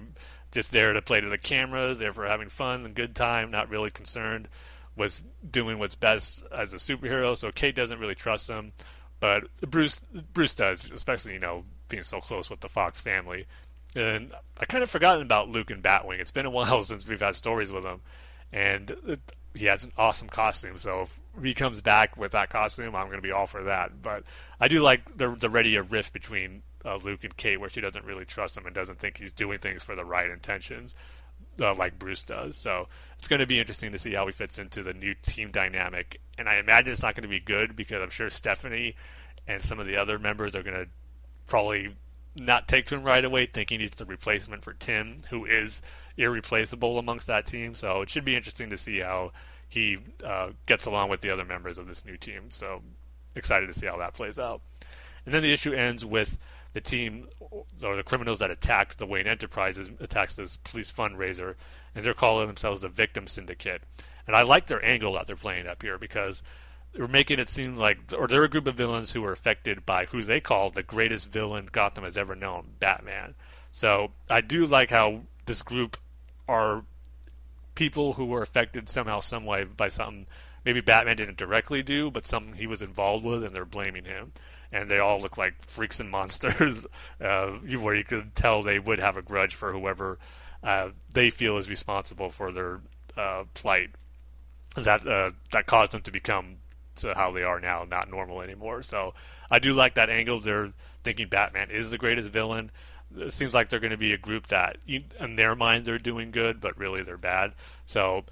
just 0.51 0.73
there 0.73 0.93
to 0.93 1.01
play 1.01 1.21
to 1.21 1.29
the 1.29 1.39
cameras, 1.39 1.99
there 1.99 2.13
for 2.13 2.27
having 2.27 2.49
fun 2.49 2.85
and 2.85 2.95
good 2.95 3.15
time, 3.15 3.51
not 3.51 3.71
really 3.71 3.91
concerned 3.91 4.49
with 4.97 5.23
doing 5.49 5.79
what's 5.79 5.95
best 5.95 6.43
as 6.55 6.73
a 6.73 6.77
superhero. 6.77 7.37
So 7.37 7.51
Kate 7.51 7.75
doesn't 7.75 7.99
really 7.99 8.15
trust 8.15 8.49
him, 8.49 8.73
but 9.23 9.45
Bruce 9.61 10.01
Bruce 10.35 10.53
does, 10.53 10.91
especially 10.91 11.35
you 11.35 11.39
know 11.39 11.63
being 11.89 12.03
so 12.03 12.21
close 12.21 12.51
with 12.51 12.59
the 12.59 12.69
Fox 12.69 13.01
family. 13.01 13.47
And 13.95 14.33
I 14.59 14.65
kind 14.65 14.83
of 14.83 14.91
forgotten 14.91 15.23
about 15.23 15.49
Luke 15.49 15.71
and 15.71 15.81
Batwing. 15.81 16.19
It's 16.19 16.33
been 16.33 16.45
a 16.45 16.51
while 16.59 16.83
since 16.83 17.07
we've 17.07 17.21
had 17.21 17.37
stories 17.37 17.71
with 17.71 17.85
him, 17.85 18.01
and 18.53 19.21
he 19.55 19.67
has 19.67 19.85
an 19.85 19.93
awesome 19.97 20.29
costume. 20.29 20.77
So 20.77 21.03
if 21.03 21.45
he 21.45 21.55
comes 21.55 21.81
back 21.81 22.17
with 22.17 22.33
that 22.33 22.51
costume, 22.51 22.97
I'm 22.97 23.07
going 23.07 23.19
to 23.19 23.23
be 23.23 23.31
all 23.31 23.47
for 23.47 23.63
that. 23.63 24.03
But 24.03 24.25
I 24.59 24.67
do 24.67 24.81
like 24.81 25.17
the 25.17 25.37
the 25.37 25.49
ready 25.49 25.77
a 25.77 25.83
rift 25.83 26.13
between 26.13 26.65
uh, 26.85 26.97
Luke 26.97 27.23
and 27.23 27.37
Kate, 27.37 27.61
where 27.61 27.71
she 27.71 27.81
doesn't 27.81 28.05
really 28.05 28.25
trust 28.25 28.57
him 28.57 28.67
and 28.67 28.75
doesn't 28.75 28.99
think 28.99 29.19
he's 29.19 29.33
doing 29.33 29.61
things 29.61 29.85
for 29.85 29.95
the 29.95 30.05
right 30.05 30.31
intentions, 30.31 30.97
uh, 31.61 31.77
like 31.77 31.97
Bruce 31.97 32.25
does. 32.25 32.57
So 32.57 32.89
it's 33.19 33.29
going 33.29 33.39
to 33.39 33.47
be 33.47 33.61
interesting 33.61 33.93
to 33.93 34.01
see 34.01 34.15
how 34.15 34.27
he 34.27 34.33
fits 34.33 34.59
into 34.59 34.83
the 34.83 34.93
new 34.93 35.15
team 35.23 35.53
dynamic. 35.53 36.21
And 36.39 36.49
I 36.49 36.57
imagine 36.57 36.93
it's 36.93 37.03
not 37.03 37.15
going 37.15 37.23
to 37.23 37.29
be 37.29 37.41
good 37.41 37.77
because 37.77 38.03
I'm 38.03 38.11
sure 38.11 38.31
Stephanie 38.31 38.97
and 39.47 39.63
some 39.63 39.79
of 39.79 39.87
the 39.87 39.97
other 39.97 40.19
members 40.19 40.55
are 40.55 40.63
going 40.63 40.77
to 40.77 40.89
probably 41.47 41.95
not 42.35 42.69
take 42.69 42.87
to 42.87 42.95
him 42.95 43.05
right 43.05 43.25
away, 43.25 43.47
thinking 43.47 43.81
he's 43.81 43.91
the 43.91 44.07
replacement 44.07 44.65
for 44.65 44.73
Tim, 44.73 45.23
who 45.31 45.45
is 45.45 45.83
irreplaceable 46.17 46.99
amongst 46.99 47.27
that 47.27 47.47
team. 47.47 47.75
So 47.75 48.01
it 48.03 48.11
should 48.11 48.25
be 48.25 48.37
interesting 48.37 48.71
to 48.71 48.79
see 48.79 49.01
how 49.01 49.33
he 49.69 49.99
uh, 50.25 50.51
gets 50.67 50.87
along 50.87 51.11
with 51.11 51.21
the 51.21 51.31
other 51.31 51.45
members 51.45 51.79
of 51.79 51.87
this 51.87 52.05
new 52.05 52.17
team. 52.17 52.51
So 52.51 52.83
excited 53.35 53.67
to 53.67 53.79
see 53.79 53.87
how 53.87 53.99
that 53.99 54.15
plays 54.15 54.39
out. 54.39 54.63
And 55.25 55.35
then 55.35 55.43
the 55.43 55.53
issue 55.53 55.73
ends 55.73 56.05
with 56.05 56.39
the 56.73 56.81
team 56.81 57.29
or 57.41 57.97
the 57.97 58.03
criminals 58.03 58.39
that 58.39 58.51
attacked 58.51 58.99
the 58.99 59.07
Wayne 59.07 59.27
Enterprises 59.27 59.91
attacks 60.01 60.35
this 60.35 60.57
police 60.57 60.91
fundraiser, 60.91 61.55
and 61.95 62.05
they're 62.05 62.15
calling 62.15 62.47
themselves 62.47 62.81
the 62.81 62.89
Victim 62.89 63.27
Syndicate. 63.27 63.83
And 64.27 64.37
I 64.37 64.43
like 64.43 64.67
their 64.67 64.85
angle 64.85 65.15
that 65.15 65.27
they're 65.27 65.37
playing 65.37 65.67
up 65.67 65.83
here 65.83 65.99
because 65.99 66.43
they're 66.93 67.09
making 67.09 67.39
it 67.39 67.49
seem 67.49 67.77
like, 67.77 67.99
or 68.17 68.27
they're 68.27 68.45
a 68.45 68.49
group 68.49 68.67
of 68.67 68.75
villains 68.75 69.13
who 69.13 69.25
are 69.25 69.33
affected 69.33 69.85
by 69.87 70.07
who 70.07 70.23
they 70.23 70.41
call 70.41 70.71
the 70.71 70.83
greatest 70.83 71.31
villain 71.31 71.69
Gotham 71.71 72.05
has 72.05 72.17
ever 72.17 72.35
known, 72.35 72.75
Batman. 72.79 73.35
So 73.73 74.13
I 74.29 74.41
do 74.41 74.67
like 74.67 74.91
how 74.91 75.23
this 75.47 75.63
group 75.63 75.97
are 76.49 76.85
people 77.75 78.15
who 78.15 78.27
were 78.27 78.43
affected 78.43 78.89
somehow, 78.89 79.21
some 79.21 79.47
way 79.47 79.65
by 79.65 79.89
something 79.89 80.27
maybe 80.65 80.81
Batman 80.81 81.17
didn't 81.17 81.39
directly 81.39 81.83
do, 81.83 82.11
but 82.11 82.27
something 82.27 82.55
he 82.55 82.67
was 82.67 82.83
involved 82.83 83.25
with, 83.25 83.43
and 83.43 83.57
they're 83.57 83.65
blaming 83.65 84.05
him 84.05 84.33
and 84.73 84.91
they 84.91 84.99
all 84.99 85.21
look 85.21 85.37
like 85.37 85.55
freaks 85.67 86.01
and 86.01 86.11
monsters, 86.11 86.87
uh, 87.21 87.49
where 87.79 87.95
you 87.95 88.05
could 88.05 88.35
tell 88.35 88.63
they 88.63 88.79
would 88.79 88.99
have 88.99 89.17
a 89.17 89.23
grudge 89.23 89.55
for 89.55 89.73
whoever 89.73 90.19
uh, 90.63 90.89
they 91.13 91.31
feel 91.31 91.59
is 91.59 91.69
responsible 91.69 92.31
for 92.31 92.51
their 92.51 92.81
uh, 93.17 93.45
plight 93.55 93.91
that 94.77 95.07
uh, 95.07 95.31
that 95.53 95.67
caused 95.67 95.93
them 95.93 96.03
to 96.03 96.11
become 96.11 96.57
to 96.97 97.15
how 97.15 97.33
they 97.33 97.43
are 97.43 97.61
now, 97.61 97.85
not 97.89 98.11
normal 98.11 98.43
anymore. 98.43 98.83
So 98.83 99.15
I 99.51 99.59
do 99.59 99.73
like 99.73 99.95
that 99.95 100.11
angle. 100.11 100.41
They're 100.41 100.73
thinking 101.05 101.29
Batman 101.29 101.71
is 101.71 101.91
the 101.91 101.99
greatest 101.99 102.31
villain. 102.31 102.71
It 103.17 103.33
seems 103.33 103.55
like 103.55 103.69
they're 103.69 103.81
going 103.81 103.91
to 103.91 103.97
be 103.97 104.13
a 104.13 104.19
group 104.19 104.47
that, 104.47 104.79
in 104.87 105.37
their 105.37 105.55
mind, 105.55 105.85
they're 105.85 105.99
doing 105.99 106.31
good, 106.31 106.61
but 106.61 106.79
really 106.79 107.03
they're 107.03 107.19
bad. 107.19 107.53
So 107.85 108.25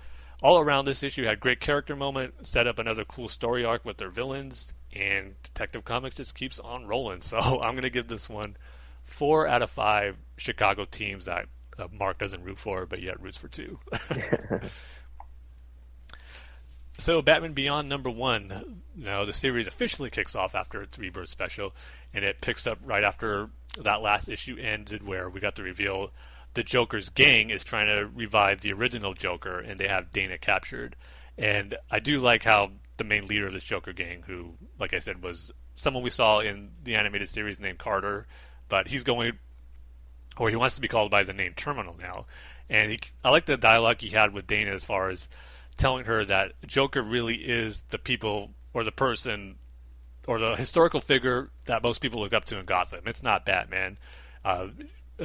all 0.42 0.58
around 0.58 0.86
this 0.86 1.02
issue 1.02 1.24
had 1.24 1.40
great 1.40 1.60
character 1.60 1.94
moment, 1.94 2.46
set 2.46 2.66
up 2.66 2.78
another 2.78 3.04
cool 3.04 3.28
story 3.28 3.64
arc 3.64 3.84
with 3.84 3.98
their 3.98 4.08
villains, 4.08 4.72
and 4.94 5.34
Detective 5.42 5.84
Comics 5.84 6.16
just 6.16 6.34
keeps 6.34 6.58
on 6.58 6.86
rolling. 6.86 7.20
So 7.30 7.38
I'm 7.38 7.74
going 7.74 7.82
to 7.82 7.90
give 7.90 8.08
this 8.08 8.28
one 8.28 8.56
four 9.04 9.46
out 9.46 9.62
of 9.62 9.70
five 9.70 10.16
Chicago 10.36 10.86
teams 10.86 11.26
that 11.26 11.46
uh, 11.78 11.88
Mark 11.92 12.18
doesn't 12.18 12.42
root 12.42 12.58
for, 12.58 12.86
but 12.86 13.02
yet 13.02 13.20
roots 13.20 13.38
for 13.38 13.48
two. 13.48 13.78
so 17.00 17.22
Batman 17.22 17.52
Beyond 17.52 17.88
number 17.88 18.10
one, 18.10 18.82
now 18.96 19.24
the 19.24 19.32
series 19.32 19.66
officially 19.66 20.10
kicks 20.10 20.34
off 20.34 20.54
after 20.54 20.82
its 20.82 20.98
rebirth 20.98 21.28
special, 21.28 21.72
and 22.12 22.24
it 22.24 22.40
picks 22.40 22.66
up 22.66 22.78
right 22.84 23.04
after 23.04 23.50
that 23.78 24.02
last 24.02 24.28
issue 24.28 24.56
ended, 24.58 25.06
where 25.06 25.28
we 25.28 25.40
got 25.40 25.56
the 25.56 25.62
reveal 25.62 26.10
the 26.54 26.62
Joker's 26.62 27.08
gang 27.08 27.50
is 27.50 27.62
trying 27.62 27.94
to 27.94 28.06
revive 28.06 28.60
the 28.60 28.72
original 28.72 29.14
Joker, 29.14 29.58
and 29.58 29.78
they 29.78 29.88
have 29.88 30.10
Dana 30.10 30.38
captured. 30.38 30.96
And 31.38 31.76
I 31.90 32.00
do 32.00 32.18
like 32.18 32.44
how 32.44 32.72
the 32.96 33.04
main 33.04 33.26
leader 33.26 33.46
of 33.46 33.52
this 33.52 33.64
Joker 33.64 33.92
gang, 33.92 34.24
who, 34.26 34.54
like 34.78 34.92
I 34.92 34.98
said, 34.98 35.22
was 35.22 35.52
someone 35.74 36.02
we 36.02 36.10
saw 36.10 36.40
in 36.40 36.70
the 36.82 36.96
animated 36.96 37.28
series 37.28 37.60
named 37.60 37.78
Carter, 37.78 38.26
but 38.68 38.88
he's 38.88 39.04
going, 39.04 39.38
or 40.36 40.50
he 40.50 40.56
wants 40.56 40.74
to 40.74 40.80
be 40.80 40.88
called 40.88 41.10
by 41.10 41.22
the 41.22 41.32
name 41.32 41.54
Terminal 41.54 41.96
now. 41.98 42.26
And 42.68 42.90
he, 42.90 43.00
I 43.24 43.30
like 43.30 43.46
the 43.46 43.56
dialogue 43.56 44.00
he 44.00 44.10
had 44.10 44.32
with 44.32 44.46
Dana 44.46 44.72
as 44.72 44.84
far 44.84 45.10
as 45.10 45.28
telling 45.80 46.04
her 46.04 46.24
that 46.26 46.52
Joker 46.66 47.02
really 47.02 47.36
is 47.36 47.82
the 47.88 47.98
people 47.98 48.50
or 48.74 48.84
the 48.84 48.92
person 48.92 49.56
or 50.26 50.38
the 50.38 50.54
historical 50.54 51.00
figure 51.00 51.50
that 51.64 51.82
most 51.82 52.00
people 52.00 52.20
look 52.20 52.34
up 52.34 52.44
to 52.44 52.58
in 52.58 52.66
Gotham. 52.66 53.00
It's 53.06 53.22
not 53.22 53.46
Batman. 53.46 53.98
Uh, 54.44 54.68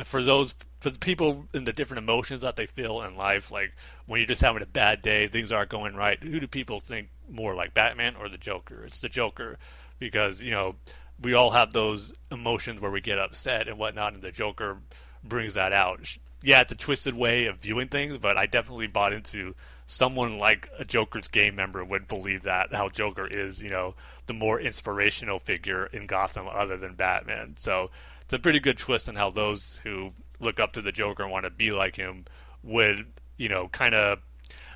for 0.03 0.23
those 0.23 0.55
for 0.79 0.89
the 0.89 0.99
people 0.99 1.47
in 1.53 1.65
the 1.65 1.73
different 1.73 1.99
emotions 1.99 2.41
that 2.41 2.55
they 2.55 2.65
feel 2.65 3.01
in 3.01 3.15
life, 3.15 3.51
like 3.51 3.75
when 4.05 4.19
you're 4.19 4.27
just 4.27 4.41
having 4.41 4.61
a 4.61 4.67
bad 4.67 5.01
day, 5.01 5.27
things 5.27 5.51
aren't 5.51 5.69
going 5.69 5.95
right. 5.95 6.21
Who 6.23 6.39
do 6.39 6.47
people 6.47 6.79
think 6.79 7.09
more 7.29 7.53
like 7.53 7.73
Batman 7.73 8.15
or 8.15 8.29
the 8.29 8.37
Joker? 8.37 8.83
It's 8.85 8.99
the 8.99 9.09
Joker 9.09 9.57
because 9.99 10.41
you 10.41 10.51
know 10.51 10.75
we 11.21 11.33
all 11.33 11.51
have 11.51 11.73
those 11.73 12.13
emotions 12.31 12.79
where 12.79 12.91
we 12.91 13.01
get 13.01 13.19
upset 13.19 13.67
and 13.67 13.77
whatnot, 13.77 14.13
and 14.13 14.23
the 14.23 14.31
Joker 14.31 14.77
brings 15.23 15.53
that 15.55 15.73
out. 15.73 15.99
Yeah, 16.41 16.61
it's 16.61 16.71
a 16.71 16.77
twisted 16.77 17.15
way 17.15 17.45
of 17.45 17.57
viewing 17.57 17.89
things, 17.89 18.17
but 18.17 18.37
I 18.37 18.45
definitely 18.45 18.87
bought 18.87 19.13
into 19.13 19.55
someone 19.85 20.39
like 20.39 20.69
a 20.79 20.85
Joker's 20.85 21.27
game 21.27 21.55
member 21.55 21.83
would 21.83 22.07
believe 22.07 22.43
that 22.43 22.73
how 22.73 22.89
Joker 22.89 23.27
is, 23.27 23.61
you 23.61 23.69
know, 23.69 23.95
the 24.27 24.33
more 24.33 24.59
inspirational 24.59 25.39
figure 25.39 25.85
in 25.87 26.07
Gotham 26.07 26.47
other 26.47 26.77
than 26.77 26.95
Batman. 26.95 27.55
So 27.57 27.91
it's 28.21 28.33
a 28.33 28.39
pretty 28.39 28.59
good 28.59 28.77
twist 28.77 29.07
on 29.07 29.15
how 29.15 29.29
those 29.29 29.79
who 29.83 30.11
look 30.39 30.59
up 30.59 30.73
to 30.73 30.81
the 30.81 30.91
Joker 30.91 31.23
and 31.23 31.31
want 31.31 31.45
to 31.45 31.51
be 31.51 31.71
like 31.71 31.95
him 31.95 32.25
would, 32.63 33.05
you 33.37 33.47
know, 33.47 33.67
kind 33.67 33.93
of 33.93 34.19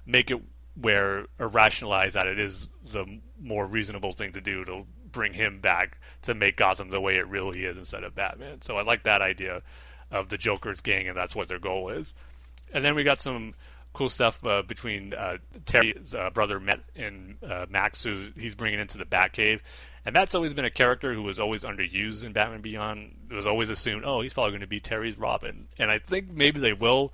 make 0.06 0.30
it 0.30 0.42
where 0.80 1.26
or 1.40 1.48
rationalize 1.48 2.14
that 2.14 2.28
it 2.28 2.40
is 2.40 2.68
the 2.92 3.06
more 3.42 3.66
reasonable 3.66 4.14
thing 4.14 4.32
to 4.34 4.42
do 4.42 4.64
to 4.66 4.86
bring 5.12 5.34
him 5.34 5.60
back 5.60 5.98
to 6.22 6.36
make 6.36 6.56
Gotham 6.56 6.90
the 6.90 7.02
way 7.02 7.16
it 7.16 7.28
really 7.28 7.66
is 7.66 7.78
instead 7.78 8.04
of 8.04 8.16
Batman. 8.16 8.62
So 8.62 8.78
I 8.78 8.84
like 8.84 9.04
that 9.04 9.22
idea 9.22 9.64
of 10.12 10.30
the 10.30 10.38
Joker's 10.38 10.82
gang, 10.82 11.08
and 11.08 11.18
that's 11.18 11.36
what 11.36 11.48
their 11.48 11.60
goal 11.60 11.90
is. 11.90 12.14
And 12.74 12.86
then 12.86 12.96
we 12.96 13.04
got 13.04 13.22
some 13.22 13.52
cool 14.00 14.08
stuff 14.08 14.46
uh, 14.46 14.62
between 14.62 15.14
uh, 15.14 15.38
Terry's 15.66 16.16
uh, 16.16 16.30
brother 16.30 16.58
Matt 16.58 16.80
and 16.96 17.36
uh, 17.44 17.66
Max, 17.70 18.02
who 18.02 18.30
he's 18.38 18.56
bringing 18.56 18.80
into 18.80 18.98
the 18.98 19.04
Batcave. 19.04 19.60
And 20.06 20.14
Matt's 20.14 20.34
always 20.34 20.54
been 20.54 20.64
a 20.64 20.72
character 20.72 21.14
who 21.14 21.22
was 21.22 21.38
always 21.38 21.64
underused 21.64 22.24
in 22.24 22.32
Batman 22.32 22.62
Beyond. 22.62 23.14
It 23.30 23.34
was 23.34 23.46
always 23.46 23.70
assumed, 23.70 24.06
oh, 24.06 24.22
he's 24.22 24.34
probably 24.34 24.52
going 24.52 24.62
to 24.62 24.68
be 24.68 24.80
Terry's 24.80 25.20
Robin. 25.20 25.68
And 25.78 25.92
I 25.92 26.00
think 26.00 26.32
maybe 26.32 26.62
they 26.62 26.72
will 26.72 27.12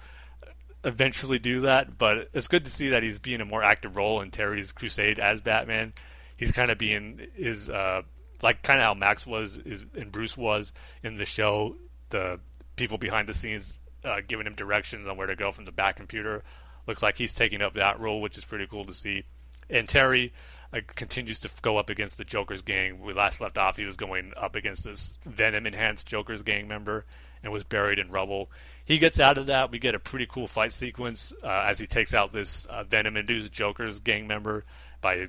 eventually 0.83 1.39
do 1.39 1.61
that, 1.61 1.97
but 1.97 2.29
it's 2.33 2.47
good 2.47 2.65
to 2.65 2.71
see 2.71 2.89
that 2.89 3.01
he's 3.01 3.17
being 3.17 3.41
a 3.41 3.45
more 3.45 3.63
active 3.63 3.95
role 3.95 4.21
in 4.21 4.29
Terry's 4.29 4.71
crusade 4.71 5.19
as 5.19 5.41
Batman. 5.41 5.91
He's 6.37 6.51
kind 6.51 6.69
of 6.69 6.77
being 6.77 7.19
is 7.35 7.67
uh, 7.67 8.03
like 8.43 8.61
kind 8.61 8.77
of 8.79 8.83
how 8.83 8.93
Max 8.93 9.25
was 9.25 9.57
is 9.57 9.83
and 9.95 10.11
Bruce 10.11 10.37
was 10.37 10.71
in 11.01 11.17
the 11.17 11.25
show. 11.25 11.77
The 12.11 12.39
people 12.75 12.99
behind 12.99 13.27
the 13.27 13.33
scenes 13.33 13.79
uh, 14.03 14.17
giving 14.27 14.45
him 14.45 14.53
directions 14.53 15.07
on 15.07 15.17
where 15.17 15.25
to 15.25 15.35
go 15.35 15.51
from 15.51 15.65
the 15.65 15.71
Bat 15.71 15.95
computer. 15.95 16.43
Looks 16.87 17.03
like 17.03 17.17
he's 17.17 17.33
taking 17.33 17.61
up 17.61 17.73
that 17.73 17.99
role, 17.99 18.21
which 18.21 18.37
is 18.37 18.45
pretty 18.45 18.67
cool 18.67 18.85
to 18.85 18.93
see. 18.93 19.25
And 19.69 19.89
Terry 19.89 20.33
uh, 20.73 20.81
continues 20.87 21.39
to 21.41 21.49
go 21.61 21.77
up 21.77 21.89
against 21.89 22.17
the 22.17 22.23
Joker's 22.23 22.61
gang. 22.61 23.01
We 23.01 23.13
last 23.13 23.41
left 23.41 23.57
off, 23.57 23.77
he 23.77 23.85
was 23.85 23.97
going 23.97 24.33
up 24.37 24.55
against 24.55 24.83
this 24.83 25.17
Venom 25.25 25.65
enhanced 25.65 26.07
Joker's 26.07 26.41
gang 26.41 26.67
member 26.67 27.05
and 27.43 27.51
was 27.51 27.63
buried 27.63 27.99
in 27.99 28.11
rubble. 28.11 28.49
He 28.83 28.97
gets 28.97 29.19
out 29.19 29.37
of 29.37 29.47
that. 29.47 29.71
We 29.71 29.79
get 29.79 29.95
a 29.95 29.99
pretty 29.99 30.25
cool 30.25 30.47
fight 30.47 30.73
sequence 30.73 31.33
uh, 31.43 31.65
as 31.67 31.79
he 31.79 31.87
takes 31.87 32.13
out 32.13 32.31
this 32.31 32.65
uh, 32.65 32.83
Venom 32.83 33.17
induced 33.17 33.51
Joker's 33.51 33.99
gang 33.99 34.27
member 34.27 34.65
by 35.01 35.27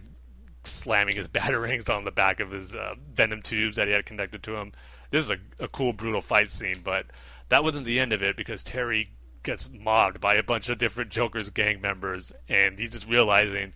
slamming 0.64 1.16
his 1.16 1.28
batarangs 1.28 1.88
on 1.88 2.04
the 2.04 2.10
back 2.10 2.40
of 2.40 2.50
his 2.50 2.74
uh, 2.74 2.94
Venom 3.14 3.42
tubes 3.42 3.76
that 3.76 3.86
he 3.86 3.92
had 3.92 4.06
connected 4.06 4.42
to 4.44 4.56
him. 4.56 4.72
This 5.10 5.24
is 5.24 5.30
a, 5.30 5.38
a 5.60 5.68
cool, 5.68 5.92
brutal 5.92 6.20
fight 6.20 6.50
scene, 6.50 6.80
but 6.82 7.06
that 7.48 7.62
wasn't 7.62 7.86
the 7.86 8.00
end 8.00 8.12
of 8.12 8.22
it 8.22 8.36
because 8.36 8.62
Terry 8.62 9.10
gets 9.47 9.70
mobbed 9.73 10.20
by 10.20 10.35
a 10.35 10.43
bunch 10.43 10.68
of 10.68 10.77
different 10.77 11.10
Joker's 11.10 11.48
gang 11.48 11.81
members, 11.81 12.32
and 12.48 12.78
he's 12.78 12.93
just 12.93 13.09
realizing, 13.09 13.73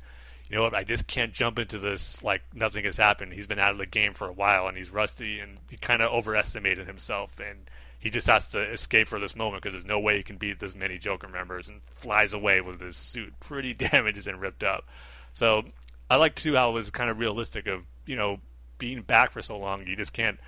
you 0.48 0.56
know 0.56 0.62
what, 0.62 0.74
I 0.74 0.84
just 0.84 1.06
can't 1.06 1.32
jump 1.32 1.58
into 1.58 1.78
this 1.78 2.22
like 2.22 2.42
nothing 2.52 2.84
has 2.84 2.98
happened. 2.98 3.32
He's 3.32 3.46
been 3.46 3.60
out 3.60 3.72
of 3.72 3.78
the 3.78 3.86
game 3.86 4.12
for 4.12 4.28
a 4.28 4.32
while, 4.32 4.66
and 4.66 4.76
he's 4.76 4.90
rusty, 4.90 5.38
and 5.38 5.58
he 5.70 5.76
kind 5.76 6.02
of 6.02 6.12
overestimated 6.12 6.86
himself, 6.86 7.38
and 7.40 7.70
he 7.98 8.10
just 8.10 8.26
has 8.26 8.48
to 8.48 8.60
escape 8.60 9.08
for 9.08 9.20
this 9.20 9.36
moment 9.36 9.62
because 9.62 9.74
there's 9.74 9.86
no 9.86 10.00
way 10.00 10.16
he 10.16 10.22
can 10.22 10.36
beat 10.36 10.58
this 10.58 10.74
many 10.74 10.98
Joker 10.98 11.28
members, 11.28 11.68
and 11.68 11.80
flies 11.86 12.34
away 12.34 12.60
with 12.60 12.80
his 12.80 12.96
suit 12.96 13.32
pretty 13.40 13.72
damaged 13.90 14.26
and 14.26 14.40
ripped 14.40 14.64
up. 14.64 14.84
So 15.32 15.62
I 16.10 16.16
like 16.16 16.34
too 16.34 16.56
how 16.56 16.70
it 16.70 16.74
was 16.74 16.90
kind 16.90 17.08
of 17.08 17.18
realistic 17.18 17.66
of 17.68 17.84
you 18.04 18.16
know 18.16 18.40
being 18.78 19.02
back 19.02 19.30
for 19.30 19.40
so 19.40 19.56
long, 19.56 19.86
you 19.86 19.94
just 19.94 20.12
can't 20.12 20.40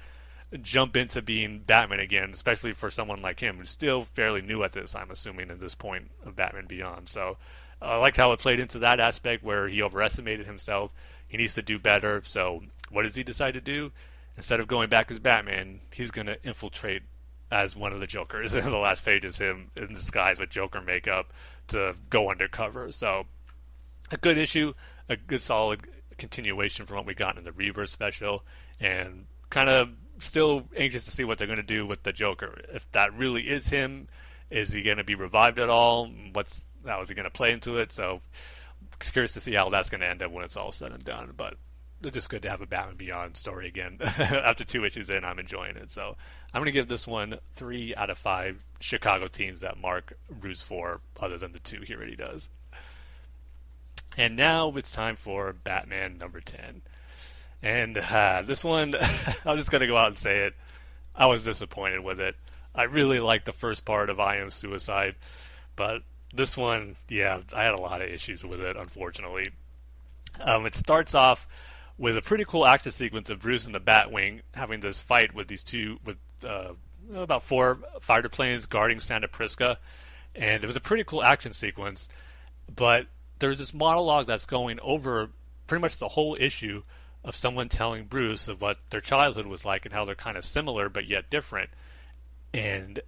jump 0.60 0.96
into 0.96 1.22
being 1.22 1.60
Batman 1.60 2.00
again, 2.00 2.30
especially 2.32 2.72
for 2.72 2.90
someone 2.90 3.22
like 3.22 3.40
him 3.40 3.58
who's 3.58 3.70
still 3.70 4.02
fairly 4.02 4.42
new 4.42 4.62
at 4.62 4.72
this. 4.72 4.94
I'm 4.94 5.10
assuming 5.10 5.50
at 5.50 5.60
this 5.60 5.74
point 5.74 6.10
of 6.24 6.36
Batman 6.36 6.66
Beyond. 6.66 7.08
So 7.08 7.38
I 7.80 7.96
liked 7.96 8.16
how 8.16 8.32
it 8.32 8.40
played 8.40 8.60
into 8.60 8.78
that 8.80 9.00
aspect 9.00 9.42
where 9.42 9.68
he 9.68 9.82
overestimated 9.82 10.46
himself. 10.46 10.90
He 11.26 11.36
needs 11.36 11.54
to 11.54 11.62
do 11.62 11.78
better. 11.78 12.22
So 12.24 12.62
what 12.90 13.02
does 13.04 13.14
he 13.14 13.22
decide 13.22 13.54
to 13.54 13.60
do? 13.60 13.92
Instead 14.36 14.60
of 14.60 14.68
going 14.68 14.88
back 14.88 15.10
as 15.10 15.20
Batman, 15.20 15.80
he's 15.92 16.10
going 16.10 16.26
to 16.26 16.42
infiltrate 16.44 17.02
as 17.50 17.76
one 17.76 17.92
of 17.92 18.00
the 18.00 18.06
Jokers. 18.06 18.52
The 18.52 18.70
last 18.70 19.04
page 19.04 19.24
is 19.24 19.38
him 19.38 19.70
in 19.76 19.88
disguise 19.88 20.38
with 20.38 20.50
Joker 20.50 20.80
makeup 20.80 21.32
to 21.68 21.94
go 22.10 22.30
undercover. 22.30 22.90
So 22.92 23.26
a 24.10 24.16
good 24.16 24.38
issue, 24.38 24.72
a 25.08 25.16
good 25.16 25.42
solid 25.42 25.80
continuation 26.18 26.86
from 26.86 26.98
what 26.98 27.06
we 27.06 27.14
got 27.14 27.36
in 27.38 27.44
the 27.44 27.52
Rebirth 27.52 27.90
special, 27.90 28.44
and 28.80 29.26
kind 29.50 29.68
of 29.68 29.90
still 30.26 30.68
anxious 30.76 31.04
to 31.04 31.10
see 31.10 31.24
what 31.24 31.38
they're 31.38 31.46
going 31.46 31.56
to 31.56 31.62
do 31.62 31.86
with 31.86 32.02
the 32.02 32.12
Joker. 32.12 32.60
If 32.72 32.90
that 32.92 33.14
really 33.14 33.42
is 33.42 33.68
him, 33.68 34.08
is 34.50 34.72
he 34.72 34.82
going 34.82 34.98
to 34.98 35.04
be 35.04 35.14
revived 35.14 35.58
at 35.58 35.70
all? 35.70 36.10
What's 36.32 36.62
how 36.86 37.02
is 37.02 37.08
he 37.08 37.14
going 37.14 37.24
to 37.24 37.30
play 37.30 37.52
into 37.52 37.78
it? 37.78 37.92
So 37.92 38.20
curious 38.98 39.32
to 39.32 39.40
see 39.40 39.54
how 39.54 39.68
that's 39.68 39.90
going 39.90 40.00
to 40.00 40.08
end 40.08 40.22
up 40.22 40.30
when 40.30 40.44
it's 40.44 40.56
all 40.56 40.72
said 40.72 40.92
and 40.92 41.04
done. 41.04 41.32
But 41.36 41.54
it's 42.02 42.14
just 42.14 42.30
good 42.30 42.42
to 42.42 42.50
have 42.50 42.60
a 42.60 42.66
Batman 42.66 42.96
Beyond 42.96 43.36
story 43.36 43.68
again. 43.68 43.98
After 44.00 44.64
two 44.64 44.84
issues 44.84 45.10
in, 45.10 45.24
I'm 45.24 45.38
enjoying 45.38 45.76
it. 45.76 45.90
So 45.90 46.16
I'm 46.52 46.60
going 46.60 46.66
to 46.66 46.72
give 46.72 46.88
this 46.88 47.06
one 47.06 47.38
three 47.54 47.94
out 47.94 48.10
of 48.10 48.18
five 48.18 48.64
Chicago 48.80 49.26
teams 49.26 49.60
that 49.60 49.80
Mark 49.80 50.14
roots 50.40 50.62
for, 50.62 51.00
other 51.20 51.38
than 51.38 51.52
the 51.52 51.58
two 51.58 51.80
he 51.82 51.94
already 51.94 52.16
does. 52.16 52.48
And 54.16 54.36
now 54.36 54.72
it's 54.76 54.92
time 54.92 55.16
for 55.16 55.52
Batman 55.52 56.18
number 56.18 56.40
10. 56.40 56.82
And 57.62 57.96
uh, 57.96 58.42
this 58.44 58.64
one, 58.64 58.94
I'm 59.44 59.56
just 59.56 59.70
going 59.70 59.80
to 59.80 59.86
go 59.86 59.96
out 59.96 60.08
and 60.08 60.18
say 60.18 60.46
it. 60.46 60.54
I 61.14 61.26
was 61.26 61.44
disappointed 61.44 62.00
with 62.00 62.20
it. 62.20 62.34
I 62.74 62.84
really 62.84 63.20
liked 63.20 63.46
the 63.46 63.52
first 63.52 63.84
part 63.84 64.10
of 64.10 64.18
I 64.18 64.36
Am 64.38 64.50
Suicide, 64.50 65.14
but 65.76 66.02
this 66.34 66.56
one, 66.56 66.96
yeah, 67.08 67.40
I 67.52 67.64
had 67.64 67.74
a 67.74 67.80
lot 67.80 68.00
of 68.00 68.08
issues 68.08 68.44
with 68.44 68.60
it, 68.60 68.76
unfortunately. 68.76 69.50
Um, 70.40 70.64
it 70.64 70.74
starts 70.74 71.14
off 71.14 71.46
with 71.98 72.16
a 72.16 72.22
pretty 72.22 72.44
cool 72.46 72.66
action 72.66 72.90
sequence 72.90 73.28
of 73.28 73.40
Bruce 73.40 73.66
and 73.66 73.74
the 73.74 73.80
Batwing 73.80 74.40
having 74.54 74.80
this 74.80 75.02
fight 75.02 75.34
with 75.34 75.48
these 75.48 75.62
two, 75.62 75.98
with 76.04 76.16
uh, 76.44 76.72
about 77.14 77.42
four 77.42 77.78
fighter 78.00 78.30
planes 78.30 78.64
guarding 78.64 79.00
Santa 79.00 79.28
Prisca, 79.28 79.78
and 80.34 80.64
it 80.64 80.66
was 80.66 80.76
a 80.76 80.80
pretty 80.80 81.04
cool 81.04 81.22
action 81.22 81.52
sequence. 81.52 82.08
But 82.74 83.06
there's 83.38 83.58
this 83.58 83.74
monologue 83.74 84.26
that's 84.26 84.46
going 84.46 84.80
over 84.80 85.28
pretty 85.66 85.82
much 85.82 85.98
the 85.98 86.08
whole 86.08 86.36
issue 86.40 86.82
of 87.24 87.36
someone 87.36 87.68
telling 87.68 88.04
Bruce 88.04 88.48
of 88.48 88.60
what 88.60 88.78
their 88.90 89.00
childhood 89.00 89.46
was 89.46 89.64
like 89.64 89.84
and 89.84 89.94
how 89.94 90.04
they're 90.04 90.14
kind 90.14 90.36
of 90.36 90.44
similar 90.44 90.88
but 90.88 91.06
yet 91.06 91.30
different. 91.30 91.70
And 92.52 93.00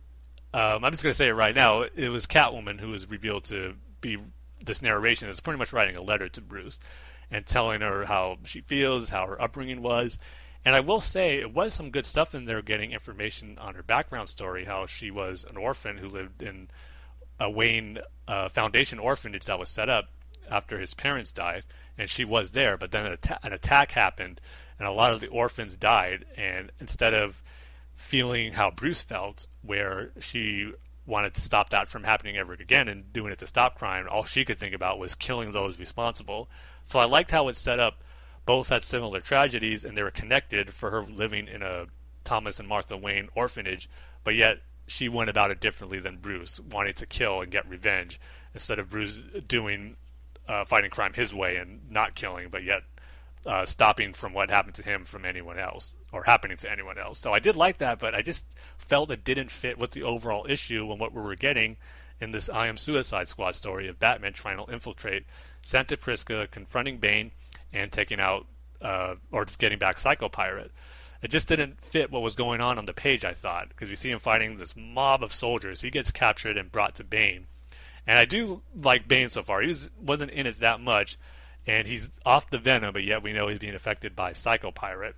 um, 0.53 0.85
I'm 0.85 0.93
just 0.93 1.03
going 1.03 1.13
to 1.13 1.17
say 1.17 1.29
it 1.29 1.33
right 1.33 1.55
now. 1.55 1.83
It 1.83 2.09
was 2.09 2.27
Catwoman 2.27 2.81
who 2.81 2.91
was 2.91 3.11
revealed 3.11 3.45
to 3.47 3.75
be 4.01 4.19
this 4.65 4.83
narration 4.83 5.29
is 5.29 5.41
pretty 5.41 5.59
much 5.59 5.73
writing 5.73 5.97
a 5.97 6.03
letter 6.03 6.29
to 6.29 6.41
Bruce 6.41 6.79
and 7.31 7.45
telling 7.45 7.81
her 7.81 8.05
how 8.05 8.39
she 8.45 8.61
feels, 8.61 9.11
how 9.11 9.27
her 9.27 9.41
upbringing 9.41 9.83
was. 9.83 10.19
And 10.65 10.75
I 10.75 10.81
will 10.81 11.01
say 11.01 11.39
it 11.39 11.53
was 11.53 11.75
some 11.75 11.91
good 11.91 12.07
stuff 12.07 12.35
in 12.35 12.47
there 12.47 12.63
getting 12.63 12.93
information 12.93 13.59
on 13.59 13.75
her 13.75 13.83
background 13.83 14.29
story, 14.29 14.65
how 14.65 14.87
she 14.87 15.11
was 15.11 15.45
an 15.49 15.57
orphan 15.57 15.99
who 15.99 16.09
lived 16.09 16.43
in 16.43 16.69
a 17.39 17.51
Wayne 17.51 17.99
uh, 18.27 18.49
Foundation 18.49 18.99
orphanage 18.99 19.45
that 19.45 19.59
was 19.59 19.69
set 19.69 19.91
up 19.91 20.07
after 20.51 20.79
his 20.79 20.95
parents 20.95 21.33
died 21.33 21.65
and 21.99 22.09
she 22.09 22.25
was 22.25 22.53
there. 22.53 22.77
But 22.77 22.93
then 22.93 23.07
an, 23.07 23.19
an 23.43 23.53
attack 23.53 23.93
happened, 23.93 24.41
and 24.79 24.89
a 24.89 24.93
lot 24.93 25.13
of 25.13 25.21
the 25.21 25.29
orphans 25.29 25.77
died. 25.77 26.25
And 26.37 26.73
instead 26.81 27.15
of 27.15 27.43
feeling 27.97 28.55
how 28.55 28.71
Bruce 28.71 29.03
felt, 29.03 29.47
where 29.63 30.11
she 30.21 30.73
wanted 31.07 31.35
to 31.35 31.41
stop 31.41 31.71
that 31.71 31.89
from 31.89 32.05
happening 32.05 32.37
ever 32.37 32.55
again 32.55 32.89
and 32.89 33.13
doing 33.13 33.33
it 33.33 33.39
to 33.39 33.47
stop 33.47 33.79
crime, 33.79 34.07
all 34.11 34.25
she 34.25 34.45
could 34.45 34.59
think 34.59 34.75
about 34.75 34.99
was 34.99 35.15
killing 35.15 35.53
those 35.53 35.79
responsible. 35.79 36.49
So 36.87 36.99
I 36.99 37.05
liked 37.05 37.31
how 37.31 37.49
it 37.49 37.57
set 37.57 37.79
up 37.79 38.03
both 38.47 38.69
had 38.69 38.83
similar 38.83 39.21
tragedies 39.21 39.85
and 39.85 39.97
they 39.97 40.03
were 40.03 40.11
connected 40.11 40.73
for 40.73 40.91
her 40.91 41.03
living 41.03 41.49
in 41.49 41.63
a 41.63 41.87
Thomas 42.25 42.59
and 42.59 42.69
Martha 42.69 42.97
Wayne 42.97 43.29
orphanage, 43.35 43.89
but 44.23 44.35
yet 44.35 44.59
she 44.87 45.09
went 45.09 45.31
about 45.31 45.51
it 45.51 45.61
differently 45.61 45.99
than 45.99 46.19
Bruce, 46.19 46.61
wanting 46.61 46.95
to 46.95 47.07
kill 47.07 47.41
and 47.41 47.51
get 47.51 47.69
revenge 47.69 48.21
instead 48.53 48.79
of 48.79 48.91
Bruce 48.91 49.23
doing 49.47 49.97
uh, 50.49 50.65
fighting 50.65 50.91
crime 50.91 51.13
his 51.13 51.35
way 51.35 51.57
and 51.57 51.91
not 51.91 52.15
killing, 52.15 52.49
but 52.51 52.63
yet 52.65 52.83
uh, 53.47 53.67
stopping 53.67 54.13
from 54.13 54.33
what 54.33 54.51
happened 54.51 54.75
to 54.75 54.83
him 54.83 55.05
from 55.05 55.25
anyone 55.25 55.59
else 55.59 55.97
or 56.13 56.25
happening 56.25 56.57
to 56.57 56.71
anyone 56.71 56.99
else. 56.99 57.19
So 57.19 57.33
I 57.33 57.39
did 57.39 57.57
like 57.57 57.79
that, 57.79 57.99
but 57.99 58.15
I 58.15 58.23
just 58.23 58.47
felt 58.79 59.11
it 59.11 59.25
didn't 59.25 59.51
fit 59.51 59.79
with 59.79 59.91
the 59.93 60.03
overall 60.03 60.47
issue 60.49 60.91
and 60.91 61.01
what 61.01 61.13
we 61.13 61.21
were 61.21 61.37
getting 61.37 61.77
in 62.21 62.31
this 62.31 62.49
I 62.49 62.69
Am 62.69 62.77
Suicide 62.77 63.29
Squad 63.29 63.55
story 63.55 63.89
of 63.89 63.99
Batman 63.99 64.33
trying 64.33 64.65
to 64.65 64.73
infiltrate 64.73 65.27
Santa 65.63 65.97
Prisca, 65.97 66.49
confronting 66.51 66.99
Bane, 66.99 67.33
and 67.73 67.91
taking 67.91 68.21
out 68.21 68.47
uh, 68.81 69.17
or 69.33 69.45
just 69.45 69.59
getting 69.59 69.79
back 69.79 69.99
Psycho 69.99 70.29
Pirate. 70.29 70.71
It 71.23 71.31
just 71.31 71.49
didn't 71.49 71.81
fit 71.81 72.11
what 72.11 72.23
was 72.23 72.35
going 72.35 72.61
on 72.61 72.77
on 72.79 72.85
the 72.85 72.93
page, 72.93 73.25
I 73.25 73.33
thought, 73.33 73.71
because 73.71 73.89
we 73.89 73.95
see 73.95 74.11
him 74.11 74.19
fighting 74.19 74.59
this 74.59 74.75
mob 74.77 75.23
of 75.23 75.33
soldiers. 75.33 75.81
He 75.81 75.91
gets 75.91 76.11
captured 76.11 76.59
and 76.59 76.71
brought 76.71 76.95
to 76.97 77.05
Bane 77.05 77.47
and 78.07 78.19
I 78.19 78.25
do 78.25 78.63
like 78.75 79.09
Bane 79.09 79.31
so 79.31 79.43
far. 79.43 79.63
He 79.63 79.69
was, 79.69 79.91
wasn't 80.01 80.31
in 80.31 80.47
it 80.47 80.61
that 80.61 80.81
much, 80.81 81.19
and 81.67 81.89
he's 81.89 82.11
off 82.25 82.51
the 82.51 82.59
venom, 82.59 82.93
but 82.93 83.05
yet 83.05 83.23
we 83.23 83.33
know 83.33 83.49
he's 83.49 83.59
being 83.59 83.75
affected 83.75 84.15
by 84.15 84.33
Psycho 84.33 84.71
Pirate. 84.71 85.17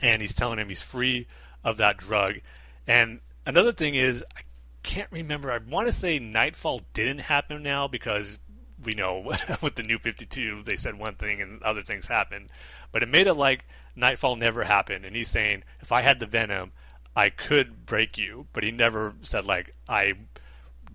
And 0.00 0.22
he's 0.22 0.34
telling 0.34 0.58
him 0.58 0.68
he's 0.68 0.82
free 0.82 1.26
of 1.64 1.76
that 1.78 1.96
drug. 1.96 2.40
And 2.86 3.20
another 3.44 3.72
thing 3.72 3.94
is, 3.94 4.24
I 4.36 4.42
can't 4.82 5.10
remember. 5.10 5.52
I 5.52 5.58
want 5.58 5.86
to 5.86 5.92
say 5.92 6.18
Knightfall 6.18 6.82
didn't 6.94 7.18
happen 7.18 7.62
now 7.62 7.88
because 7.88 8.38
we 8.82 8.92
know 8.92 9.18
with 9.62 9.74
the 9.74 9.82
new 9.82 9.98
52, 9.98 10.62
they 10.64 10.76
said 10.76 10.98
one 10.98 11.16
thing 11.16 11.40
and 11.40 11.62
other 11.62 11.82
things 11.82 12.06
happened. 12.06 12.50
But 12.92 13.02
it 13.02 13.08
made 13.08 13.26
it 13.26 13.34
like 13.34 13.66
Knightfall 13.94 14.36
never 14.36 14.64
happened. 14.64 15.04
And 15.04 15.14
he's 15.14 15.28
saying, 15.28 15.64
if 15.80 15.92
I 15.92 16.02
had 16.02 16.20
the 16.20 16.26
venom, 16.26 16.72
I 17.14 17.30
could 17.30 17.84
break 17.84 18.16
you. 18.16 18.46
But 18.52 18.62
he 18.62 18.70
never 18.70 19.14
said, 19.22 19.44
like, 19.44 19.74
I 19.88 20.14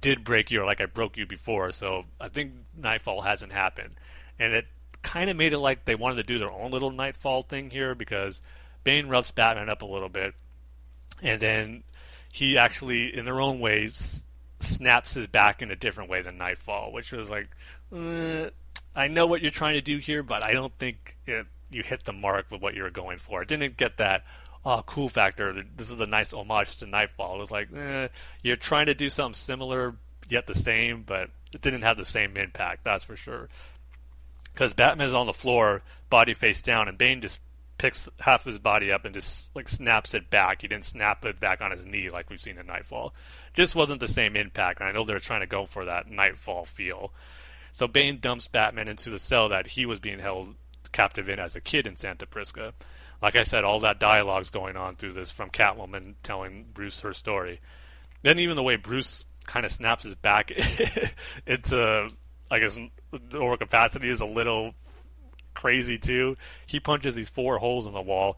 did 0.05 0.23
break 0.23 0.51
you 0.51 0.61
or 0.61 0.65
like 0.65 0.79
I 0.79 0.85
broke 0.85 1.17
you 1.17 1.25
before. 1.25 1.71
So 1.71 2.05
I 2.21 2.29
think 2.29 2.53
Knightfall 2.77 3.21
hasn't 3.21 3.51
happened, 3.51 3.95
and 4.37 4.53
it 4.53 4.67
kind 5.01 5.31
of 5.31 5.35
made 5.35 5.51
it 5.51 5.57
like 5.57 5.85
they 5.85 5.95
wanted 5.95 6.17
to 6.17 6.23
do 6.23 6.37
their 6.37 6.51
own 6.51 6.69
little 6.69 6.91
Knightfall 6.91 7.41
thing 7.41 7.71
here 7.71 7.95
because 7.95 8.39
Bane 8.83 9.07
roughs 9.07 9.31
Batman 9.31 9.67
up 9.67 9.81
a 9.81 9.85
little 9.87 10.09
bit, 10.09 10.35
and 11.23 11.41
then 11.41 11.83
he 12.31 12.55
actually, 12.55 13.17
in 13.17 13.25
their 13.25 13.41
own 13.41 13.59
ways, 13.59 14.23
snaps 14.59 15.15
his 15.15 15.25
back 15.25 15.63
in 15.63 15.71
a 15.71 15.75
different 15.75 16.07
way 16.07 16.21
than 16.21 16.37
Knightfall, 16.37 16.91
which 16.91 17.11
was 17.11 17.31
like, 17.31 17.49
uh, 17.91 18.51
I 18.95 19.07
know 19.07 19.25
what 19.25 19.41
you're 19.41 19.49
trying 19.49 19.73
to 19.73 19.81
do 19.81 19.97
here, 19.97 20.21
but 20.21 20.43
I 20.43 20.53
don't 20.53 20.77
think 20.77 21.17
it, 21.25 21.47
you 21.71 21.81
hit 21.81 22.03
the 22.03 22.13
mark 22.13 22.51
with 22.51 22.61
what 22.61 22.75
you 22.75 22.83
were 22.83 22.91
going 22.91 23.17
for. 23.17 23.41
It 23.41 23.47
didn't 23.47 23.75
get 23.75 23.97
that 23.97 24.23
oh, 24.65 24.83
cool 24.85 25.09
factor. 25.09 25.63
This 25.75 25.91
is 25.91 25.99
a 25.99 26.05
nice 26.05 26.33
homage 26.33 26.77
to 26.77 26.87
Knightfall. 26.87 27.35
It 27.35 27.39
was 27.39 27.51
like, 27.51 27.69
eh, 27.75 28.07
you're 28.43 28.55
trying 28.55 28.87
to 28.87 28.93
do 28.93 29.09
something 29.09 29.35
similar 29.35 29.95
yet 30.27 30.47
the 30.47 30.55
same, 30.55 31.03
but 31.03 31.29
it 31.53 31.61
didn't 31.61 31.83
have 31.83 31.97
the 31.97 32.05
same 32.05 32.35
impact. 32.35 32.83
That's 32.83 33.05
for 33.05 33.15
sure. 33.15 33.49
Because 34.53 34.73
Batman's 34.73 35.13
on 35.13 35.27
the 35.27 35.33
floor, 35.33 35.83
body 36.09 36.33
face 36.33 36.61
down, 36.61 36.87
and 36.87 36.97
Bane 36.97 37.21
just 37.21 37.39
picks 37.77 38.09
half 38.21 38.41
of 38.41 38.45
his 38.45 38.59
body 38.59 38.91
up 38.91 39.03
and 39.05 39.13
just 39.13 39.53
like 39.53 39.69
snaps 39.69 40.13
it 40.13 40.29
back. 40.29 40.61
He 40.61 40.67
didn't 40.67 40.85
snap 40.85 41.25
it 41.25 41.39
back 41.39 41.61
on 41.61 41.71
his 41.71 41.85
knee 41.85 42.09
like 42.09 42.29
we've 42.29 42.41
seen 42.41 42.57
in 42.57 42.65
Knightfall. 42.65 43.13
Just 43.53 43.75
wasn't 43.75 43.99
the 43.99 44.07
same 44.07 44.35
impact. 44.35 44.79
And 44.79 44.89
I 44.89 44.91
know 44.91 45.03
they're 45.03 45.19
trying 45.19 45.41
to 45.41 45.47
go 45.47 45.65
for 45.65 45.85
that 45.85 46.09
Knightfall 46.09 46.65
feel. 46.65 47.11
So 47.71 47.87
Bane 47.87 48.19
dumps 48.21 48.47
Batman 48.47 48.87
into 48.87 49.09
the 49.09 49.19
cell 49.19 49.49
that 49.49 49.67
he 49.67 49.85
was 49.85 49.99
being 49.99 50.19
held 50.19 50.55
captive 50.93 51.27
in 51.27 51.39
as 51.39 51.57
a 51.57 51.61
kid 51.61 51.85
in 51.85 51.97
Santa 51.97 52.25
Prisca. 52.25 52.73
Like 53.25 53.37
I 53.37 53.43
said, 53.43 53.63
all 53.63 53.79
that 53.79 53.99
dialogue's 53.99 54.51
going 54.51 54.77
on 54.77 54.97
through 54.97 55.13
this 55.13 55.31
from 55.31 55.49
Catwoman 55.49 56.13
telling 56.21 56.67
Bruce 56.71 56.99
her 56.99 57.11
story. 57.11 57.59
Then 58.21 58.37
even 58.37 58.55
the 58.55 58.61
way 58.61 58.75
Bruce 58.75 59.25
kind 59.47 59.65
of 59.65 59.71
snaps 59.71 60.03
his 60.03 60.13
back 60.13 60.51
into, 61.47 62.07
I 62.51 62.59
guess, 62.59 62.77
over 63.33 63.57
capacity 63.57 64.11
is 64.11 64.21
a 64.21 64.27
little 64.27 64.75
crazy 65.55 65.97
too. 65.97 66.37
He 66.67 66.79
punches 66.79 67.15
these 67.15 67.27
four 67.27 67.57
holes 67.57 67.87
in 67.87 67.93
the 67.93 68.01
wall, 68.01 68.37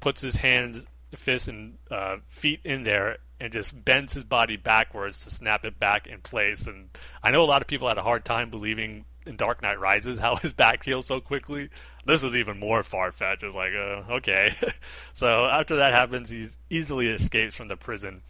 puts 0.00 0.20
his 0.20 0.36
hands, 0.36 0.84
fists, 1.14 1.48
and 1.48 1.78
uh, 1.90 2.16
feet 2.28 2.60
in 2.62 2.84
there, 2.84 3.16
and 3.40 3.54
just 3.54 3.86
bends 3.86 4.12
his 4.12 4.24
body 4.24 4.58
backwards 4.58 5.18
to 5.20 5.30
snap 5.30 5.64
it 5.64 5.80
back 5.80 6.06
in 6.06 6.20
place. 6.20 6.66
And 6.66 6.90
I 7.22 7.30
know 7.30 7.42
a 7.42 7.46
lot 7.46 7.62
of 7.62 7.68
people 7.68 7.88
had 7.88 7.96
a 7.96 8.02
hard 8.02 8.26
time 8.26 8.50
believing 8.50 9.06
in 9.24 9.36
Dark 9.36 9.62
Knight 9.62 9.80
Rises 9.80 10.18
how 10.20 10.36
his 10.36 10.52
back 10.52 10.84
heals 10.84 11.06
so 11.06 11.20
quickly. 11.20 11.70
This 12.06 12.22
was 12.22 12.36
even 12.36 12.58
more 12.58 12.82
far 12.82 13.10
fetched. 13.10 13.42
It 13.42 13.46
was 13.46 13.54
like, 13.54 13.72
uh, 13.74 14.14
okay. 14.14 14.54
so 15.14 15.46
after 15.46 15.76
that 15.76 15.92
happens, 15.92 16.28
he 16.28 16.48
easily 16.70 17.08
escapes 17.08 17.56
from 17.56 17.68
the 17.68 17.76
prison 17.76 18.22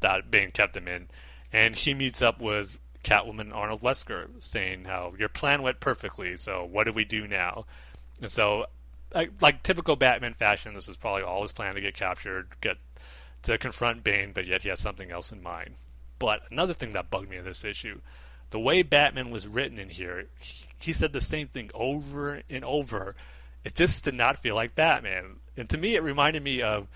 that 0.00 0.30
Bane 0.30 0.50
kept 0.50 0.76
him 0.76 0.86
in, 0.86 1.08
and 1.52 1.74
he 1.74 1.94
meets 1.94 2.20
up 2.20 2.40
with 2.40 2.78
Catwoman 3.02 3.54
Arnold 3.54 3.80
Wesker, 3.82 4.28
saying 4.40 4.84
how 4.84 5.14
your 5.18 5.28
plan 5.28 5.62
went 5.62 5.80
perfectly. 5.80 6.36
So 6.36 6.64
what 6.64 6.84
do 6.84 6.92
we 6.92 7.04
do 7.04 7.26
now? 7.26 7.64
And 8.20 8.30
so, 8.30 8.66
like, 9.40 9.62
typical 9.62 9.96
Batman 9.96 10.34
fashion, 10.34 10.74
this 10.74 10.88
is 10.88 10.96
probably 10.96 11.22
all 11.22 11.42
his 11.42 11.52
plan 11.52 11.74
to 11.74 11.80
get 11.80 11.94
captured, 11.94 12.48
get 12.60 12.76
to 13.42 13.56
confront 13.58 14.04
Bane, 14.04 14.32
but 14.34 14.46
yet 14.46 14.62
he 14.62 14.68
has 14.68 14.80
something 14.80 15.10
else 15.10 15.32
in 15.32 15.42
mind. 15.42 15.76
But 16.18 16.42
another 16.50 16.74
thing 16.74 16.92
that 16.92 17.10
bugged 17.10 17.30
me 17.30 17.36
in 17.36 17.44
this 17.44 17.64
issue, 17.64 18.00
the 18.50 18.58
way 18.58 18.82
Batman 18.82 19.30
was 19.30 19.46
written 19.48 19.78
in 19.78 19.88
here, 19.88 20.26
he 20.78 20.92
said 20.92 21.12
the 21.12 21.20
same 21.20 21.48
thing 21.48 21.70
over 21.74 22.42
and 22.48 22.64
over. 22.64 23.14
It 23.64 23.74
just 23.74 24.04
did 24.04 24.14
not 24.14 24.38
feel 24.38 24.54
like 24.54 24.74
Batman. 24.74 25.36
And 25.56 25.68
to 25.70 25.78
me, 25.78 25.94
it 25.94 26.02
reminded 26.02 26.42
me 26.42 26.62
of 26.62 26.88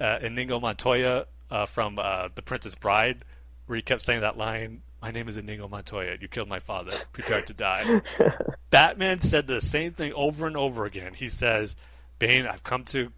uh, 0.00 0.18
Inigo 0.22 0.60
Montoya 0.60 1.26
uh, 1.50 1.66
from 1.66 1.98
uh, 1.98 2.28
The 2.34 2.42
Princess 2.42 2.74
Bride, 2.74 3.24
where 3.66 3.76
he 3.76 3.82
kept 3.82 4.02
saying 4.02 4.20
that 4.20 4.38
line, 4.38 4.82
My 5.02 5.10
name 5.10 5.28
is 5.28 5.36
Inigo 5.36 5.68
Montoya. 5.68 6.16
You 6.20 6.28
killed 6.28 6.48
my 6.48 6.60
father. 6.60 6.92
Prepare 7.12 7.42
to 7.42 7.54
die. 7.54 8.02
Batman 8.70 9.20
said 9.20 9.46
the 9.46 9.60
same 9.60 9.92
thing 9.92 10.12
over 10.14 10.46
and 10.46 10.56
over 10.56 10.84
again. 10.84 11.14
He 11.14 11.28
says, 11.28 11.76
Bane, 12.18 12.46
I've 12.46 12.62
come 12.62 12.84
to 12.86 13.12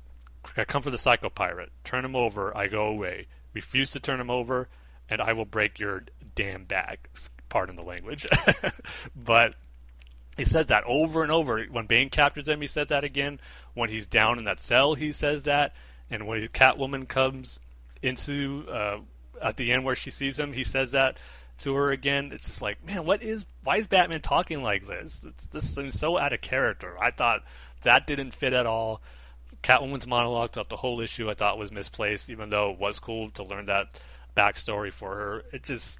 I 0.57 0.65
come 0.65 0.83
for 0.83 0.91
the 0.91 0.99
psycho 0.99 1.29
pirate. 1.29 1.71
Turn 1.85 2.05
him 2.05 2.17
over, 2.17 2.57
I 2.57 2.69
go 2.69 2.87
away. 2.87 3.27
Refuse 3.53 3.91
to 3.91 4.01
turn 4.01 4.21
him 4.21 4.31
over, 4.31 4.69
and 5.09 5.21
I 5.21 5.33
will 5.33 5.45
break 5.45 5.79
your 5.79 6.05
damn 6.35 6.65
back. 6.65 7.11
Pardon 7.49 7.77
the 7.77 7.83
language. 7.83 8.27
but 9.16 9.55
he 10.37 10.45
says 10.45 10.66
that 10.66 10.85
over 10.87 11.23
and 11.23 11.33
over. 11.33 11.62
When 11.65 11.87
Bane 11.87 12.11
captures 12.11 12.49
him, 12.49 12.61
he 12.61 12.66
says 12.66 12.89
that 12.89 13.05
again. 13.05 13.41
When 13.75 13.91
he's 13.91 14.07
down 14.07 14.39
in 14.39 14.45
that 14.45 14.61
cell, 14.61 14.95
he 14.95 15.12
says 15.12 15.45
that. 15.45 15.75
And 16.11 16.27
when 16.27 16.47
Catwoman 16.49 17.09
comes 17.09 17.59
into 18.03 18.65
uh, 18.70 19.01
at 19.43 19.57
the 19.57 19.73
end 19.73 19.85
where 19.85 19.97
she 19.97 20.11
sees 20.11 20.39
him, 20.39 20.53
he 20.53 20.65
says 20.65 20.93
that 20.93 21.19
to 21.59 21.75
her 21.75 21.91
again. 21.91 22.31
It's 22.33 22.47
just 22.47 22.62
like, 22.62 22.85
man, 22.85 23.05
what 23.05 23.23
is? 23.23 23.45
Why 23.65 23.77
is 23.79 23.87
Batman 23.87 24.20
talking 24.20 24.62
like 24.62 24.87
this? 24.87 25.20
This 25.51 25.75
seems 25.75 25.99
so 25.99 26.16
out 26.16 26.33
of 26.33 26.41
character. 26.41 26.97
I 27.01 27.11
thought 27.11 27.43
that 27.83 28.07
didn't 28.07 28.33
fit 28.33 28.53
at 28.53 28.66
all. 28.66 29.03
Catwoman's 29.62 30.07
monologue 30.07 30.53
throughout 30.53 30.69
the 30.69 30.77
whole 30.77 31.01
issue 31.01 31.29
I 31.29 31.35
thought 31.35 31.59
was 31.59 31.73
misplaced, 31.73 32.31
even 32.31 32.51
though 32.51 32.70
it 32.70 32.79
was 32.79 33.01
cool 33.01 33.31
to 33.31 33.43
learn 33.43 33.66
that 33.66 33.89
backstory 34.37 34.93
for 34.93 35.16
her. 35.16 35.43
It 35.53 35.65
just 35.65 35.99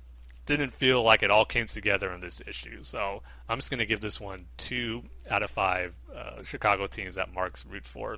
didn't 0.49 0.73
feel 0.73 1.03
like 1.03 1.23
it 1.23 1.31
all 1.31 1.45
came 1.45 1.67
together 1.67 2.11
in 2.11 2.21
this 2.21 2.41
issue. 2.47 2.83
So 2.83 3.23
I'm 3.49 3.59
just 3.59 3.71
going 3.71 3.79
to 3.79 3.87
give 3.87 4.01
this 4.01 4.19
one 4.19 4.47
two 4.57 5.05
out 5.31 5.43
of 5.43 5.51
five 5.51 5.95
uh, 6.15 6.43
Chicago 6.43 6.87
teams 6.87 7.17
that 7.17 7.33
Marks 7.33 7.67
roots 7.67 7.89
for. 7.89 8.17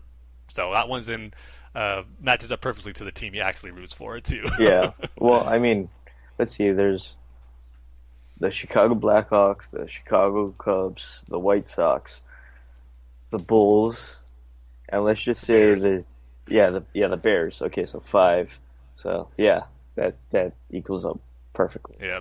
So 0.55 0.73
that 0.73 0.89
one's 0.89 1.09
in 1.09 1.35
uh, 1.75 2.03
matches 2.21 2.53
up 2.53 2.61
perfectly 2.61 2.93
to 2.95 3.05
the 3.05 3.13
team 3.13 3.33
he 3.33 3.41
actually 3.41 3.73
roots 3.73 3.93
for 3.93 4.19
too. 4.21 4.47
yeah. 4.61 4.93
Well, 5.19 5.47
I 5.47 5.59
mean, 5.59 5.89
let's 6.39 6.57
see. 6.57 6.71
There's 6.71 7.13
the 8.39 8.51
Chicago 8.51 8.95
Blackhawks, 8.95 9.71
the 9.71 9.89
Chicago 9.89 10.53
Cubs, 10.53 11.21
the 11.27 11.39
White 11.39 11.67
Sox, 11.67 12.21
the 13.31 13.39
Bulls, 13.39 13.99
and 14.89 15.05
let's 15.05 15.21
just 15.21 15.45
say 15.45 15.75
Bears. 15.75 15.83
the 15.83 16.05
yeah 16.49 16.71
the 16.71 16.85
yeah 16.95 17.09
the 17.09 17.17
Bears. 17.17 17.61
Okay, 17.61 17.87
so 17.87 17.99
five. 17.99 18.57
So 18.95 19.29
yeah, 19.37 19.63
that 19.97 20.15
that 20.31 20.53
equals 20.71 21.05
up 21.05 21.21
perfectly. 21.53 21.97
Yeah. 22.01 22.21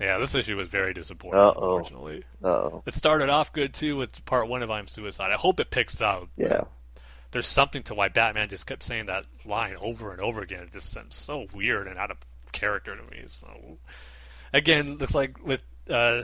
Yeah, 0.00 0.18
this 0.18 0.34
issue 0.34 0.56
was 0.56 0.68
very 0.68 0.94
disappointing, 0.94 1.38
Uh-oh. 1.38 1.76
unfortunately. 1.76 2.24
oh 2.42 2.82
It 2.86 2.94
started 2.94 3.28
off 3.28 3.52
good 3.52 3.72
too 3.72 3.96
with 3.96 4.24
part 4.24 4.48
one 4.48 4.62
of 4.62 4.70
I'm 4.70 4.88
Suicide. 4.88 5.30
I 5.30 5.36
hope 5.36 5.60
it 5.60 5.70
picks 5.70 6.00
up. 6.00 6.28
Yeah. 6.36 6.62
There's 7.30 7.46
something 7.46 7.82
to 7.84 7.94
why 7.94 8.08
Batman 8.08 8.48
just 8.48 8.66
kept 8.66 8.82
saying 8.82 9.06
that 9.06 9.26
line 9.44 9.76
over 9.80 10.10
and 10.12 10.20
over 10.20 10.42
again. 10.42 10.62
It 10.62 10.72
just 10.72 10.92
seems 10.92 11.14
so 11.14 11.46
weird 11.54 11.86
and 11.86 11.98
out 11.98 12.10
of 12.10 12.18
character 12.52 12.96
to 12.96 13.10
me. 13.10 13.24
So 13.28 13.78
again, 14.52 14.98
looks 14.98 15.14
like 15.14 15.44
with 15.44 15.60
uh, 15.88 16.22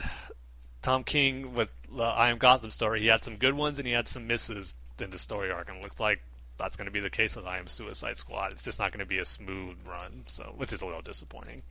Tom 0.81 1.03
King 1.03 1.53
with 1.53 1.69
the 1.95 2.03
I 2.03 2.29
Am 2.29 2.37
Gotham 2.37 2.71
story, 2.71 3.01
he 3.01 3.07
had 3.07 3.23
some 3.23 3.37
good 3.37 3.53
ones 3.55 3.79
and 3.79 3.87
he 3.87 3.93
had 3.93 4.07
some 4.07 4.27
misses 4.27 4.75
in 4.99 5.09
the 5.09 5.17
story 5.17 5.51
arc, 5.51 5.69
and 5.69 5.77
it 5.77 5.83
looks 5.83 5.99
like 5.99 6.21
that's 6.57 6.75
going 6.75 6.85
to 6.85 6.91
be 6.91 6.99
the 6.99 7.09
case 7.09 7.35
with 7.35 7.45
I 7.45 7.57
Am 7.57 7.67
Suicide 7.67 8.17
Squad. 8.17 8.51
It's 8.51 8.63
just 8.63 8.77
not 8.79 8.91
going 8.91 8.99
to 8.99 9.05
be 9.05 9.19
a 9.19 9.25
smooth 9.25 9.77
run, 9.87 10.23
so 10.27 10.53
which 10.57 10.73
is 10.73 10.81
a 10.81 10.85
little 10.85 11.01
disappointing. 11.01 11.61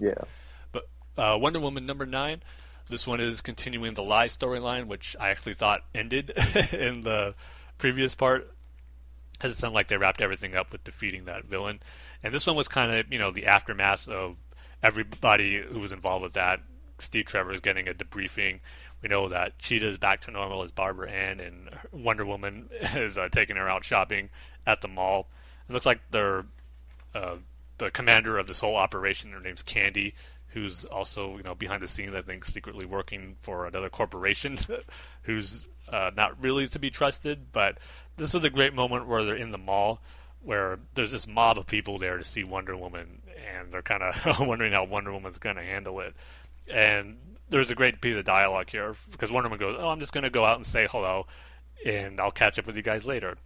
Yeah. 0.00 0.24
But 0.72 0.88
uh, 1.16 1.38
Wonder 1.38 1.60
Woman 1.60 1.86
number 1.86 2.06
nine. 2.06 2.42
This 2.88 3.06
one 3.06 3.20
is 3.20 3.40
continuing 3.40 3.94
the 3.94 4.02
lie 4.02 4.28
storyline, 4.28 4.86
which 4.86 5.16
I 5.18 5.30
actually 5.30 5.54
thought 5.54 5.82
ended 5.94 6.30
in 6.72 7.00
the 7.00 7.34
previous 7.78 8.14
part. 8.14 8.52
It 9.42 9.56
sounded 9.56 9.74
like 9.74 9.88
they 9.88 9.96
wrapped 9.96 10.20
everything 10.20 10.54
up 10.54 10.72
with 10.72 10.84
defeating 10.84 11.24
that 11.24 11.44
villain, 11.44 11.80
and 12.22 12.32
this 12.32 12.46
one 12.46 12.56
was 12.56 12.68
kind 12.68 12.92
of 12.92 13.12
you 13.12 13.18
know 13.18 13.30
the 13.30 13.46
aftermath 13.46 14.08
of 14.08 14.36
everybody 14.82 15.60
who 15.60 15.80
was 15.80 15.92
involved 15.92 16.22
with 16.22 16.34
that. 16.34 16.60
Steve 16.98 17.26
Trevor 17.26 17.52
is 17.52 17.60
getting 17.60 17.88
a 17.88 17.92
debriefing 17.92 18.60
we 19.02 19.08
know 19.08 19.28
that 19.28 19.58
Cheetah 19.58 19.88
is 19.88 19.98
back 19.98 20.22
to 20.22 20.30
normal 20.30 20.62
as 20.62 20.70
Barbara 20.72 21.10
Ann, 21.10 21.40
and 21.40 21.70
Wonder 21.92 22.24
Woman 22.24 22.68
is 22.94 23.18
uh, 23.18 23.28
taking 23.30 23.56
her 23.56 23.68
out 23.68 23.84
shopping 23.84 24.30
at 24.66 24.80
the 24.80 24.88
mall. 24.88 25.28
It 25.68 25.72
looks 25.72 25.86
like 25.86 26.00
they're 26.10 26.46
uh, 27.14 27.36
the 27.78 27.90
commander 27.90 28.38
of 28.38 28.46
this 28.46 28.60
whole 28.60 28.76
operation. 28.76 29.32
Her 29.32 29.40
name's 29.40 29.62
Candy, 29.62 30.14
who's 30.48 30.84
also 30.84 31.36
you 31.36 31.42
know 31.42 31.54
behind 31.54 31.82
the 31.82 31.88
scenes, 31.88 32.14
I 32.14 32.22
think, 32.22 32.44
secretly 32.44 32.86
working 32.86 33.36
for 33.42 33.66
another 33.66 33.88
corporation, 33.88 34.58
who's 35.22 35.68
uh, 35.88 36.10
not 36.16 36.42
really 36.42 36.66
to 36.68 36.78
be 36.78 36.90
trusted. 36.90 37.52
But 37.52 37.78
this 38.16 38.34
is 38.34 38.44
a 38.44 38.50
great 38.50 38.74
moment 38.74 39.06
where 39.06 39.24
they're 39.24 39.36
in 39.36 39.50
the 39.50 39.58
mall, 39.58 40.00
where 40.42 40.78
there's 40.94 41.12
this 41.12 41.26
mob 41.26 41.58
of 41.58 41.66
people 41.66 41.98
there 41.98 42.18
to 42.18 42.24
see 42.24 42.44
Wonder 42.44 42.76
Woman, 42.76 43.22
and 43.54 43.72
they're 43.72 43.82
kind 43.82 44.02
of 44.02 44.38
wondering 44.46 44.72
how 44.72 44.84
Wonder 44.84 45.12
Woman's 45.12 45.38
going 45.38 45.56
to 45.56 45.62
handle 45.62 46.00
it. 46.00 46.14
And 46.68 47.16
there's 47.48 47.70
a 47.70 47.74
great 47.74 48.00
piece 48.00 48.16
of 48.16 48.24
dialogue 48.24 48.70
here 48.70 48.96
because 49.10 49.30
Wonder 49.30 49.48
Woman 49.48 49.60
goes, 49.60 49.76
"Oh, 49.78 49.88
I'm 49.88 50.00
just 50.00 50.12
going 50.12 50.24
to 50.24 50.30
go 50.30 50.44
out 50.44 50.56
and 50.56 50.66
say 50.66 50.88
hello, 50.90 51.26
and 51.84 52.20
I'll 52.20 52.30
catch 52.30 52.58
up 52.58 52.66
with 52.66 52.76
you 52.76 52.82
guys 52.82 53.04
later." 53.04 53.36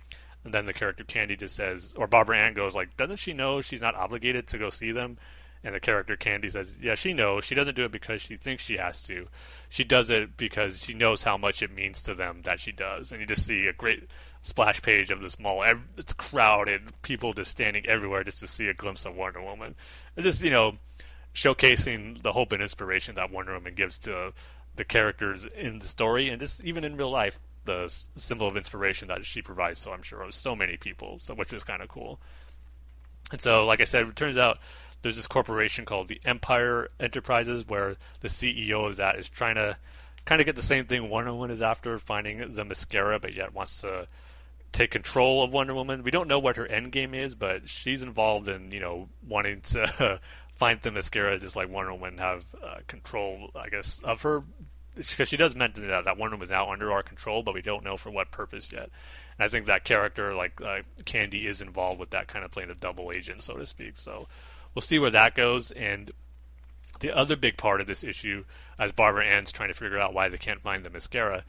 And 0.45 0.55
then 0.55 0.67
the 0.67 0.73
character 0.73 1.05
Candy 1.05 1.37
just 1.37 1.55
says, 1.55 1.95
or 1.97 2.07
Barbara 2.07 2.39
Ann 2.39 2.55
goes, 2.55 2.75
"Like, 2.75 2.97
doesn't 2.97 3.19
she 3.19 3.33
know 3.33 3.61
she's 3.61 3.83
not 3.83 3.95
obligated 3.95 4.47
to 4.49 4.59
go 4.59 4.71
see 4.71 4.93
them?" 4.93 5.19
And 5.63 5.75
the 5.75 5.81
character 5.81 6.17
Candy 6.17 6.49
says, 6.49 6.79
"Yeah, 6.81 6.95
she 6.95 7.13
knows. 7.13 7.45
She 7.45 7.55
doesn't 7.55 7.75
do 7.75 7.85
it 7.85 7.93
because 7.93 8.23
she 8.23 8.37
thinks 8.37 8.65
she 8.65 8.79
has 8.79 9.03
to. 9.03 9.29
She 9.69 9.85
does 9.85 10.09
it 10.09 10.39
because 10.39 10.83
she 10.83 10.95
knows 10.95 11.25
how 11.25 11.37
much 11.37 11.63
it 11.63 11.71
means 11.71 12.03
to 12.03 12.15
them 12.15 12.43
that 12.43 12.61
she 12.61 12.73
does." 12.73 13.13
And 13.13 13.21
you 13.21 13.27
just 13.27 13.47
see 13.47 13.67
a 13.67 13.75
great 13.75 14.09
splash 14.41 14.81
page 14.81 15.11
of 15.11 15.21
this 15.21 15.39
mall. 15.39 15.63
It's 15.99 16.15
crowded, 16.15 17.03
people 17.03 17.35
just 17.35 17.51
standing 17.51 17.87
everywhere 17.87 18.25
just 18.25 18.41
to 18.41 18.47
see 18.47 18.69
a 18.69 18.75
glimpse 18.75 19.05
of 19.05 19.15
Wonder 19.15 19.43
Woman. 19.43 19.75
And 20.17 20.25
just 20.25 20.43
you 20.43 20.51
know 20.51 20.79
showcasing 21.35 22.23
the 22.23 22.33
hope 22.33 22.53
and 22.53 22.63
inspiration 22.63 23.15
that 23.17 23.31
Wonder 23.31 23.53
Woman 23.53 23.75
gives 23.75 23.99
to 23.99 24.33
the 24.75 24.85
characters 24.85 25.45
in 25.45 25.81
the 25.81 25.87
story 25.87 26.31
and 26.31 26.41
just 26.41 26.65
even 26.65 26.85
in 26.85 26.97
real 26.97 27.11
life 27.11 27.39
the 27.71 28.21
symbol 28.21 28.47
of 28.47 28.57
inspiration 28.57 29.09
that 29.09 29.25
she 29.25 29.43
provides 29.43 29.79
so 29.79 29.93
I'm 29.93 30.03
sure 30.03 30.23
of 30.23 30.35
so 30.35 30.57
many 30.57 30.77
people 30.77 31.19
so 31.21 31.35
which 31.35 31.53
is 31.53 31.65
kind 31.65 31.83
of 31.83 31.89
cool 31.89 32.21
and 33.31 33.41
so 33.41 33.65
like 33.65 33.81
I 33.81 33.85
said 33.85 34.07
it 34.07 34.17
turns 34.17 34.37
out 34.37 34.59
there's 35.03 35.17
this 35.17 35.27
corporation 35.27 35.85
called 35.85 36.09
the 36.09 36.21
Empire 36.25 36.89
Enterprises 36.99 37.67
where 37.67 37.97
the 38.21 38.29
CEO 38.29 38.89
of 38.89 38.97
that 38.97 39.17
is 39.17 39.29
trying 39.29 39.55
to 39.55 39.77
kind 40.25 40.41
of 40.41 40.47
get 40.47 40.57
the 40.57 40.63
same 40.63 40.85
thing 40.85 41.09
Wonder 41.09 41.33
Woman 41.33 41.51
is 41.51 41.63
after 41.63 41.99
finding 41.99 42.39
Themyscira, 42.39 43.21
but 43.21 43.35
yet 43.35 43.55
wants 43.55 43.81
to 43.81 44.07
take 44.73 44.91
control 44.91 45.43
of 45.43 45.53
Wonder 45.53 45.75
Woman. 45.75 46.03
We 46.03 46.11
don't 46.11 46.29
know 46.29 46.39
what 46.39 46.57
her 46.57 46.67
end 46.67 46.93
game 46.93 47.15
is, 47.15 47.35
but 47.35 47.69
she's 47.69 48.03
involved 48.03 48.49
in, 48.49 48.71
you 48.71 48.81
know, 48.81 49.09
wanting 49.27 49.63
to 49.63 50.21
find 50.53 50.81
Themyscira, 50.81 51.41
just 51.41 51.57
like 51.57 51.69
Wonder 51.69 51.93
Woman 51.93 52.19
have 52.19 52.45
uh, 52.63 52.79
control, 52.87 53.51
I 53.55 53.69
guess, 53.71 54.01
of 54.05 54.23
her 54.23 54.43
because 54.97 55.29
she 55.29 55.37
does 55.37 55.55
mention 55.55 55.89
that 55.89 56.05
that 56.05 56.19
Woman 56.19 56.41
is 56.43 56.51
now 56.51 56.71
under 56.71 56.93
our 56.93 57.03
control, 57.03 57.43
but 57.43 57.55
we 57.55 57.63
don't 57.63 57.85
know 57.85 57.97
for 57.97 58.11
what 58.11 58.31
purpose 58.31 58.71
yet. 58.73 58.91
And 59.39 59.45
I 59.45 59.49
think 59.49 59.67
that 59.67 59.85
character, 59.85 60.35
like 60.35 60.61
uh, 60.61 60.81
Candy, 61.05 61.47
is 61.47 61.61
involved 61.61 62.01
with 62.01 62.11
that 62.11 62.29
kind 62.29 62.45
of 62.45 62.51
playing 62.51 62.71
a 62.71 62.75
double 62.75 63.13
agent, 63.13 63.43
so 63.43 63.57
to 63.57 63.67
speak. 63.67 63.97
So 63.97 64.27
we'll 64.75 64.83
see 64.83 64.99
where 64.99 65.11
that 65.11 65.35
goes. 65.35 65.71
And 65.73 66.13
the 67.01 67.17
other 67.17 67.37
big 67.37 67.57
part 67.57 67.81
of 67.81 67.87
this 67.87 68.05
issue, 68.05 68.45
as 68.79 68.93
Barbara 68.93 69.27
Ann's 69.27 69.53
trying 69.53 69.69
to 69.71 69.75
figure 69.75 69.99
out 69.99 70.15
why 70.15 70.29
they 70.29 70.39
can't 70.39 70.61
find 70.61 70.85
Themyscira, 70.85 71.43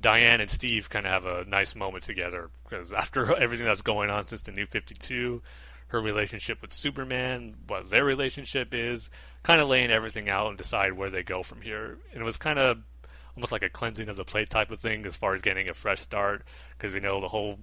Diane 0.00 0.40
and 0.40 0.50
Steve 0.50 0.90
kind 0.90 1.06
of 1.06 1.12
have 1.12 1.26
a 1.26 1.44
nice 1.48 1.74
moment 1.74 2.04
together 2.04 2.50
because 2.64 2.92
after 2.92 3.34
everything 3.40 3.66
that's 3.66 3.82
going 3.82 4.10
on 4.10 4.26
since 4.28 4.42
the 4.42 4.52
New 4.52 4.66
52, 4.66 5.42
her 5.94 6.00
relationship 6.00 6.60
with 6.60 6.72
Superman, 6.72 7.54
what 7.68 7.88
their 7.88 8.04
relationship 8.04 8.74
is, 8.74 9.10
kind 9.44 9.60
of 9.60 9.68
laying 9.68 9.92
everything 9.92 10.28
out 10.28 10.48
and 10.48 10.58
decide 10.58 10.92
where 10.92 11.08
they 11.08 11.22
go 11.22 11.44
from 11.44 11.60
here. 11.60 11.98
And 12.12 12.20
it 12.20 12.24
was 12.24 12.36
kind 12.36 12.58
of 12.58 12.78
almost 13.36 13.52
like 13.52 13.62
a 13.62 13.68
cleansing 13.68 14.08
of 14.08 14.16
the 14.16 14.24
plate 14.24 14.50
type 14.50 14.72
of 14.72 14.80
thing 14.80 15.06
as 15.06 15.14
far 15.14 15.36
as 15.36 15.40
getting 15.40 15.68
a 15.68 15.74
fresh 15.74 16.00
start 16.00 16.42
because 16.76 16.92
we 16.92 16.98
know 16.98 17.20
the 17.20 17.28
whole 17.28 17.60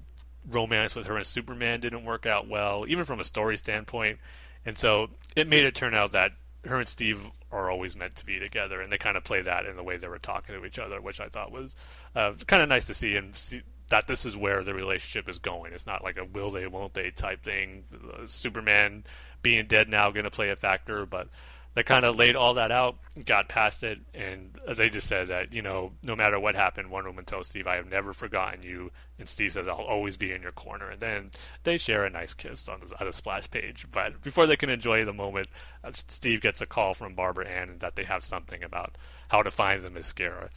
romance 0.50 0.96
with 0.96 1.08
her 1.08 1.18
and 1.18 1.26
Superman 1.26 1.82
didn't 1.82 2.06
work 2.06 2.26
out 2.26 2.48
well, 2.48 2.86
even 2.88 3.04
from 3.04 3.20
a 3.20 3.26
story 3.26 3.58
standpoint. 3.58 4.20
And 4.66 4.78
so 4.78 5.10
it 5.36 5.50
made 5.50 5.66
it 5.66 5.76
turn 5.76 5.94
out 5.94 6.14
that 6.14 6.32
her 6.66 6.80
and 6.80 6.88
Steve 6.88 7.20
are 7.52 7.70
always 7.70 7.98
meant 7.98 8.16
to 8.16 8.26
be 8.26 8.40
together, 8.40 8.80
and 8.80 8.90
they 8.92 8.98
kind 8.98 9.18
of 9.18 9.26
play 9.26 9.42
that 9.42 9.66
in 9.66 9.76
the 9.76 9.84
way 9.84 9.98
they 9.98 10.08
were 10.08 10.20
talking 10.20 10.56
to 10.56 10.66
each 10.66 10.80
other, 10.80 11.02
which 11.02 11.20
I 11.20 11.28
thought 11.28 11.52
was 11.52 11.76
uh, 12.16 12.32
kind 12.48 12.64
of 12.64 12.70
nice 12.70 12.86
to 12.86 12.94
see 12.94 13.18
and 13.18 13.36
see 13.36 13.62
that 13.92 14.08
this 14.08 14.26
is 14.26 14.36
where 14.36 14.64
the 14.64 14.74
relationship 14.74 15.30
is 15.30 15.38
going. 15.38 15.74
It's 15.74 15.86
not 15.86 16.04
like 16.04 16.18
a 16.18 16.26
will 16.26 16.50
they, 16.50 16.66
won't 16.66 16.94
they 16.94 17.12
type 17.12 17.44
thing. 17.44 17.84
Superman 18.26 19.04
being 19.42 19.68
dead 19.68 19.90
now 19.90 20.12
going 20.12 20.24
to 20.24 20.32
play 20.32 20.50
a 20.50 20.56
factor, 20.56 21.06
but 21.06 21.28
they 21.74 21.84
kind 21.84 22.06
of 22.06 22.16
laid 22.16 22.36
all 22.36 22.54
that 22.56 22.72
out, 22.72 22.98
got 23.26 23.48
past 23.48 23.84
it, 23.84 24.00
and 24.14 24.58
they 24.76 24.90
just 24.90 25.08
said 25.08 25.28
that 25.28 25.54
you 25.54 25.62
know 25.62 25.92
no 26.04 26.16
matter 26.16 26.40
what 26.40 26.56
happened, 26.56 26.90
Wonder 26.90 27.10
Woman 27.10 27.26
tells 27.26 27.48
Steve, 27.48 27.68
"I 27.68 27.76
have 27.76 27.90
never 27.90 28.14
forgotten 28.14 28.64
you," 28.64 28.92
and 29.20 29.28
Steve 29.28 29.54
says, 29.54 29.68
"I'll 29.68 29.76
always 29.76 30.18
be 30.18 30.32
in 30.32 30.42
your 30.42 30.52
corner." 30.52 30.90
And 30.90 31.00
then 31.02 31.32
they 31.64 31.78
share 31.78 32.06
a 32.06 32.10
nice 32.10 32.34
kiss 32.34 32.68
on 32.68 32.80
the, 32.82 33.00
on 33.00 33.08
the 33.08 33.14
splash 33.14 33.50
page. 33.52 33.88
But 33.92 34.22
before 34.22 34.48
they 34.48 34.58
can 34.58 34.70
enjoy 34.70 35.06
the 35.06 35.14
moment, 35.14 35.48
uh, 35.84 35.92
Steve 35.94 36.42
gets 36.42 36.62
a 36.62 36.66
call 36.66 36.94
from 36.94 37.16
Barbara 37.16 37.48
Ann 37.48 37.78
that 37.80 37.96
they 37.96 38.04
have 38.04 38.24
something 38.26 38.64
about 38.64 38.98
how 39.30 39.42
to 39.42 39.52
find 39.52 39.82
Themyscira. 39.82 40.50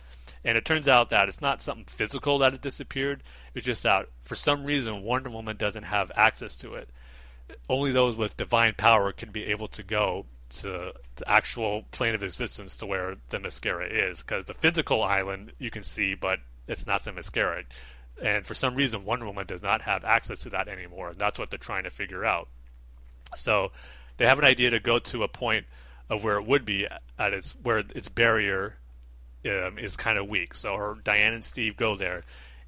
And 0.44 0.58
it 0.58 0.64
turns 0.64 0.88
out 0.88 1.10
that 1.10 1.28
it's 1.28 1.40
not 1.40 1.62
something 1.62 1.86
physical 1.86 2.38
that 2.38 2.52
it 2.52 2.60
disappeared. 2.60 3.22
It's 3.54 3.64
just 3.64 3.82
that 3.84 4.08
for 4.22 4.34
some 4.34 4.64
reason 4.64 5.02
Wonder 5.02 5.30
Woman 5.30 5.56
doesn't 5.56 5.84
have 5.84 6.12
access 6.16 6.54
to 6.56 6.74
it. 6.74 6.90
Only 7.68 7.92
those 7.92 8.16
with 8.16 8.36
divine 8.36 8.74
power 8.76 9.12
can 9.12 9.30
be 9.30 9.44
able 9.46 9.68
to 9.68 9.82
go 9.82 10.26
to 10.60 10.92
the 11.16 11.30
actual 11.30 11.84
plane 11.90 12.14
of 12.14 12.22
existence 12.22 12.76
to 12.76 12.86
where 12.86 13.16
Themyscira 13.30 13.88
is. 14.10 14.22
Because 14.22 14.44
the 14.44 14.54
physical 14.54 15.02
island 15.02 15.52
you 15.58 15.70
can 15.70 15.82
see, 15.82 16.14
but 16.14 16.40
it's 16.68 16.86
not 16.86 17.04
Themyscira. 17.04 17.64
And 18.22 18.46
for 18.46 18.54
some 18.54 18.74
reason, 18.74 19.04
Wonder 19.04 19.26
Woman 19.26 19.46
does 19.46 19.62
not 19.62 19.82
have 19.82 20.04
access 20.04 20.40
to 20.40 20.50
that 20.50 20.68
anymore. 20.68 21.10
And 21.10 21.18
that's 21.18 21.38
what 21.38 21.50
they're 21.50 21.58
trying 21.58 21.84
to 21.84 21.90
figure 21.90 22.24
out. 22.24 22.48
So 23.36 23.72
they 24.18 24.26
have 24.26 24.38
an 24.38 24.44
idea 24.44 24.70
to 24.70 24.80
go 24.80 24.98
to 24.98 25.22
a 25.22 25.28
point 25.28 25.66
of 26.08 26.22
where 26.22 26.38
it 26.38 26.46
would 26.46 26.64
be 26.64 26.86
at 27.18 27.32
its 27.32 27.52
where 27.62 27.78
its 27.78 28.08
barrier 28.08 28.76
um, 29.46 29.78
is 29.78 29.96
kind 29.96 30.18
of 30.18 30.28
weak. 30.28 30.54
So 30.54 30.76
her 30.76 30.96
Diane 31.02 31.32
and 31.32 31.44
Steve 31.44 31.76
go 31.76 31.96
there, 31.96 32.24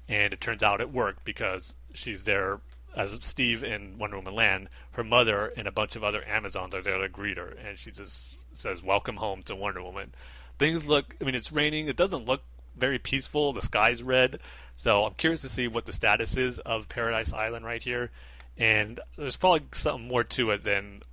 and 0.07 0.33
it 0.33 0.41
turns 0.41 0.63
out 0.63 0.81
it 0.81 0.91
worked 0.91 1.23
because 1.25 1.73
she's 1.93 2.23
there 2.23 2.59
as 2.95 3.17
Steve 3.21 3.63
in 3.63 3.97
Wonder 3.97 4.17
Woman 4.17 4.35
Land. 4.35 4.69
Her 4.91 5.03
mother 5.03 5.53
and 5.55 5.67
a 5.67 5.71
bunch 5.71 5.95
of 5.95 6.03
other 6.03 6.23
Amazons 6.27 6.73
are 6.73 6.81
there 6.81 6.97
to 6.99 7.09
greet 7.09 7.37
her, 7.37 7.49
and 7.49 7.77
she 7.77 7.91
just 7.91 8.39
says, 8.57 8.81
"Welcome 8.81 9.17
home 9.17 9.43
to 9.43 9.55
Wonder 9.55 9.83
Woman." 9.83 10.13
Things 10.57 10.85
look. 10.85 11.15
I 11.21 11.23
mean, 11.23 11.35
it's 11.35 11.51
raining. 11.51 11.87
It 11.87 11.95
doesn't 11.95 12.25
look 12.25 12.41
very 12.75 12.99
peaceful. 12.99 13.53
The 13.53 13.61
sky's 13.61 14.03
red, 14.03 14.39
so 14.75 15.05
I'm 15.05 15.13
curious 15.13 15.41
to 15.41 15.49
see 15.49 15.67
what 15.67 15.85
the 15.85 15.93
status 15.93 16.37
is 16.37 16.59
of 16.59 16.89
Paradise 16.89 17.33
Island 17.33 17.65
right 17.65 17.83
here. 17.83 18.11
And 18.57 18.99
there's 19.17 19.35
probably 19.35 19.67
something 19.73 20.07
more 20.07 20.23
to 20.23 20.49
it 20.51 20.63
than 20.63 21.03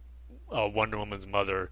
uh, 0.51 0.67
Wonder 0.67 0.97
Woman's 0.97 1.27
mother 1.27 1.71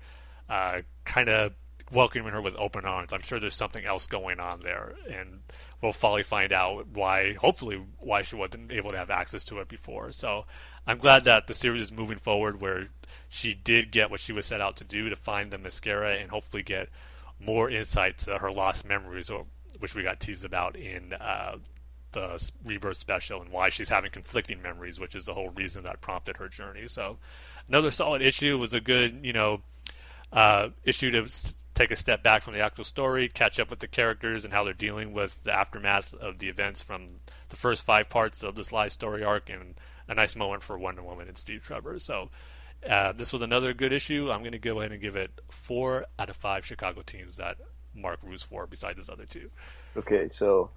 uh, 0.48 0.82
kind 1.04 1.30
of 1.30 1.54
welcoming 1.92 2.32
her 2.32 2.40
with 2.40 2.56
open 2.56 2.84
arms. 2.84 3.12
I'm 3.12 3.22
sure 3.22 3.38
there's 3.38 3.54
something 3.54 3.84
else 3.84 4.06
going 4.06 4.40
on 4.40 4.60
there, 4.62 4.94
and 5.10 5.40
we'll 5.80 5.92
finally 5.92 6.22
find 6.22 6.52
out 6.52 6.88
why. 6.88 7.34
Hopefully, 7.34 7.82
why 8.00 8.22
she 8.22 8.36
wasn't 8.36 8.72
able 8.72 8.90
to 8.92 8.96
have 8.96 9.10
access 9.10 9.44
to 9.46 9.58
it 9.60 9.68
before. 9.68 10.12
So 10.12 10.46
I'm 10.86 10.98
glad 10.98 11.24
that 11.24 11.46
the 11.46 11.54
series 11.54 11.82
is 11.82 11.92
moving 11.92 12.18
forward, 12.18 12.60
where 12.60 12.88
she 13.28 13.54
did 13.54 13.92
get 13.92 14.10
what 14.10 14.20
she 14.20 14.32
was 14.32 14.46
set 14.46 14.60
out 14.60 14.76
to 14.76 14.84
do 14.84 15.08
to 15.08 15.16
find 15.16 15.52
Themyscira 15.52 16.20
and 16.20 16.30
hopefully 16.30 16.62
get 16.62 16.88
more 17.38 17.68
insight 17.68 18.18
to 18.18 18.38
her 18.38 18.50
lost 18.50 18.84
memories, 18.84 19.28
or 19.28 19.46
which 19.78 19.94
we 19.94 20.02
got 20.02 20.20
teased 20.20 20.44
about 20.44 20.76
in 20.76 21.12
uh, 21.12 21.56
the 22.12 22.50
rebirth 22.64 22.98
special, 22.98 23.42
and 23.42 23.50
why 23.50 23.68
she's 23.68 23.88
having 23.88 24.10
conflicting 24.10 24.62
memories, 24.62 24.98
which 24.98 25.14
is 25.14 25.24
the 25.24 25.34
whole 25.34 25.50
reason 25.50 25.82
that 25.84 26.00
prompted 26.00 26.38
her 26.38 26.48
journey. 26.48 26.88
So 26.88 27.18
another 27.68 27.90
solid 27.90 28.22
issue 28.22 28.58
was 28.58 28.72
a 28.72 28.80
good, 28.80 29.20
you 29.22 29.32
know. 29.32 29.62
Uh, 30.32 30.70
issue 30.84 31.10
to 31.10 31.28
take 31.74 31.90
a 31.90 31.96
step 31.96 32.22
back 32.22 32.42
from 32.42 32.54
the 32.54 32.60
actual 32.60 32.84
story, 32.84 33.28
catch 33.28 33.58
up 33.58 33.70
with 33.70 33.78
the 33.78 33.88
characters 33.88 34.44
and 34.44 34.52
how 34.52 34.64
they're 34.64 34.74
dealing 34.74 35.12
with 35.12 35.42
the 35.44 35.52
aftermath 35.52 36.12
of 36.14 36.38
the 36.38 36.48
events 36.48 36.82
from 36.82 37.06
the 37.48 37.56
first 37.56 37.84
five 37.84 38.08
parts 38.08 38.42
of 38.42 38.54
this 38.56 38.72
live 38.72 38.92
story 38.92 39.24
arc, 39.24 39.48
and 39.48 39.74
a 40.08 40.14
nice 40.14 40.36
moment 40.36 40.62
for 40.62 40.78
Wonder 40.78 41.02
Woman 41.02 41.28
and 41.28 41.38
Steve 41.38 41.62
Trevor. 41.62 41.98
So 41.98 42.30
uh, 42.88 43.12
this 43.12 43.32
was 43.32 43.42
another 43.42 43.72
good 43.72 43.92
issue. 43.92 44.30
I'm 44.30 44.40
going 44.40 44.52
to 44.52 44.58
go 44.58 44.80
ahead 44.80 44.92
and 44.92 45.00
give 45.00 45.16
it 45.16 45.30
four 45.50 46.06
out 46.18 46.28
of 46.28 46.36
five 46.36 46.66
Chicago 46.66 47.02
teams 47.02 47.36
that 47.36 47.56
Mark 47.94 48.18
roots 48.22 48.42
for, 48.42 48.66
besides 48.66 48.98
his 48.98 49.10
other 49.10 49.26
two. 49.26 49.50
Okay, 49.96 50.28
so 50.28 50.70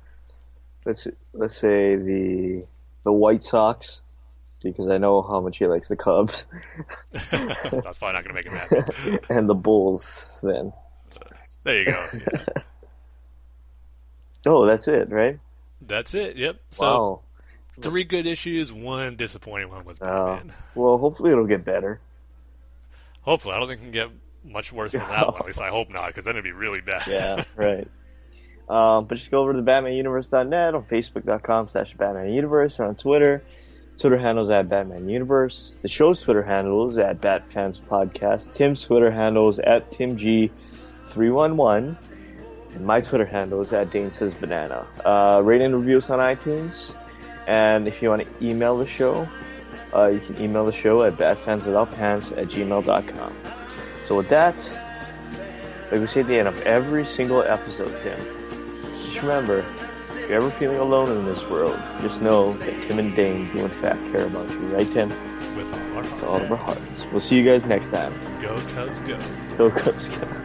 let's 0.85 1.07
let's 1.33 1.57
say 1.57 1.95
the 1.95 2.63
the 3.03 3.11
White 3.11 3.41
Sox 3.41 4.01
because 4.61 4.89
I 4.89 4.97
know 4.97 5.21
how 5.21 5.39
much 5.41 5.57
he 5.57 5.67
likes 5.67 5.87
the 5.87 5.95
Cubs. 5.95 6.47
That's 7.31 7.97
probably 7.97 8.13
not 8.13 8.23
going 8.23 8.25
to 8.25 8.33
make 8.33 8.45
him 8.45 8.53
happy. 8.53 9.19
and 9.29 9.47
the 9.47 9.53
Bulls, 9.53 10.39
then. 10.41 10.73
There 11.65 11.77
you 11.79 11.85
go. 11.85 12.07
Yeah. 12.13 12.61
oh, 14.47 14.65
that's 14.65 14.87
it, 14.87 15.09
right? 15.11 15.39
That's 15.81 16.13
it. 16.15 16.37
Yep. 16.37 16.57
So 16.71 16.83
wow. 16.85 17.21
three 17.81 18.03
good 18.05 18.25
issues, 18.25 18.71
one 18.71 19.15
disappointing 19.17 19.69
one 19.69 19.83
with 19.85 20.01
Uh, 20.01 20.35
Batman. 20.37 20.53
well, 20.75 20.97
hopefully 20.97 21.31
it'll 21.31 21.45
get 21.47 21.65
better. 21.65 21.99
Hopefully, 23.21 23.55
I 23.55 23.59
don't 23.59 23.67
think 23.67 23.81
it 23.81 23.83
can 23.83 23.91
get 23.91 24.09
much 24.43 24.71
worse 24.71 24.91
than 24.93 25.01
that 25.01 25.25
one. 25.27 25.37
At 25.41 25.45
least 25.47 25.59
I 25.59 25.69
hope 25.69 25.89
not, 25.89 26.07
because 26.07 26.23
then 26.25 26.35
it'd 26.35 26.43
be 26.43 26.51
really 26.51 26.81
bad. 26.81 27.03
Yeah, 27.07 27.43
right. 27.55 27.87
Um, 28.69 29.05
but 29.05 29.15
just 29.15 29.29
go 29.29 29.41
over 29.41 29.53
to 29.53 29.61
BatmanUniverse.net 29.61 30.73
on 30.75 30.83
Facebook.com 30.83 31.69
slash 31.69 31.95
BatmanUniverse 31.95 32.79
or 32.79 32.85
on 32.85 32.95
Twitter. 32.95 33.43
Twitter 33.97 34.17
handles 34.17 34.49
at 34.49 34.67
Batman 34.69 35.07
Universe. 35.07 35.75
The 35.81 35.87
show's 35.87 36.21
Twitter 36.21 36.43
handle 36.43 36.89
is 36.89 36.97
at 36.97 37.21
BatFans 37.21 37.79
Podcast. 37.79 38.53
Tim's 38.53 38.81
Twitter 38.83 39.09
handle 39.09 39.49
is 39.49 39.59
at 39.59 39.91
TimG311. 41.15 41.95
And 42.73 42.85
my 42.85 43.01
Twitter 43.01 43.25
handle 43.25 43.61
is 43.61 43.71
at 43.71 43.89
Dane 43.89 44.11
Says 44.11 44.33
Banana. 44.33 44.85
Uh, 45.05 45.41
rate 45.43 45.61
and 45.61 45.73
reviews 45.73 46.09
on 46.09 46.19
iTunes. 46.19 46.93
And 47.47 47.87
if 47.87 48.01
you 48.01 48.09
want 48.09 48.23
to 48.23 48.45
email 48.45 48.77
the 48.77 48.87
show, 48.87 49.27
uh, 49.95 50.07
you 50.07 50.19
can 50.19 50.41
email 50.41 50.65
the 50.65 50.73
show 50.73 51.03
at 51.03 51.13
batfanswithoutpants 51.13 52.37
at 52.37 52.47
gmail.com. 52.47 53.33
So 54.03 54.17
with 54.17 54.29
that, 54.29 54.55
like 55.91 56.01
we 56.01 56.07
say 56.07 56.21
at 56.21 56.27
the 56.27 56.37
end 56.37 56.47
of 56.47 56.61
every 56.63 57.05
single 57.05 57.43
episode, 57.43 57.95
Tim, 58.01 58.19
just 58.97 59.21
remember, 59.21 59.59
if 59.59 60.29
you're 60.29 60.37
ever 60.37 60.51
feeling 60.51 60.77
alone 60.77 61.17
in 61.17 61.25
this 61.25 61.41
world, 61.49 61.79
just 62.01 62.21
know 62.21 62.53
that 62.53 62.87
Tim 62.87 62.99
and 62.99 63.15
Dane 63.15 63.51
do 63.53 63.59
in 63.59 63.69
fact 63.69 64.01
care 64.11 64.25
about 64.25 64.49
you, 64.49 64.57
right, 64.67 64.91
Tim? 64.91 65.09
With 65.55 65.71
all 65.73 65.79
our 65.79 65.93
hearts. 65.93 66.11
With 66.11 66.23
all 66.23 66.41
of 66.41 66.51
our 66.51 66.57
hearts. 66.57 67.05
We'll 67.11 67.21
see 67.21 67.37
you 67.37 67.45
guys 67.45 67.65
next 67.65 67.89
time. 67.91 68.13
Go 68.41 68.59
Cubs, 68.73 68.99
go. 69.01 69.17
Go 69.57 69.71
Cubs, 69.71 70.09
go. 70.09 70.44